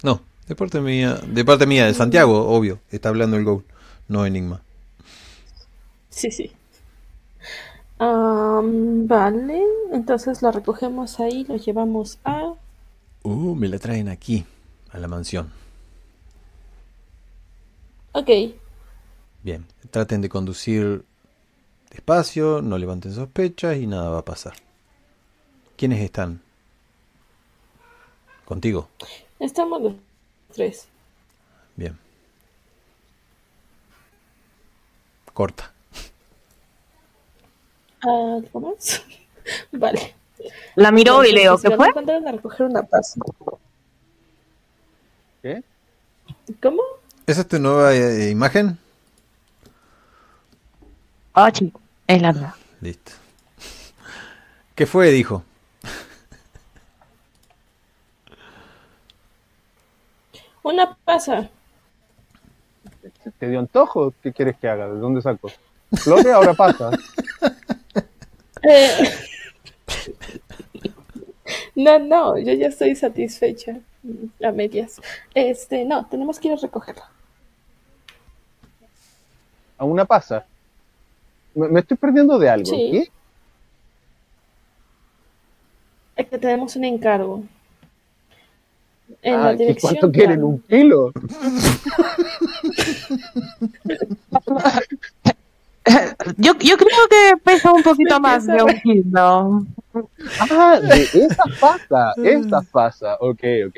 No, 0.06 0.22
de 0.48 0.56
parte 0.56 0.82
mía, 0.82 1.15
de 1.15 1.44
parte 1.44 1.65
mía, 1.65 1.88
de 1.88 1.95
Santiago, 1.95 2.48
obvio, 2.48 2.80
está 2.91 3.10
hablando 3.10 3.38
el 3.38 3.44
Goul, 3.44 3.65
no 4.07 4.23
Enigma. 4.23 4.61
Sí, 6.11 6.30
sí. 6.30 6.52
Um, 7.99 9.07
vale, 9.07 9.64
entonces 9.91 10.44
la 10.44 10.52
recogemos 10.52 11.19
ahí, 11.19 11.44
lo 11.45 11.56
llevamos 11.56 12.19
a... 12.23 12.53
Uh, 13.23 13.56
me 13.56 13.68
la 13.68 13.80
traen 13.80 14.07
aquí, 14.07 14.45
a 14.91 14.99
la 14.99 15.07
mansión. 15.07 15.52
Ok. 18.11 18.30
Bien, 19.41 19.65
traten 19.90 20.22
de 20.22 20.30
conducir 20.30 21.03
despacio, 21.90 22.61
no 22.61 22.77
levanten 22.77 23.11
sospechas 23.11 23.77
y 23.77 23.88
nada 23.88 24.11
va 24.11 24.19
a 24.19 24.26
pasar. 24.26 24.53
¿Quiénes 25.76 25.99
están? 26.02 26.41
¿Contigo? 28.45 28.88
Estamos 29.40 29.82
los 29.82 29.94
tres. 30.53 30.88
Bien. 31.76 31.98
Corta. 35.34 35.72
¿Algo 38.02 38.60
más? 38.60 39.03
vale. 39.72 40.16
La 40.76 40.91
miró 40.91 41.24
y 41.24 41.32
leo, 41.32 41.57
¿qué 41.57 41.76
fue? 41.76 41.91
Mandaron 41.94 42.28
a 42.28 42.32
recoger 42.34 42.68
una 42.68 42.84
paz. 42.84 43.16
¿Qué? 45.41 45.64
¿Cómo? 46.62 46.82
¿Esa 47.26 47.41
es 47.41 47.48
tu 47.48 47.60
nueva 47.60 47.94
eh, 47.94 48.30
imagen? 48.30 48.78
Ah, 51.34 51.52
chico, 51.52 51.82
es 52.07 52.22
la 52.22 52.32
nueva. 52.32 52.56
Listo. 52.82 53.12
¿Qué 54.76 54.86
fue? 54.86 55.12
Dijo. 55.12 55.44
Una 60.64 60.98
pasa. 61.15 61.49
¿Te 63.39 63.47
dio 63.47 63.59
antojo? 63.59 64.13
¿Qué 64.21 64.33
quieres 64.33 64.57
que 64.57 64.67
haga? 64.67 64.87
¿De 64.87 64.99
dónde 64.99 65.21
saco? 65.21 65.49
Flores 65.93 66.27
ahora 66.27 66.53
pasa. 66.53 66.91
Eh... 68.67 68.97
No, 71.75 71.99
no, 71.99 72.39
yo 72.39 72.51
ya 72.53 72.69
estoy 72.69 72.95
satisfecha 72.95 73.77
a 74.43 74.51
medias. 74.51 74.99
Este, 75.35 75.85
no, 75.85 76.07
tenemos 76.07 76.39
que 76.39 76.47
ir 76.47 76.55
a 76.55 76.57
recogerla. 76.57 77.07
¿A 79.77 79.85
una 79.85 80.05
pasa? 80.05 80.47
Me, 81.53 81.67
me 81.67 81.81
estoy 81.81 81.95
perdiendo 81.95 82.39
de 82.39 82.49
algo. 82.49 82.65
Sí. 82.65 82.89
¿Qué? 82.91 83.11
Es 86.15 86.27
que 86.27 86.37
tenemos 86.39 86.75
un 86.75 86.85
encargo. 86.85 87.43
En 89.22 89.34
Ah, 89.36 89.44
la 89.45 89.53
¿y 89.53 89.57
dirección. 89.57 89.91
¿Cuánto 89.94 90.11
quieren? 90.11 90.44
¿Un 90.44 90.60
kilo? 90.61 91.11
Yo, 96.38 96.53
yo 96.57 96.77
creo 96.77 97.07
que 97.10 97.38
pesa 97.44 97.72
un 97.72 97.84
poquito 97.84 98.19
más 98.19 98.45
de 98.48 98.64
un 98.64 98.80
kilo. 98.82 99.65
Ah, 100.40 100.80
de 100.82 101.03
esa 101.03 101.44
pasa. 101.60 102.14
Esa 102.23 102.61
pasa. 102.72 103.15
Ok, 103.19 103.41
ok. 103.68 103.77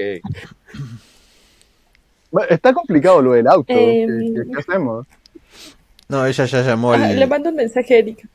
Bueno, 2.31 2.47
Está 2.49 2.73
complicado 2.73 3.21
lo 3.21 3.33
del 3.33 3.47
auto. 3.47 3.65
¿Qué, 3.67 4.03
Eh, 4.03 4.07
qué- 4.35 4.51
qué 4.51 4.59
hacemos? 4.59 5.05
No, 6.09 6.25
ella 6.25 6.45
ya 6.45 6.61
llamó 6.61 6.93
Ah, 6.93 6.95
al... 7.05 7.19
le 7.19 7.27
mando 7.27 7.49
un 7.49 7.55
mensaje 7.55 7.95
a 7.95 7.97
Erika. 7.99 8.27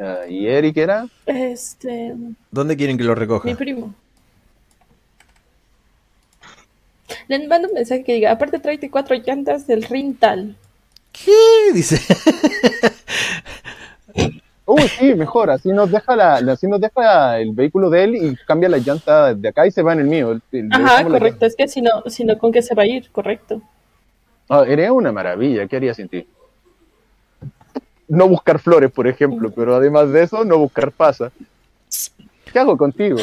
Ah, 0.00 0.20
¿Y 0.28 0.46
Eric 0.46 0.76
era? 0.78 1.06
Este, 1.26 2.14
¿Dónde 2.50 2.76
quieren 2.76 2.96
que 2.96 3.04
lo 3.04 3.14
recoja? 3.14 3.46
mi 3.46 3.54
primo. 3.54 3.94
Le 7.28 7.46
mando 7.46 7.68
un 7.68 7.74
mensaje 7.74 8.04
que 8.04 8.14
diga, 8.14 8.32
aparte 8.32 8.58
tráete 8.58 8.90
cuatro 8.90 9.16
llantas 9.16 9.66
del 9.66 9.82
Rintal. 9.82 10.56
¿Qué? 11.12 11.32
Dice. 11.72 11.98
Uy, 14.66 14.82
sí, 14.98 15.14
mejor. 15.14 15.50
Así 15.50 15.70
nos 15.70 15.90
deja 15.90 16.14
la, 16.14 16.40
la- 16.42 16.52
así 16.52 16.66
nos 16.66 16.80
deja 16.80 17.38
el 17.38 17.52
vehículo 17.52 17.88
de 17.88 18.04
él 18.04 18.14
y 18.16 18.36
cambia 18.46 18.68
la 18.68 18.78
llanta 18.78 19.34
de 19.34 19.48
acá 19.48 19.66
y 19.66 19.70
se 19.70 19.82
va 19.82 19.94
en 19.94 20.00
el 20.00 20.06
mío. 20.06 20.32
El- 20.32 20.42
el- 20.52 20.68
le 20.68 20.76
Ajá, 20.76 21.04
correcto. 21.04 21.46
Es 21.46 21.56
que 21.56 21.68
si 21.68 21.80
no, 21.80 22.02
si 22.06 22.24
no, 22.24 22.36
¿con 22.38 22.52
qué 22.52 22.60
se 22.60 22.74
va 22.74 22.82
a 22.82 22.86
ir? 22.86 23.10
Correcto. 23.10 23.62
Ah, 24.50 24.64
eres 24.66 24.90
una 24.90 25.10
maravilla. 25.10 25.66
¿Qué 25.66 25.76
haría 25.76 25.94
sin 25.94 26.08
ti? 26.08 26.26
No 28.08 28.28
buscar 28.28 28.58
flores, 28.58 28.90
por 28.90 29.06
ejemplo, 29.06 29.50
pero 29.50 29.76
además 29.76 30.10
de 30.12 30.22
eso, 30.22 30.44
no 30.44 30.58
buscar 30.58 30.92
pasa. 30.92 31.30
¿Qué 32.50 32.58
hago 32.58 32.76
contigo? 32.76 33.18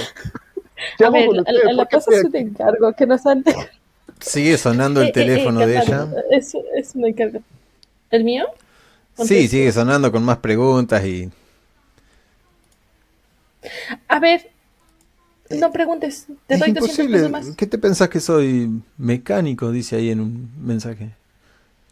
¿Qué 0.98 1.06
A 1.06 1.10
ver, 1.10 1.26
con 1.28 1.38
la, 1.38 1.44
qué 1.44 1.96
cosa 1.96 2.12
es 2.12 2.24
un 2.24 2.36
encargo 2.36 2.94
que 2.94 3.06
nos 3.06 3.26
han 3.26 3.44
dejado. 3.44 3.68
Sigue 4.20 4.58
sonando 4.58 5.02
el 5.02 5.08
Eh, 5.08 5.10
eh, 5.10 5.14
teléfono 5.14 5.62
eh, 5.62 5.68
de 5.68 5.78
ella. 5.78 6.08
Es, 6.32 6.54
es 6.76 6.96
un 6.96 7.06
encargo. 7.06 7.40
¿El 8.12 8.24
mío? 8.24 8.46
Sí, 9.18 9.48
sigue 9.48 9.72
sonando 9.72 10.12
con 10.12 10.24
más 10.24 10.38
preguntas 10.38 11.04
y... 11.06 11.30
A 14.08 14.20
ver, 14.20 14.50
no 15.50 15.72
preguntes. 15.72 16.28
Te 16.48 16.56
Es 16.56 16.60
doy 16.60 16.72
200 16.72 16.78
imposible. 16.90 17.18
pesos 17.18 17.32
más. 17.32 17.56
¿Qué 17.56 17.68
te 17.68 17.78
pensás 17.78 18.10
que 18.10 18.20
soy 18.20 18.70
mecánico? 18.98 19.72
Dice 19.72 19.96
ahí 19.98 20.10
en 20.12 20.20
un 20.22 20.50
mensaje. 20.66 21.12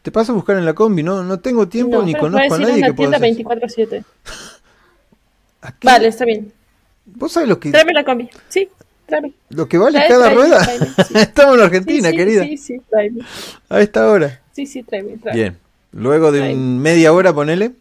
Te 0.01 0.11
paso 0.11 0.33
a 0.33 0.35
buscar 0.35 0.57
en 0.57 0.65
la 0.65 0.73
combi, 0.73 1.01
no, 1.03 1.23
no 1.23 1.39
tengo 1.39 1.67
tiempo 1.67 1.97
No, 1.97 2.05
ni 2.05 2.13
conozco 2.15 2.55
a 2.55 2.57
nadie 2.59 2.73
a 2.73 2.75
que 2.87 2.93
una 2.93 2.95
pueda 2.95 3.11
tienda 3.11 3.17
hacer- 3.17 3.45
24-7. 3.45 4.03
¿A 5.61 5.71
qué? 5.71 5.87
Vale, 5.87 6.07
está 6.07 6.25
bien. 6.25 6.51
¿Vos 7.05 7.31
sabés 7.31 7.49
lo 7.49 7.59
que... 7.59 7.71
Tráeme 7.71 7.93
la 7.93 8.03
combi. 8.03 8.29
Sí, 8.49 8.69
tráeme. 9.05 9.33
Lo 9.49 9.67
que 9.67 9.77
vale 9.77 9.99
Trae, 9.99 10.09
cada 10.09 10.23
tráeme, 10.25 10.41
rueda. 10.41 10.63
tráeme, 10.63 10.85
sí. 11.07 11.13
Estamos 11.17 11.53
en 11.55 11.59
Sí, 11.59 11.65
Argentina, 11.65 12.09
sí, 12.09 12.15
querida. 12.17 12.43
Sí, 12.43 12.57
sí, 12.57 12.81
tráeme. 12.89 13.21
A 13.69 13.81
esta 13.81 14.07
hora. 14.09 14.41
Sí, 14.53 14.65
sí, 14.65 14.83
tráeme, 14.83 15.17
tráeme. 15.17 15.39
Bien. 15.41 15.57
Luego 15.91 16.31
de 16.31 16.53
un 16.53 16.79
media 16.79 17.13
hora, 17.13 17.33
ponele, 17.33 17.71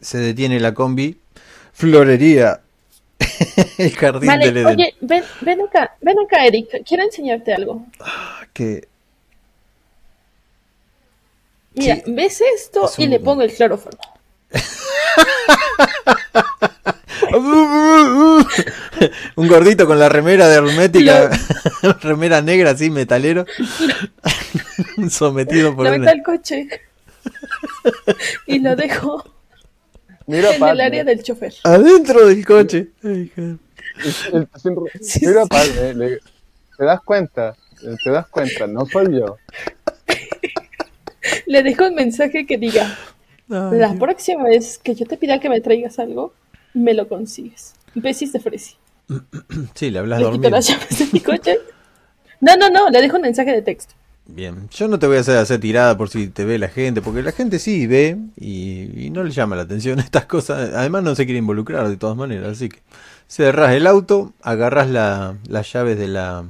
se 0.00 0.18
detiene 0.18 0.60
la 0.60 0.74
combi. 0.74 1.16
Florería. 1.72 2.60
El 3.78 3.94
jardín 3.96 4.26
Vale, 4.26 4.46
del 4.46 4.56
Edén. 4.58 4.66
oye, 4.66 4.94
ven, 5.00 5.24
ven 5.42 5.60
acá, 5.62 5.94
ven 6.02 6.16
acá, 6.18 6.44
Eric. 6.46 6.82
Quiero 6.86 7.02
enseñarte 7.04 7.54
algo. 7.54 7.86
Que 8.52 8.86
Mira, 11.74 11.96
Sí. 11.96 12.02
¿ves 12.08 12.42
esto? 12.56 12.86
Es 12.86 12.98
Y 12.98 13.04
un- 13.04 13.10
le 13.10 13.20
pongo 13.20 13.42
el 13.42 13.52
cloroformo. 13.54 14.00
un 19.36 19.48
gordito 19.48 19.86
con 19.86 19.98
la 19.98 20.08
remera 20.08 20.48
de 20.48 20.56
hermética, 20.56 21.30
remera 22.02 22.40
negra 22.42 22.70
así, 22.70 22.90
metalero, 22.90 23.44
sometido 25.10 25.74
por 25.74 25.86
Lo 25.88 25.94
una... 25.94 26.10
al 26.10 26.22
coche. 26.22 26.68
y 28.46 28.58
lo 28.60 28.76
dejo 28.76 29.24
Mira, 30.26 30.54
en 30.54 30.62
el 30.64 30.80
área 30.80 31.04
del 31.04 31.22
chofer. 31.22 31.54
Adentro 31.64 32.26
del 32.26 32.44
coche. 32.44 32.88
Ay, 33.02 33.32
el- 33.36 33.58
Sí, 34.02 34.30
mira, 35.20 35.42
sí. 35.42 35.48
Padme, 35.50 35.94
le- 35.94 36.18
¿te 36.78 36.84
das 36.84 37.00
cuenta? 37.02 37.54
¿Te 38.04 38.10
das 38.10 38.28
cuenta? 38.28 38.66
No 38.66 38.86
soy 38.86 39.18
yo. 39.18 39.36
Le 41.46 41.62
dejo 41.62 41.86
un 41.88 41.94
mensaje 41.96 42.46
que 42.46 42.56
diga, 42.56 42.96
Ay, 43.50 43.78
la 43.78 43.88
Dios. 43.88 43.98
próxima 43.98 44.44
vez 44.44 44.78
que 44.78 44.94
yo 44.94 45.04
te 45.06 45.16
pida 45.16 45.40
que 45.40 45.48
me 45.50 45.60
traigas 45.60 45.98
algo, 45.98 46.32
me 46.74 46.94
lo 46.94 47.08
consigues. 47.08 47.74
Besis 47.94 48.32
de 48.32 48.40
Fresi. 48.40 48.76
Sí, 49.74 49.90
le 49.90 49.98
hablas 49.98 50.20
Le 50.20 50.30
quito 50.30 50.50
dormido. 50.50 50.50
las 50.50 50.68
llaves 50.68 50.98
de 50.98 51.08
mi 51.12 51.20
coche. 51.20 51.58
No, 52.40 52.56
no, 52.56 52.70
no, 52.70 52.88
le 52.90 53.00
dejo 53.02 53.16
un 53.16 53.22
mensaje 53.22 53.52
de 53.52 53.62
texto. 53.62 53.94
Bien, 54.26 54.68
yo 54.70 54.86
no 54.86 54.98
te 55.00 55.08
voy 55.08 55.16
a 55.16 55.20
hacer 55.20 55.36
hacer 55.38 55.58
tirada 55.60 55.96
por 55.96 56.08
si 56.08 56.28
te 56.28 56.44
ve 56.44 56.58
la 56.58 56.68
gente, 56.68 57.02
porque 57.02 57.22
la 57.22 57.32
gente 57.32 57.58
sí 57.58 57.86
ve 57.88 58.16
y, 58.36 59.06
y 59.06 59.10
no 59.10 59.24
le 59.24 59.32
llama 59.32 59.56
la 59.56 59.62
atención 59.62 59.98
estas 60.00 60.26
cosas. 60.26 60.72
Además 60.74 61.02
no 61.02 61.14
se 61.16 61.24
quiere 61.24 61.38
involucrar 61.38 61.88
de 61.88 61.96
todas 61.96 62.16
maneras, 62.16 62.52
así 62.52 62.68
que 62.68 62.78
cerrás 63.28 63.72
el 63.72 63.86
auto, 63.88 64.32
agarrás 64.42 64.88
la, 64.88 65.36
las 65.48 65.72
llaves 65.72 65.98
de 65.98 66.08
la... 66.08 66.44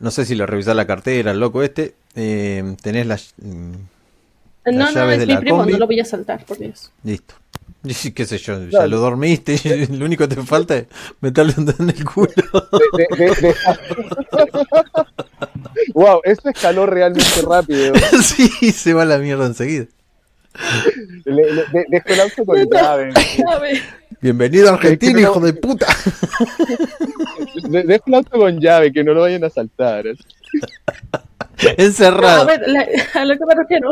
No 0.00 0.10
sé 0.10 0.24
si 0.24 0.34
lo 0.34 0.46
revisás 0.46 0.74
la 0.76 0.86
cartera, 0.86 1.30
el 1.30 1.38
loco 1.40 1.62
este. 1.62 1.94
eh, 2.16 2.76
tenés 2.82 3.06
las... 3.06 3.34
mm, 3.38 3.72
Las 4.64 4.74
no, 4.74 4.90
no, 4.92 4.92
llaves 4.92 5.18
es 5.18 5.20
de 5.20 5.26
mi 5.26 5.34
la 5.34 5.40
primo, 5.40 5.58
combi. 5.58 5.72
no 5.72 5.78
lo 5.78 5.86
voy 5.86 6.00
a 6.00 6.04
saltar, 6.04 6.44
por 6.44 6.58
Dios. 6.58 6.90
Listo. 7.04 7.34
Y 7.84 8.10
qué 8.14 8.24
sé 8.24 8.38
yo, 8.38 8.66
ya 8.68 8.86
lo 8.86 8.98
dormiste, 8.98 9.86
lo 9.90 10.06
único 10.06 10.26
que 10.26 10.34
te 10.36 10.42
falta 10.42 10.76
es 10.76 10.86
meterle 11.20 11.54
un 11.56 11.66
dedo 11.66 11.82
en 11.84 11.90
el 11.90 12.04
culo. 12.04 12.28
De- 12.96 13.06
de- 13.16 13.34
de- 13.40 13.54
wow, 15.92 16.20
esto 16.24 16.48
escaló 16.48 16.86
realmente 16.86 17.42
rápido. 17.48 17.94
sí, 18.22 18.48
se 18.72 18.94
va 18.94 19.02
a 19.02 19.06
la 19.06 19.18
mierda 19.18 19.46
enseguida. 19.46 19.86
Le- 21.24 21.52
le- 21.52 21.64
de- 21.72 21.86
dejo 21.88 22.08
el 22.08 22.20
auto 22.20 22.44
con 22.44 22.68
llave. 22.70 23.12
Bienvenido 24.20 24.70
a 24.70 24.74
Argentina, 24.74 25.12
no- 25.12 25.20
hijo 25.20 25.40
de 25.40 25.52
puta. 25.52 25.86
De- 27.68 27.82
Dejo 27.82 28.04
el 28.06 28.14
auto 28.14 28.38
con 28.38 28.58
llave, 28.60 28.92
que 28.92 29.04
no 29.04 29.12
lo 29.12 29.22
vayan 29.22 29.44
a 29.44 29.50
saltar. 29.50 30.04
no, 30.06 30.12
a 30.12 31.74
Encerrado. 31.76 32.46
ver, 32.46 32.62
la- 32.66 32.86
a 33.14 33.24
lo 33.24 33.36
que 33.36 33.44
me 33.46 33.54
refiero. 33.54 33.90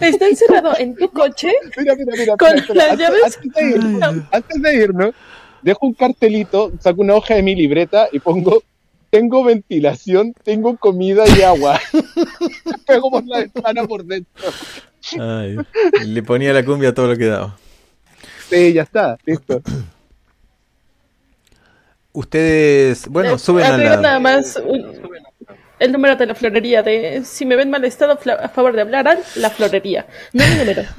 Está 0.00 0.28
encerrado 0.28 0.76
en 0.78 0.94
tu 0.96 1.10
coche 1.10 1.52
Mira, 1.76 1.94
mira, 1.96 2.12
mira. 2.16 2.36
Con 2.36 2.58
espera, 2.58 2.58
espera. 2.58 2.86
las 2.86 2.90
Antes- 2.90 2.98
llaves. 2.98 3.38
Antes, 3.38 3.52
de 3.54 3.70
irnos, 3.70 4.16
antes 4.32 4.62
de 4.62 4.74
irnos, 4.76 5.14
dejo 5.62 5.86
un 5.86 5.94
cartelito, 5.94 6.72
saco 6.80 7.00
una 7.02 7.14
hoja 7.14 7.34
de 7.34 7.42
mi 7.42 7.54
libreta 7.54 8.08
y 8.12 8.18
pongo: 8.20 8.62
Tengo 9.10 9.42
ventilación, 9.44 10.32
tengo 10.44 10.76
comida 10.76 11.24
y 11.36 11.42
agua. 11.42 11.80
Pego 12.86 13.10
por 13.10 13.26
la 13.26 13.38
ventana 13.38 13.84
por 13.84 14.04
dentro. 14.04 14.44
Ay, 15.18 15.56
le 16.04 16.22
ponía 16.22 16.52
la 16.52 16.64
cumbia 16.64 16.90
a 16.90 16.94
todo 16.94 17.08
lo 17.08 17.16
que 17.16 17.26
daba. 17.26 17.56
Sí, 18.50 18.72
ya 18.72 18.82
está, 18.82 19.16
listo. 19.24 19.62
Ustedes, 22.12 23.06
bueno, 23.08 23.34
Eh, 23.34 23.38
suben 23.38 23.64
a 23.66 23.76
nada 23.76 24.00
la... 24.14 24.18
más 24.18 24.56
un- 24.64 24.86
el 25.78 25.92
número 25.92 26.16
de 26.16 26.26
la 26.26 26.34
florería 26.34 26.82
de 26.82 27.24
si 27.24 27.46
me 27.46 27.56
ven 27.56 27.70
mal 27.70 27.84
estado 27.84 28.12
a 28.12 28.48
favor 28.48 28.74
de 28.74 28.82
hablar 28.82 29.18
la 29.36 29.50
florería 29.50 30.06
no 30.32 30.46
mi 30.46 30.54
número 30.56 30.82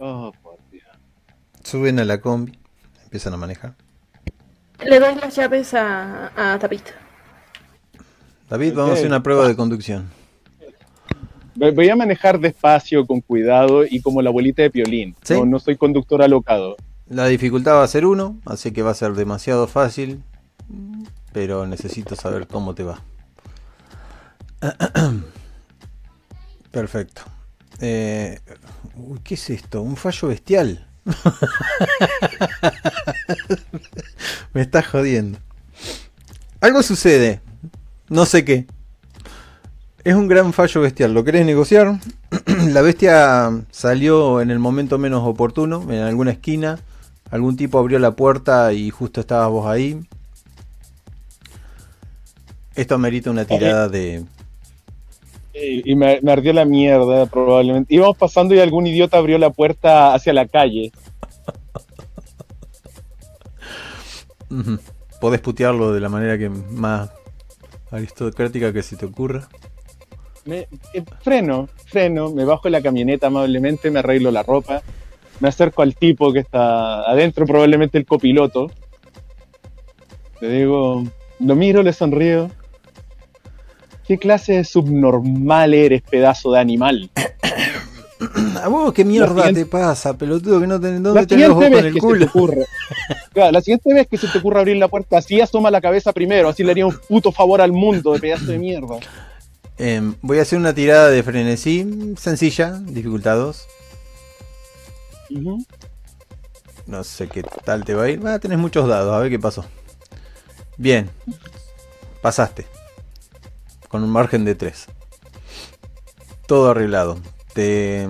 Oh, 0.00 0.32
por 0.42 0.58
Dios. 0.70 0.84
Suben 1.64 1.98
a 1.98 2.04
la 2.04 2.20
combi. 2.20 2.56
Empiezan 3.02 3.34
a 3.34 3.36
manejar. 3.36 3.74
le 4.84 5.00
doy 5.00 5.16
las 5.16 5.34
llaves 5.34 5.74
a, 5.74 6.30
a 6.36 6.56
David 6.56 6.82
David, 8.48 8.74
vamos 8.74 8.90
a 8.90 8.94
hacer 8.94 9.06
una 9.08 9.22
prueba 9.22 9.46
de 9.46 9.56
conducción. 9.56 10.08
Voy 11.54 11.88
a 11.88 11.96
manejar 11.96 12.38
despacio, 12.38 13.04
con 13.06 13.20
cuidado 13.20 13.84
y 13.84 14.00
como 14.00 14.22
la 14.22 14.30
abuelita 14.30 14.62
de 14.62 14.70
Piolín. 14.70 15.16
Sí. 15.22 15.34
No, 15.34 15.44
no 15.44 15.58
soy 15.58 15.76
conductor 15.76 16.22
alocado. 16.22 16.76
La 17.08 17.26
dificultad 17.26 17.74
va 17.74 17.82
a 17.82 17.88
ser 17.88 18.06
uno, 18.06 18.38
así 18.46 18.70
que 18.72 18.82
va 18.82 18.92
a 18.92 18.94
ser 18.94 19.12
demasiado 19.14 19.66
fácil. 19.66 20.22
Pero 21.32 21.66
necesito 21.66 22.16
saber 22.16 22.46
cómo 22.46 22.74
te 22.74 22.84
va. 22.84 23.02
Perfecto. 26.70 27.22
Eh, 27.80 28.40
¿Qué 29.22 29.34
es 29.34 29.50
esto? 29.50 29.82
Un 29.82 29.96
fallo 29.96 30.28
bestial. 30.28 30.88
Me 34.52 34.62
estás 34.62 34.86
jodiendo. 34.88 35.38
Algo 36.60 36.82
sucede. 36.82 37.40
No 38.08 38.26
sé 38.26 38.44
qué. 38.44 38.66
Es 40.04 40.14
un 40.14 40.28
gran 40.28 40.52
fallo 40.52 40.80
bestial. 40.80 41.14
¿Lo 41.14 41.24
querés 41.24 41.46
negociar? 41.46 41.98
La 42.68 42.82
bestia 42.82 43.50
salió 43.70 44.40
en 44.40 44.50
el 44.50 44.58
momento 44.58 44.98
menos 44.98 45.26
oportuno, 45.26 45.82
en 45.90 46.00
alguna 46.00 46.32
esquina. 46.32 46.78
Algún 47.30 47.56
tipo 47.56 47.78
abrió 47.78 47.98
la 47.98 48.12
puerta 48.12 48.72
y 48.72 48.90
justo 48.90 49.20
estabas 49.20 49.50
vos 49.50 49.66
ahí. 49.66 50.00
Esto 52.78 52.94
amerita 52.94 53.30
una 53.32 53.44
tirada 53.44 53.88
de... 53.88 54.24
Y, 55.52 55.90
y 55.90 55.96
me, 55.96 56.20
me 56.22 56.30
ardió 56.30 56.52
la 56.52 56.64
mierda, 56.64 57.26
probablemente. 57.26 57.92
Íbamos 57.92 58.16
pasando 58.16 58.54
y 58.54 58.60
algún 58.60 58.86
idiota 58.86 59.18
abrió 59.18 59.36
la 59.36 59.50
puerta 59.50 60.14
hacia 60.14 60.32
la 60.32 60.46
calle. 60.46 60.92
Podés 65.20 65.40
putearlo 65.40 65.92
de 65.92 65.98
la 65.98 66.08
manera 66.08 66.38
que 66.38 66.48
más 66.48 67.10
aristocrática 67.90 68.72
que 68.72 68.84
se 68.84 68.96
te 68.96 69.06
ocurra. 69.06 69.48
Me, 70.44 70.68
eh, 70.94 71.02
freno, 71.20 71.68
freno, 71.86 72.30
me 72.30 72.44
bajo 72.44 72.68
la 72.68 72.80
camioneta 72.80 73.26
amablemente, 73.26 73.90
me 73.90 73.98
arreglo 73.98 74.30
la 74.30 74.44
ropa, 74.44 74.82
me 75.40 75.48
acerco 75.48 75.82
al 75.82 75.96
tipo 75.96 76.32
que 76.32 76.38
está 76.38 77.00
adentro, 77.10 77.44
probablemente 77.44 77.98
el 77.98 78.06
copiloto. 78.06 78.70
Le 80.40 80.48
digo, 80.48 81.02
lo 81.40 81.56
miro, 81.56 81.82
le 81.82 81.92
sonrío. 81.92 82.56
¿Qué 84.08 84.16
clase 84.16 84.54
de 84.54 84.64
subnormal 84.64 85.74
eres, 85.74 86.00
pedazo 86.00 86.52
de 86.52 86.60
animal? 86.60 87.10
¿A 88.62 88.68
vos 88.68 88.94
qué 88.94 89.04
mierda 89.04 89.52
te 89.52 89.66
pasa, 89.66 90.16
pelotudo? 90.16 90.60
Que 90.60 90.66
no 90.66 90.80
tenés 90.80 91.02
dónde 91.02 91.26
tenés 91.26 91.48
los 91.48 91.58
vez 91.58 91.72
en 91.72 91.84
el 91.84 91.92
que 91.92 92.00
se 92.00 92.18
te 92.18 92.26
culo. 92.26 92.54
Claro, 93.34 93.52
la 93.52 93.60
siguiente 93.60 93.92
vez 93.92 94.08
que 94.08 94.16
se 94.16 94.26
te 94.28 94.38
ocurra 94.38 94.60
abrir 94.60 94.78
la 94.78 94.88
puerta, 94.88 95.18
así 95.18 95.42
asoma 95.42 95.70
la 95.70 95.82
cabeza 95.82 96.14
primero, 96.14 96.48
así 96.48 96.64
le 96.64 96.70
haría 96.70 96.86
un 96.86 96.96
puto 97.06 97.30
favor 97.32 97.60
al 97.60 97.72
mundo 97.72 98.14
de 98.14 98.18
pedazo 98.18 98.46
de 98.46 98.58
mierda. 98.58 98.96
Em, 99.76 100.14
voy 100.22 100.38
a 100.38 100.42
hacer 100.42 100.58
una 100.58 100.74
tirada 100.74 101.10
de 101.10 101.22
frenesí 101.22 102.14
sencilla, 102.16 102.80
dificultad 102.80 103.36
2. 103.36 103.66
Ujú. 105.36 105.66
No 106.86 107.04
sé 107.04 107.28
qué 107.28 107.42
tal 107.42 107.84
te 107.84 107.94
va 107.94 108.04
a 108.04 108.08
ir. 108.08 108.24
Va 108.24 108.34
a 108.34 108.38
tener 108.38 108.56
muchos 108.56 108.88
dados, 108.88 109.14
a 109.14 109.18
ver 109.18 109.30
qué 109.30 109.38
pasó. 109.38 109.66
Bien, 110.78 111.10
pasaste. 112.22 112.77
Con 113.88 114.04
un 114.04 114.10
margen 114.10 114.44
de 114.44 114.54
3. 114.54 114.86
Todo 116.46 116.70
arreglado. 116.70 117.18
Te, 117.54 118.06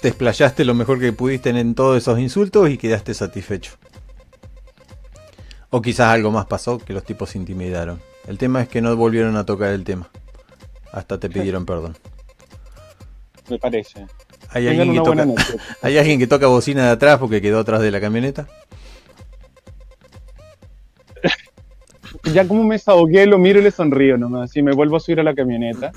te 0.00 0.08
explayaste 0.08 0.64
lo 0.64 0.74
mejor 0.74 1.00
que 1.00 1.12
pudiste 1.12 1.50
en, 1.50 1.74
todos 1.74 1.98
esos 1.98 2.18
insultos 2.18 2.70
y 2.70 2.78
quedaste 2.78 3.14
satisfecho. 3.14 3.72
O 5.70 5.82
quizás 5.82 6.08
algo 6.08 6.30
más 6.30 6.46
pasó 6.46 6.78
que 6.78 6.92
los 6.92 7.04
tipos 7.04 7.30
se 7.30 7.38
intimidaron. 7.38 8.00
El 8.28 8.38
tema 8.38 8.62
es 8.62 8.68
que 8.68 8.80
no 8.80 8.94
volvieron 8.96 9.36
a 9.36 9.44
tocar 9.44 9.70
el 9.70 9.84
tema. 9.84 10.08
Hasta 10.92 11.18
te 11.18 11.28
pidieron 11.28 11.66
perdón. 11.66 11.96
Me 13.48 13.58
parece. 13.58 14.06
Hay 14.50 14.68
alguien, 14.68 14.92
que 14.92 15.00
toca, 15.00 15.26
hay 15.82 15.98
alguien 15.98 16.18
que 16.18 16.26
toca 16.26 16.46
bocina 16.46 16.84
de 16.84 16.90
atrás 16.90 17.18
porque 17.18 17.42
quedó 17.42 17.60
atrás 17.60 17.80
de 17.80 17.90
la 17.90 18.00
camioneta. 18.00 18.46
Ya 22.32 22.46
como 22.46 22.64
me 22.64 22.74
desahogué, 22.74 23.26
lo 23.26 23.38
miro 23.38 23.60
y 23.60 23.62
le 23.62 23.70
sonrío 23.70 24.18
nomás. 24.18 24.56
Y 24.56 24.62
me 24.62 24.72
vuelvo 24.72 24.96
a 24.96 25.00
subir 25.00 25.20
a 25.20 25.22
la 25.22 25.34
camioneta. 25.34 25.92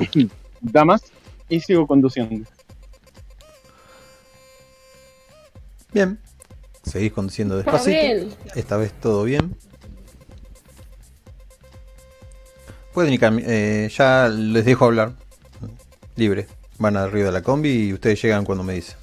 Damas, 0.60 1.02
y 1.48 1.60
sigo 1.60 1.86
conduciendo. 1.86 2.48
Bien. 5.92 6.18
Seguís 6.82 7.12
conduciendo 7.12 7.56
despacito. 7.56 8.36
Esta 8.54 8.76
vez 8.76 8.92
todo 9.00 9.24
bien. 9.24 9.56
Pueden 12.92 13.12
ir 13.12 13.20
eh, 13.22 13.90
ya 13.94 14.28
les 14.28 14.64
dejo 14.64 14.86
hablar. 14.86 15.12
Libre. 16.16 16.46
Van 16.78 16.96
arriba 16.96 17.26
de 17.26 17.32
la 17.32 17.42
combi 17.42 17.88
y 17.88 17.92
ustedes 17.92 18.20
llegan 18.22 18.44
cuando 18.44 18.64
me 18.64 18.74
dicen. 18.74 18.96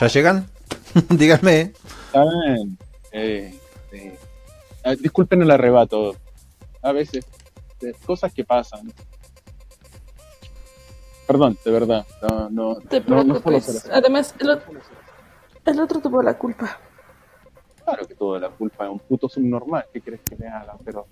¿Ya 0.00 0.08
llegan? 0.08 0.55
Díganme. 1.10 1.60
¿eh? 1.60 1.72
Está 2.06 2.24
bien. 2.24 2.78
Eh, 3.12 3.58
eh, 3.92 4.18
ah, 4.84 4.94
disculpen 4.94 5.42
el 5.42 5.50
arrebato. 5.50 6.16
A 6.82 6.92
veces, 6.92 7.24
eh, 7.82 7.92
cosas 8.04 8.32
que 8.32 8.44
pasan. 8.44 8.92
Perdón, 11.26 11.58
de 11.64 11.70
verdad. 11.70 12.06
No, 12.22 12.50
no, 12.50 12.76
te 12.76 13.00
no. 13.00 13.40
Además, 13.92 14.34
el, 14.38 14.48
ot- 14.48 14.62
el 15.64 15.80
otro 15.80 16.00
tuvo 16.00 16.22
la 16.22 16.38
culpa. 16.38 16.78
Claro 17.84 18.06
que 18.06 18.14
toda 18.14 18.38
la 18.40 18.48
culpa 18.50 18.84
es 18.84 18.90
un 18.90 18.98
puto 19.00 19.28
subnormal. 19.28 19.84
¿Qué 19.92 20.00
crees 20.00 20.20
que 20.22 20.36
le 20.36 20.48
haga? 20.48 20.76
Pero 20.84 21.06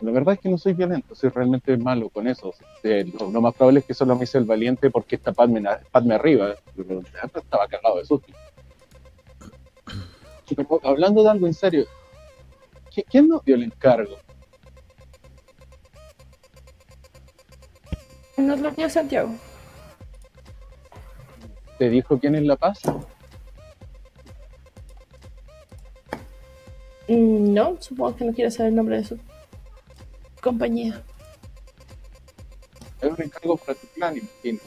la 0.00 0.10
verdad 0.12 0.34
es 0.34 0.40
que 0.40 0.48
no 0.50 0.58
soy 0.58 0.74
violento, 0.74 1.14
soy 1.14 1.30
realmente 1.30 1.76
malo 1.76 2.08
con 2.10 2.28
eso. 2.28 2.52
Eh, 2.82 3.10
lo, 3.18 3.30
lo 3.30 3.40
más 3.40 3.54
probable 3.54 3.80
es 3.80 3.86
que 3.86 3.94
solo 3.94 4.14
me 4.14 4.24
hice 4.24 4.38
el 4.38 4.44
valiente 4.44 4.90
porque 4.90 5.16
está 5.16 5.32
Padme, 5.32 5.62
Padme 5.90 6.14
arriba. 6.14 6.54
Pero 6.76 7.02
estaba 7.34 7.66
cagado 7.66 7.96
de 7.98 8.04
susto. 8.04 8.32
Pero, 10.54 10.80
hablando 10.84 11.22
de 11.22 11.30
algo 11.30 11.46
en 11.46 11.54
serio, 11.54 11.86
¿qui- 12.94 13.04
¿quién 13.10 13.26
nos 13.28 13.44
dio 13.44 13.54
el 13.56 13.62
encargo? 13.64 14.16
Nos 18.36 18.60
lo 18.60 18.70
dio 18.70 18.88
Santiago. 18.90 19.30
¿Te 21.78 21.88
dijo 21.90 22.18
quién 22.18 22.34
es 22.36 22.42
La 22.44 22.56
Paz? 22.56 22.80
Mm, 27.08 27.54
No, 27.54 27.76
supongo 27.80 28.16
que 28.16 28.24
no 28.24 28.32
quiere 28.32 28.50
saber 28.50 28.70
el 28.70 28.76
nombre 28.76 28.96
de 28.98 29.04
su 29.04 29.18
compañía. 30.46 31.02
Es 33.00 33.10
un 33.10 33.20
encargo 33.22 33.56
para 33.56 33.74
tu 33.78 33.86
plan, 33.88 34.16
imagino. 34.16 34.60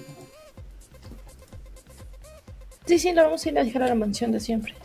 Sí, 2.86 3.00
sí, 3.00 3.14
lo 3.14 3.24
vamos 3.24 3.46
a 3.46 3.50
ir 3.50 3.58
a 3.60 3.64
dejar 3.64 3.84
a 3.84 3.88
la 3.88 3.96
mansión 3.96 4.32
de 4.32 4.40
siempre. 4.40 4.76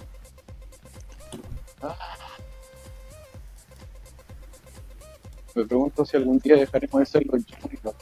Me 5.55 5.65
pregunto 5.65 6.05
si 6.05 6.17
algún 6.17 6.39
día 6.39 6.57
dejaremos 6.57 7.01
de 7.01 7.07
ser 7.07 7.25
los 7.27 7.43
juniors, 7.47 7.97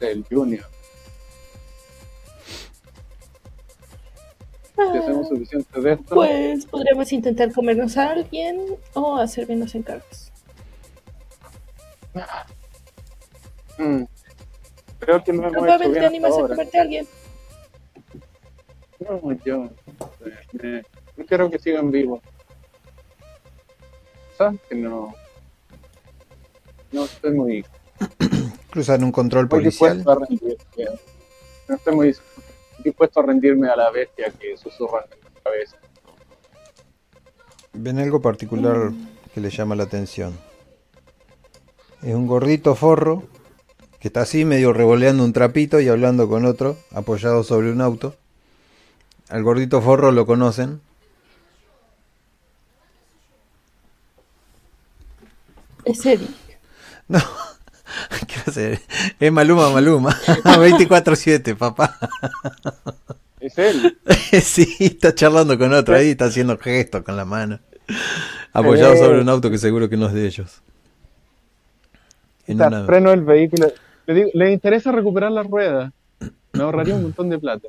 el 0.00 0.24
junior. 0.30 0.66
Si 4.76 4.98
hacemos 4.98 5.26
Ah, 5.26 5.28
suficiente 5.28 5.80
de 5.80 5.92
esto, 5.94 6.14
pues 6.14 6.66
podríamos 6.66 7.12
intentar 7.12 7.52
comernos 7.52 7.96
a 7.96 8.10
alguien 8.10 8.60
o 8.94 9.16
hacer 9.16 9.46
bien 9.46 9.60
los 9.60 9.74
encargos. 9.74 10.27
Mm, 13.78 14.02
creo 14.98 15.24
que 15.24 15.32
lo 15.32 15.38
hemos 15.40 15.52
Probablemente 15.52 16.00
te 16.00 16.06
animas 16.06 16.32
a 16.36 16.40
comerte 16.40 16.78
a 16.78 16.82
alguien. 16.82 17.08
No, 19.00 19.32
yo 19.44 19.64
eh, 19.64 20.58
eh, 20.62 20.82
no 21.16 21.24
quiero 21.24 21.50
que 21.50 21.58
sigan 21.58 21.90
vivos. 21.90 22.20
¿Sabes 24.36 24.60
que 24.68 24.74
no? 24.74 25.14
No 26.92 27.04
estoy 27.04 27.32
muy, 27.32 27.64
Cruzan 28.70 29.04
un 29.04 29.12
control 29.12 29.44
muy 29.44 29.48
policial. 29.48 29.96
dispuesto 29.96 30.10
a 30.10 30.26
rendirme. 30.26 30.56
No 31.68 31.74
estoy 31.74 31.94
muy 31.94 32.16
dispuesto 32.84 33.20
a 33.20 33.22
rendirme 33.24 33.68
a 33.68 33.76
la 33.76 33.90
bestia 33.90 34.30
que 34.38 34.56
susurra 34.56 35.04
en 35.10 35.18
mi 35.34 35.40
cabeza. 35.40 35.76
¿Ven 37.72 37.98
algo 37.98 38.20
particular 38.20 38.90
que 39.34 39.40
le 39.40 39.50
llama 39.50 39.76
la 39.76 39.84
atención? 39.84 40.47
Es 42.02 42.14
un 42.14 42.26
gordito 42.26 42.74
forro 42.74 43.24
que 44.00 44.08
está 44.08 44.20
así 44.22 44.44
medio 44.44 44.72
revoleando 44.72 45.24
un 45.24 45.32
trapito 45.32 45.80
y 45.80 45.88
hablando 45.88 46.28
con 46.28 46.44
otro, 46.44 46.76
apoyado 46.92 47.42
sobre 47.42 47.72
un 47.72 47.80
auto. 47.80 48.14
Al 49.28 49.42
gordito 49.42 49.82
forro 49.82 50.12
lo 50.12 50.24
conocen. 50.26 50.80
Es 55.84 56.04
Eddie. 56.06 56.28
No, 57.10 57.18
¿qué 58.26 58.34
hacer? 58.50 58.80
Es 59.18 59.32
Maluma 59.32 59.70
Maluma. 59.70 60.10
24-7, 60.44 61.56
papá. 61.56 61.98
Es 63.40 63.56
él. 63.56 63.98
Sí, 64.44 64.76
está 64.78 65.14
charlando 65.14 65.56
con 65.56 65.72
otro 65.72 65.96
ahí, 65.96 66.10
está 66.10 66.26
haciendo 66.26 66.58
gestos 66.58 67.02
con 67.02 67.16
la 67.16 67.24
mano. 67.24 67.60
Apoyado 68.52 68.92
Eh. 68.92 68.98
sobre 68.98 69.22
un 69.22 69.28
auto 69.30 69.50
que 69.50 69.56
seguro 69.56 69.88
que 69.88 69.96
no 69.96 70.08
es 70.08 70.12
de 70.12 70.26
ellos. 70.26 70.60
En 72.48 72.54
Está, 72.60 72.68
una- 72.68 72.84
freno 72.86 73.12
el 73.12 73.22
vehículo. 73.22 73.68
Le, 74.06 74.14
digo, 74.14 74.30
le 74.34 74.52
interesa 74.52 74.90
recuperar 74.90 75.30
la 75.30 75.42
rueda. 75.42 75.92
Me 76.54 76.62
ahorraría 76.62 76.94
un 76.94 77.02
montón 77.02 77.28
de 77.28 77.38
plata. 77.38 77.68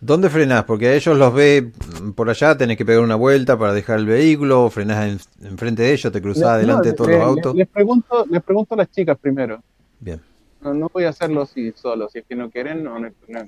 ¿Dónde 0.00 0.28
frenás? 0.30 0.64
Porque 0.64 0.88
a 0.88 0.94
ellos 0.94 1.16
los 1.16 1.32
ve 1.32 1.70
mm, 2.02 2.10
por 2.12 2.28
allá, 2.28 2.56
tenés 2.56 2.76
que 2.76 2.84
pegar 2.84 3.02
una 3.04 3.14
vuelta 3.14 3.56
para 3.56 3.72
dejar 3.72 4.00
el 4.00 4.06
vehículo, 4.06 4.64
o 4.64 4.70
frenás 4.70 5.06
en, 5.40 5.46
enfrente 5.46 5.82
de 5.82 5.92
ellos, 5.92 6.12
te 6.12 6.20
cruzás 6.20 6.48
adelante 6.48 6.88
no, 6.88 6.90
de 6.90 6.96
todos 6.96 7.10
le- 7.10 7.18
los 7.18 7.24
autos. 7.24 7.54
Les 7.54 7.68
pregunto, 7.68 8.26
les 8.28 8.42
pregunto 8.42 8.74
a 8.74 8.78
las 8.78 8.90
chicas 8.90 9.16
primero. 9.18 9.62
Bien. 10.00 10.20
No, 10.62 10.74
no 10.74 10.90
voy 10.92 11.04
a 11.04 11.10
hacerlo 11.10 11.42
así 11.42 11.72
solo. 11.76 12.08
Si 12.08 12.18
es 12.18 12.24
que 12.28 12.34
no 12.34 12.50
quieren, 12.50 12.82
no, 12.82 12.98
no 12.98 13.06
hay 13.06 13.12
problema. 13.12 13.46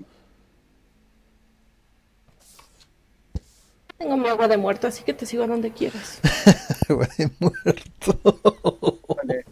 Tengo 3.98 4.16
mi 4.16 4.28
agua 4.28 4.46
de 4.46 4.56
muerto, 4.56 4.86
así 4.86 5.02
que 5.02 5.14
te 5.14 5.24
sigo 5.26 5.44
a 5.44 5.46
donde 5.46 5.70
quieras. 5.72 6.20
Güey, 6.88 7.30
muerto. 7.38 9.02
Vale. 9.16 9.44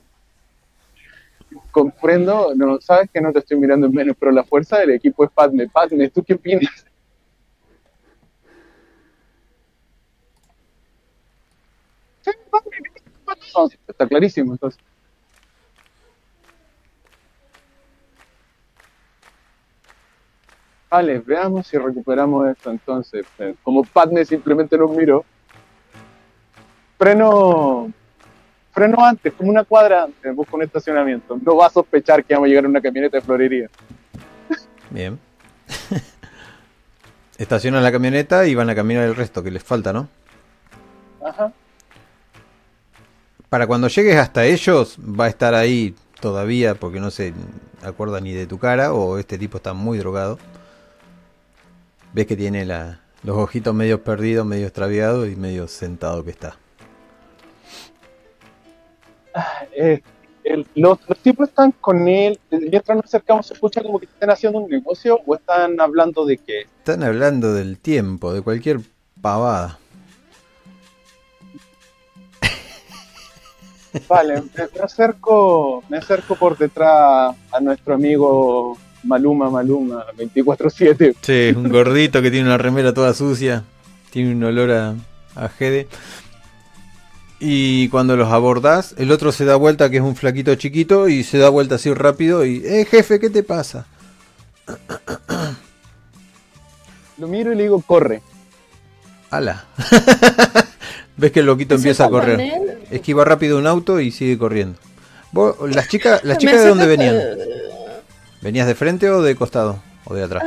Comprendo, 1.71 2.55
no, 2.55 2.81
sabes 2.81 3.11
que 3.11 3.21
no 3.21 3.33
te 3.33 3.39
estoy 3.39 3.59
mirando 3.59 3.87
en 3.87 3.95
menos, 3.95 4.17
pero 4.19 4.33
la 4.33 4.45
fuerza 4.45 4.79
del 4.79 4.91
equipo 4.91 5.25
es 5.25 5.31
Padme. 5.31 5.69
Padme, 5.69 6.11
¿tú 6.11 6.23
qué 6.23 6.35
opinas? 6.35 6.87
Está 13.87 14.07
clarísimo, 14.07 14.53
entonces. 14.53 14.83
Vale, 20.91 21.21
veamos 21.21 21.67
si 21.67 21.79
recuperamos 21.79 22.49
esto 22.49 22.71
entonces. 22.71 23.25
Como 23.63 23.83
Padme 23.83 24.27
simplemente 24.27 24.77
nos 24.77 24.91
miró. 24.91 25.25
Freno 27.03 27.93
freno 28.73 29.05
antes, 29.05 29.33
como 29.33 29.51
una 29.51 29.65
cuadra 29.65 30.05
antes, 30.05 30.37
busco 30.37 30.55
un 30.57 30.63
estacionamiento. 30.63 31.37
No 31.45 31.57
va 31.57 31.67
a 31.67 31.71
sospechar 31.71 32.25
que 32.25 32.33
vamos 32.33 32.47
a 32.47 32.49
llegar 32.51 32.63
en 32.65 32.71
una 32.71 32.81
camioneta 32.81 33.17
de 33.17 33.21
florería. 33.23 33.69
Bien. 34.89 35.19
Estacionan 37.39 37.83
la 37.83 37.91
camioneta 37.91 38.47
y 38.47 38.55
van 38.55 38.71
a 38.71 38.75
caminar 38.77 39.03
el 39.03 39.17
resto 39.17 39.43
que 39.43 39.51
les 39.51 39.65
falta, 39.65 39.93
¿no? 39.93 40.09
Ajá. 41.27 41.53
Para 43.49 43.67
cuando 43.67 43.89
llegues 43.89 44.17
hasta 44.17 44.45
ellos, 44.45 44.97
va 45.01 45.25
a 45.25 45.29
estar 45.29 45.55
ahí 45.55 45.97
todavía 46.21 46.77
porque 46.77 47.01
no 47.01 47.11
se 47.11 47.35
acuerda 47.83 48.21
ni 48.21 48.33
de 48.33 48.47
tu 48.47 48.59
cara 48.61 48.93
o 48.93 49.19
este 49.19 49.39
tipo 49.39 49.57
está 49.57 49.73
muy 49.73 49.99
drogado. 49.99 50.39
Ves 52.13 52.29
que 52.29 52.37
tiene 52.37 52.65
la- 52.65 53.01
los 53.25 53.37
ojitos 53.39 53.75
medio 53.75 54.05
perdidos, 54.05 54.47
medio 54.47 54.67
extraviados 54.69 55.29
y 55.29 55.35
medio 55.35 55.67
sentado 55.67 56.23
que 56.25 56.31
está. 56.31 56.59
Eh, 59.77 60.01
el- 60.45 60.67
los, 60.75 60.99
los 61.09 61.19
tipos 61.19 61.49
están 61.49 61.73
con 61.73 62.09
él. 62.09 62.39
Mientras 62.51 62.97
nos 62.97 63.05
acercamos, 63.07 63.47
se 63.47 63.55
escucha 63.55 63.83
como 63.83 63.99
que 63.99 64.07
están 64.07 64.31
haciendo 64.31 64.59
un 64.59 64.71
negocio 64.71 65.21
o 65.27 65.35
están 65.35 65.81
hablando 65.81 66.25
de 66.27 66.39
que. 66.39 66.63
Están 66.63 67.03
hablando 67.05 67.53
del 67.55 67.79
tiempo, 67.79 68.33
de 68.35 68.43
cualquier 68.43 68.81
pavada. 69.21 69.79
Vale, 74.09 74.41
me, 74.41 74.65
me 74.75 74.81
acerco, 74.83 75.85
me 75.89 75.99
acerco 75.99 76.35
por 76.37 76.57
detrás 76.57 77.35
a 77.53 77.61
nuestro 77.61 77.95
amigo 77.95 78.79
Maluma 79.05 79.51
Maluma 79.51 80.07
24-7. 80.17 81.15
Sí, 81.21 81.53
un 81.57 81.69
gordito 81.69 82.23
que 82.23 82.31
tiene 82.31 82.47
una 82.47 82.57
remera 82.59 82.95
toda 82.95 83.13
sucia, 83.13 83.65
tiene 84.11 84.33
un 84.33 84.43
olor 84.45 84.71
a, 84.71 84.95
a 85.37 85.49
jede. 85.51 85.89
Y 87.45 87.89
cuando 87.89 88.17
los 88.17 88.31
abordás, 88.31 88.95
el 88.99 89.11
otro 89.11 89.33
se 89.33 89.45
da 89.45 89.57
vuelta, 89.57 89.91
que 89.91 89.97
es 89.97 90.03
un 90.03 90.15
flaquito 90.15 90.55
chiquito, 90.55 91.09
y 91.09 91.25
se 91.25 91.39
da 91.39 91.49
vuelta 91.49 91.75
así 91.75 91.93
rápido 91.93 92.47
y, 92.47 92.63
eh, 92.65 92.87
jefe, 92.89 93.19
¿qué 93.19 93.31
te 93.31 93.43
pasa? 93.43 93.85
Lo 97.19 97.27
miro 97.27 97.53
y 97.53 97.57
le 97.57 97.65
digo, 97.65 97.83
corre. 97.83 98.23
Ala. 99.29 99.65
Ves 101.17 101.33
que 101.33 101.41
el 101.41 101.47
loquito 101.47 101.75
empieza 101.75 102.05
a 102.05 102.11
correr. 102.11 102.41
él. 102.41 102.79
Esquiva 102.93 103.25
rápido 103.25 103.59
un 103.59 103.67
auto 103.67 103.99
y 103.99 104.13
sigue 104.13 104.39
corriendo. 104.39 104.79
Vos, 105.33 105.57
las 105.69 105.89
chicas, 105.89 106.21
las 106.25 106.39
chicas 106.39 106.63
de 106.63 106.69
dónde 106.69 106.87
venían? 106.87 107.17
¿Venías 108.41 108.69
de 108.69 108.77
frente 108.77 109.11
o 109.11 109.21
de 109.21 109.35
costado? 109.35 109.83
¿O 110.05 110.15
de 110.15 110.23
atrás? 110.23 110.45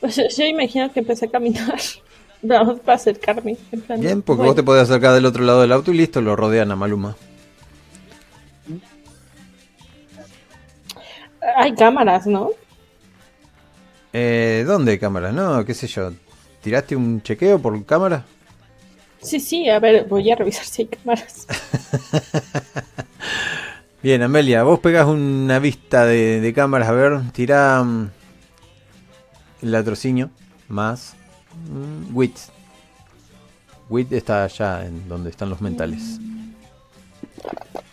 Pues 0.00 0.16
yo, 0.16 0.24
yo 0.36 0.44
imagino 0.46 0.92
que 0.92 0.98
empecé 0.98 1.26
a 1.26 1.30
caminar. 1.30 1.78
Vamos 2.46 2.80
para 2.80 2.96
acercarme. 2.96 3.56
en 3.72 3.80
plan, 3.80 4.00
Bien, 4.00 4.20
porque 4.20 4.38
bueno, 4.38 4.50
vos 4.50 4.56
te 4.56 4.62
podés 4.62 4.82
acercar 4.82 5.14
del 5.14 5.24
otro 5.24 5.42
lado 5.44 5.62
del 5.62 5.72
auto 5.72 5.92
y 5.92 5.96
listo, 5.96 6.20
lo 6.20 6.36
rodean 6.36 6.70
a 6.70 6.76
Maluma. 6.76 7.16
Hay 11.56 11.74
cámaras, 11.74 12.26
¿no? 12.26 12.50
Eh, 14.12 14.64
¿Dónde 14.66 14.92
hay 14.92 14.98
cámaras? 14.98 15.32
No, 15.32 15.64
qué 15.64 15.72
sé 15.72 15.86
yo. 15.86 16.12
¿Tiraste 16.60 16.94
un 16.96 17.22
chequeo 17.22 17.58
por 17.58 17.82
cámara? 17.86 18.24
Sí, 19.22 19.40
sí, 19.40 19.68
a 19.70 19.78
ver, 19.78 20.04
voy 20.04 20.30
a 20.30 20.36
revisar 20.36 20.66
si 20.66 20.82
hay 20.82 20.88
cámaras. 20.88 21.46
Bien, 24.02 24.22
Amelia, 24.22 24.64
vos 24.64 24.80
pegás 24.80 25.06
una 25.06 25.58
vista 25.58 26.04
de, 26.04 26.42
de 26.42 26.52
cámaras. 26.52 26.88
A 26.88 26.92
ver, 26.92 27.20
tira 27.32 27.82
mm, 27.82 28.10
el 29.62 29.72
latrocinio 29.72 30.30
más 30.68 31.16
mm, 31.70 32.16
wit. 32.16 32.36
Wit 33.88 34.12
está 34.12 34.44
allá 34.44 34.86
en 34.86 35.08
donde 35.08 35.30
están 35.30 35.50
los 35.50 35.60
mentales. 35.60 36.18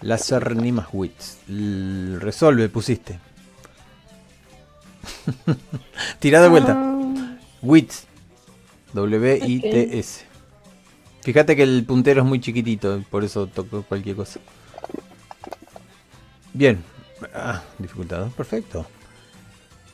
Láser 0.01 0.55
ni 0.55 0.71
más 0.71 0.87
wit. 0.91 1.13
Resolve, 2.19 2.69
pusiste. 2.69 3.19
tira 6.19 6.41
de 6.41 6.49
vuelta. 6.49 6.73
Ah, 6.77 7.37
WIT. 7.61 7.91
W-I-T-S. 8.93 10.25
Fíjate 11.21 11.55
que 11.55 11.63
el 11.63 11.85
puntero 11.85 12.21
es 12.21 12.27
muy 12.27 12.41
chiquitito, 12.41 13.03
por 13.09 13.23
eso 13.23 13.47
toco 13.47 13.83
cualquier 13.83 14.15
cosa. 14.15 14.39
Bien. 16.53 16.83
Ah, 17.33 17.61
dificultad 17.77 18.29
perfecto. 18.31 18.85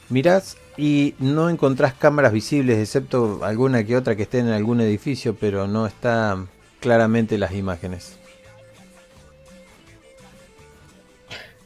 Mirás 0.10 0.57
y 0.77 1.15
no 1.19 1.49
encontrás 1.49 1.93
cámaras 1.95 2.31
visibles, 2.31 2.77
excepto 2.77 3.43
alguna 3.43 3.83
que 3.83 3.95
otra 3.97 4.15
que 4.15 4.23
esté 4.23 4.39
en 4.39 4.49
algún 4.49 4.79
edificio, 4.81 5.35
pero 5.35 5.67
no 5.67 5.87
está 5.87 6.37
claramente 6.79 7.37
las 7.37 7.53
imágenes. 7.53 8.17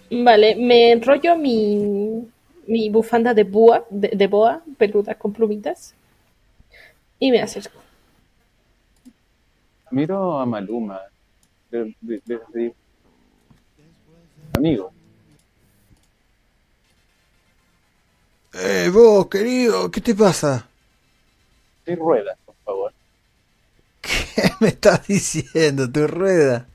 Vale, 0.09 0.55
me 0.55 0.91
enrollo 0.91 1.37
mi, 1.37 2.27
mi 2.67 2.89
bufanda 2.89 3.33
de 3.33 3.43
boa, 3.43 3.85
de, 3.89 4.09
de 4.09 4.27
boa, 4.27 4.61
peluda 4.77 5.15
con 5.15 5.31
plumitas. 5.33 5.93
Y 7.19 7.31
me 7.31 7.41
acerco. 7.41 7.79
Miro 9.91 10.39
a 10.39 10.45
Maluma. 10.45 10.99
de- 11.69 11.95
de- 12.01 12.21
de- 12.25 12.39
de- 12.53 12.73
Amigo, 14.57 14.91
Eh, 18.53 18.89
vos, 18.93 19.27
querido, 19.27 19.89
¿qué 19.91 20.01
te 20.01 20.13
pasa? 20.15 20.67
¿qué 21.85 21.95
ruedas, 21.95 22.37
por 22.45 22.55
favor? 22.65 22.91
¿Qué 24.01 24.11
me 24.59 24.67
estás 24.69 25.07
diciendo? 25.07 25.89
Tu 25.91 26.07
rueda. 26.07 26.67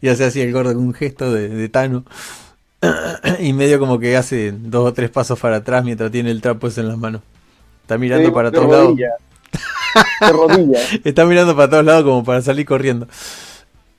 Y 0.00 0.08
hace 0.08 0.24
así 0.24 0.40
el 0.40 0.52
gordo 0.52 0.74
con 0.74 0.82
un 0.84 0.94
gesto 0.94 1.32
de, 1.32 1.48
de 1.48 1.68
Tano. 1.68 2.04
Y 3.38 3.52
medio 3.52 3.78
como 3.78 3.98
que 4.00 4.16
hace 4.16 4.52
dos 4.52 4.88
o 4.88 4.92
tres 4.92 5.08
pasos 5.10 5.38
para 5.38 5.56
atrás 5.56 5.84
mientras 5.84 6.10
tiene 6.10 6.30
el 6.32 6.40
trapo 6.42 6.66
ese 6.66 6.80
en 6.80 6.88
las 6.88 6.98
manos. 6.98 7.22
Está 7.82 7.96
mirando 7.96 8.28
De- 8.28 8.34
para 8.34 8.50
de 8.50 8.56
todos 8.56 8.70
lados. 8.70 8.86
rodillas. 8.88 9.12
De 10.20 10.32
rodillas. 10.32 10.88
Está 11.04 11.24
mirando 11.24 11.54
para 11.56 11.70
todos 11.70 11.84
lados 11.84 12.02
como 12.04 12.24
para 12.24 12.42
salir 12.42 12.66
corriendo. 12.66 13.06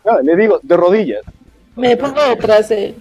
No, 0.06 0.20
le 0.22 0.36
digo, 0.36 0.60
de 0.62 0.76
rodillas. 0.78 1.22
Me 1.78 1.96
pongo 1.96 2.22
detrás 2.24 2.68
de 2.70 2.88
él. 2.88 2.96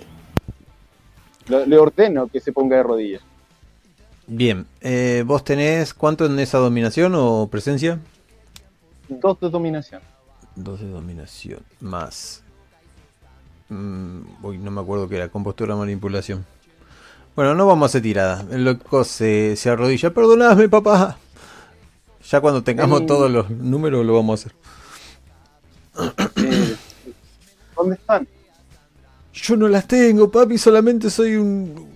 Lo- 1.49 1.67
le 1.67 1.77
ordeno 1.79 2.29
que 2.29 2.41
se 2.41 2.53
ponga 2.53 2.77
de 2.77 2.83
rodillas. 2.85 3.23
Bien, 4.35 4.67
eh, 4.81 5.25
¿vos 5.27 5.45
tenés 5.45 5.93
cuánto 5.93 6.25
en 6.25 6.39
esa 6.39 6.57
dominación 6.57 7.13
o 7.15 7.49
presencia? 7.51 8.01
Dos 9.07 9.39
de 9.41 9.51
dominación. 9.51 10.01
Dos 10.57 10.81
de 10.81 10.89
dominación, 10.89 11.61
más... 11.81 12.43
Mm, 13.69 14.23
uy, 14.43 14.57
no 14.57 14.71
me 14.71 14.81
acuerdo 14.81 15.07
qué 15.07 15.17
era, 15.17 15.29
compostura 15.29 15.77
manipulación. 15.77 16.47
Bueno, 17.37 17.55
no 17.55 17.67
vamos 17.67 17.83
a 17.83 17.87
hacer 17.91 18.01
tirada. 18.01 18.47
El 18.51 18.65
loco 18.65 19.05
se, 19.05 19.55
se 19.57 19.69
arrodilla. 19.69 20.15
Perdonadme, 20.15 20.67
papá. 20.67 21.19
Ya 22.31 22.41
cuando 22.41 22.63
tengamos 22.63 23.05
todos 23.05 23.31
los 23.31 23.51
números 23.51 24.05
lo 24.07 24.15
vamos 24.15 24.47
a 24.47 24.49
hacer. 24.49 24.57
Eh, 26.37 26.77
¿Dónde 27.77 27.97
están? 27.97 28.27
Yo 29.35 29.57
no 29.59 29.69
las 29.69 29.87
tengo, 29.87 30.31
papi, 30.31 30.57
solamente 30.57 31.11
soy 31.11 31.37
un... 31.37 31.92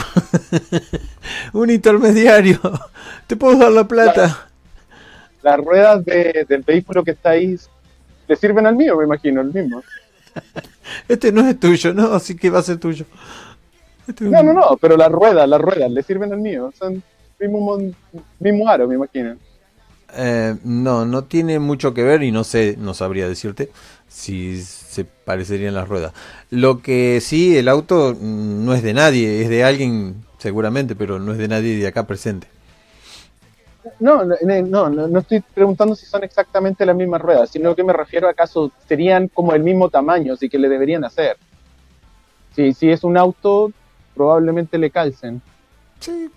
un 1.52 1.70
intermediario. 1.70 2.60
Te 3.26 3.36
puedo 3.36 3.56
dar 3.58 3.72
la 3.72 3.86
plata. 3.86 4.48
Las 5.42 5.58
ruedas 5.58 6.04
de- 6.04 6.44
del 6.48 6.62
vehículo 6.62 7.02
que 7.04 7.12
está 7.12 7.30
ahí 7.30 7.56
le 8.28 8.36
sirven 8.36 8.66
al 8.66 8.76
mío, 8.76 8.96
me 8.96 9.04
imagino, 9.04 9.40
el 9.40 9.52
mismo. 9.52 9.82
Este 11.08 11.30
no 11.32 11.48
es 11.48 11.58
tuyo, 11.58 11.94
no, 11.94 12.12
así 12.14 12.36
que 12.36 12.50
va 12.50 12.58
a 12.58 12.62
ser 12.62 12.78
tuyo. 12.78 13.04
Este 14.08 14.24
es 14.24 14.30
No, 14.30 14.40
un- 14.40 14.46
no, 14.46 14.52
no, 14.52 14.76
pero 14.80 14.96
las 14.96 15.10
ruedas, 15.10 15.48
las 15.48 15.60
ruedas 15.60 15.90
le 15.90 16.02
sirven 16.02 16.32
al 16.32 16.40
mío. 16.40 16.72
Son 16.78 17.02
mismo, 17.38 17.60
mon- 17.60 17.94
mismo 18.38 18.68
aro, 18.68 18.86
me 18.88 18.96
imagino. 18.96 19.36
Eh, 20.16 20.56
no, 20.64 21.04
no 21.06 21.24
tiene 21.24 21.58
mucho 21.60 21.94
que 21.94 22.02
ver 22.02 22.22
y 22.24 22.32
no 22.32 22.42
sé, 22.42 22.76
no 22.78 22.94
sabría 22.94 23.28
decirte 23.28 23.70
si 24.08 24.60
se 25.00 25.04
parecerían 25.24 25.74
las 25.74 25.88
ruedas. 25.88 26.12
Lo 26.50 26.80
que 26.80 27.20
sí, 27.20 27.56
el 27.56 27.68
auto 27.68 28.14
mm, 28.18 28.64
no 28.64 28.74
es 28.74 28.82
de 28.82 28.94
nadie, 28.94 29.42
es 29.42 29.48
de 29.48 29.64
alguien 29.64 30.24
seguramente, 30.38 30.94
pero 30.94 31.18
no 31.18 31.32
es 31.32 31.38
de 31.38 31.48
nadie 31.48 31.76
de 31.76 31.86
acá 31.86 32.06
presente. 32.06 32.46
No, 33.98 34.24
no, 34.24 34.36
no, 34.42 34.90
no, 34.90 35.18
estoy 35.18 35.40
preguntando 35.40 35.94
si 35.94 36.04
son 36.04 36.22
exactamente 36.22 36.84
las 36.84 36.94
mismas 36.94 37.20
ruedas, 37.20 37.48
sino 37.50 37.74
que 37.74 37.82
me 37.82 37.94
refiero 37.94 38.28
a 38.28 38.32
acaso 38.32 38.70
serían 38.86 39.28
como 39.28 39.54
el 39.54 39.62
mismo 39.62 39.88
tamaño, 39.88 40.34
así 40.34 40.48
que 40.50 40.58
le 40.58 40.68
deberían 40.68 41.04
hacer. 41.04 41.38
Si, 42.54 42.74
si 42.74 42.90
es 42.90 43.04
un 43.04 43.16
auto, 43.16 43.72
probablemente 44.14 44.76
le 44.76 44.90
calcen. 44.90 45.40
Sí. 45.98 46.30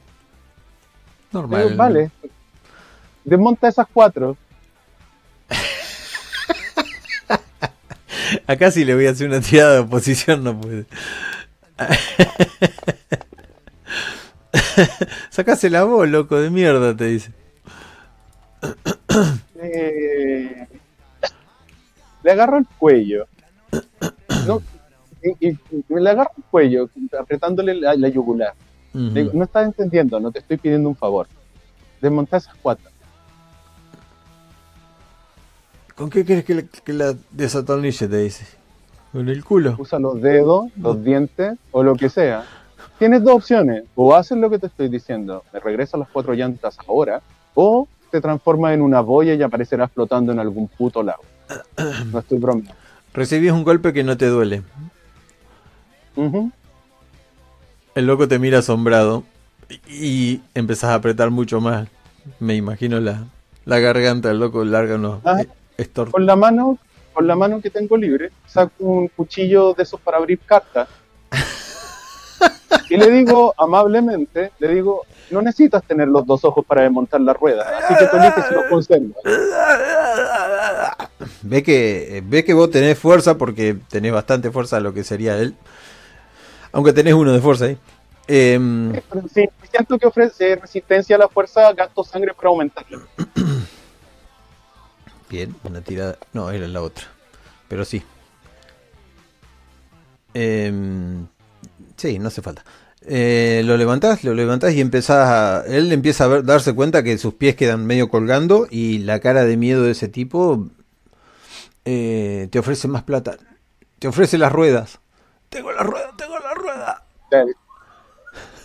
Pero 1.31 1.47
Normal. 1.47 1.75
vale. 1.75 2.11
Desmonta 3.25 3.67
esas 3.67 3.87
cuatro. 3.93 4.37
Acá 8.47 8.71
sí 8.71 8.85
le 8.85 8.95
voy 8.95 9.07
a 9.07 9.11
hacer 9.11 9.27
una 9.27 9.41
tirada 9.41 9.73
de 9.75 9.79
oposición, 9.79 10.43
no 10.43 10.59
puede. 10.59 10.85
Sacásela 15.29 15.83
vos, 15.83 16.07
loco 16.07 16.39
de 16.39 16.49
mierda, 16.49 16.95
te 16.95 17.05
dice. 17.05 17.31
Eh, 19.61 20.67
le 22.23 22.31
agarro 22.31 22.57
el 22.57 22.65
cuello. 22.77 23.27
No, 24.47 24.61
y, 25.39 25.57
le 25.89 26.09
agarro 26.09 26.31
el 26.37 26.43
cuello, 26.49 26.89
apretándole 27.19 27.75
la, 27.75 27.95
la 27.95 28.07
yugular. 28.09 28.53
Le 28.93 29.23
digo, 29.23 29.31
no 29.33 29.45
estás 29.45 29.65
entendiendo, 29.65 30.19
no 30.19 30.31
te 30.31 30.39
estoy 30.39 30.57
pidiendo 30.57 30.87
un 30.87 30.95
favor. 30.95 31.27
Desmonta 31.99 32.37
esas 32.37 32.53
cuatro. 32.61 32.91
¿Con 35.95 36.09
qué 36.09 36.25
quieres 36.25 36.43
que, 36.45 36.55
la- 36.55 36.63
que 36.63 36.93
la 36.93 37.15
desatornille? 37.31 38.07
Te 38.07 38.17
dice. 38.17 38.45
Con 39.11 39.29
el 39.29 39.43
culo. 39.43 39.75
Usa 39.77 39.99
los 39.99 40.21
dedos, 40.21 40.65
los 40.77 41.03
dientes 41.03 41.57
o 41.71 41.83
lo 41.83 41.95
que 41.95 42.09
sea. 42.09 42.45
Tienes 42.97 43.23
dos 43.23 43.35
opciones. 43.35 43.83
O 43.95 44.15
haces 44.15 44.37
lo 44.37 44.49
que 44.49 44.57
te 44.59 44.67
estoy 44.67 44.89
diciendo, 44.89 45.43
me 45.53 45.59
regresas 45.59 45.99
las 45.99 46.09
cuatro 46.09 46.33
llantas 46.33 46.77
ahora, 46.87 47.21
o 47.53 47.87
te 48.11 48.21
transformas 48.21 48.73
en 48.73 48.81
una 48.81 49.01
boya 49.01 49.33
y 49.35 49.41
aparecerás 49.43 49.91
flotando 49.91 50.31
en 50.31 50.39
algún 50.39 50.67
puto 50.67 51.03
lago. 51.03 51.23
No 52.11 52.19
estoy 52.19 52.39
bromeando. 52.39 52.73
Recibís 53.13 53.51
un 53.51 53.63
golpe 53.63 53.93
que 53.93 54.03
no 54.03 54.17
te 54.17 54.27
duele. 54.27 54.63
Ujú. 56.15 56.51
El 57.95 58.07
loco 58.07 58.27
te 58.27 58.39
mira 58.39 58.59
asombrado 58.59 59.23
y 59.87 60.41
empezás 60.55 60.91
a 60.91 60.95
apretar 60.95 61.29
mucho 61.29 61.61
más. 61.61 61.87
Me 62.39 62.55
imagino 62.55 62.99
la, 62.99 63.25
la 63.65 63.79
garganta 63.79 64.29
del 64.29 64.39
loco 64.39 64.63
larga 64.65 64.95
unos 64.95 65.19
Ah. 65.25 65.41
eh, 65.41 65.47
estor- 65.83 66.11
Con 66.11 66.25
la 66.25 66.35
mano, 66.35 66.77
con 67.13 67.27
la 67.27 67.35
mano 67.35 67.61
que 67.61 67.69
tengo 67.69 67.95
libre, 67.97 68.31
saco 68.47 68.71
un 68.79 69.07
cuchillo 69.09 69.73
de 69.73 69.83
esos 69.83 69.99
para 70.01 70.17
abrir 70.17 70.39
cartas. 70.39 70.87
Y 72.89 72.97
le 72.97 73.09
digo 73.09 73.53
amablemente, 73.57 74.51
le 74.59 74.67
digo, 74.67 75.03
no 75.31 75.41
necesitas 75.41 75.83
tener 75.83 76.07
los 76.09 76.25
dos 76.25 76.43
ojos 76.43 76.65
para 76.65 76.81
desmontar 76.81 77.21
la 77.21 77.33
rueda, 77.33 77.77
así 77.79 77.95
que 77.97 78.05
tú 78.07 78.17
eliges 78.17 78.45
si 78.47 78.53
los 78.53 78.65
conservas. 78.65 79.15
Ve 81.43 81.63
que, 81.63 82.21
ve 82.25 82.43
que 82.43 82.53
vos 82.53 82.69
tenés 82.69 82.97
fuerza 82.99 83.37
porque 83.37 83.77
tenés 83.89 84.11
bastante 84.11 84.51
fuerza 84.51 84.79
lo 84.79 84.93
que 84.93 85.03
sería 85.03 85.37
él. 85.37 85.55
Aunque 86.71 86.93
tenés 86.93 87.13
uno 87.13 87.31
de 87.31 87.39
fuerza 87.39 87.65
ahí. 87.65 87.77
Pero 88.27 89.27
Si 89.33 89.47
siento 89.71 89.97
que 89.97 90.07
ofrece 90.07 90.55
resistencia 90.55 91.15
a 91.15 91.19
la 91.19 91.27
fuerza, 91.29 91.71
gasto 91.73 92.03
sangre 92.03 92.33
para 92.33 92.49
aumentarla. 92.49 92.99
bien, 95.33 95.55
una 95.63 95.81
tirada. 95.81 96.17
No, 96.33 96.51
era 96.51 96.67
la 96.67 96.81
otra. 96.81 97.05
Pero 97.67 97.83
sí. 97.85 98.03
Em, 100.33 101.27
Sí, 101.97 102.19
no 102.19 102.27
hace 102.29 102.41
falta. 102.41 102.65
Eh, 103.07 103.61
lo 103.65 103.77
levantás, 103.77 104.23
lo 104.23 104.33
levantás 104.33 104.73
y 104.73 104.81
empezás 104.81 105.29
a... 105.29 105.65
Él 105.67 105.91
empieza 105.91 106.25
a 106.25 106.27
ver- 106.27 106.43
darse 106.45 106.73
cuenta 106.75 107.03
que 107.03 107.17
sus 107.17 107.35
pies 107.35 107.55
quedan 107.55 107.85
medio 107.85 108.09
colgando 108.09 108.67
y 108.69 108.99
la 108.99 109.19
cara 109.21 109.45
de 109.45 109.57
miedo 109.57 109.83
de 109.83 109.91
ese 109.91 110.09
tipo 110.09 110.67
eh, 111.85 112.47
te 112.51 112.59
ofrece 112.59 112.87
más 112.87 113.03
plata. 113.03 113.37
Te 113.99 114.07
ofrece 114.07 114.37
las 114.37 114.51
ruedas. 114.51 114.99
Tengo 115.49 115.71
la 115.71 115.83
rueda, 115.83 116.11
tengo 116.17 116.39
la 116.39 116.53
rueda. 116.53 117.05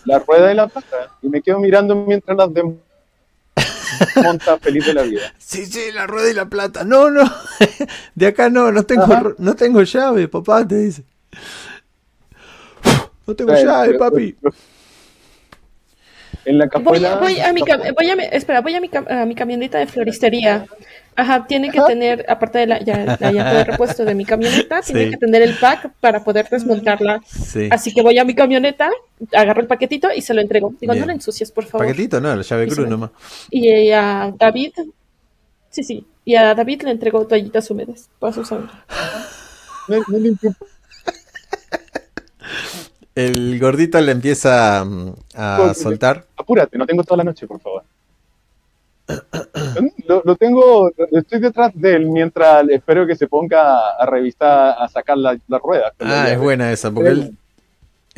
La, 0.04 0.18
rueda 0.20 0.48
de 0.48 0.54
la 0.54 0.68
pata. 0.68 1.16
Y 1.22 1.28
me 1.28 1.42
quedo 1.42 1.58
mirando 1.60 1.94
mientras 1.94 2.36
las 2.36 2.52
desmonta 4.14 4.58
feliz 4.58 4.86
de 4.86 4.94
la 4.94 5.02
vida. 5.02 5.32
Sí, 5.38 5.66
sí, 5.66 5.90
la 5.92 6.06
rueda 6.06 6.30
y 6.30 6.34
la 6.34 6.46
plata. 6.46 6.84
No, 6.84 7.10
no. 7.10 7.22
De 8.14 8.26
acá 8.26 8.48
no, 8.50 8.70
no 8.72 8.82
tengo, 8.84 9.04
Ajá. 9.04 9.22
no 9.38 9.54
tengo 9.54 9.82
llave, 9.82 10.28
papá, 10.28 10.66
te 10.66 10.76
dice. 10.76 11.02
No 13.26 13.34
tengo 13.36 13.52
llave, 13.54 13.88
pero- 13.88 13.98
papi. 13.98 14.36
En 16.44 16.56
la 16.56 16.64
Voy, 16.66 16.70
cajuela. 16.84 17.16
voy 17.16 17.38
a 17.40 17.52
mi, 17.52 17.60
voy 17.94 18.10
a 18.10 18.16
mi- 18.16 18.24
espera, 18.32 18.60
voy 18.62 18.74
a 18.74 18.80
mi, 18.80 18.88
a 18.94 19.26
mi 19.26 19.34
camioneta 19.34 19.78
de 19.78 19.86
floristería. 19.86 20.64
Ajá, 21.20 21.46
tiene 21.48 21.70
que 21.70 21.80
tener, 21.80 22.24
aparte 22.28 22.58
de 22.60 22.66
la, 22.68 22.80
ya- 22.80 23.16
la 23.18 23.32
llanta 23.32 23.52
de 23.54 23.64
repuesto 23.64 24.04
de 24.04 24.14
mi 24.14 24.24
camioneta, 24.24 24.80
tiene 24.86 25.04
Sí. 25.06 25.10
que 25.10 25.16
tener 25.16 25.42
el 25.42 25.54
pack 25.58 25.90
para 26.00 26.22
poder 26.22 26.48
desmontarla. 26.48 27.20
Sí. 27.26 27.68
Así 27.72 27.92
que 27.92 28.02
voy 28.02 28.16
a 28.18 28.24
mi 28.24 28.36
camioneta, 28.36 28.88
agarro 29.34 29.60
el 29.60 29.66
paquetito 29.66 30.08
y 30.14 30.22
se 30.22 30.32
lo 30.32 30.40
entrego. 30.40 30.72
Digo, 30.80 30.92
Bien. 30.92 31.00
no 31.00 31.06
lo 31.06 31.12
ensucies, 31.12 31.50
por 31.50 31.64
favor. 31.64 31.86
Paquetito, 31.88 32.20
no, 32.20 32.36
la 32.36 32.42
llave 32.42 32.64
Y 32.66 32.68
cruz 32.68 32.84
me- 32.86 32.90
nomás. 32.90 33.10
Y 33.50 33.90
a 33.90 34.32
David, 34.38 34.72
sí, 35.70 35.82
sí, 35.82 36.06
y 36.24 36.36
a 36.36 36.54
David 36.54 36.82
le 36.82 36.92
entrego 36.92 37.26
toallitas 37.26 37.68
húmedas 37.70 38.08
para 38.20 38.32
su 38.32 38.44
sangre. 38.44 38.70
No, 39.88 39.96
no 40.06 40.18
limpio. 40.18 40.54
El 43.14 43.58
gordito 43.58 44.00
le 44.00 44.12
empieza 44.12 44.84
mm, 44.84 45.12
a 45.34 45.74
soltar. 45.74 46.26
Apúrate, 46.36 46.78
no 46.78 46.86
tengo 46.86 47.02
toda 47.02 47.16
la 47.18 47.24
noche, 47.24 47.46
por 47.48 47.60
favor. 47.60 47.82
Lo, 50.06 50.22
lo 50.24 50.36
tengo, 50.36 50.90
estoy 51.12 51.40
detrás 51.40 51.72
de 51.74 51.96
él 51.96 52.06
mientras 52.06 52.68
espero 52.68 53.06
que 53.06 53.16
se 53.16 53.26
ponga 53.26 53.90
a 53.90 54.06
revisar, 54.06 54.74
a 54.78 54.88
sacar 54.88 55.18
la, 55.18 55.38
la 55.48 55.58
rueda. 55.58 55.92
con 55.96 56.08
la 56.08 56.24
Ah, 56.24 56.30
es 56.30 56.38
buena 56.38 56.72
esa, 56.72 56.90
porque 56.90 57.10
él 57.10 57.36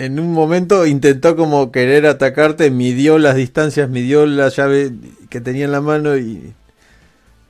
en 0.01 0.19
un 0.19 0.33
momento 0.33 0.87
intentó 0.87 1.37
como 1.37 1.71
querer 1.71 2.07
atacarte, 2.07 2.71
midió 2.71 3.19
las 3.19 3.35
distancias, 3.37 3.91
midió 3.91 4.25
la 4.25 4.49
llave 4.49 4.93
que 5.29 5.43
tenía 5.43 5.67
en 5.67 5.73
la 5.73 5.83
mano 5.83 6.17
y 6.17 6.55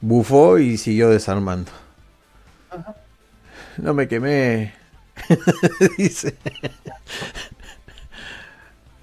bufó 0.01 0.59
y 0.59 0.77
siguió 0.77 1.11
desarmando. 1.11 1.71
No 3.77 3.95
me 3.95 4.09
quemé. 4.09 4.75
Dice. 5.97 6.37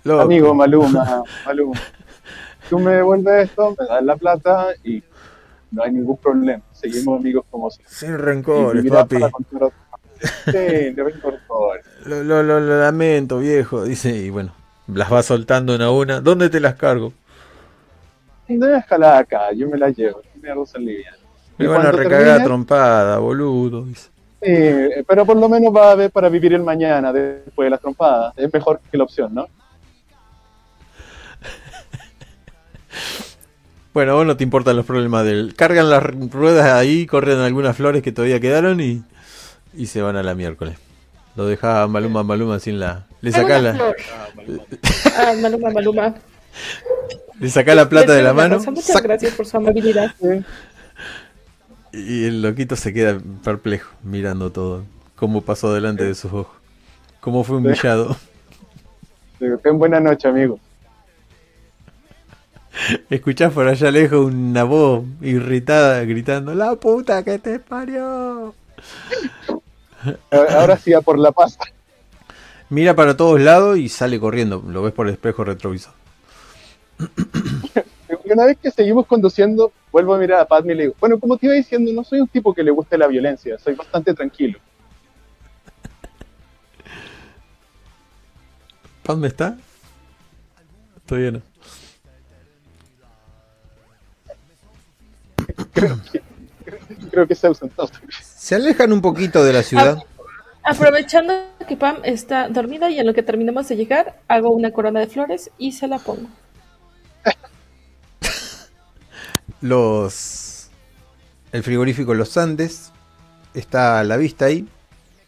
Amigo 0.06 0.54
Maluma, 0.54 1.24
Maluma. 1.46 1.80
Tú 2.70 2.80
me 2.80 2.92
devuelves 2.92 3.50
esto, 3.50 3.76
me 3.80 3.86
das 3.88 4.04
la 4.04 4.16
plata 4.16 4.68
y 4.84 5.04
no 5.72 5.84
hay 5.84 5.92
ningún 5.92 6.18
problema. 6.18 6.62
Seguimos 6.72 7.20
amigos 7.20 7.46
como 7.50 7.70
siempre. 7.70 7.94
Sin 7.94 8.18
rencores, 8.18 8.86
papi. 8.90 9.18
Sí, 10.46 10.52
de 10.52 11.04
rencores. 11.04 11.86
Lo, 12.06 12.24
lo- 12.24 12.44
lo- 12.44 12.60
lo 12.60 12.80
lamento, 12.82 13.40
viejo. 13.40 13.84
Dice, 13.84 14.10
y 14.16 14.30
bueno, 14.30 14.54
las 14.88 15.12
va 15.12 15.22
soltando 15.24 15.76
una 15.76 15.86
a 15.86 15.92
una. 15.92 16.22
¿Dónde 16.22 16.50
te 16.50 16.60
las 16.60 16.76
cargo? 16.76 17.14
Déjala 18.48 19.20
acá, 19.20 19.52
yo 19.54 19.68
me 19.70 19.78
la 19.78 19.90
llevo. 19.90 20.22
Me 20.42 20.50
son 20.66 20.86
livianas. 20.86 21.20
Me 21.58 21.68
van 21.68 21.86
a 21.86 21.92
termine, 21.92 22.40
trompada, 22.44 23.18
boludo. 23.20 23.84
Dice. 23.86 24.10
Sí, 24.42 25.04
pero 25.08 25.26
por 25.26 25.36
lo 25.38 25.50
menos 25.50 25.76
va 25.76 25.90
a 25.90 25.92
haber 25.92 26.12
para 26.12 26.30
vivir 26.30 26.54
el 26.54 26.62
mañana 26.64 27.12
después 27.12 27.66
de 27.66 27.70
las 27.72 27.82
trompadas. 27.82 28.34
Es 28.38 28.54
mejor 28.54 28.80
que 28.92 28.98
la 28.98 29.04
opción, 29.04 29.34
¿no? 29.34 29.48
Bueno, 33.94 34.12
a 34.12 34.16
vos 34.16 34.26
no 34.28 34.38
te 34.38 34.44
importan 34.44 34.76
los 34.76 34.86
problemas 34.86 35.26
del. 35.26 35.56
Cargan 35.56 35.90
las 35.90 36.04
ruedas 36.04 36.72
ahí, 36.72 37.06
corren 37.08 37.40
algunas 37.40 37.76
flores 37.76 38.04
que 38.04 38.12
todavía 38.12 38.40
quedaron 38.40 38.80
y, 38.80 39.04
y 39.74 39.88
se 39.88 40.02
van 40.02 40.16
a 40.16 40.24
la 40.24 40.36
miércoles. 40.36 40.78
Lo 41.36 41.46
dejás 41.48 41.84
a 41.84 41.88
Maluma 41.88 42.24
Maluma 42.24 42.60
sin 42.60 42.80
la. 42.80 43.06
Le 43.22 43.32
una 43.32 43.60
la, 43.60 43.74
flor. 43.74 43.96
Ah, 45.18 45.34
Maluma, 45.42 45.70
Maluma. 45.72 46.16
le 47.40 47.50
sacás 47.50 47.76
la 47.76 47.90
plata 47.90 48.14
de 48.14 48.22
la 48.22 48.34
mano. 48.34 48.60
Muchas 48.60 48.90
sac- 48.90 49.02
gracias 49.04 49.34
por 49.34 49.46
su 49.48 49.58
amabilidad. 49.58 50.14
y 51.92 52.26
el 52.26 52.42
loquito 52.42 52.76
se 52.76 52.94
queda 52.94 53.18
perplejo 53.44 53.90
mirando 54.04 54.52
todo. 54.52 54.84
Cómo 55.16 55.42
pasó 55.42 55.74
delante 55.74 56.04
de 56.04 56.14
sus 56.14 56.32
ojos. 56.32 56.56
Cómo 57.20 57.44
fue 57.44 57.58
humillado. 57.58 58.16
Ten 59.64 59.78
buena 59.80 60.00
noche, 60.00 60.28
amigo. 60.28 60.60
Escuchás 63.10 63.54
por 63.54 63.68
allá 63.68 63.92
lejos 63.92 64.26
una 64.26 64.64
voz 64.64 65.04
irritada 65.22 66.04
gritando: 66.04 66.54
¡La 66.54 66.76
puta 66.76 67.24
que 67.24 67.40
te 67.40 67.60
parió! 67.60 68.54
Ahora 70.32 70.78
sí, 70.78 70.94
a 70.94 71.02
por 71.02 71.18
la 71.18 71.32
paz. 71.32 71.58
Mira 72.70 72.96
para 72.96 73.16
todos 73.16 73.40
lados 73.40 73.78
y 73.78 73.90
sale 73.90 74.20
corriendo. 74.20 74.64
Lo 74.68 74.82
ves 74.82 74.94
por 74.94 75.08
el 75.08 75.14
espejo 75.14 75.44
retrovisor. 75.44 75.94
Una 78.26 78.46
vez 78.46 78.58
que 78.62 78.72
seguimos 78.72 79.06
conduciendo, 79.06 79.72
vuelvo 79.92 80.14
a 80.14 80.18
mirar 80.18 80.42
a 80.42 80.46
Padme 80.46 80.74
y 80.74 80.76
le 80.76 80.84
digo, 80.84 80.96
bueno, 81.00 81.18
como 81.20 81.38
te 81.38 81.46
iba 81.46 81.56
diciendo, 81.56 81.92
no 81.94 82.04
soy 82.04 82.20
un 82.20 82.28
tipo 82.28 82.54
que 82.54 82.64
le 82.64 82.72
guste 82.72 82.98
la 82.98 83.08
violencia, 83.08 83.58
soy 83.58 83.76
bastante 83.76 84.14
tranquilo. 84.14 84.60
¿Dónde 89.06 89.30
está? 89.30 89.58
Todavía 91.06 91.32
no. 91.32 91.47
Creo 97.12 97.28
que 97.28 97.36
se 97.36 97.48
ausentó. 97.48 97.90
Se 98.20 98.56
alejan 98.56 98.92
un 98.92 99.02
poquito 99.02 99.44
de 99.44 99.54
la 99.54 99.64
ciudad. 99.64 99.98
Aprovechando 100.64 101.34
que 101.68 101.78
Pam 101.78 101.98
está 102.04 102.50
dormida 102.50 102.90
y 102.90 103.00
en 103.00 103.06
lo 103.06 103.14
que 103.14 103.24
terminemos 103.24 103.68
de 103.70 103.78
llegar, 103.78 104.20
hago 104.28 104.50
una 104.50 104.72
corona 104.72 105.00
de 105.00 105.08
flores 105.08 105.50
y 105.58 105.72
se 105.72 105.88
la 105.88 106.00
pongo. 106.00 106.28
Los. 109.62 110.70
El 111.54 111.64
frigorífico 111.64 112.14
Los 112.14 112.38
Andes 112.38 112.92
está 113.54 114.00
a 114.00 114.04
la 114.04 114.18
vista 114.18 114.46
ahí. 114.46 114.68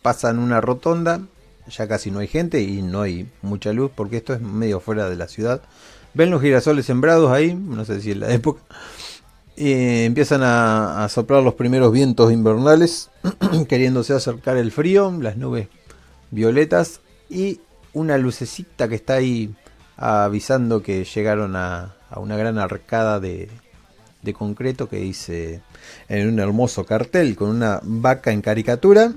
Pasan 0.01 0.39
una 0.39 0.61
rotonda. 0.61 1.21
Ya 1.69 1.88
casi 1.88 2.11
no 2.11 2.19
hay 2.19 2.27
gente 2.27 2.61
y 2.61 2.81
no 2.81 3.01
hay 3.01 3.30
mucha 3.41 3.71
luz 3.71 3.91
porque 3.95 4.17
esto 4.17 4.34
es 4.34 4.41
medio 4.41 4.80
fuera 4.80 5.09
de 5.09 5.15
la 5.15 5.27
ciudad. 5.27 5.61
Ven 6.13 6.31
los 6.31 6.41
girasoles 6.41 6.85
sembrados 6.85 7.31
ahí. 7.31 7.53
No 7.53 7.85
sé 7.85 8.01
si 8.01 8.11
es 8.11 8.17
la 8.17 8.34
época. 8.34 8.61
Empiezan 9.61 10.41
a, 10.44 11.07
soplar 11.10 11.44
los 11.44 11.56
primeros 11.56 11.91
vientos 11.91 12.31
invernales. 12.31 13.10
queriéndose 13.68 14.14
acercar 14.14 14.57
el 14.57 14.72
frío. 14.72 15.11
Las 15.19 15.38
nubes 15.38 15.68
violetas. 16.31 17.02
Y 17.30 17.60
una 17.94 18.18
lucecita 18.18 18.88
que 18.88 18.95
está 18.95 19.15
ahí 19.15 19.53
avisando 19.98 20.81
que 20.81 21.03
llegaron 21.03 21.56
a, 21.56 21.95
a 22.10 22.19
una 22.19 22.38
gran 22.38 22.57
arcada 22.57 23.19
de, 23.19 23.49
de 24.22 24.34
concreto 24.34 24.90
que 24.90 24.98
dice 24.98 25.61
en 26.07 26.27
un 26.27 26.40
hermoso 26.40 26.86
cartel 26.86 27.36
con 27.36 27.49
una 27.49 27.80
vaca 27.84 28.31
en 28.31 28.41
caricatura. 28.41 29.14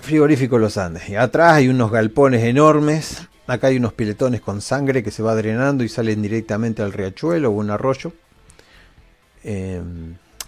Frigorífico 0.00 0.58
Los 0.58 0.78
Andes. 0.78 1.08
Y 1.08 1.16
atrás 1.16 1.54
hay 1.54 1.68
unos 1.68 1.90
galpones 1.90 2.42
enormes. 2.42 3.28
Acá 3.52 3.66
hay 3.66 3.76
unos 3.76 3.92
piletones 3.92 4.40
con 4.40 4.62
sangre 4.62 5.02
que 5.02 5.10
se 5.10 5.22
va 5.22 5.34
drenando 5.34 5.84
y 5.84 5.88
salen 5.90 6.22
directamente 6.22 6.80
al 6.80 6.90
riachuelo 6.90 7.50
o 7.50 7.52
un 7.52 7.68
arroyo. 7.68 8.14
Eh, 9.44 9.78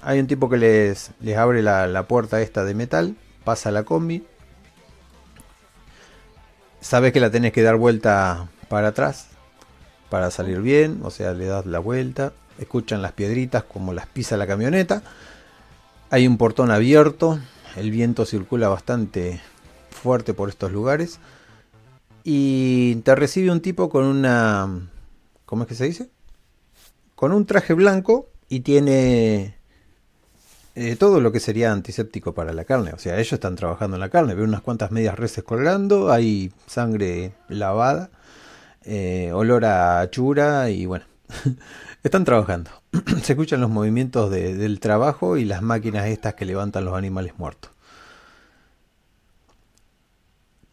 hay 0.00 0.20
un 0.20 0.26
tipo 0.26 0.48
que 0.48 0.56
les, 0.56 1.10
les 1.20 1.36
abre 1.36 1.60
la, 1.60 1.86
la 1.86 2.04
puerta 2.04 2.40
esta 2.40 2.64
de 2.64 2.72
metal. 2.72 3.14
Pasa 3.44 3.70
la 3.70 3.82
combi. 3.82 4.24
Sabes 6.80 7.12
que 7.12 7.20
la 7.20 7.30
tenés 7.30 7.52
que 7.52 7.60
dar 7.60 7.76
vuelta 7.76 8.48
para 8.70 8.88
atrás 8.88 9.26
para 10.08 10.30
salir 10.30 10.62
bien, 10.62 11.00
o 11.02 11.10
sea, 11.10 11.34
le 11.34 11.44
das 11.44 11.66
la 11.66 11.80
vuelta, 11.80 12.32
escuchan 12.58 13.02
las 13.02 13.12
piedritas 13.12 13.64
como 13.64 13.92
las 13.92 14.06
pisa 14.06 14.38
la 14.38 14.46
camioneta, 14.46 15.02
hay 16.08 16.26
un 16.26 16.38
portón 16.38 16.70
abierto, 16.70 17.38
el 17.76 17.90
viento 17.90 18.24
circula 18.24 18.68
bastante 18.68 19.42
fuerte 19.90 20.32
por 20.32 20.48
estos 20.48 20.72
lugares 20.72 21.18
y 22.24 22.96
te 22.96 23.14
recibe 23.14 23.50
un 23.50 23.60
tipo 23.60 23.88
con 23.90 24.04
una, 24.04 24.88
¿cómo 25.44 25.62
es 25.64 25.68
que 25.68 25.74
se 25.74 25.84
dice? 25.84 26.10
Con 27.14 27.32
un 27.32 27.46
traje 27.46 27.74
blanco 27.74 28.28
y 28.48 28.60
tiene 28.60 29.56
eh, 30.74 30.96
todo 30.96 31.20
lo 31.20 31.30
que 31.32 31.38
sería 31.40 31.70
antiséptico 31.72 32.34
para 32.34 32.52
la 32.52 32.64
carne, 32.64 32.92
o 32.92 32.98
sea, 32.98 33.14
ellos 33.16 33.32
están 33.34 33.54
trabajando 33.56 33.96
en 33.96 34.00
la 34.00 34.08
carne, 34.08 34.34
veo 34.34 34.44
unas 34.44 34.62
cuantas 34.62 34.90
medias 34.90 35.16
reses 35.18 35.44
colgando, 35.44 36.10
hay 36.10 36.50
sangre 36.66 37.32
lavada 37.48 38.10
eh, 38.82 39.30
olor 39.32 39.64
a 39.64 40.08
chura 40.10 40.70
y 40.70 40.86
bueno, 40.86 41.04
están 42.02 42.24
trabajando. 42.24 42.70
Se 43.22 43.32
escuchan 43.34 43.60
los 43.60 43.70
movimientos 43.70 44.30
de- 44.30 44.54
del 44.54 44.80
trabajo 44.80 45.36
y 45.36 45.44
las 45.44 45.62
máquinas 45.62 46.06
estas 46.06 46.34
que 46.34 46.44
levantan 46.44 46.84
los 46.84 46.94
animales 46.94 47.34
muertos. 47.38 47.70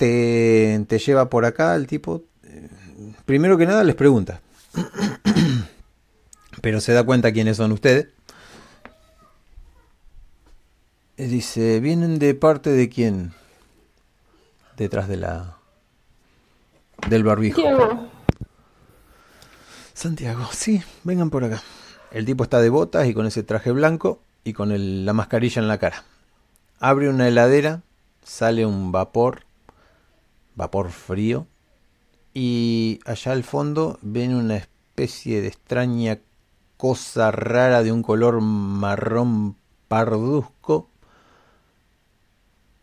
Te, 0.02 0.84
te 0.88 0.98
lleva 0.98 1.30
por 1.30 1.46
acá 1.46 1.76
el 1.76 1.86
tipo. 1.86 2.24
eh, 2.44 2.68
Primero 3.26 3.56
que 3.56 3.68
nada 3.68 3.84
les 3.84 3.94
pregunta. 3.96 4.42
Pero 6.62 6.82
se 6.82 6.92
da 6.94 7.04
cuenta 7.04 7.32
quiénes 7.32 7.58
son 7.58 7.72
ustedes. 7.72 8.08
Dice, 11.18 11.80
¿vienen 11.80 12.18
de 12.18 12.34
parte 12.34 12.72
de 12.72 12.90
quién? 12.90 13.32
Detrás 14.76 15.08
de 15.08 15.18
la... 15.18 15.58
Del 17.08 17.24
barbijo. 17.24 17.62
Diego, 17.62 18.10
Santiago, 19.94 20.48
sí, 20.52 20.82
vengan 21.04 21.30
por 21.30 21.44
acá. 21.44 21.62
El 22.12 22.26
tipo 22.26 22.44
está 22.44 22.60
de 22.60 22.70
botas 22.70 23.08
y 23.08 23.14
con 23.14 23.28
ese 23.28 23.44
traje 23.44 23.72
blanco 23.72 24.20
y 24.44 24.54
con 24.54 24.72
el- 24.72 25.06
la 25.06 25.14
mascarilla 25.14 25.62
en 25.62 25.68
la 25.68 25.78
cara. 25.78 26.04
Abre 26.80 27.08
una 27.10 27.28
heladera, 27.28 27.82
sale 28.24 28.66
un 28.66 28.92
vapor, 28.92 29.44
vapor 30.56 30.92
frío, 30.92 31.48
y 32.34 33.00
allá 33.06 33.34
al 33.34 33.44
fondo 33.44 34.00
ven 34.02 34.36
una 34.36 34.58
especie 34.58 35.42
de 35.42 35.48
extraña 35.48 36.20
cosa 36.78 37.32
rara 37.32 37.84
de 37.84 37.92
un 37.92 38.02
color 38.02 38.42
marrón 38.42 39.56
parduzco 39.88 40.90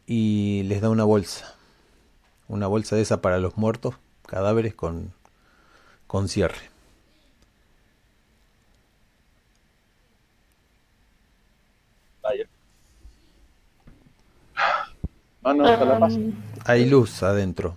y 0.06 0.62
les 0.64 0.80
da 0.80 0.90
una 0.90 1.04
bolsa. 1.04 1.54
Una 2.48 2.66
bolsa 2.66 2.96
de 2.96 3.02
esa 3.02 3.20
para 3.20 3.38
los 3.38 3.56
muertos, 3.56 3.96
cadáveres 4.26 4.74
con, 4.74 5.12
con 6.06 6.28
cierre. 6.28 6.77
Ah, 15.48 15.54
no, 15.54 15.64
la 15.64 16.10
Hay 16.66 16.84
luz 16.84 17.22
adentro. 17.22 17.74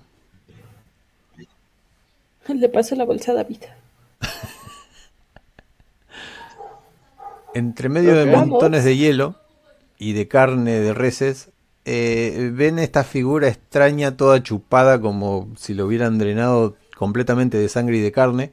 le 2.49 2.68
paso 2.68 2.95
la 2.95 3.06
bolsa 3.06 3.31
a 3.31 3.35
David. 3.35 3.61
Entre 7.53 7.88
medio 7.88 8.14
de 8.14 8.30
Vamos. 8.30 8.49
montones 8.49 8.84
de 8.84 8.98
hielo 8.98 9.35
y 9.98 10.11
de 10.11 10.27
carne 10.27 10.81
de 10.81 10.93
reses, 10.93 11.52
eh, 11.85 12.52
ven 12.53 12.77
esta 12.77 13.06
figura 13.06 13.48
extraña 13.48 14.18
toda 14.18 14.43
chupada 14.43 14.99
como 14.99 15.48
si 15.56 15.73
lo 15.73 15.85
hubieran 15.85 16.18
drenado 16.18 16.76
completamente 16.98 17.57
de 17.57 17.69
sangre 17.69 17.99
y 17.99 18.02
de 18.02 18.11
carne. 18.11 18.52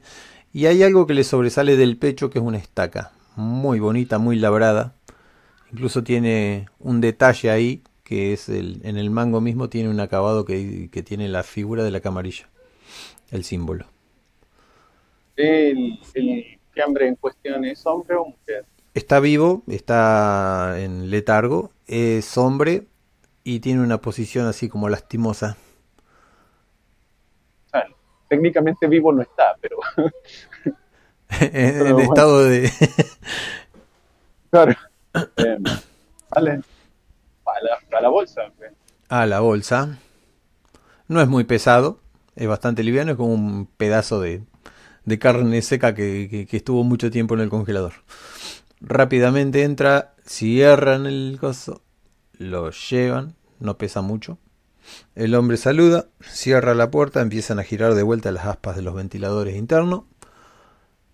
Y 0.53 0.67
hay 0.67 0.81
algo 0.81 1.07
que 1.07 1.13
le 1.13 1.25
sobresale 1.25 1.75
del 1.75 1.97
pecho 1.97 2.29
que 2.29 2.39
es 2.39 2.45
una 2.45 2.57
estaca. 2.57 3.11
Muy 3.35 3.81
bonita, 3.81 4.17
muy 4.17 4.37
labrada. 4.37 4.93
Incluso 5.73 6.05
tiene 6.05 6.69
un 6.79 7.01
detalle 7.01 7.51
ahí 7.51 7.83
que 8.09 8.33
es 8.33 8.49
el, 8.49 8.81
en 8.83 8.97
el 8.97 9.11
mango 9.11 9.39
mismo 9.39 9.69
tiene 9.69 9.87
un 9.87 9.99
acabado 9.99 10.43
que, 10.43 10.89
que 10.91 11.03
tiene 11.03 11.27
la 11.27 11.43
figura 11.43 11.83
de 11.83 11.91
la 11.91 11.99
camarilla. 11.99 12.49
El 13.29 13.43
símbolo. 13.43 13.85
El, 15.35 15.99
el 16.15 16.59
fiambre 16.71 17.07
en 17.07 17.17
cuestión 17.17 17.65
es 17.65 17.85
hombre 17.85 18.15
o 18.15 18.25
mujer. 18.25 18.65
Está 18.95 19.19
vivo, 19.19 19.61
está 19.67 20.77
en 20.79 21.11
letargo, 21.11 21.69
es 21.85 22.35
hombre 22.35 22.87
y 23.43 23.59
tiene 23.59 23.83
una 23.83 24.01
posición 24.01 24.47
así 24.47 24.69
como 24.69 24.89
lastimosa. 24.89 25.55
Técnicamente 28.27 28.87
vivo 28.87 29.13
no 29.13 29.21
está, 29.21 29.55
pero 29.61 29.77
en 31.41 31.93
bueno. 31.93 31.99
estado 31.99 32.43
de... 32.43 32.71
claro. 34.49 34.73
Eh, 35.37 35.57
vale. 36.31 36.61
Para 37.89 38.01
la, 38.01 38.09
bolsa. 38.09 38.41
a 39.09 39.25
la 39.25 39.39
bolsa. 39.39 39.97
No 41.07 41.21
es 41.21 41.27
muy 41.27 41.43
pesado, 41.43 41.99
es 42.35 42.47
bastante 42.47 42.83
liviano, 42.83 43.11
es 43.11 43.17
como 43.17 43.33
un 43.33 43.65
pedazo 43.77 44.21
de, 44.21 44.43
de 45.05 45.19
carne 45.19 45.61
seca 45.61 45.95
que, 45.95 46.45
que- 46.49 46.57
estuvo 46.57 46.83
mucho 46.83 47.09
tiempo 47.11 47.33
en 47.33 47.41
el 47.41 47.49
congelador. 47.49 47.93
Rápidamente 48.81 49.63
entra, 49.63 50.13
cierran 50.25 51.05
el 51.05 51.37
coso, 51.39 51.81
lo 52.37 52.69
llevan, 52.71 53.35
no 53.59 53.77
pesa 53.77 54.01
mucho. 54.01 54.37
El 55.15 55.35
hombre 55.35 55.57
saluda, 55.57 56.05
cierra 56.21 56.73
la 56.73 56.89
puerta, 56.89 57.21
empiezan 57.21 57.59
a 57.59 57.63
girar 57.63 57.93
de 57.95 58.03
vuelta 58.03 58.31
las 58.31 58.45
aspas 58.45 58.75
de 58.75 58.81
los 58.81 58.95
ventiladores 58.95 59.55
internos. 59.55 60.03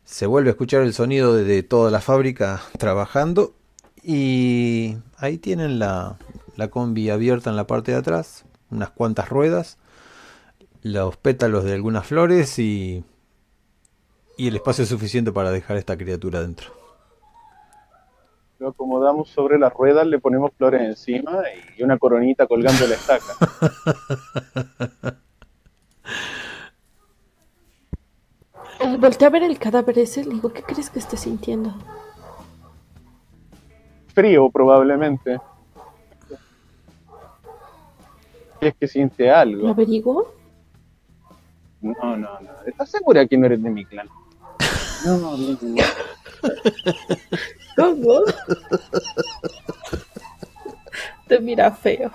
Se 0.04 0.28
vuelve 0.28 0.50
a 0.50 0.52
escuchar 0.52 0.82
el 0.84 0.94
sonido 0.94 1.34
de 1.36 1.64
toda 1.64 1.90
la 1.90 2.00
fábrica 2.02 2.62
trabajando. 2.78 3.56
Y 4.04 4.98
ahí 5.18 5.40
tienen 5.40 5.80
la, 5.80 6.18
la 6.56 6.70
combi 6.70 7.10
abierta 7.10 7.50
en 7.50 7.56
la 7.56 7.68
parte 7.68 7.92
de 7.92 7.98
atrás, 7.98 8.46
unas 8.72 8.92
cuantas 8.92 9.30
ruedas, 9.30 9.78
los 10.82 11.18
pétalos 11.18 11.64
de 11.64 11.74
algunas 11.74 12.06
flores 12.06 12.60
y, 12.60 13.04
y 14.38 14.48
el 14.48 14.56
espacio 14.56 14.86
suficiente 14.86 15.32
para 15.32 15.52
dejar 15.52 15.78
esta 15.78 15.98
criatura 15.98 16.42
dentro. 16.42 16.72
Lo 18.60 18.70
acomodamos 18.70 19.30
sobre 19.30 19.60
las 19.60 19.74
ruedas, 19.74 20.08
le 20.08 20.20
ponemos 20.20 20.52
flores 20.58 20.82
encima 20.82 21.44
y 21.78 21.84
una 21.84 21.98
coronita 21.98 22.48
colgando 22.48 22.84
de 22.84 22.90
la 22.90 22.96
estaca. 22.96 23.34
Eh, 28.82 28.98
Volteé 29.00 29.28
a 29.28 29.30
ver 29.30 29.44
el 29.44 29.58
cadáver 29.58 30.00
ese, 30.00 30.26
le 30.26 30.34
digo, 30.34 30.52
¿qué 30.52 30.62
crees 30.62 30.90
que 30.90 31.00
esté 31.00 31.16
sintiendo? 31.16 31.74
Frío, 34.14 34.50
probablemente. 34.50 35.40
Si 38.66 38.70
es 38.70 38.76
que 38.80 38.88
siente 38.88 39.28
¿Lo 39.28 39.36
algo. 39.36 39.68
averiguo? 39.68 40.34
No, 41.82 42.18
no, 42.18 42.40
no. 42.40 42.50
¿Estás 42.66 42.90
segura 42.90 43.28
que 43.28 43.38
no 43.38 43.46
eres 43.46 43.62
de 43.62 43.70
mi 43.70 43.86
clan? 43.86 44.10
No, 45.06 45.18
no, 45.20 45.38
no. 45.38 45.58
no. 45.62 45.84
¿Cómo? 47.76 48.22
Te 51.28 51.40
mira 51.42 51.70
feo. 51.70 52.10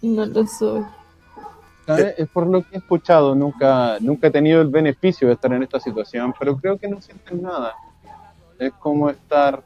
No 0.00 0.24
lo 0.24 0.46
soy. 0.46 0.86
¿Sabes? 1.84 2.14
Es 2.16 2.28
por 2.30 2.46
lo 2.46 2.62
que 2.62 2.76
he 2.76 2.78
escuchado. 2.78 3.34
Nunca, 3.34 3.98
nunca 4.00 4.28
he 4.28 4.30
tenido 4.30 4.62
el 4.62 4.68
beneficio 4.68 5.28
de 5.28 5.34
estar 5.34 5.52
en 5.52 5.64
esta 5.64 5.78
situación, 5.80 6.32
pero 6.38 6.56
creo 6.56 6.78
que 6.78 6.88
no 6.88 6.98
sienten 7.02 7.42
nada. 7.42 7.74
Es 8.58 8.72
como 8.72 9.10
estar 9.10 9.62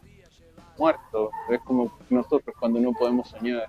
muerto. 0.87 1.31
Es 1.49 1.61
como 1.61 1.91
nosotros 2.11 2.55
cuando 2.59 2.81
no 2.81 2.93
podemos 2.93 3.29
soñar. 3.29 3.67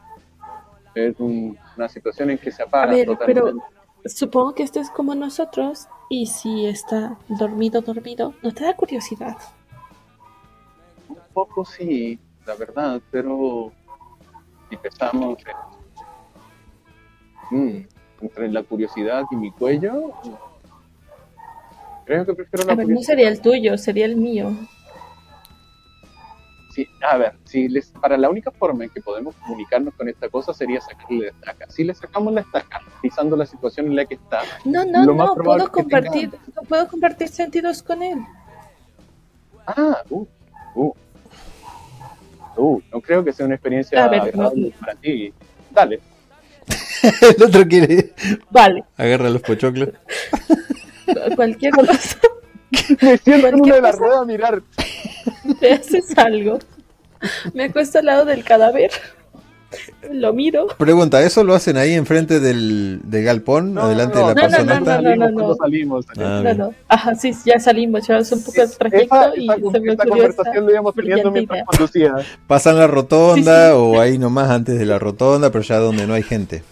Es 0.95 1.19
un- 1.19 1.57
una 1.77 1.87
situación 1.87 2.31
en 2.31 2.37
que 2.39 2.51
se 2.51 2.63
apaga 2.63 2.93
totalmente. 3.05 3.25
pero 3.25 3.57
supongo 4.05 4.53
que 4.55 4.63
este 4.63 4.79
es 4.79 4.89
como 4.89 5.13
nosotros 5.15 5.87
y 6.09 6.25
si 6.25 6.65
está 6.65 7.17
dormido, 7.27 7.81
dormido, 7.81 8.33
¿no 8.41 8.51
te 8.51 8.63
da 8.65 8.75
curiosidad? 8.75 9.37
Un 11.07 11.17
poco 11.33 11.63
sí, 11.65 12.19
la 12.45 12.55
verdad, 12.55 12.99
pero 13.11 13.71
si 14.69 14.77
pensamos 14.77 15.37
en- 17.51 17.57
mm, 17.79 17.87
entre 18.21 18.51
la 18.51 18.63
curiosidad 18.63 19.23
y 19.31 19.35
mi 19.35 19.51
cuello, 19.51 20.11
creo 22.05 22.25
que 22.25 22.33
prefiero 22.33 22.65
la 22.65 22.73
A 22.73 22.75
ver, 22.75 22.87
no 22.89 23.01
sería 23.01 23.29
el 23.29 23.39
tuyo, 23.39 23.77
sería 23.77 24.05
el 24.05 24.15
mío. 24.17 24.51
Sí, 26.73 26.87
a 27.07 27.17
ver, 27.17 27.33
si 27.43 27.67
les, 27.69 27.89
para 28.01 28.17
la 28.17 28.31
única 28.31 28.49
forma 28.49 28.83
en 28.83 28.89
que 28.89 28.99
podemos 28.99 29.35
comunicarnos 29.35 29.93
con 29.93 30.09
esta 30.09 30.27
cosa 30.27 30.55
sería 30.55 30.81
sacarle 30.81 31.25
la 31.25 31.27
estaca. 31.29 31.69
Si 31.69 31.83
le 31.83 31.93
sacamos 31.93 32.33
la 32.33 32.41
estaca, 32.41 32.81
pisando 32.99 33.35
la 33.35 33.45
situación 33.45 33.85
en 33.87 33.95
la 33.95 34.05
que 34.05 34.15
está, 34.15 34.41
No, 34.65 34.83
no, 34.83 35.05
Lo 35.05 35.13
más 35.13 35.27
no, 35.27 35.43
puedo 35.43 35.71
compartir, 35.71 36.31
no 36.55 36.63
puedo 36.63 36.87
compartir 36.87 37.27
sentidos 37.27 37.83
con 37.83 38.01
él. 38.01 38.17
ah, 39.67 40.01
uh, 40.09 40.25
uh, 40.73 40.93
uh, 42.57 42.81
no 42.91 43.01
creo 43.01 43.23
que 43.23 43.31
sea 43.31 43.45
una 43.45 43.53
experiencia 43.53 44.07
ver, 44.07 44.21
agradable 44.21 44.69
no. 44.73 44.79
para 44.79 44.95
ti. 44.95 45.31
Dale. 45.69 45.99
el 47.37 47.43
otro 47.43 47.67
quiere 47.67 48.13
Vale, 48.49 48.83
agarra 48.97 49.29
los 49.29 49.43
pochoclos. 49.43 49.89
cualquier 51.35 51.71
cosa, 51.73 52.17
Me 53.01 53.17
siento 53.19 53.47
en 53.47 53.61
una 53.61 53.75
de 53.75 53.81
las 53.81 53.91
cosa. 53.95 54.03
ruedas 54.05 54.21
a 54.21 54.25
mirar. 54.25 54.63
te 55.59 55.73
haces 55.73 56.17
algo. 56.17 56.59
Me 57.53 57.65
acuesto 57.65 57.99
al 57.99 58.05
lado 58.05 58.25
del 58.25 58.43
cadáver, 58.43 58.91
lo 60.11 60.33
miro. 60.33 60.67
Pregunta, 60.77 61.23
¿eso 61.23 61.43
lo 61.43 61.55
hacen 61.55 61.77
ahí 61.77 61.93
enfrente 61.93 62.39
del, 62.39 62.99
del 63.03 63.23
galpón, 63.23 63.77
adelante 63.77 64.19
de 64.19 64.25
la 64.25 64.33
no, 64.35 64.41
no, 64.41 64.49
persona? 64.49 64.79
no, 64.79 64.85
no, 64.85 64.85
Salimos, 64.85 65.31
no, 65.33 65.41
no. 65.47 65.55
salimos, 65.55 66.05
salimos. 66.05 66.05
Ah, 66.17 66.41
No, 66.43 66.43
bien. 66.43 66.57
no. 66.57 66.73
Ajá, 66.89 67.15
sí, 67.15 67.33
ya 67.45 67.59
salimos, 67.59 68.07
llevamos 68.07 68.31
un 68.33 68.43
poco 68.43 68.65
de 68.67 68.67
Esa, 68.67 68.77
trayecto 68.77 69.35
y 69.37 69.53
esa, 69.53 69.71
se 69.71 69.79
me 69.79 69.91
esta 69.93 70.05
conversación 70.05 70.65
lo 70.65 70.71
íbamos 70.71 70.93
mientras 71.31 71.65
conducía. 71.65 72.13
¿Pasan 72.45 72.77
la 72.77 72.87
rotonda 72.87 73.67
Sí, 73.69 73.73
sí. 73.73 73.77
o 73.77 73.99
ahí 74.01 74.17
nomás 74.17 74.49
antes 74.49 74.77
de 74.77 74.85
la 74.85 74.99
rotonda, 74.99 75.49
pero 75.51 75.63
ya 75.63 75.79
donde 75.79 76.05
no 76.05 76.13
hay 76.13 76.23
gente? 76.23 76.63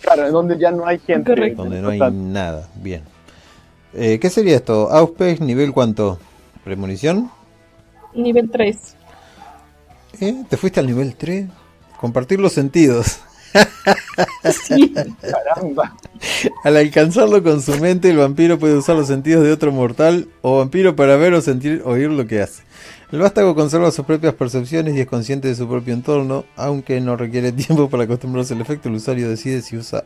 Claro, 0.00 0.30
donde 0.30 0.56
ya 0.58 0.70
no 0.70 0.86
hay 0.86 0.98
gente. 1.00 1.30
Correcto. 1.32 1.62
Donde 1.64 1.80
no 1.82 1.88
hay 1.90 2.00
nada. 2.12 2.68
Bien. 2.76 3.02
Eh, 3.92 4.18
¿Qué 4.20 4.30
sería 4.30 4.56
esto? 4.56 4.90
Auspex, 4.90 5.40
nivel 5.40 5.72
cuánto? 5.72 6.18
¿Premonición? 6.64 7.30
Nivel 8.16 8.50
3. 8.50 8.76
¿Eh? 10.20 10.44
¿Te 10.48 10.56
fuiste 10.56 10.80
al 10.80 10.86
nivel 10.86 11.14
3? 11.14 11.46
Compartir 12.00 12.40
los 12.40 12.52
sentidos. 12.52 13.20
Sí. 14.66 14.92
Caramba. 15.20 15.96
Al 16.64 16.76
alcanzarlo 16.76 17.42
con 17.42 17.62
su 17.62 17.78
mente, 17.78 18.10
el 18.10 18.16
vampiro 18.16 18.58
puede 18.58 18.74
usar 18.76 18.96
los 18.96 19.06
sentidos 19.06 19.44
de 19.44 19.52
otro 19.52 19.72
mortal 19.72 20.28
o 20.42 20.58
vampiro 20.58 20.94
para 20.94 21.16
ver 21.16 21.34
o 21.34 21.40
sentir 21.40 21.82
oír 21.84 22.10
lo 22.10 22.26
que 22.26 22.42
hace. 22.42 22.62
El 23.12 23.20
vástago 23.20 23.54
conserva 23.54 23.90
sus 23.90 24.04
propias 24.04 24.34
percepciones 24.34 24.94
y 24.94 25.00
es 25.00 25.06
consciente 25.06 25.48
de 25.48 25.54
su 25.54 25.68
propio 25.68 25.94
entorno, 25.94 26.44
aunque 26.56 27.00
no 27.00 27.16
requiere 27.16 27.52
tiempo 27.52 27.88
para 27.88 28.04
acostumbrarse 28.04 28.54
al 28.54 28.60
efecto. 28.60 28.88
El 28.88 28.96
usuario 28.96 29.28
decide 29.28 29.62
si 29.62 29.76
usa 29.76 30.04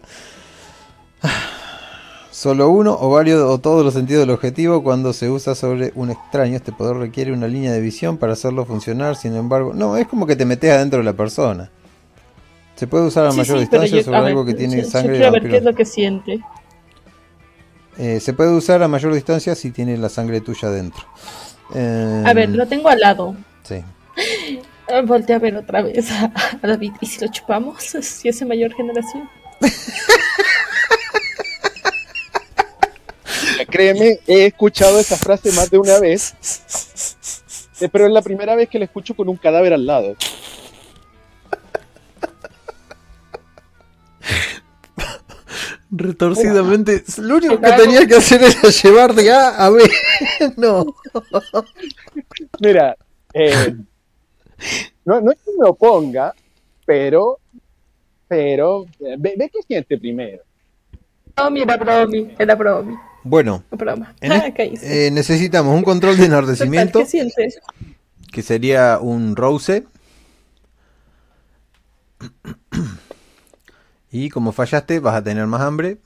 solo 2.40 2.70
uno 2.70 2.96
o 2.98 3.10
varios 3.10 3.42
o 3.42 3.58
todos 3.58 3.84
los 3.84 3.92
sentidos 3.92 4.22
del 4.22 4.30
objetivo 4.30 4.82
cuando 4.82 5.12
se 5.12 5.28
usa 5.28 5.54
sobre 5.54 5.92
un 5.94 6.10
extraño. 6.10 6.56
Este 6.56 6.72
poder 6.72 6.96
requiere 6.96 7.34
una 7.34 7.46
línea 7.46 7.70
de 7.70 7.82
visión 7.82 8.16
para 8.16 8.32
hacerlo 8.32 8.64
funcionar. 8.64 9.14
Sin 9.16 9.36
embargo, 9.36 9.72
no, 9.74 9.98
es 9.98 10.06
como 10.08 10.26
que 10.26 10.36
te 10.36 10.46
metes 10.46 10.70
adentro 10.72 11.00
de 11.00 11.04
la 11.04 11.12
persona. 11.12 11.70
Se 12.76 12.86
puede 12.86 13.04
usar 13.04 13.26
a 13.26 13.30
Sí, 13.32 13.36
mayor 13.36 13.56
sí, 13.58 13.60
distancia 13.60 13.98
yo- 13.98 14.04
sobre 14.04 14.16
a 14.16 14.20
ver, 14.20 14.28
algo 14.30 14.46
que 14.46 14.54
tiene 14.54 14.76
yo- 14.78 14.82
yo 14.84 14.88
sangre 14.90 15.12
de 15.12 15.18
quiero 15.18 15.32
ver 15.32 15.48
qué 15.50 15.56
es 15.58 15.62
lo 15.64 15.74
que 15.74 15.84
siente. 15.84 16.40
Eh, 17.98 18.20
se 18.20 18.32
puede 18.32 18.52
usar 18.52 18.82
a 18.82 18.88
mayor 18.88 19.12
distancia 19.12 19.54
si 19.54 19.70
tiene 19.70 19.98
la 19.98 20.08
sangre 20.08 20.40
tuya 20.40 20.70
dentro. 20.70 21.02
Eh, 21.74 22.22
A 22.24 22.32
ver, 22.32 22.48
lo 22.48 22.66
tengo 22.66 22.88
al 22.88 23.00
lado. 23.00 23.34
Sí. 23.64 23.82
Ah, 24.92 25.02
Voltea 25.02 25.36
a 25.36 25.38
ver 25.38 25.54
otra 25.56 25.82
vez 25.82 26.10
a, 26.10 26.32
a 26.60 26.66
David. 26.66 26.94
¿Y 27.00 27.06
si 27.06 27.24
lo 27.24 27.30
chupamos? 27.30 27.76
Si 28.00 28.28
es 28.28 28.40
de 28.40 28.46
mayor 28.46 28.72
generación. 28.74 29.28
Créeme, 33.70 34.20
he 34.26 34.46
escuchado 34.46 34.98
esa 34.98 35.16
frase 35.16 35.52
más 35.52 35.70
de 35.70 35.78
una 35.78 35.98
vez, 36.00 36.34
eh, 37.80 37.88
pero 37.90 38.06
es 38.06 38.12
la 38.12 38.22
primera 38.22 38.54
vez 38.54 38.68
que 38.68 38.78
la 38.78 38.84
escucho 38.84 39.14
con 39.14 39.28
un 39.28 39.36
cadáver 39.36 39.72
al 39.72 39.86
lado. 39.86 40.16
Retorcidamente, 45.92 47.02
lo 47.18 47.36
único 47.36 47.60
que 47.60 47.72
tenía 47.72 48.06
que 48.06 48.14
hacer 48.14 48.42
era 48.42 48.70
llevar 48.70 49.14
de 49.14 49.30
A 49.32 49.66
a 49.66 49.70
B. 49.70 49.82
no. 50.56 50.86
Mira, 52.60 52.96
eh, 53.34 53.74
no, 55.04 55.20
no 55.20 55.32
es 55.32 55.38
que 55.44 55.50
me 55.58 55.68
oponga, 55.68 56.32
pero, 56.86 57.38
pero, 58.28 58.86
eh, 59.00 59.16
ve, 59.18 59.34
ve 59.36 59.50
qué 59.52 59.62
siente 59.62 59.98
primero. 59.98 60.44
Bromi, 61.36 61.62
era 61.62 61.76
bromi, 61.76 62.34
era 62.38 62.54
bromi. 62.54 63.09
Bueno, 63.22 63.62
en 64.20 64.32
Ah, 64.32 64.52
eh, 64.56 65.10
necesitamos 65.12 65.76
un 65.76 65.82
control 65.82 66.16
de 66.16 66.24
enardecimiento, 66.24 67.00
que 68.32 68.42
sería 68.42 68.98
un 69.00 69.36
rouse. 69.36 69.84
Y 74.12 74.28
como 74.28 74.50
fallaste, 74.50 74.98
vas 74.98 75.14
a 75.14 75.22
tener 75.22 75.46
más 75.46 75.60
hambre. 75.60 75.98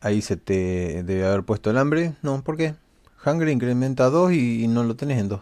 Ahí 0.00 0.22
se 0.22 0.36
te 0.36 1.04
debe 1.04 1.24
haber 1.24 1.44
puesto 1.44 1.70
el 1.70 1.78
hambre. 1.78 2.14
No, 2.20 2.42
¿por 2.42 2.56
qué? 2.56 2.74
Hungry 3.24 3.52
incrementa 3.52 4.10
2 4.10 4.32
y, 4.32 4.64
y 4.64 4.66
no 4.66 4.82
lo 4.82 4.96
tenés 4.96 5.20
en 5.20 5.28
2. 5.28 5.40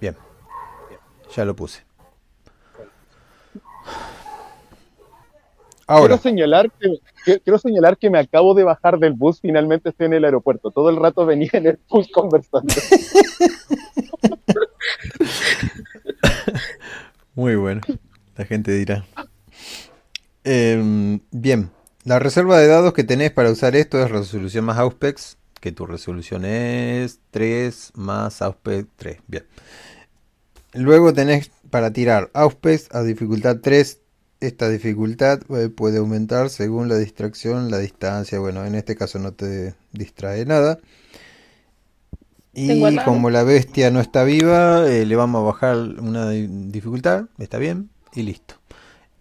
Bien. 0.00 0.16
Ya 1.34 1.44
lo 1.46 1.56
puse. 1.56 1.87
Ahora, 5.90 6.18
Quiero 6.18 6.22
señalar, 6.22 6.70
que, 6.78 6.98
que- 7.24 7.40
quiero 7.40 7.58
señalar 7.58 7.96
que 7.96 8.10
me 8.10 8.18
acabo 8.18 8.52
de 8.54 8.62
bajar 8.62 8.98
del 8.98 9.14
bus, 9.14 9.40
finalmente 9.40 9.88
estoy 9.88 10.06
en 10.06 10.12
el 10.12 10.24
aeropuerto. 10.26 10.70
Todo 10.70 10.90
el 10.90 10.96
rato 10.96 11.24
venía 11.24 11.48
en 11.54 11.66
el 11.66 11.78
bus 11.88 12.08
conversando. 12.12 12.74
muy 17.34 17.56
bueno. 17.56 17.80
La 18.36 18.44
gente 18.44 18.72
dirá. 18.72 19.04
Em, 20.44 21.20
bien. 21.30 21.70
La 22.04 22.18
reserva 22.18 22.58
de 22.58 22.66
dados 22.68 22.92
que 22.92 23.04
tenés 23.04 23.30
para 23.32 23.50
usar 23.50 23.76
esto 23.76 24.02
es 24.02 24.10
resolución 24.10 24.64
más 24.64 24.78
Auspex. 24.78 25.36
Que 25.60 25.72
tu 25.72 25.86
resolución 25.86 26.44
es 26.44 27.18
3 27.32 27.92
más 27.96 28.42
Auspex 28.42 28.86
3. 28.96 29.18
Bien. 29.26 29.44
Luego 30.74 31.12
tenés 31.12 31.50
para 31.70 31.92
tirar 31.92 32.30
Auspex 32.32 32.94
a 32.94 33.02
dificultad 33.02 33.56
3. 33.62 34.00
Esta 34.40 34.68
dificultad 34.68 35.40
eh, 35.56 35.68
puede 35.68 35.98
aumentar 35.98 36.48
según 36.50 36.88
la 36.88 36.96
distracción, 36.96 37.70
la 37.70 37.78
distancia. 37.78 38.38
Bueno, 38.38 38.64
en 38.64 38.74
este 38.76 38.94
caso 38.94 39.18
no 39.18 39.32
te 39.32 39.74
distrae 39.92 40.44
nada. 40.46 40.78
Y 42.54 42.96
como 43.04 43.30
la 43.30 43.42
bestia 43.44 43.90
no 43.90 44.00
está 44.00 44.24
viva, 44.24 44.88
eh, 44.88 45.06
le 45.06 45.16
vamos 45.16 45.40
a 45.40 45.44
bajar 45.44 45.76
una 45.76 46.30
di- 46.30 46.46
dificultad. 46.70 47.24
Está 47.38 47.58
bien. 47.58 47.90
Y 48.14 48.22
listo. 48.22 48.54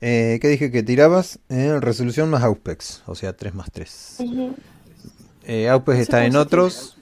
Eh, 0.02 0.38
¿Qué 0.42 0.48
dije 0.50 0.72
que 0.72 0.84
tirabas? 0.84 1.40
Eh, 1.50 1.80
resolución 1.80 2.30
más 2.30 2.44
Auspex. 2.44 3.02
O 3.08 3.16
sea, 3.16 3.36
3 3.36 3.54
más 3.56 3.72
3. 3.72 4.18
Ujú. 4.20 4.56
Eh, 5.46 5.68
Auspex 5.70 6.00
está 6.00 6.26
en 6.26 6.36
otros. 6.36 6.98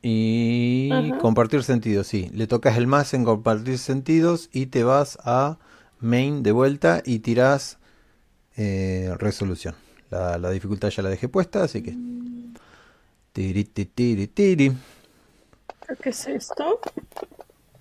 Y 0.00 0.90
Ajá. 0.92 1.18
compartir 1.18 1.62
sentidos, 1.62 2.06
sí. 2.08 2.30
Le 2.34 2.46
tocas 2.46 2.76
el 2.76 2.86
más 2.86 3.14
en 3.14 3.24
compartir 3.24 3.78
sentidos 3.78 4.48
y 4.52 4.66
te 4.66 4.82
vas 4.82 5.18
a 5.24 5.58
main 6.02 6.42
de 6.42 6.52
vuelta 6.52 7.02
y 7.04 7.20
tirás 7.20 7.78
eh, 8.56 9.14
resolución. 9.18 9.74
La, 10.10 10.38
la 10.38 10.50
dificultad 10.50 10.90
ya 10.90 11.02
la 11.02 11.08
dejé 11.08 11.28
puesta, 11.28 11.64
así 11.64 11.82
que... 11.82 11.96
Tiri, 13.32 13.64
ti, 13.64 13.86
tiri, 13.86 14.26
tiri. 14.26 14.72
¿Qué 16.02 16.10
es 16.10 16.26
esto? 16.26 16.80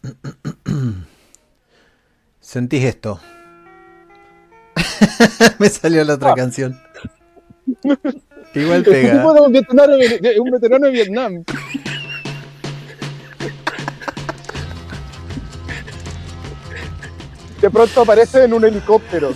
Sentís 2.40 2.86
esto. 2.86 3.20
Me 5.60 5.70
salió 5.70 6.04
la 6.06 6.14
otra 6.16 6.34
canción. 6.36 6.80
Igual 8.54 8.84
pega. 8.84 9.26
veterano, 9.50 9.96
un 10.40 10.52
veterano 10.52 10.86
de 10.88 10.92
Vietnam. 10.92 11.44
De 17.62 17.70
pronto 17.70 18.02
aparece 18.02 18.44
en 18.44 18.54
un 18.54 18.66
helicóptero. 18.66 19.34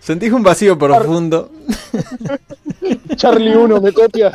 Sentís 0.00 0.32
un 0.32 0.42
vacío 0.42 0.78
profundo. 0.78 1.50
Charlie 3.16 3.56
1 3.56 3.80
me 3.80 3.92
copia. 3.92 4.32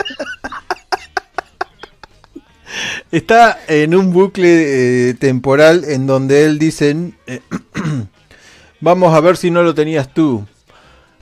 Está 3.11 3.59
en 3.67 3.95
un 3.95 4.13
bucle 4.13 5.09
eh, 5.09 5.13
temporal 5.15 5.83
en 5.85 6.07
donde 6.07 6.45
él 6.45 6.59
dice, 6.59 7.13
eh, 7.27 7.41
vamos 8.81 9.13
a 9.13 9.19
ver 9.19 9.35
si 9.35 9.49
no 9.49 9.63
lo 9.63 9.73
tenías 9.73 10.13
tú. 10.13 10.45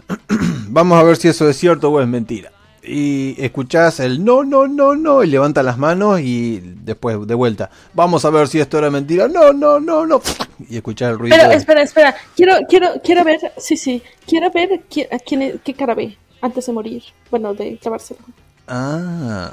vamos 0.68 1.00
a 1.00 1.04
ver 1.04 1.18
si 1.18 1.28
eso 1.28 1.50
es 1.50 1.58
cierto 1.58 1.90
o 1.90 2.02
es 2.02 2.08
mentira. 2.08 2.52
Y 2.92 3.36
escuchás 3.38 4.00
el 4.00 4.26
no, 4.26 4.44
no, 4.44 4.68
no, 4.68 4.96
no, 4.96 5.24
y 5.24 5.28
levanta 5.28 5.62
las 5.62 5.78
manos 5.78 6.22
y 6.22 6.60
después 6.82 7.28
de 7.28 7.36
vuelta, 7.36 7.70
vamos 7.94 8.26
a 8.26 8.32
ver 8.32 8.48
si 8.48 8.60
esto 8.60 8.80
era 8.80 8.90
mentira. 8.90 9.28
No, 9.28 9.54
no, 9.54 9.80
no, 9.80 10.08
no. 10.08 10.20
Y 10.68 10.78
escuchás 10.78 11.12
el 11.12 11.20
ruido. 11.20 11.38
Pero 11.38 11.50
de- 11.50 11.56
espera, 11.56 11.84
espera. 11.84 12.16
Quiero, 12.36 12.54
quiero, 12.68 12.88
quiero 13.04 13.24
ver. 13.24 13.40
Sí, 13.58 13.78
sí. 13.78 14.02
Quiero 14.26 14.50
ver 14.52 14.70
qui- 14.90 15.08
a 15.12 15.20
quién, 15.20 15.44
es- 15.44 15.56
qué 15.64 15.76
cara 15.76 15.94
ve 15.94 16.18
antes 16.42 16.66
de 16.66 16.74
morir. 16.74 17.04
Bueno, 17.30 17.54
de 17.54 17.78
clavárselo. 17.78 18.22
Ah. 18.68 19.52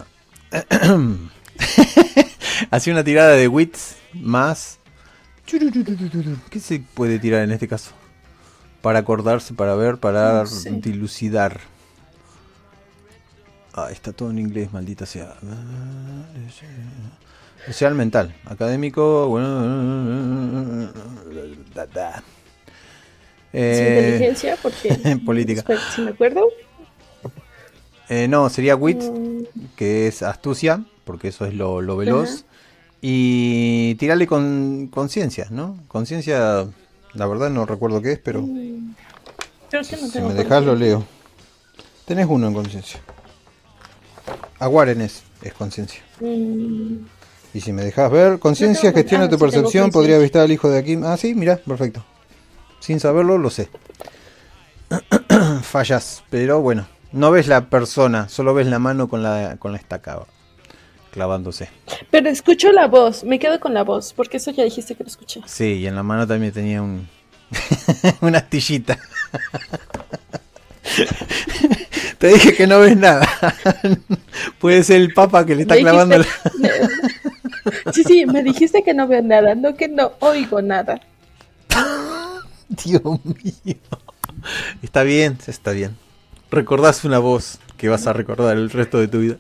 Hacía 2.71 2.93
una 2.93 3.05
tirada 3.05 3.31
de 3.33 3.49
wits 3.49 3.97
más. 4.15 4.79
¿Qué 5.45 6.61
se 6.61 6.81
puede 6.95 7.19
tirar 7.19 7.43
en 7.43 7.53
este 7.53 7.69
caso? 7.69 7.93
Para 8.83 9.01
acordarse, 9.01 9.55
para 9.55 9.75
ver, 9.75 9.99
para 9.99 10.41
No 10.41 10.47
sé. 10.47 10.71
dilucidar. 10.71 11.61
Ah, 13.77 13.91
está 13.93 14.11
todo 14.13 14.31
en 14.31 14.39
inglés, 14.39 14.73
maldita 14.73 15.05
sea. 15.05 15.35
Social 17.67 17.95
mental, 17.95 18.35
académico, 18.47 19.29
bueno. 19.29 20.91
da, 21.75 21.85
da. 21.87 22.23
Eh, 23.53 24.15
inteligencia, 24.15 24.57
porque. 24.63 25.19
política. 25.27 25.63
Si 25.95 26.01
me 26.01 26.13
acuerdo. 26.13 26.49
eh, 28.09 28.29
no, 28.29 28.49
sería 28.49 28.77
wits, 28.77 29.11
mm, 29.11 29.43
que 29.77 30.07
es 30.07 30.23
astucia, 30.23 30.83
porque 31.05 31.29
eso 31.29 31.45
es 31.45 31.53
lo, 31.53 31.83
lo 31.83 31.99
veloz. 31.99 32.47
Y 33.03 33.95
tirarle 33.97 34.27
con 34.27 34.89
conciencia, 34.91 35.49
¿no? 35.51 35.79
Conciencia, 35.89 36.67
la 37.13 37.27
verdad 37.27 37.51
no 37.51 37.67
recuerdo 37.67 38.01
qué 38.01 38.13
es, 38.13 38.19
pero 38.21 38.41
mm, 38.41 38.95
creo 39.69 39.83
que 39.83 39.97
no 39.99 40.09
si 40.09 40.21
me 40.21 40.33
dejas 40.33 40.65
lo 40.65 40.75
leo. 40.75 41.05
Tenés 42.07 42.27
uno 42.27 42.47
en 42.49 42.55
conciencia. 42.55 43.01
Aguaren 44.59 45.01
es, 45.01 45.23
conciencia. 45.57 46.03
Mm, 46.21 47.05
Y 47.55 47.61
si 47.61 47.73
me 47.73 47.85
dejas 47.85 48.11
ver, 48.11 48.39
conciencia 48.39 48.93
gestiona 48.93 49.25
ah, 49.25 49.29
tu 49.29 49.39
percepción, 49.39 49.91
podría 49.91 50.17
avistar 50.17 50.43
al 50.43 50.53
hijo 50.53 50.69
de 50.69 50.79
aquí. 50.79 50.99
Ah, 51.05 51.17
sí, 51.17 51.35
mira, 51.35 51.57
perfecto. 51.57 52.05
Sin 52.81 53.01
saberlo, 53.01 53.39
lo 53.39 53.51
sé. 53.51 53.69
Fallas, 55.63 56.23
pero 56.31 56.61
bueno. 56.61 56.87
No 57.13 57.31
ves 57.31 57.47
la 57.47 57.71
persona, 57.71 58.29
solo 58.29 58.53
ves 58.53 58.67
la 58.67 58.79
mano 58.79 59.09
con 59.09 59.23
la, 59.23 59.57
con 59.59 59.73
la 59.73 59.79
estaca 59.79 60.27
clavándose. 61.13 61.71
Pero 62.11 62.29
escucho 62.29 62.73
la 62.73 62.89
voz, 62.89 63.25
me 63.25 63.39
quedo 63.39 63.59
con 63.59 63.73
la 63.73 63.85
voz, 63.85 64.13
porque 64.13 64.37
eso 64.37 64.51
ya 64.51 64.65
dijiste 64.65 64.95
que 64.97 65.05
lo 65.05 65.09
escuché. 65.09 65.41
Sí, 65.47 65.79
y 65.79 65.87
en 65.87 65.95
la 65.95 66.03
mano 66.03 66.27
también 66.27 66.53
tenía 66.53 66.83
un 66.83 67.09
una 68.21 68.39
astillita. 68.39 68.99
Te 72.19 72.29
dije 72.29 72.55
que 72.55 72.67
no 72.67 72.81
ves 72.81 72.97
nada. 72.97 73.29
Puede 74.59 74.83
ser 74.83 75.01
el 75.01 75.13
papa 75.13 75.45
que 75.45 75.55
le 75.55 75.63
está 75.63 75.77
clavando 75.77 76.19
la... 76.19 76.27
Sí, 77.93 78.05
sí, 78.05 78.27
me 78.27 78.45
dijiste 78.45 78.85
que 78.85 78.95
no 78.95 79.09
veo 79.09 79.23
nada, 79.23 79.57
no 79.57 79.75
que 79.75 79.89
no 79.89 80.13
oigo 80.21 80.63
nada. 80.63 81.01
Dios 82.69 83.03
mío. 83.03 83.77
Está 84.83 85.03
bien, 85.03 85.37
está 85.47 85.73
bien. 85.73 85.97
Recordás 86.51 87.05
una 87.05 87.19
voz 87.19 87.59
que 87.77 87.89
vas 87.89 88.07
a 88.07 88.13
recordar 88.13 88.57
el 88.57 88.71
resto 88.71 88.99
de 89.01 89.09
tu 89.09 89.19
vida. 89.19 89.37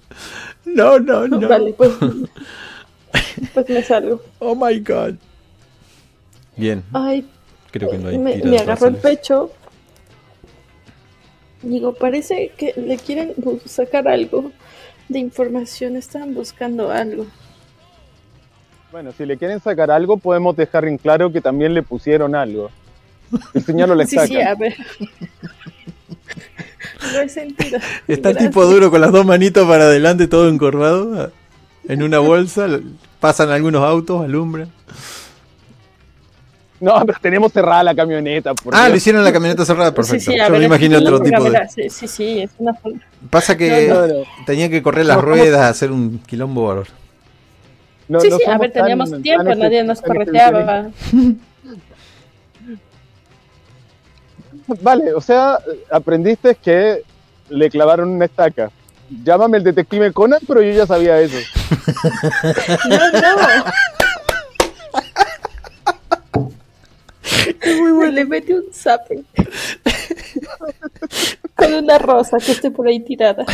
No, 0.64 0.98
no, 0.98 1.28
no. 1.28 1.48
Vale, 1.48 1.72
pues, 1.72 1.92
pues 3.54 3.68
me 3.68 3.82
salgo. 3.84 4.20
Oh 4.40 4.56
my 4.56 4.80
god. 4.80 5.14
Bien, 6.56 6.82
Ay, 6.92 7.24
creo 7.70 7.90
que 7.90 7.98
no 7.98 8.08
hay 8.08 8.18
me, 8.18 8.36
me 8.38 8.58
agarró 8.58 8.88
el 8.88 8.96
pecho. 8.96 9.52
Digo, 11.66 11.94
parece 11.94 12.52
que 12.56 12.72
le 12.76 12.96
quieren 12.96 13.34
sacar 13.64 14.06
algo 14.06 14.52
de 15.08 15.18
información, 15.18 15.96
están 15.96 16.32
buscando 16.32 16.90
algo. 16.92 17.26
Bueno, 18.92 19.10
si 19.16 19.26
le 19.26 19.36
quieren 19.36 19.58
sacar 19.60 19.90
algo, 19.90 20.16
podemos 20.16 20.56
dejar 20.56 20.84
en 20.84 20.96
claro 20.96 21.32
que 21.32 21.40
también 21.40 21.74
le 21.74 21.82
pusieron 21.82 22.34
algo. 22.36 22.70
El 23.52 23.64
señor 23.64 23.88
lo 23.88 23.94
le 23.96 24.06
Sí, 24.06 24.14
saca. 24.14 24.28
sí, 24.28 24.40
a 24.40 24.54
ver. 24.54 24.76
Lo 27.12 27.20
he 27.20 27.28
sentido. 27.28 27.78
Está 28.06 28.28
el 28.30 28.34
Gracias. 28.34 28.52
tipo 28.52 28.64
duro 28.66 28.90
con 28.90 29.00
las 29.00 29.10
dos 29.12 29.26
manitos 29.26 29.66
para 29.66 29.84
adelante, 29.84 30.28
todo 30.28 30.48
encorvado, 30.48 31.32
en 31.88 32.02
una 32.02 32.20
bolsa. 32.20 32.68
Pasan 33.20 33.50
algunos 33.50 33.82
autos, 33.82 34.22
alumbran. 34.24 34.70
No, 36.78 37.04
pero 37.06 37.18
tenemos 37.22 37.52
cerrada 37.52 37.82
la 37.82 37.94
camioneta. 37.94 38.52
por 38.54 38.74
Ah, 38.74 38.80
Dios. 38.80 38.90
lo 38.90 38.96
hicieron 38.96 39.24
la 39.24 39.32
camioneta 39.32 39.64
cerrada, 39.64 39.90
Sí, 39.90 39.96
perfecto. 39.96 40.30
sí, 40.32 40.38
a 40.40 40.46
Yo 40.46 40.52
ver, 40.52 40.60
me 40.60 40.66
imaginé 40.66 40.96
aquí 40.96 41.04
otro 41.06 41.20
tipo 41.20 41.44
de. 41.50 41.68
Sí, 41.68 41.88
sí, 41.90 42.06
sí, 42.08 42.40
es 42.42 42.50
una 42.58 42.74
forma. 42.74 43.00
Pasa 43.30 43.56
que 43.56 43.88
No, 43.88 44.06
no, 44.06 44.06
no. 44.08 44.14
tenía 44.44 44.68
que 44.68 44.82
correr 44.82 45.06
las 45.06 45.20
ruedas, 45.20 45.62
hacer 45.70 45.90
un 45.90 46.18
quilombo 46.18 46.66
valor. 46.68 46.86
No- 48.08 48.20
sí, 48.20 48.28
no 48.28 48.36
sí, 48.38 48.44
a 48.44 48.58
ver, 48.58 48.72
tan- 48.72 48.82
teníamos 48.82 49.10
tan 49.10 49.22
tiempo, 49.22 49.44
efe- 49.50 49.56
nadie 49.58 49.82
nos 49.84 50.00
tan 50.00 50.08
correteaba. 50.08 50.86
Vale, 54.82 55.14
o 55.14 55.20
sea, 55.20 55.58
aprendiste 55.90 56.54
que 56.56 57.02
le 57.48 57.70
clavaron 57.70 58.08
una 58.10 58.24
estaca. 58.24 58.70
Llámame 59.24 59.58
el 59.58 59.64
detective 59.64 60.12
Conan, 60.12 60.40
pero 60.46 60.60
yo 60.62 60.72
ya 60.72 60.86
sabía 60.86 61.20
eso. 61.20 61.36
No, 62.88 62.96
no. 63.12 63.64
Le 68.12 68.24
metí 68.24 68.52
un 68.52 68.72
zape. 68.72 69.24
Con 71.56 71.74
una 71.74 71.98
rosa 71.98 72.38
que 72.38 72.52
esté 72.52 72.70
por 72.70 72.86
ahí 72.86 73.00
tirada. 73.00 73.44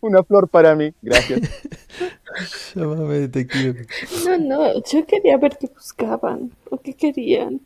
Una 0.00 0.22
flor 0.22 0.48
para 0.48 0.74
mí, 0.74 0.92
gracias. 1.02 1.40
Llámame 2.74 3.28
detective. 3.28 3.86
No, 4.24 4.38
no, 4.38 4.82
yo 4.84 5.06
quería 5.06 5.36
ver 5.36 5.58
qué 5.58 5.66
buscaban 5.66 6.50
o 6.70 6.78
qué 6.78 6.94
querían. 6.94 7.60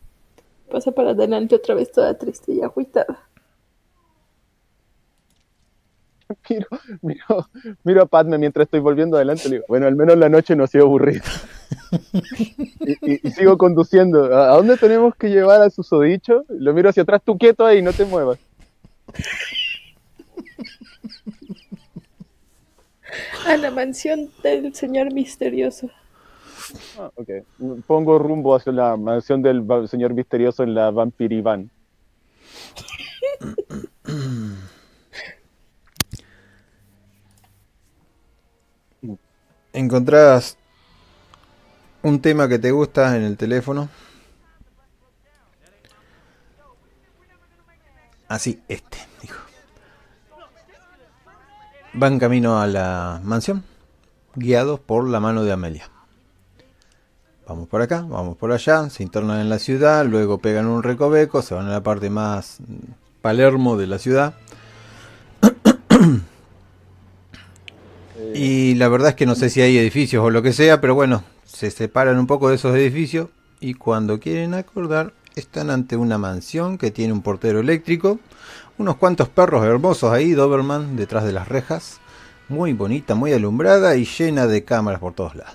Pasa 0.70 0.90
para 0.92 1.10
adelante 1.10 1.54
otra 1.54 1.74
vez 1.74 1.92
toda 1.92 2.16
triste 2.18 2.52
y 2.52 2.62
agüitada. 2.62 3.23
Miro, 6.50 6.66
miro, 7.02 7.48
miro 7.84 8.02
a 8.02 8.06
Padme 8.06 8.38
mientras 8.38 8.64
estoy 8.66 8.80
volviendo 8.80 9.16
adelante. 9.16 9.48
Le 9.48 9.56
digo, 9.56 9.64
bueno, 9.68 9.86
al 9.86 9.96
menos 9.96 10.16
la 10.18 10.28
noche 10.28 10.54
no 10.56 10.64
ha 10.64 10.66
sido 10.66 10.84
aburrida. 10.84 11.22
y, 12.80 12.92
y- 13.12 13.20
y 13.22 13.30
sigo 13.30 13.56
conduciendo. 13.58 14.24
¿A 14.36 14.56
dónde 14.56 14.76
tenemos 14.76 15.14
que 15.16 15.28
llevar 15.30 15.62
a 15.62 15.70
susodicho? 15.70 16.44
Lo 16.48 16.72
miro 16.74 16.88
hacia 16.90 17.02
atrás, 17.02 17.22
tú 17.24 17.36
quieto 17.38 17.64
ahí, 17.64 17.82
no 17.82 17.92
te 17.92 18.04
muevas. 18.04 18.38
A 23.46 23.56
la 23.56 23.70
mansión 23.70 24.30
del 24.42 24.74
señor 24.74 25.12
misterioso. 25.12 25.90
Ah, 26.98 27.10
ok. 27.14 27.28
Pongo 27.86 28.18
rumbo 28.18 28.54
hacia 28.56 28.72
la 28.72 28.96
mansión 28.96 29.42
del 29.42 29.64
señor 29.88 30.14
misterioso 30.14 30.62
en 30.62 30.74
la 30.74 30.90
Vampirivan. 30.90 31.70
Encontrás 39.74 40.56
un 42.02 42.20
tema 42.20 42.46
que 42.48 42.60
te 42.60 42.70
gusta 42.70 43.16
en 43.16 43.24
el 43.24 43.36
teléfono. 43.36 43.88
Así, 48.28 48.62
este, 48.68 48.98
dijo. 49.20 49.40
Van 51.92 52.20
camino 52.20 52.60
a 52.60 52.68
la 52.68 53.20
mansión, 53.24 53.64
guiados 54.36 54.78
por 54.78 55.08
la 55.08 55.18
mano 55.18 55.42
de 55.42 55.50
Amelia. 55.50 55.90
Vamos 57.48 57.68
por 57.68 57.82
acá, 57.82 58.06
vamos 58.08 58.36
por 58.36 58.52
allá, 58.52 58.88
se 58.90 59.02
internan 59.02 59.40
en 59.40 59.48
la 59.48 59.58
ciudad, 59.58 60.06
luego 60.06 60.38
pegan 60.38 60.66
un 60.66 60.84
recoveco, 60.84 61.42
se 61.42 61.54
van 61.54 61.66
a 61.66 61.72
la 61.72 61.82
parte 61.82 62.10
más 62.10 62.58
Palermo 63.22 63.76
de 63.76 63.88
la 63.88 63.98
ciudad. 63.98 64.34
Y 68.34 68.74
la 68.74 68.88
verdad 68.88 69.10
es 69.10 69.14
que 69.16 69.26
no 69.26 69.34
sé 69.34 69.50
si 69.50 69.60
hay 69.60 69.78
edificios 69.78 70.24
o 70.24 70.30
lo 70.30 70.42
que 70.42 70.52
sea, 70.52 70.80
pero 70.80 70.94
bueno, 70.94 71.22
se 71.44 71.70
separan 71.70 72.18
un 72.18 72.26
poco 72.26 72.48
de 72.48 72.56
esos 72.56 72.74
edificios 72.76 73.28
y 73.60 73.74
cuando 73.74 74.18
quieren 74.20 74.54
acordar 74.54 75.12
están 75.36 75.70
ante 75.70 75.96
una 75.96 76.18
mansión 76.18 76.78
que 76.78 76.90
tiene 76.90 77.12
un 77.12 77.22
portero 77.22 77.60
eléctrico, 77.60 78.18
unos 78.78 78.96
cuantos 78.96 79.28
perros 79.28 79.64
hermosos 79.64 80.12
ahí, 80.12 80.32
Doberman, 80.32 80.96
detrás 80.96 81.24
de 81.24 81.32
las 81.32 81.48
rejas, 81.48 82.00
muy 82.48 82.72
bonita, 82.72 83.14
muy 83.14 83.32
alumbrada 83.32 83.96
y 83.96 84.04
llena 84.04 84.46
de 84.46 84.64
cámaras 84.64 85.00
por 85.00 85.14
todos 85.14 85.34
lados. 85.34 85.54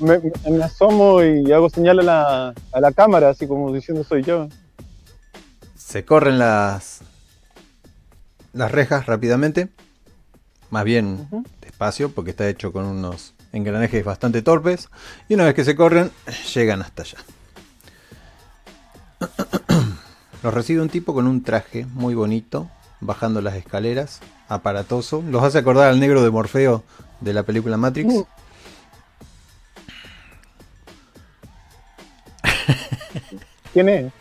Me, 0.00 0.18
me- 0.50 0.64
asomo 0.64 1.22
y 1.22 1.52
hago 1.52 1.68
señal 1.68 2.08
a 2.08 2.54
la 2.80 2.92
cámara, 2.92 3.30
así 3.30 3.46
como 3.46 3.72
diciendo 3.72 4.02
soy 4.02 4.22
yo. 4.22 4.48
Se 5.90 6.04
corren 6.04 6.38
las 6.38 7.00
las 8.52 8.70
rejas 8.70 9.06
rápidamente, 9.06 9.70
más 10.70 10.84
bien 10.84 11.28
despacio 11.60 12.12
porque 12.12 12.30
está 12.30 12.48
hecho 12.48 12.72
con 12.72 12.84
unos 12.84 13.34
engranajes 13.52 14.04
bastante 14.04 14.40
torpes 14.40 14.88
y 15.28 15.34
una 15.34 15.46
vez 15.46 15.54
que 15.56 15.64
se 15.64 15.74
corren 15.74 16.12
llegan 16.54 16.82
hasta 16.82 17.02
allá. 17.02 17.18
Los 20.44 20.54
recibe 20.54 20.80
un 20.80 20.90
tipo 20.90 21.12
con 21.12 21.26
un 21.26 21.42
traje 21.42 21.84
muy 21.86 22.14
bonito, 22.14 22.70
bajando 23.00 23.40
las 23.40 23.56
escaleras, 23.56 24.20
aparatoso. 24.48 25.24
Los 25.26 25.42
hace 25.42 25.58
acordar 25.58 25.88
al 25.88 25.98
negro 25.98 26.22
de 26.22 26.30
Morfeo 26.30 26.84
de 27.20 27.32
la 27.32 27.42
película 27.42 27.76
Matrix. 27.76 28.14
Uh. 28.14 28.26
¿Quién 33.72 33.88
es? 33.88 34.12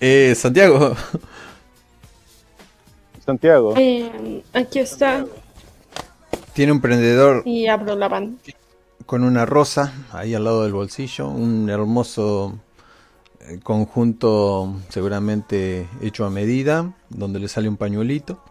Eh, 0.00 0.34
Santiago, 0.36 0.94
Santiago. 3.24 3.74
Eh, 3.76 4.42
aquí 4.52 4.78
está. 4.78 5.26
tiene 6.54 6.72
un 6.72 6.80
prendedor 6.80 7.42
Y 7.44 7.66
abro 7.66 7.96
la 7.96 8.08
con 9.06 9.24
una 9.24 9.44
rosa 9.44 9.92
ahí 10.12 10.34
al 10.34 10.44
lado 10.44 10.62
del 10.62 10.72
bolsillo, 10.72 11.28
un 11.28 11.68
hermoso 11.68 12.58
eh, 13.40 13.60
conjunto 13.62 14.74
seguramente 14.88 15.86
hecho 16.00 16.24
a 16.24 16.30
medida, 16.30 16.94
donde 17.10 17.38
le 17.38 17.48
sale 17.48 17.68
un 17.68 17.76
pañuelito. 17.76 18.42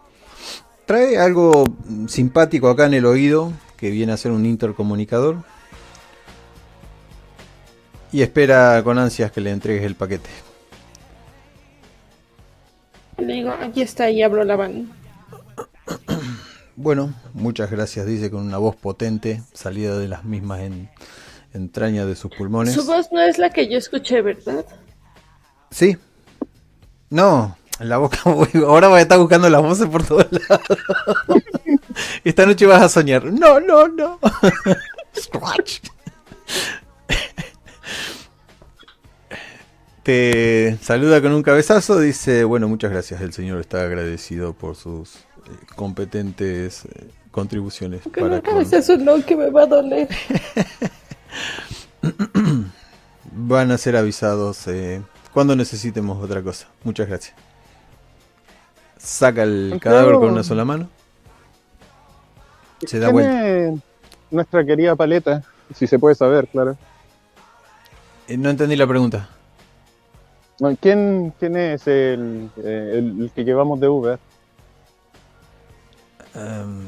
Trae 0.86 1.18
algo 1.18 1.64
simpático 2.06 2.68
acá 2.68 2.86
en 2.86 2.94
el 2.94 3.06
oído, 3.06 3.52
que 3.76 3.90
viene 3.90 4.12
a 4.12 4.16
ser 4.16 4.32
un 4.32 4.46
intercomunicador. 4.46 5.38
Y 8.12 8.22
espera 8.22 8.80
con 8.84 8.98
ansias 8.98 9.32
que 9.32 9.40
le 9.40 9.50
entregues 9.50 9.84
el 9.84 9.96
paquete. 9.96 10.30
Le 13.18 13.32
digo, 13.34 13.50
aquí 13.60 13.82
está 13.82 14.10
y 14.10 14.22
abro 14.22 14.44
la 14.44 14.56
van. 14.56 14.90
Bueno, 16.76 17.14
muchas 17.34 17.70
gracias, 17.70 18.06
dice 18.06 18.30
con 18.30 18.42
una 18.46 18.58
voz 18.58 18.74
potente, 18.76 19.42
salida 19.52 19.96
de 19.98 20.08
las 20.08 20.24
mismas 20.24 20.60
en- 20.60 20.90
entrañas 21.52 22.06
de 22.06 22.16
sus 22.16 22.32
pulmones. 22.34 22.74
Su 22.74 22.84
voz 22.84 23.10
no 23.12 23.20
es 23.22 23.38
la 23.38 23.50
que 23.50 23.68
yo 23.68 23.78
escuché, 23.78 24.22
¿verdad? 24.22 24.64
Sí. 25.70 25.96
No, 27.10 27.56
la 27.78 27.98
boca. 27.98 28.18
Ahora 28.66 28.88
voy 28.88 28.98
a 28.98 29.02
estar 29.02 29.18
buscando 29.18 29.48
las 29.48 29.62
voces 29.62 29.86
por 29.86 30.04
todos 30.04 30.26
lados. 30.32 30.66
Esta 32.24 32.44
noche 32.46 32.66
vas 32.66 32.82
a 32.82 32.88
soñar. 32.88 33.24
No, 33.26 33.60
no, 33.60 33.86
no. 33.86 34.18
Scratch. 35.16 35.78
Te 40.04 40.78
saluda 40.82 41.20
con 41.22 41.32
un 41.32 41.42
cabezazo, 41.42 41.98
dice, 41.98 42.44
bueno, 42.44 42.68
muchas 42.68 42.90
gracias, 42.92 43.20
el 43.22 43.32
señor 43.32 43.58
está 43.60 43.80
agradecido 43.82 44.52
por 44.52 44.76
sus 44.76 45.16
eh, 45.16 45.20
competentes 45.74 46.84
eh, 46.84 47.08
contribuciones. 47.30 48.02
Que 48.02 48.20
para 48.20 48.40
con- 48.42 48.56
un 48.58 49.04
no 49.04 49.24
que 49.24 49.34
me 49.34 49.50
va 49.50 49.62
a 49.62 49.66
doler. 49.66 50.08
Van 53.32 53.70
a 53.72 53.78
ser 53.78 53.96
avisados 53.96 54.68
eh, 54.68 55.02
cuando 55.32 55.56
necesitemos 55.56 56.22
otra 56.22 56.42
cosa. 56.42 56.68
Muchas 56.84 57.08
gracias. 57.08 57.34
Saca 58.98 59.42
el 59.42 59.78
cadáver 59.80 60.14
con 60.14 60.30
una 60.30 60.44
sola 60.44 60.64
mano. 60.64 60.88
Se 62.86 62.98
da 62.98 63.06
¿Quién 63.06 63.12
vuelta. 63.14 63.48
es 63.48 63.74
nuestra 64.30 64.64
querida 64.64 64.94
paleta? 64.94 65.42
Si 65.74 65.86
se 65.86 65.98
puede 65.98 66.14
saber, 66.14 66.46
claro. 66.48 66.76
Eh, 68.28 68.36
no 68.36 68.50
entendí 68.50 68.76
la 68.76 68.86
pregunta. 68.86 69.30
¿Quién, 70.80 71.32
quién 71.38 71.56
es 71.56 71.86
el, 71.86 72.50
eh, 72.58 72.92
el- 72.98 73.22
el 73.22 73.30
que 73.34 73.44
llevamos 73.44 73.80
de 73.80 73.88
Uber? 73.88 74.18
Em, 76.34 76.86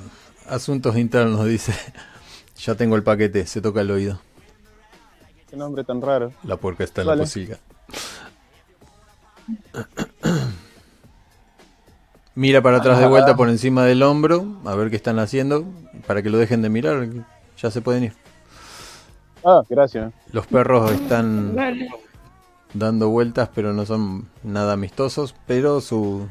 asuntos 0.48 0.96
internos, 0.96 1.44
dice. 1.46 1.72
Ya 2.58 2.74
tengo 2.74 2.96
el 2.96 3.02
paquete, 3.02 3.44
se 3.46 3.60
toca 3.60 3.82
el 3.82 3.90
oído. 3.90 4.18
Qué 5.50 5.56
nombre 5.58 5.84
tan 5.84 6.00
raro. 6.00 6.32
La 6.42 6.56
puerca 6.56 6.84
está 6.84 7.02
en 7.02 7.08
Vale. 7.08 7.18
la 7.18 7.24
posilga. 7.24 7.58
Mira 12.34 12.62
para 12.62 12.78
atrás 12.78 12.98
de 12.98 13.06
vuelta 13.06 13.36
por 13.36 13.50
encima 13.50 13.84
del 13.84 14.02
hombro, 14.02 14.56
a 14.64 14.74
ver 14.74 14.88
qué 14.88 14.96
están 14.96 15.18
haciendo, 15.18 15.66
para 16.06 16.22
que 16.22 16.30
lo 16.30 16.38
dejen 16.38 16.62
de 16.62 16.70
mirar, 16.70 17.06
ya 17.58 17.70
se 17.70 17.82
pueden 17.82 18.04
ir. 18.04 18.14
Ah, 19.44 19.60
gracias. 19.68 20.14
Los 20.32 20.46
perros 20.46 20.90
están 20.92 21.54
Vale. 21.54 21.90
Dando 22.78 23.08
vueltas, 23.08 23.50
pero 23.54 23.72
no 23.72 23.86
son 23.86 24.28
nada 24.42 24.74
amistosos, 24.74 25.34
pero 25.46 25.80
su, 25.80 26.28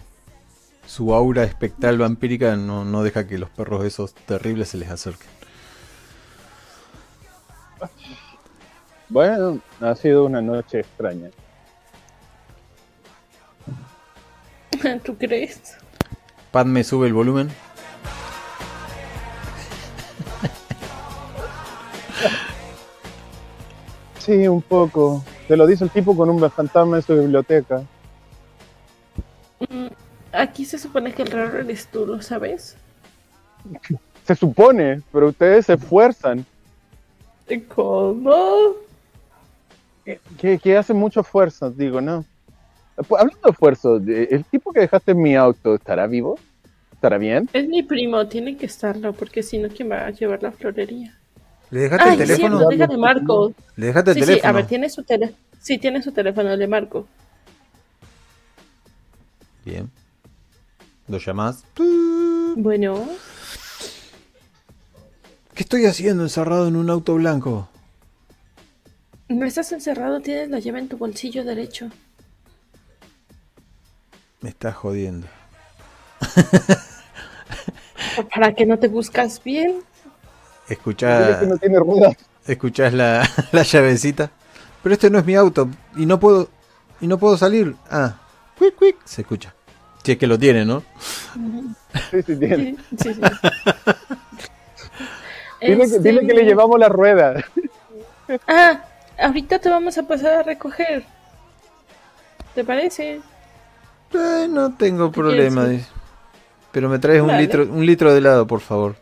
su 0.86 1.14
aura 1.14 1.44
espectral 1.44 1.98
vampírica 1.98 2.56
no, 2.56 2.86
no 2.86 3.04
deja 3.04 3.28
que 3.28 3.38
los 3.38 3.50
perros 3.50 3.86
esos 3.86 4.14
terribles 4.14 4.70
se 4.70 4.78
les 4.78 4.90
acerquen. 4.90 5.30
Bueno, 9.08 9.60
ha 9.82 9.96
sido 9.96 10.26
una 10.26 10.42
noche 10.42 10.80
extraña. 10.80 11.30
¿Tú 15.04 15.16
crees? 15.18 15.78
Padme 16.52 16.84
sube 16.84 17.08
el 17.08 17.14
volumen. 17.14 17.50
Sí, 24.26 24.48
un 24.48 24.62
poco. 24.62 25.24
Te 25.48 25.56
lo 25.56 25.68
dice 25.68 25.84
el 25.84 25.92
tipo 25.92 26.16
con 26.16 26.30
un 26.30 26.50
fantasma 26.50 26.98
en 26.98 27.04
su 27.04 27.16
biblioteca. 27.16 27.84
Mm, 29.70 29.88
Aquí 30.36 30.66
se 30.66 30.78
supone 30.78 31.14
que 31.14 31.22
el 31.22 31.32
raro 31.32 31.60
eres 31.60 31.88
tú, 31.88 32.06
¿lo 32.06 32.22
sabes? 32.22 32.76
Se 34.26 34.36
supone, 34.36 35.02
pero 35.12 35.30
ustedes 35.30 35.68
se 35.68 35.74
esfuerzan. 35.74 36.46
¿Cómo? 37.74 38.74
Que, 40.38 40.60
que 40.60 40.78
hacen 40.78 40.98
mucho 40.98 41.22
esfuerzo, 41.22 41.72
digo, 41.72 42.02
¿no? 42.02 42.26
Pues, 43.08 43.22
Hablando 43.22 43.42
de 43.44 43.52
esfuerzo, 43.52 43.98
¿el 43.98 44.44
tipo 44.46 44.74
que 44.74 44.82
dejaste 44.82 45.12
en 45.12 45.22
mi 45.22 45.36
auto 45.36 45.76
estará 45.76 46.06
vivo? 46.06 46.38
¿Estará 46.92 47.18
bien? 47.18 47.50
Es 47.54 47.68
mi 47.68 47.84
primo, 47.84 48.28
tiene 48.28 48.58
que 48.58 48.66
estarlo, 48.66 49.14
porque 49.14 49.42
si 49.42 49.58
no, 49.58 49.70
¿quién 49.70 49.90
va 49.92 50.06
a 50.06 50.12
llevar 50.12 50.44
la 50.44 50.52
florería? 50.52 51.18
¿Le 51.76 51.82
dejaste 51.82 52.10
Ay, 52.10 52.14
el 52.14 52.18
teléfono? 52.18 52.58
cierto, 52.58 52.70
déjale 52.70 52.98
marco. 52.98 53.54
¿Le 53.76 53.88
dejaste 53.88 54.12
el 54.12 54.16
Sí, 54.16 54.24
sí, 54.24 54.26
teléfono? 54.28 54.50
a 54.50 54.52
ver, 54.54 54.66
tiene 54.66 54.90
su 54.90 55.04
teléfono. 55.04 55.38
Sí, 55.60 55.78
tiene 55.78 56.02
su 56.02 56.14
teléfono, 56.14 56.56
le 56.56 56.68
marco. 56.68 57.08
Bien. 59.66 59.92
¿Lo 61.08 61.18
llamás? 61.18 61.64
Bueno, 62.56 63.20
¿Qué 65.56 65.64
estoy 65.64 65.86
haciendo 65.86 66.22
encerrado 66.24 66.68
en 66.68 66.76
un 66.76 66.90
auto 66.92 67.16
blanco? 67.16 67.68
no 69.30 69.46
estás 69.46 69.72
encerrado, 69.72 70.20
tienes 70.20 70.50
la 70.50 70.58
llave 70.58 70.80
en 70.80 70.88
tu 70.90 70.98
bolsillo 70.98 71.44
derecho. 71.44 71.92
Me 74.42 74.50
estás 74.50 74.76
jodiendo. 74.76 75.28
¿Para 78.34 78.54
que 78.54 78.66
no 78.66 78.78
te 78.80 78.88
buscas 78.88 79.42
bien? 79.44 79.84
Escuchás, 80.68 81.38
que 81.38 81.46
no 81.48 81.58
tiene 81.58 81.80
ruedas. 81.80 82.16
escuchás 82.48 82.94
la, 82.94 83.28
la 83.52 83.64
llavecita. 83.64 84.32
Pero 84.82 84.94
este 84.94 85.10
no 85.10 85.20
es 85.20 85.26
mi 85.26 85.36
auto 85.36 85.68
y 85.96 86.06
no 86.06 86.20
puedo 86.20 86.50
y 87.02 87.08
no 87.08 87.18
puedo 87.18 87.38
salir. 87.38 87.76
Ah, 87.90 88.16
quick, 88.58 88.78
quick, 88.78 88.98
se 89.06 89.22
escucha. 89.22 89.54
Si 90.04 90.12
es 90.12 90.18
que 90.18 90.28
lo 90.28 90.38
tiene, 90.38 90.66
¿no? 90.66 90.84
Sí, 92.12 92.22
sí, 92.22 92.36
tiene. 92.36 92.76
Sí, 92.98 93.14
sí, 93.14 93.14
sí. 93.16 93.22
Dile, 95.62 95.78
que, 95.78 95.84
Este, 95.84 96.00
dile 96.00 96.28
que 96.28 96.34
le 96.34 96.44
llevamos 96.44 96.80
la 96.80 96.90
rueda. 96.90 97.44
Ah, 98.48 98.84
ahorita 99.18 99.58
te 99.60 99.70
vamos 99.70 99.98
a 99.98 100.04
pasar 100.04 100.34
a 100.34 100.44
recoger. 100.44 101.06
¿Te 102.54 102.64
parece? 102.64 103.22
Eh, 104.14 104.48
no 104.50 104.74
tengo 104.76 105.12
problema. 105.12 105.68
Pero 106.72 106.90
me 106.90 107.00
traes 107.00 107.22
un 107.22 107.36
litro, 107.38 107.64
un 107.64 107.86
litro 107.86 108.12
de 108.12 108.20
helado, 108.20 108.46
por 108.46 108.60
favor. 108.60 108.96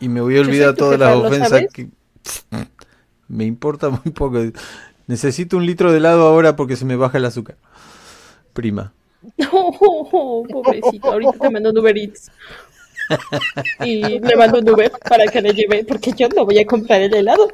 Y 0.00 0.08
me 0.08 0.20
voy 0.20 0.38
a 0.38 0.40
olvidar 0.40 0.74
todas 0.74 0.98
las 0.98 1.16
¿lo 1.16 1.26
ofensas 1.26 1.62
que. 1.72 1.88
Me 3.28 3.44
importa 3.44 3.90
muy 3.90 4.12
poco. 4.12 4.40
Necesito 5.06 5.56
un 5.56 5.66
litro 5.66 5.92
de 5.92 5.98
helado 5.98 6.26
ahora 6.26 6.56
porque 6.56 6.74
se 6.76 6.84
me 6.84 6.96
baja 6.96 7.18
el 7.18 7.24
azúcar. 7.24 7.56
Prima. 8.52 8.92
Oh, 9.52 10.46
pobrecito, 10.50 11.12
ahorita 11.12 11.32
te 11.32 11.50
mando 11.50 11.70
un 11.70 11.78
Uber 11.78 11.96
Eats. 11.96 12.30
Y 13.84 14.18
le 14.18 14.36
mando 14.36 14.58
un 14.58 14.68
Uber 14.68 14.90
para 15.08 15.26
que 15.26 15.42
le 15.42 15.52
lleve, 15.52 15.84
porque 15.84 16.12
yo 16.16 16.28
no 16.28 16.44
voy 16.44 16.58
a 16.58 16.66
comprar 16.66 17.02
el 17.02 17.14
helado. 17.14 17.48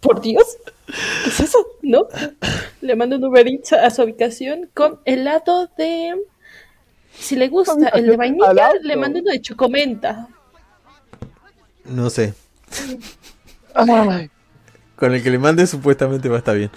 Por 0.00 0.20
Dios. 0.20 0.58
¿Qué 0.86 1.30
es 1.30 1.40
eso? 1.40 1.66
¿No? 1.82 2.06
Le 2.80 2.94
mando 2.94 3.16
un 3.16 3.24
Uber 3.24 3.46
Eats 3.48 3.72
a 3.72 3.90
su 3.90 4.02
habitación 4.02 4.68
con 4.74 5.00
helado 5.04 5.68
de... 5.76 6.14
Si 7.12 7.34
le 7.36 7.48
gusta 7.48 7.88
el 7.88 8.06
de 8.06 8.16
vainilla, 8.16 8.72
le 8.82 8.96
mando 8.96 9.20
uno 9.20 9.30
de 9.30 9.40
chocomenta. 9.40 10.28
No 11.88 12.10
sé. 12.10 12.34
Con 14.96 15.14
el 15.14 15.22
que 15.22 15.30
le 15.30 15.38
mande 15.38 15.66
supuestamente 15.66 16.28
va 16.28 16.36
a 16.36 16.38
estar 16.38 16.56
bien. 16.56 16.70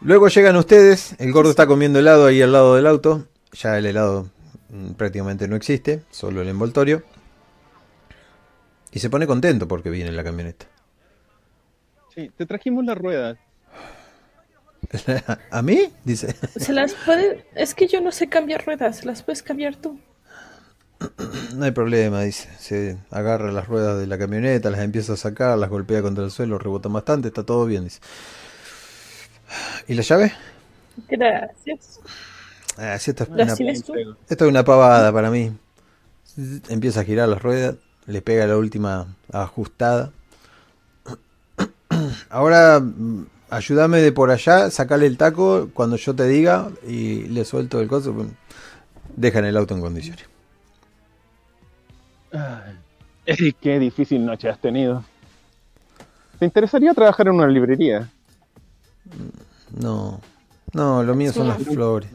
Luego 0.00 0.28
llegan 0.28 0.56
ustedes, 0.56 1.14
el 1.18 1.32
gordo 1.32 1.50
está 1.50 1.66
comiendo 1.66 2.00
helado 2.00 2.26
ahí 2.26 2.42
al 2.42 2.52
lado 2.52 2.74
del 2.74 2.86
auto. 2.86 3.26
Ya 3.52 3.78
el 3.78 3.86
helado 3.86 4.28
mm, 4.70 4.92
prácticamente 4.92 5.46
no 5.46 5.54
existe, 5.54 6.02
solo 6.10 6.42
el 6.42 6.48
envoltorio. 6.48 7.02
Y 8.90 8.98
se 8.98 9.08
pone 9.08 9.26
contento 9.26 9.68
porque 9.68 9.90
viene 9.90 10.12
la 10.12 10.24
camioneta. 10.24 10.66
sí, 12.14 12.30
te 12.36 12.46
trajimos 12.46 12.84
la 12.84 12.94
rueda. 12.94 13.38
¿A 15.50 15.62
mí? 15.62 15.92
Dice. 16.04 16.34
Se 16.56 16.72
las 16.72 16.94
puede... 16.94 17.46
Es 17.54 17.74
que 17.74 17.86
yo 17.86 18.00
no 18.00 18.12
sé 18.12 18.28
cambiar 18.28 18.66
ruedas, 18.66 18.98
¿se 18.98 19.06
las 19.06 19.22
puedes 19.22 19.42
cambiar 19.42 19.76
tú? 19.76 19.98
No 21.54 21.64
hay 21.64 21.70
problema, 21.70 22.22
dice. 22.22 22.48
Se 22.58 22.96
agarra 23.10 23.52
las 23.52 23.68
ruedas 23.68 23.98
de 23.98 24.06
la 24.06 24.18
camioneta, 24.18 24.70
las 24.70 24.80
empieza 24.80 25.14
a 25.14 25.16
sacar, 25.16 25.58
las 25.58 25.70
golpea 25.70 26.02
contra 26.02 26.24
el 26.24 26.30
suelo, 26.30 26.58
rebota 26.58 26.88
bastante, 26.88 27.28
está 27.28 27.44
todo 27.44 27.66
bien, 27.66 27.84
dice. 27.84 28.00
¿Y 29.86 29.94
la 29.94 30.02
llave? 30.02 30.32
Gracias. 31.08 32.00
Ah, 32.78 32.98
sí, 32.98 33.10
esta, 33.10 33.24
es 33.24 33.30
¿Las 33.30 33.60
una, 33.60 33.72
esto 33.72 33.94
es 34.28 34.42
una 34.42 34.64
pavada 34.64 35.12
para 35.12 35.30
mí. 35.30 35.52
Empieza 36.68 37.00
a 37.00 37.04
girar 37.04 37.28
las 37.28 37.42
ruedas, 37.42 37.76
le 38.06 38.22
pega 38.22 38.46
la 38.46 38.56
última 38.56 39.14
ajustada. 39.30 40.10
Ahora 42.30 42.80
mm, 42.80 43.26
ayúdame 43.50 44.00
de 44.00 44.12
por 44.12 44.30
allá, 44.30 44.70
sacale 44.70 45.06
el 45.06 45.18
taco 45.18 45.68
cuando 45.74 45.96
yo 45.96 46.14
te 46.14 46.26
diga 46.26 46.70
y 46.86 47.24
le 47.24 47.44
suelto 47.44 47.80
el 47.80 47.88
coso. 47.88 48.14
Dejan 49.16 49.44
el 49.44 49.56
auto 49.58 49.74
en 49.74 49.82
condiciones. 49.82 50.31
Ay, 52.32 53.52
qué 53.60 53.78
difícil 53.78 54.24
noche 54.24 54.48
has 54.48 54.58
tenido. 54.58 55.04
¿Te 56.38 56.46
interesaría 56.46 56.92
trabajar 56.94 57.28
en 57.28 57.34
una 57.34 57.46
librería? 57.46 58.08
No, 59.70 60.20
no, 60.72 61.02
lo 61.02 61.14
mío 61.14 61.32
son 61.32 61.48
las 61.48 61.62
flores. 61.62 62.10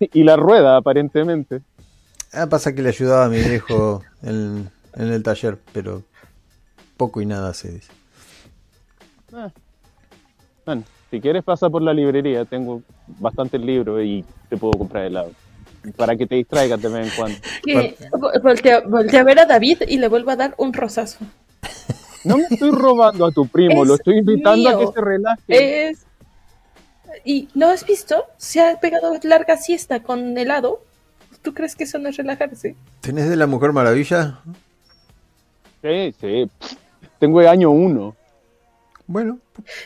Y 0.00 0.22
la 0.24 0.36
rueda, 0.36 0.76
aparentemente. 0.76 1.62
Ah, 2.32 2.46
pasa 2.46 2.74
que 2.74 2.82
le 2.82 2.88
ayudaba 2.90 3.26
a 3.26 3.28
mi 3.28 3.38
viejo 3.38 4.02
en, 4.22 4.70
en 4.94 5.08
el 5.08 5.22
taller, 5.22 5.58
pero 5.72 6.02
poco 6.96 7.20
y 7.20 7.26
nada 7.26 7.54
se 7.54 7.72
dice. 7.72 7.92
Ah. 9.32 9.50
Bueno, 10.66 10.84
si 11.10 11.20
quieres 11.20 11.44
pasa 11.44 11.70
por 11.70 11.82
la 11.82 11.94
librería, 11.94 12.44
tengo 12.44 12.82
bastantes 13.06 13.60
libros 13.60 14.02
y 14.02 14.24
te 14.48 14.56
puedo 14.56 14.72
comprar 14.76 15.04
helado. 15.04 15.32
Para 15.96 16.16
que 16.16 16.26
te 16.26 16.34
distraigas 16.36 16.80
de 16.80 16.88
vez 16.88 17.08
en 17.08 17.16
cuando. 17.16 17.38
Que 17.64 17.96
vo- 18.12 18.42
voltea, 18.42 18.80
voltea 18.80 19.20
a 19.20 19.24
ver 19.24 19.38
a 19.40 19.46
David 19.46 19.82
y 19.88 19.98
le 19.98 20.08
vuelva 20.08 20.32
a 20.34 20.36
dar 20.36 20.54
un 20.58 20.72
rosazo. 20.72 21.18
No 22.24 22.36
me 22.38 22.44
estoy 22.50 22.70
robando 22.72 23.26
a 23.26 23.30
tu 23.32 23.46
primo, 23.46 23.82
Es 23.82 23.88
lo 23.88 23.94
estoy 23.94 24.18
invitando 24.18 24.68
a 24.68 24.78
que 24.78 24.92
se 24.92 25.00
relaje. 25.00 25.88
Es. 25.90 26.04
¿Y 27.24 27.48
no 27.54 27.68
has 27.70 27.86
visto? 27.86 28.24
Se 28.36 28.60
ha 28.60 28.78
pegado 28.80 29.12
larga 29.22 29.56
siesta 29.56 30.02
con 30.02 30.36
helado. 30.36 30.82
¿Tú 31.42 31.54
crees 31.54 31.74
que 31.76 31.84
eso 31.84 31.98
no 31.98 32.08
es 32.08 32.16
relajarse? 32.16 32.74
¿Tenés 33.00 33.28
de 33.30 33.36
la 33.36 33.46
Mujer 33.46 33.72
Maravilla? 33.72 34.40
Sí, 35.82 36.14
sí. 36.20 36.50
Tengo 37.18 37.40
el 37.40 37.46
año 37.48 37.70
uno. 37.70 38.16
Bueno, 39.06 39.38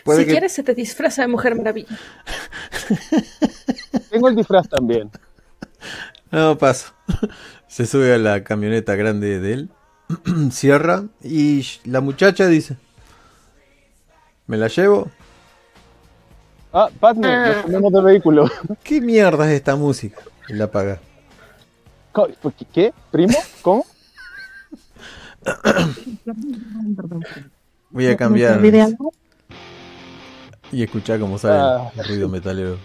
puede 0.05 0.21
si 0.21 0.25
que... 0.27 0.33
quieres, 0.33 0.53
se 0.53 0.63
te 0.63 0.75
disfraza 0.75 1.23
de 1.23 1.29
Mujer 1.29 1.55
Maravilla. 1.55 1.97
Tengo 4.11 4.29
el 4.29 4.37
disfraz 4.37 4.69
también. 4.69 5.11
No, 6.31 6.57
paso. 6.57 6.93
Se 7.69 7.87
sube 7.87 8.15
a 8.15 8.19
la 8.19 8.43
camioneta 8.43 8.95
grande 8.97 9.39
de 9.39 9.53
él, 9.53 9.71
cierra 10.51 11.05
y 11.23 11.67
la 11.85 12.01
muchacha 12.01 12.47
dice, 12.49 12.77
¿me 14.47 14.57
la 14.57 14.69
llevo? 14.69 15.11
Ah, 16.73 16.89
Padme, 16.99 17.29
Ah. 17.29 17.47
nos 17.49 17.57
cambiamos 17.63 17.93
de 17.93 18.01
vehículo. 18.03 18.51
¿Qué 18.83 19.01
mierda 19.01 19.47
es 19.51 19.57
esta 19.57 19.77
música? 19.77 20.23
Y 20.49 20.55
la 20.55 20.65
apaga. 20.65 21.01
¿Qué? 22.73 22.93
¿Primo? 23.11 23.37
¿Cómo? 23.63 23.85
Voy 27.91 28.07
a 28.07 28.11
¿Me 28.11 28.17
cambiar 28.17 28.61
y 30.73 30.83
escuchar 30.83 31.21
cómo 31.21 31.39
sale 31.39 31.59
Ah. 31.61 31.91
el 31.97 32.09
ruido 32.09 32.29
metalero. 32.29 32.79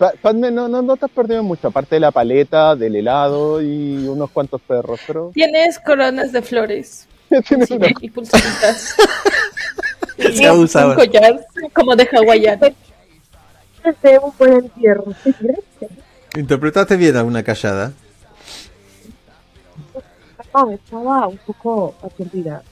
Pa- 0.00 0.14
Padme, 0.22 0.50
no, 0.50 0.66
no, 0.66 0.80
no 0.80 0.96
te 0.96 1.04
has 1.04 1.10
perdido 1.10 1.42
mucho, 1.42 1.68
aparte 1.68 1.96
de 1.96 2.00
la 2.00 2.10
paleta, 2.10 2.74
del 2.74 2.96
helado 2.96 3.60
y 3.60 4.08
unos 4.08 4.30
cuantos 4.30 4.58
perros, 4.62 4.98
pero 5.06 5.30
Tienes 5.34 5.78
coronas 5.78 6.32
de 6.32 6.40
flores 6.40 7.06
tienes 7.46 7.68
sí, 7.68 7.74
una- 7.74 7.88
y 8.00 8.08
pulseritas. 8.08 8.96
Se 10.34 10.46
abusaba. 10.46 10.90
Un 10.92 10.94
collar 10.96 11.46
como 11.74 11.94
de 11.96 12.08
hawaiano. 12.10 12.68
Un 14.22 14.32
buen 14.38 14.52
entierro. 14.54 15.04
¿Interpretaste 16.34 16.96
bien 16.96 17.16
alguna 17.16 17.42
callada? 17.42 17.92
Perdón, 20.36 20.72
estaba 20.74 21.26
un 21.28 21.38
poco 21.38 21.94
aturdida. 22.02 22.62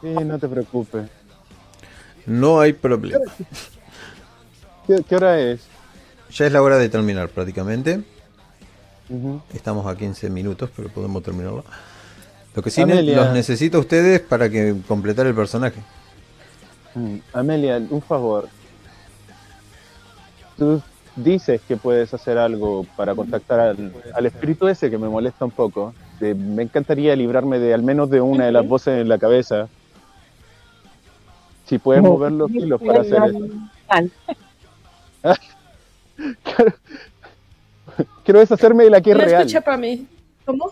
Sí, 0.00 0.08
no 0.24 0.38
te 0.38 0.48
preocupes. 0.48 1.08
No 2.26 2.60
hay 2.60 2.72
problema. 2.72 3.24
¿Qué, 4.86 5.02
qué 5.08 5.16
hora 5.16 5.38
es? 5.40 5.66
Ya 6.30 6.46
es 6.46 6.52
la 6.52 6.62
hora 6.62 6.78
de 6.78 6.88
terminar 6.88 7.28
prácticamente. 7.28 8.02
Ujú. 9.08 9.40
Estamos 9.52 9.86
a 9.86 9.96
15 9.96 10.30
minutos, 10.30 10.70
pero 10.74 10.88
podemos 10.88 11.22
terminarlo. 11.22 11.64
Lo 12.54 12.62
que 12.62 12.70
sí 12.70 12.82
Amelia. 12.82 13.16
los 13.16 13.32
necesito 13.32 13.78
a 13.78 13.80
ustedes 13.80 14.20
para 14.20 14.48
que 14.48 14.74
completar 14.86 15.26
el 15.26 15.34
personaje. 15.34 15.80
Mm, 16.94 17.16
Amelia, 17.32 17.76
un 17.90 18.00
favor. 18.02 18.48
Tú 20.56 20.80
dices 21.16 21.60
que 21.66 21.76
puedes 21.76 22.14
hacer 22.14 22.38
algo 22.38 22.86
para 22.96 23.14
contactar 23.14 23.60
al, 23.60 23.92
al 24.14 24.26
espíritu 24.26 24.68
ese 24.68 24.90
que 24.90 24.98
me 24.98 25.08
molesta 25.08 25.44
un 25.44 25.50
poco. 25.50 25.94
Te- 26.20 26.34
me 26.34 26.62
encantaría 26.62 27.14
librarme 27.16 27.58
de 27.58 27.74
al 27.74 27.82
menos 27.82 28.08
de 28.10 28.20
una 28.20 28.46
de 28.46 28.52
las 28.52 28.66
voces 28.66 29.00
en 29.00 29.08
la 29.08 29.18
cabeza. 29.18 29.68
Si 31.66 31.78
puedes 31.78 32.02
mover 32.02 32.32
los 32.32 32.50
hilos 32.50 32.80
para 32.80 33.00
hacer 33.00 33.22
eso. 33.24 33.46
Quiero 38.24 38.40
deshacerme 38.40 38.84
de 38.84 38.90
la 38.90 39.00
que 39.00 39.10
es 39.10 39.16
No 39.16 39.24
real. 39.24 39.40
escucha 39.42 39.60
para 39.60 39.76
mí. 39.76 40.06
¿Cómo? 40.44 40.70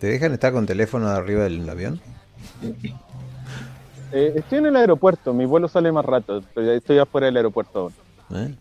¿Te 0.00 0.06
dejan 0.08 0.32
estar 0.32 0.52
con 0.52 0.66
teléfono 0.66 1.08
arriba 1.08 1.44
del 1.44 1.68
avión? 1.68 2.00
Eh, 4.12 4.32
estoy 4.36 4.58
en 4.58 4.66
el 4.66 4.76
aeropuerto, 4.76 5.32
mi 5.32 5.46
vuelo 5.46 5.68
sale 5.68 5.90
más 5.92 6.04
rato, 6.04 6.42
estoy 6.56 6.98
afuera 6.98 7.26
del 7.26 7.36
aeropuerto 7.38 7.78
ahora. 8.30 8.46
¿Eh? 8.46 8.54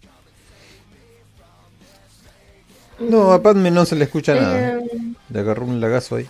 No, 3.00 3.34
a 3.34 3.42
Padme 3.42 3.72
no 3.72 3.86
se 3.86 3.96
le 3.96 4.06
escucha 4.06 4.36
nada. 4.36 4.78
Eh, 4.78 4.82
Le 5.30 5.40
agarró 5.40 5.66
un 5.66 5.82
lagazo 5.82 6.16
ahí. 6.16 6.30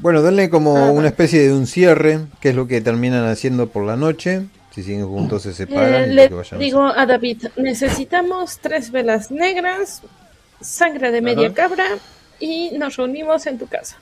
Bueno, 0.00 0.22
denle 0.22 0.48
como 0.50 0.76
Ah. 0.76 0.90
una 0.90 1.08
especie 1.08 1.40
de 1.46 1.52
un 1.52 1.66
cierre, 1.66 2.20
que 2.40 2.50
es 2.50 2.54
lo 2.54 2.66
que 2.66 2.80
terminan 2.80 3.24
haciendo 3.26 3.68
por 3.68 3.84
la 3.84 3.96
noche. 3.96 4.46
Si 4.74 4.82
siguen 4.82 5.06
juntos 5.06 5.42
se 5.42 5.52
separan. 5.52 5.94
eh, 5.94 6.06
y 6.06 6.08
lo 6.10 6.14
le 6.14 6.28
que 6.28 6.34
vayan 6.34 6.54
a 6.54 6.58
digo 6.62 6.84
a 6.84 7.06
David, 7.06 7.46
necesitamos 7.56 8.58
tres 8.60 8.90
velas 8.92 9.30
negras, 9.30 10.02
sangre 10.60 11.10
de 11.10 11.20
media 11.20 11.46
Ajá. 11.48 11.54
cabra 11.54 11.86
y 12.38 12.70
nos 12.78 12.96
reunimos 12.96 13.46
en 13.46 13.58
tu 13.58 13.66
casa. 13.66 13.96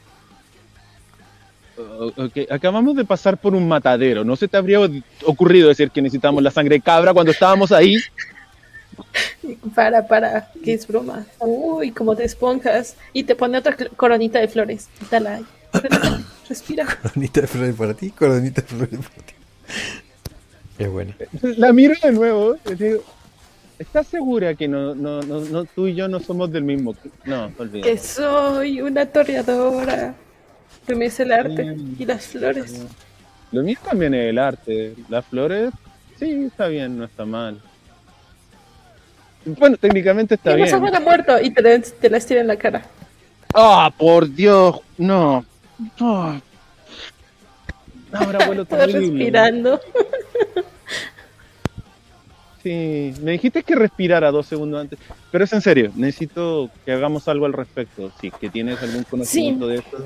Acabamos 2.51 2.97
de 2.97 3.05
pasar 3.05 3.39
por 3.39 3.55
un 3.55 3.67
matadero. 3.67 4.25
¿No 4.25 4.35
se 4.37 4.49
te 4.49 4.57
habría 4.57 4.81
ocurrido 5.25 5.69
decir 5.69 5.91
que 5.91 6.03
necesitamos 6.03 6.43
la 6.43 6.51
sangre 6.51 6.77
de 6.77 6.81
cabra 6.83 7.13
cuando 7.15 7.33
estábamos 7.33 7.73
ahí? 7.73 7.97
Para, 9.75 10.05
para, 10.09 10.51
que 10.65 10.75
es 10.75 10.87
broma. 10.89 11.25
Uy, 11.39 11.93
como 11.93 12.17
te 12.17 12.25
esponjas. 12.25 12.97
Y 13.13 13.23
te 13.23 13.37
pone 13.37 13.57
otra 13.59 13.77
coronita 13.97 14.41
de 14.41 14.49
flores. 14.49 14.89
Ahí. 15.13 15.45
Respira. 16.49 16.87
Coronita 17.03 17.41
de 17.43 17.47
flores 17.47 17.75
para 17.77 17.95
ti, 17.95 18.11
coronita 18.11 18.63
de 18.63 18.67
flores 18.69 18.99
para 19.01 19.27
ti. 19.27 19.35
Es 20.79 20.91
buena. 20.91 21.15
La 21.43 21.73
miro 21.73 21.95
de 22.03 22.13
nuevo 22.13 22.57
y 22.71 22.75
digo, 22.75 23.03
¿estás 23.79 24.07
segura 24.07 24.55
que 24.55 24.69
no, 24.69 24.95
no, 24.95 25.21
no, 25.23 25.41
no- 25.41 25.65
tú 25.65 25.89
y 25.89 25.95
yo 25.95 26.09
no 26.09 26.21
somos 26.21 26.51
del 26.53 26.63
mismo? 26.63 26.95
cl-?" 26.95 27.11
No, 27.25 27.53
olvida. 27.59 27.83
Que 27.83 27.99
soy 27.99 28.81
una 28.81 29.05
toreadora. 29.07 30.15
Que 30.87 30.95
me 30.95 31.07
es 31.07 31.21
el 31.21 31.33
arte. 31.33 31.77
Y 31.99 32.05
las 32.07 32.27
flores. 32.27 32.83
Lo 33.53 33.63
mío 33.63 33.77
también 33.85 34.15
es 34.15 34.31
el 34.31 34.39
arte. 34.39 34.95
Las 35.09 35.27
flores, 35.27 35.71
sí, 36.19 36.45
está 36.45 36.69
bien, 36.69 36.97
no 36.99 37.05
está 37.05 37.25
mal. 37.27 37.61
Bueno, 39.45 39.77
técnicamente 39.77 40.35
está 40.35 40.55
¿Qué 40.55 40.63
pasa 40.63 40.79
bien. 40.79 40.93
con 40.95 41.05
muerto? 41.05 41.41
Y 41.41 41.51
te, 41.51 41.79
te 41.81 42.11
las 42.11 42.25
tira 42.27 42.41
en 42.41 42.47
la 42.47 42.57
cara. 42.57 42.83
¡Ah, 43.55 43.93
por 43.97 44.33
Dios! 44.33 44.81
No. 44.99 45.45
No. 46.01 46.41
Ahora 48.13 48.47
vuelo 48.47 48.65
Todo 48.65 48.79
terrible. 48.81 49.09
respirando. 49.09 49.81
Sí, 52.63 53.15
me 53.23 53.33
dijiste 53.33 53.63
que 53.63 53.77
respirara 53.77 54.31
dos 54.33 54.47
segundos 54.47 54.81
antes, 54.81 54.99
pero 55.31 55.45
es 55.45 55.53
en 55.53 55.61
serio, 55.61 55.93
necesito 55.95 56.71
que 56.85 56.93
hagamos 56.93 57.29
algo 57.29 57.47
al 57.47 57.53
respecto. 57.53 58.11
Si 58.21 58.31
que 58.33 58.51
tienes 58.51 58.83
algún 58.83 59.05
conocimiento 59.05 59.69
de 59.69 59.77
esto. 59.77 59.99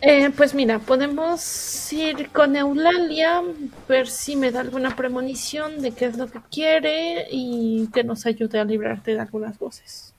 Eh, 0.00 0.30
pues 0.36 0.54
mira, 0.54 0.78
podemos 0.78 1.92
ir 1.92 2.28
con 2.30 2.54
Eulalia, 2.54 3.42
ver 3.88 4.06
si 4.06 4.36
me 4.36 4.50
da 4.52 4.60
alguna 4.60 4.94
premonición 4.94 5.80
de 5.80 5.92
qué 5.92 6.06
es 6.06 6.16
lo 6.16 6.28
que 6.28 6.40
quiere 6.50 7.26
y 7.30 7.88
que 7.92 8.04
nos 8.04 8.26
ayude 8.26 8.60
a 8.60 8.64
librarte 8.64 9.14
de 9.14 9.20
algunas 9.20 9.58
voces. 9.58 10.14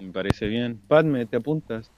Me 0.00 0.10
parece 0.12 0.46
bien. 0.46 0.80
Padme, 0.88 1.26
¿te 1.26 1.36
apuntas? 1.36 1.90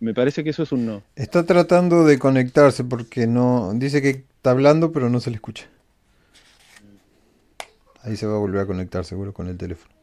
Me 0.00 0.14
parece 0.14 0.42
que 0.42 0.50
eso 0.50 0.64
es 0.64 0.72
un 0.72 0.84
no. 0.86 1.02
Está 1.14 1.44
tratando 1.46 2.04
de 2.04 2.18
conectarse 2.18 2.82
porque 2.84 3.26
no. 3.26 3.72
Dice 3.74 4.02
que 4.02 4.10
está 4.10 4.50
hablando, 4.50 4.90
pero 4.92 5.08
no 5.08 5.20
se 5.20 5.30
le 5.30 5.36
escucha. 5.36 5.66
Ahí 8.02 8.16
se 8.16 8.26
va 8.26 8.34
a 8.34 8.38
volver 8.38 8.60
a 8.62 8.66
conectar 8.66 9.04
seguro 9.04 9.32
con 9.32 9.46
el 9.48 9.56
teléfono. 9.56 9.94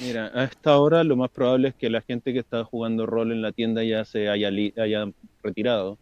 Mira, 0.00 0.30
a 0.34 0.44
esta 0.44 0.78
hora 0.78 1.04
lo 1.04 1.14
más 1.16 1.30
probable 1.30 1.68
es 1.68 1.74
que 1.74 1.90
la 1.90 2.00
gente 2.00 2.32
que 2.32 2.38
está 2.38 2.64
jugando 2.64 3.04
rol 3.04 3.30
en 3.32 3.42
la 3.42 3.52
tienda 3.52 3.84
ya 3.84 4.04
se 4.06 4.30
haya, 4.30 4.50
li- 4.50 4.72
haya 4.78 5.04
retirado. 5.42 5.98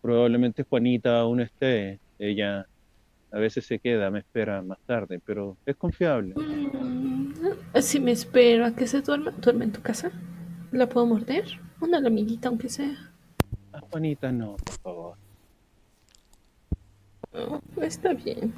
Probablemente 0.00 0.64
Juanita 0.68 1.20
aún 1.20 1.40
esté. 1.42 2.00
Ella 2.18 2.66
a 3.30 3.38
veces 3.38 3.66
se 3.66 3.78
queda, 3.78 4.10
me 4.10 4.20
espera 4.20 4.62
más 4.62 4.78
tarde, 4.86 5.20
pero 5.24 5.56
es 5.66 5.76
confiable. 5.76 6.34
Mm, 6.34 7.32
Si 7.80 8.00
me 8.00 8.12
espero 8.12 8.64
a 8.64 8.74
que 8.74 8.86
se 8.86 9.02
duerma, 9.02 9.32
¿duerme 9.32 9.66
en 9.66 9.72
tu 9.72 9.82
casa? 9.82 10.10
¿La 10.72 10.88
puedo 10.88 11.06
morder? 11.06 11.44
Una 11.80 12.00
lamiguita, 12.00 12.48
aunque 12.48 12.68
sea. 12.68 13.12
A 13.72 13.80
Juanita 13.80 14.32
no, 14.32 14.56
por 14.56 14.74
favor. 14.80 15.16
Oh, 17.34 17.60
está 17.82 18.12
bien. 18.14 18.52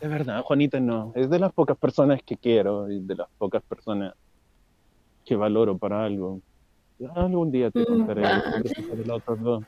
De 0.00 0.08
verdad, 0.08 0.42
Juanita 0.42 0.80
no. 0.80 1.12
Es 1.14 1.28
de 1.28 1.38
las 1.38 1.52
pocas 1.52 1.76
personas 1.76 2.20
que 2.24 2.36
quiero 2.36 2.90
y 2.90 3.00
de 3.00 3.14
las 3.16 3.28
pocas 3.38 3.62
personas 3.62 4.14
que 5.24 5.36
valoro 5.36 5.76
para 5.78 6.04
algo. 6.04 6.40
Algún 7.14 7.50
día 7.50 7.70
te 7.70 7.80
Mm, 7.80 7.84
contaré 7.98 8.22
vale. 8.22 8.68
sobre 8.74 9.04
los 9.06 9.18
otros 9.18 9.40
dos. 9.40 9.64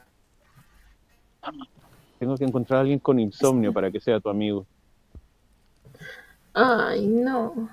Tengo 2.18 2.36
que 2.36 2.44
encontrar 2.44 2.78
a 2.78 2.80
alguien 2.82 2.98
con 3.00 3.18
insomnio 3.18 3.72
para 3.72 3.90
que 3.90 4.00
sea 4.00 4.20
tu 4.20 4.28
amigo. 4.28 4.66
Ay, 6.54 7.06
no. 7.06 7.68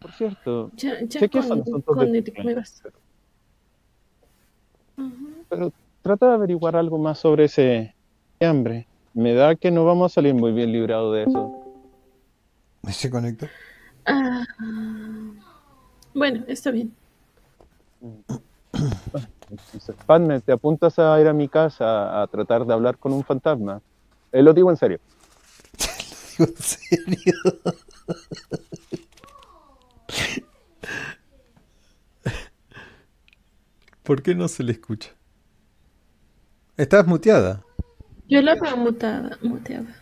Por 0.00 0.12
cierto, 0.12 0.70
Ya, 0.76 1.00
ya 1.02 1.20
sé 1.20 1.28
que 1.28 1.38
con, 1.38 1.48
son 1.48 1.60
asuntos 1.62 1.98
de 1.98 2.64
pero 5.48 5.72
trata 6.02 6.28
de 6.28 6.34
averiguar 6.34 6.76
algo 6.76 6.98
más 6.98 7.18
sobre 7.18 7.44
ese 7.44 7.94
hambre. 8.40 8.86
Me 9.14 9.34
da 9.34 9.56
que 9.56 9.70
no 9.70 9.84
vamos 9.84 10.12
a 10.12 10.14
salir 10.14 10.34
muy 10.34 10.52
bien 10.52 10.72
librados 10.72 11.14
de 11.14 11.22
eso. 11.24 11.64
¿Se 12.88 13.10
conectó? 13.10 13.46
Ah, 14.06 14.44
bueno, 16.14 16.44
está 16.46 16.70
bien. 16.70 16.94
Entonces, 19.50 19.96
Padme, 20.06 20.40
¿te 20.40 20.52
apuntas 20.52 20.98
a 20.98 21.20
ir 21.20 21.26
a 21.26 21.32
mi 21.32 21.48
casa 21.48 22.22
a 22.22 22.26
tratar 22.26 22.64
de 22.64 22.72
hablar 22.72 22.98
con 22.98 23.12
un 23.12 23.24
fantasma? 23.24 23.80
Eh, 24.30 24.42
lo 24.42 24.52
digo 24.52 24.70
en 24.70 24.76
serio. 24.76 25.00
¿En 26.38 26.56
serio? 26.56 27.34
¿Por 34.02 34.22
qué 34.22 34.34
no 34.34 34.48
se 34.48 34.62
le 34.62 34.72
escucha? 34.72 35.10
Estás 36.76 37.06
muteada. 37.06 37.62
Yo 38.28 38.40
la 38.40 38.54
veo 38.54 38.76
mutada, 38.76 39.38
muteada. 39.42 39.94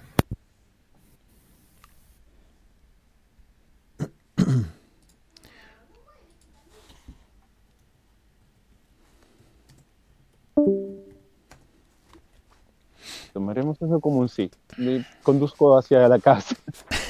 Tomaremos 13.33 13.77
eso 13.83 14.01
como 14.01 14.21
un 14.21 14.29
sí. 14.29 14.51
Me 14.77 15.05
conduzco 15.23 15.77
hacia 15.77 16.09
la 16.09 16.19
casa. 16.19 16.57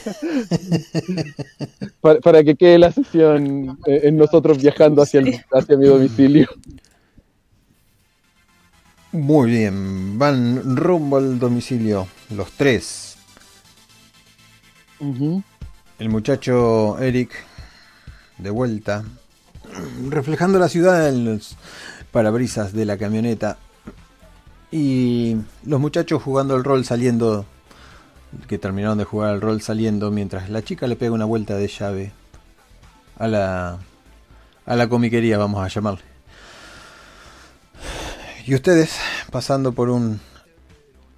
para, 2.00 2.20
para 2.20 2.44
que 2.44 2.54
quede 2.56 2.78
la 2.78 2.92
sesión 2.92 3.78
eh, 3.86 4.00
en 4.04 4.16
nosotros 4.16 4.58
viajando 4.58 5.02
hacia, 5.02 5.20
el- 5.20 5.40
hacia 5.52 5.76
mi 5.76 5.86
domicilio. 5.86 6.48
Muy 9.12 9.50
bien, 9.50 10.18
van 10.18 10.76
rumbo 10.76 11.16
al 11.16 11.38
domicilio 11.38 12.06
los 12.30 12.50
tres. 12.52 13.16
El 15.98 16.08
muchacho 16.10 16.98
Eric 16.98 17.30
de 18.38 18.50
vuelta, 18.50 19.04
reflejando 20.10 20.58
la 20.58 20.68
ciudad 20.68 21.08
en 21.08 21.24
los 21.24 21.56
parabrisas 22.12 22.72
de 22.72 22.84
la 22.84 22.98
camioneta. 22.98 23.56
Y 24.70 25.36
los 25.64 25.80
muchachos 25.80 26.22
jugando 26.22 26.56
el 26.56 26.64
rol 26.64 26.84
saliendo, 26.84 27.46
que 28.48 28.58
terminaron 28.58 28.98
de 28.98 29.04
jugar 29.04 29.34
el 29.34 29.40
rol 29.40 29.60
saliendo, 29.60 30.10
mientras 30.10 30.50
la 30.50 30.62
chica 30.62 30.86
le 30.86 30.96
pega 30.96 31.12
una 31.12 31.24
vuelta 31.24 31.56
de 31.56 31.68
llave 31.68 32.12
a 33.18 33.28
la, 33.28 33.78
a 34.66 34.76
la 34.76 34.88
comiquería, 34.88 35.38
vamos 35.38 35.64
a 35.64 35.68
llamarle. 35.68 36.02
Y 38.46 38.54
ustedes 38.54 38.96
pasando 39.30 39.72
por 39.72 39.90
un 39.90 40.20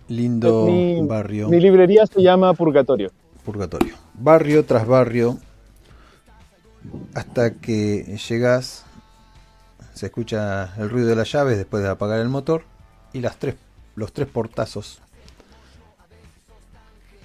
lindo 0.08 0.66
Mi- 0.66 1.06
barrio. 1.06 1.48
Mi 1.48 1.60
librería 1.60 2.06
se 2.06 2.22
llama 2.22 2.54
Purgatorio. 2.54 3.10
Purgatorio. 3.44 3.94
Barrio 4.14 4.64
tras 4.64 4.86
barrio. 4.86 5.38
Hasta 7.14 7.54
que 7.54 8.18
llegas. 8.28 8.84
Se 9.92 10.06
escucha 10.06 10.74
el 10.78 10.88
ruido 10.88 11.08
de 11.08 11.16
las 11.16 11.30
llaves 11.32 11.58
después 11.58 11.82
de 11.82 11.88
apagar 11.90 12.20
el 12.20 12.28
motor. 12.28 12.62
Y 13.12 13.20
las 13.20 13.36
tres, 13.36 13.56
los 13.94 14.12
tres 14.12 14.28
portazos. 14.28 15.00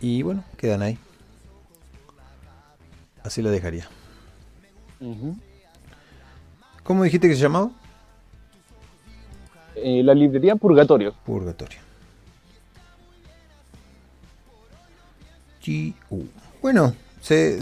Y 0.04 0.22
bueno, 0.22 0.44
quedan 0.58 0.82
ahí. 0.82 0.98
Así 3.24 3.42
lo 3.42 3.50
dejaría. 3.50 3.88
¿Cómo 6.84 7.06
dijiste 7.06 7.30
que 7.30 7.36
se 7.36 7.42
llamaba? 7.42 7.72
Eh, 9.78 10.04
la 10.04 10.14
librería 10.14 10.58
Purgatorio. 10.58 11.16
Purgatorio. 11.26 11.80
G.U. 15.64 16.26
Bueno, 16.62 16.94
se, 17.22 17.62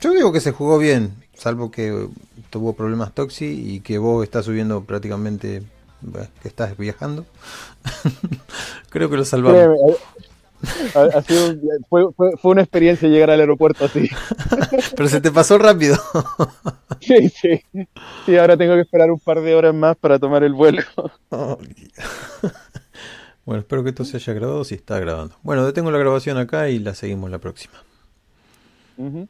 yo 0.00 0.12
digo 0.12 0.32
que 0.32 0.40
se 0.40 0.52
jugó 0.52 0.78
bien, 0.78 1.14
salvo 1.34 1.70
que 1.70 2.08
tuvo 2.48 2.72
problemas 2.72 3.12
Toxi 3.12 3.74
y 3.74 3.80
que 3.80 3.98
vos 3.98 4.24
estás 4.24 4.46
subiendo 4.46 4.84
prácticamente, 4.84 5.62
que 6.40 6.48
estás 6.48 6.78
viajando. 6.78 7.26
Creo 8.88 9.10
que 9.10 9.18
lo 9.18 9.24
salvamos. 9.26 9.60
Eh, 9.60 9.96
ha- 10.94 11.18
ha 11.18 11.22
sido- 11.22 11.54
fue, 11.88 12.12
fue- 12.16 12.32
fue 12.40 12.52
una 12.52 12.62
experiencia 12.62 13.08
llegar 13.08 13.30
al 13.30 13.40
aeropuerto 13.40 13.84
así. 13.84 14.08
Pero 14.96 15.08
se 15.08 15.20
te 15.20 15.30
pasó 15.30 15.58
rápido. 15.58 15.96
Sí, 17.00 17.28
sí. 17.28 17.60
Sí, 18.24 18.36
ahora 18.38 18.56
tengo 18.56 18.74
que 18.76 18.80
esperar 18.80 19.10
un 19.10 19.18
par 19.18 19.40
de 19.42 19.54
horas 19.54 19.74
más 19.74 19.94
para 19.96 20.18
tomar 20.18 20.42
el 20.42 20.54
vuelo. 20.54 20.80
bueno, 23.44 23.60
espero 23.60 23.82
que 23.82 23.90
esto 23.90 24.04
se 24.04 24.16
haya 24.16 24.32
grabado. 24.32 24.64
Si 24.64 24.74
está 24.74 24.98
grabando. 24.98 25.36
Bueno, 25.42 25.66
detengo 25.66 25.90
la 25.90 25.98
grabación 25.98 26.38
acá 26.38 26.70
y 26.70 26.78
la 26.78 26.94
seguimos 26.94 27.30
la 27.30 27.38
próxima. 27.38 27.74
Ujú. 28.96 29.28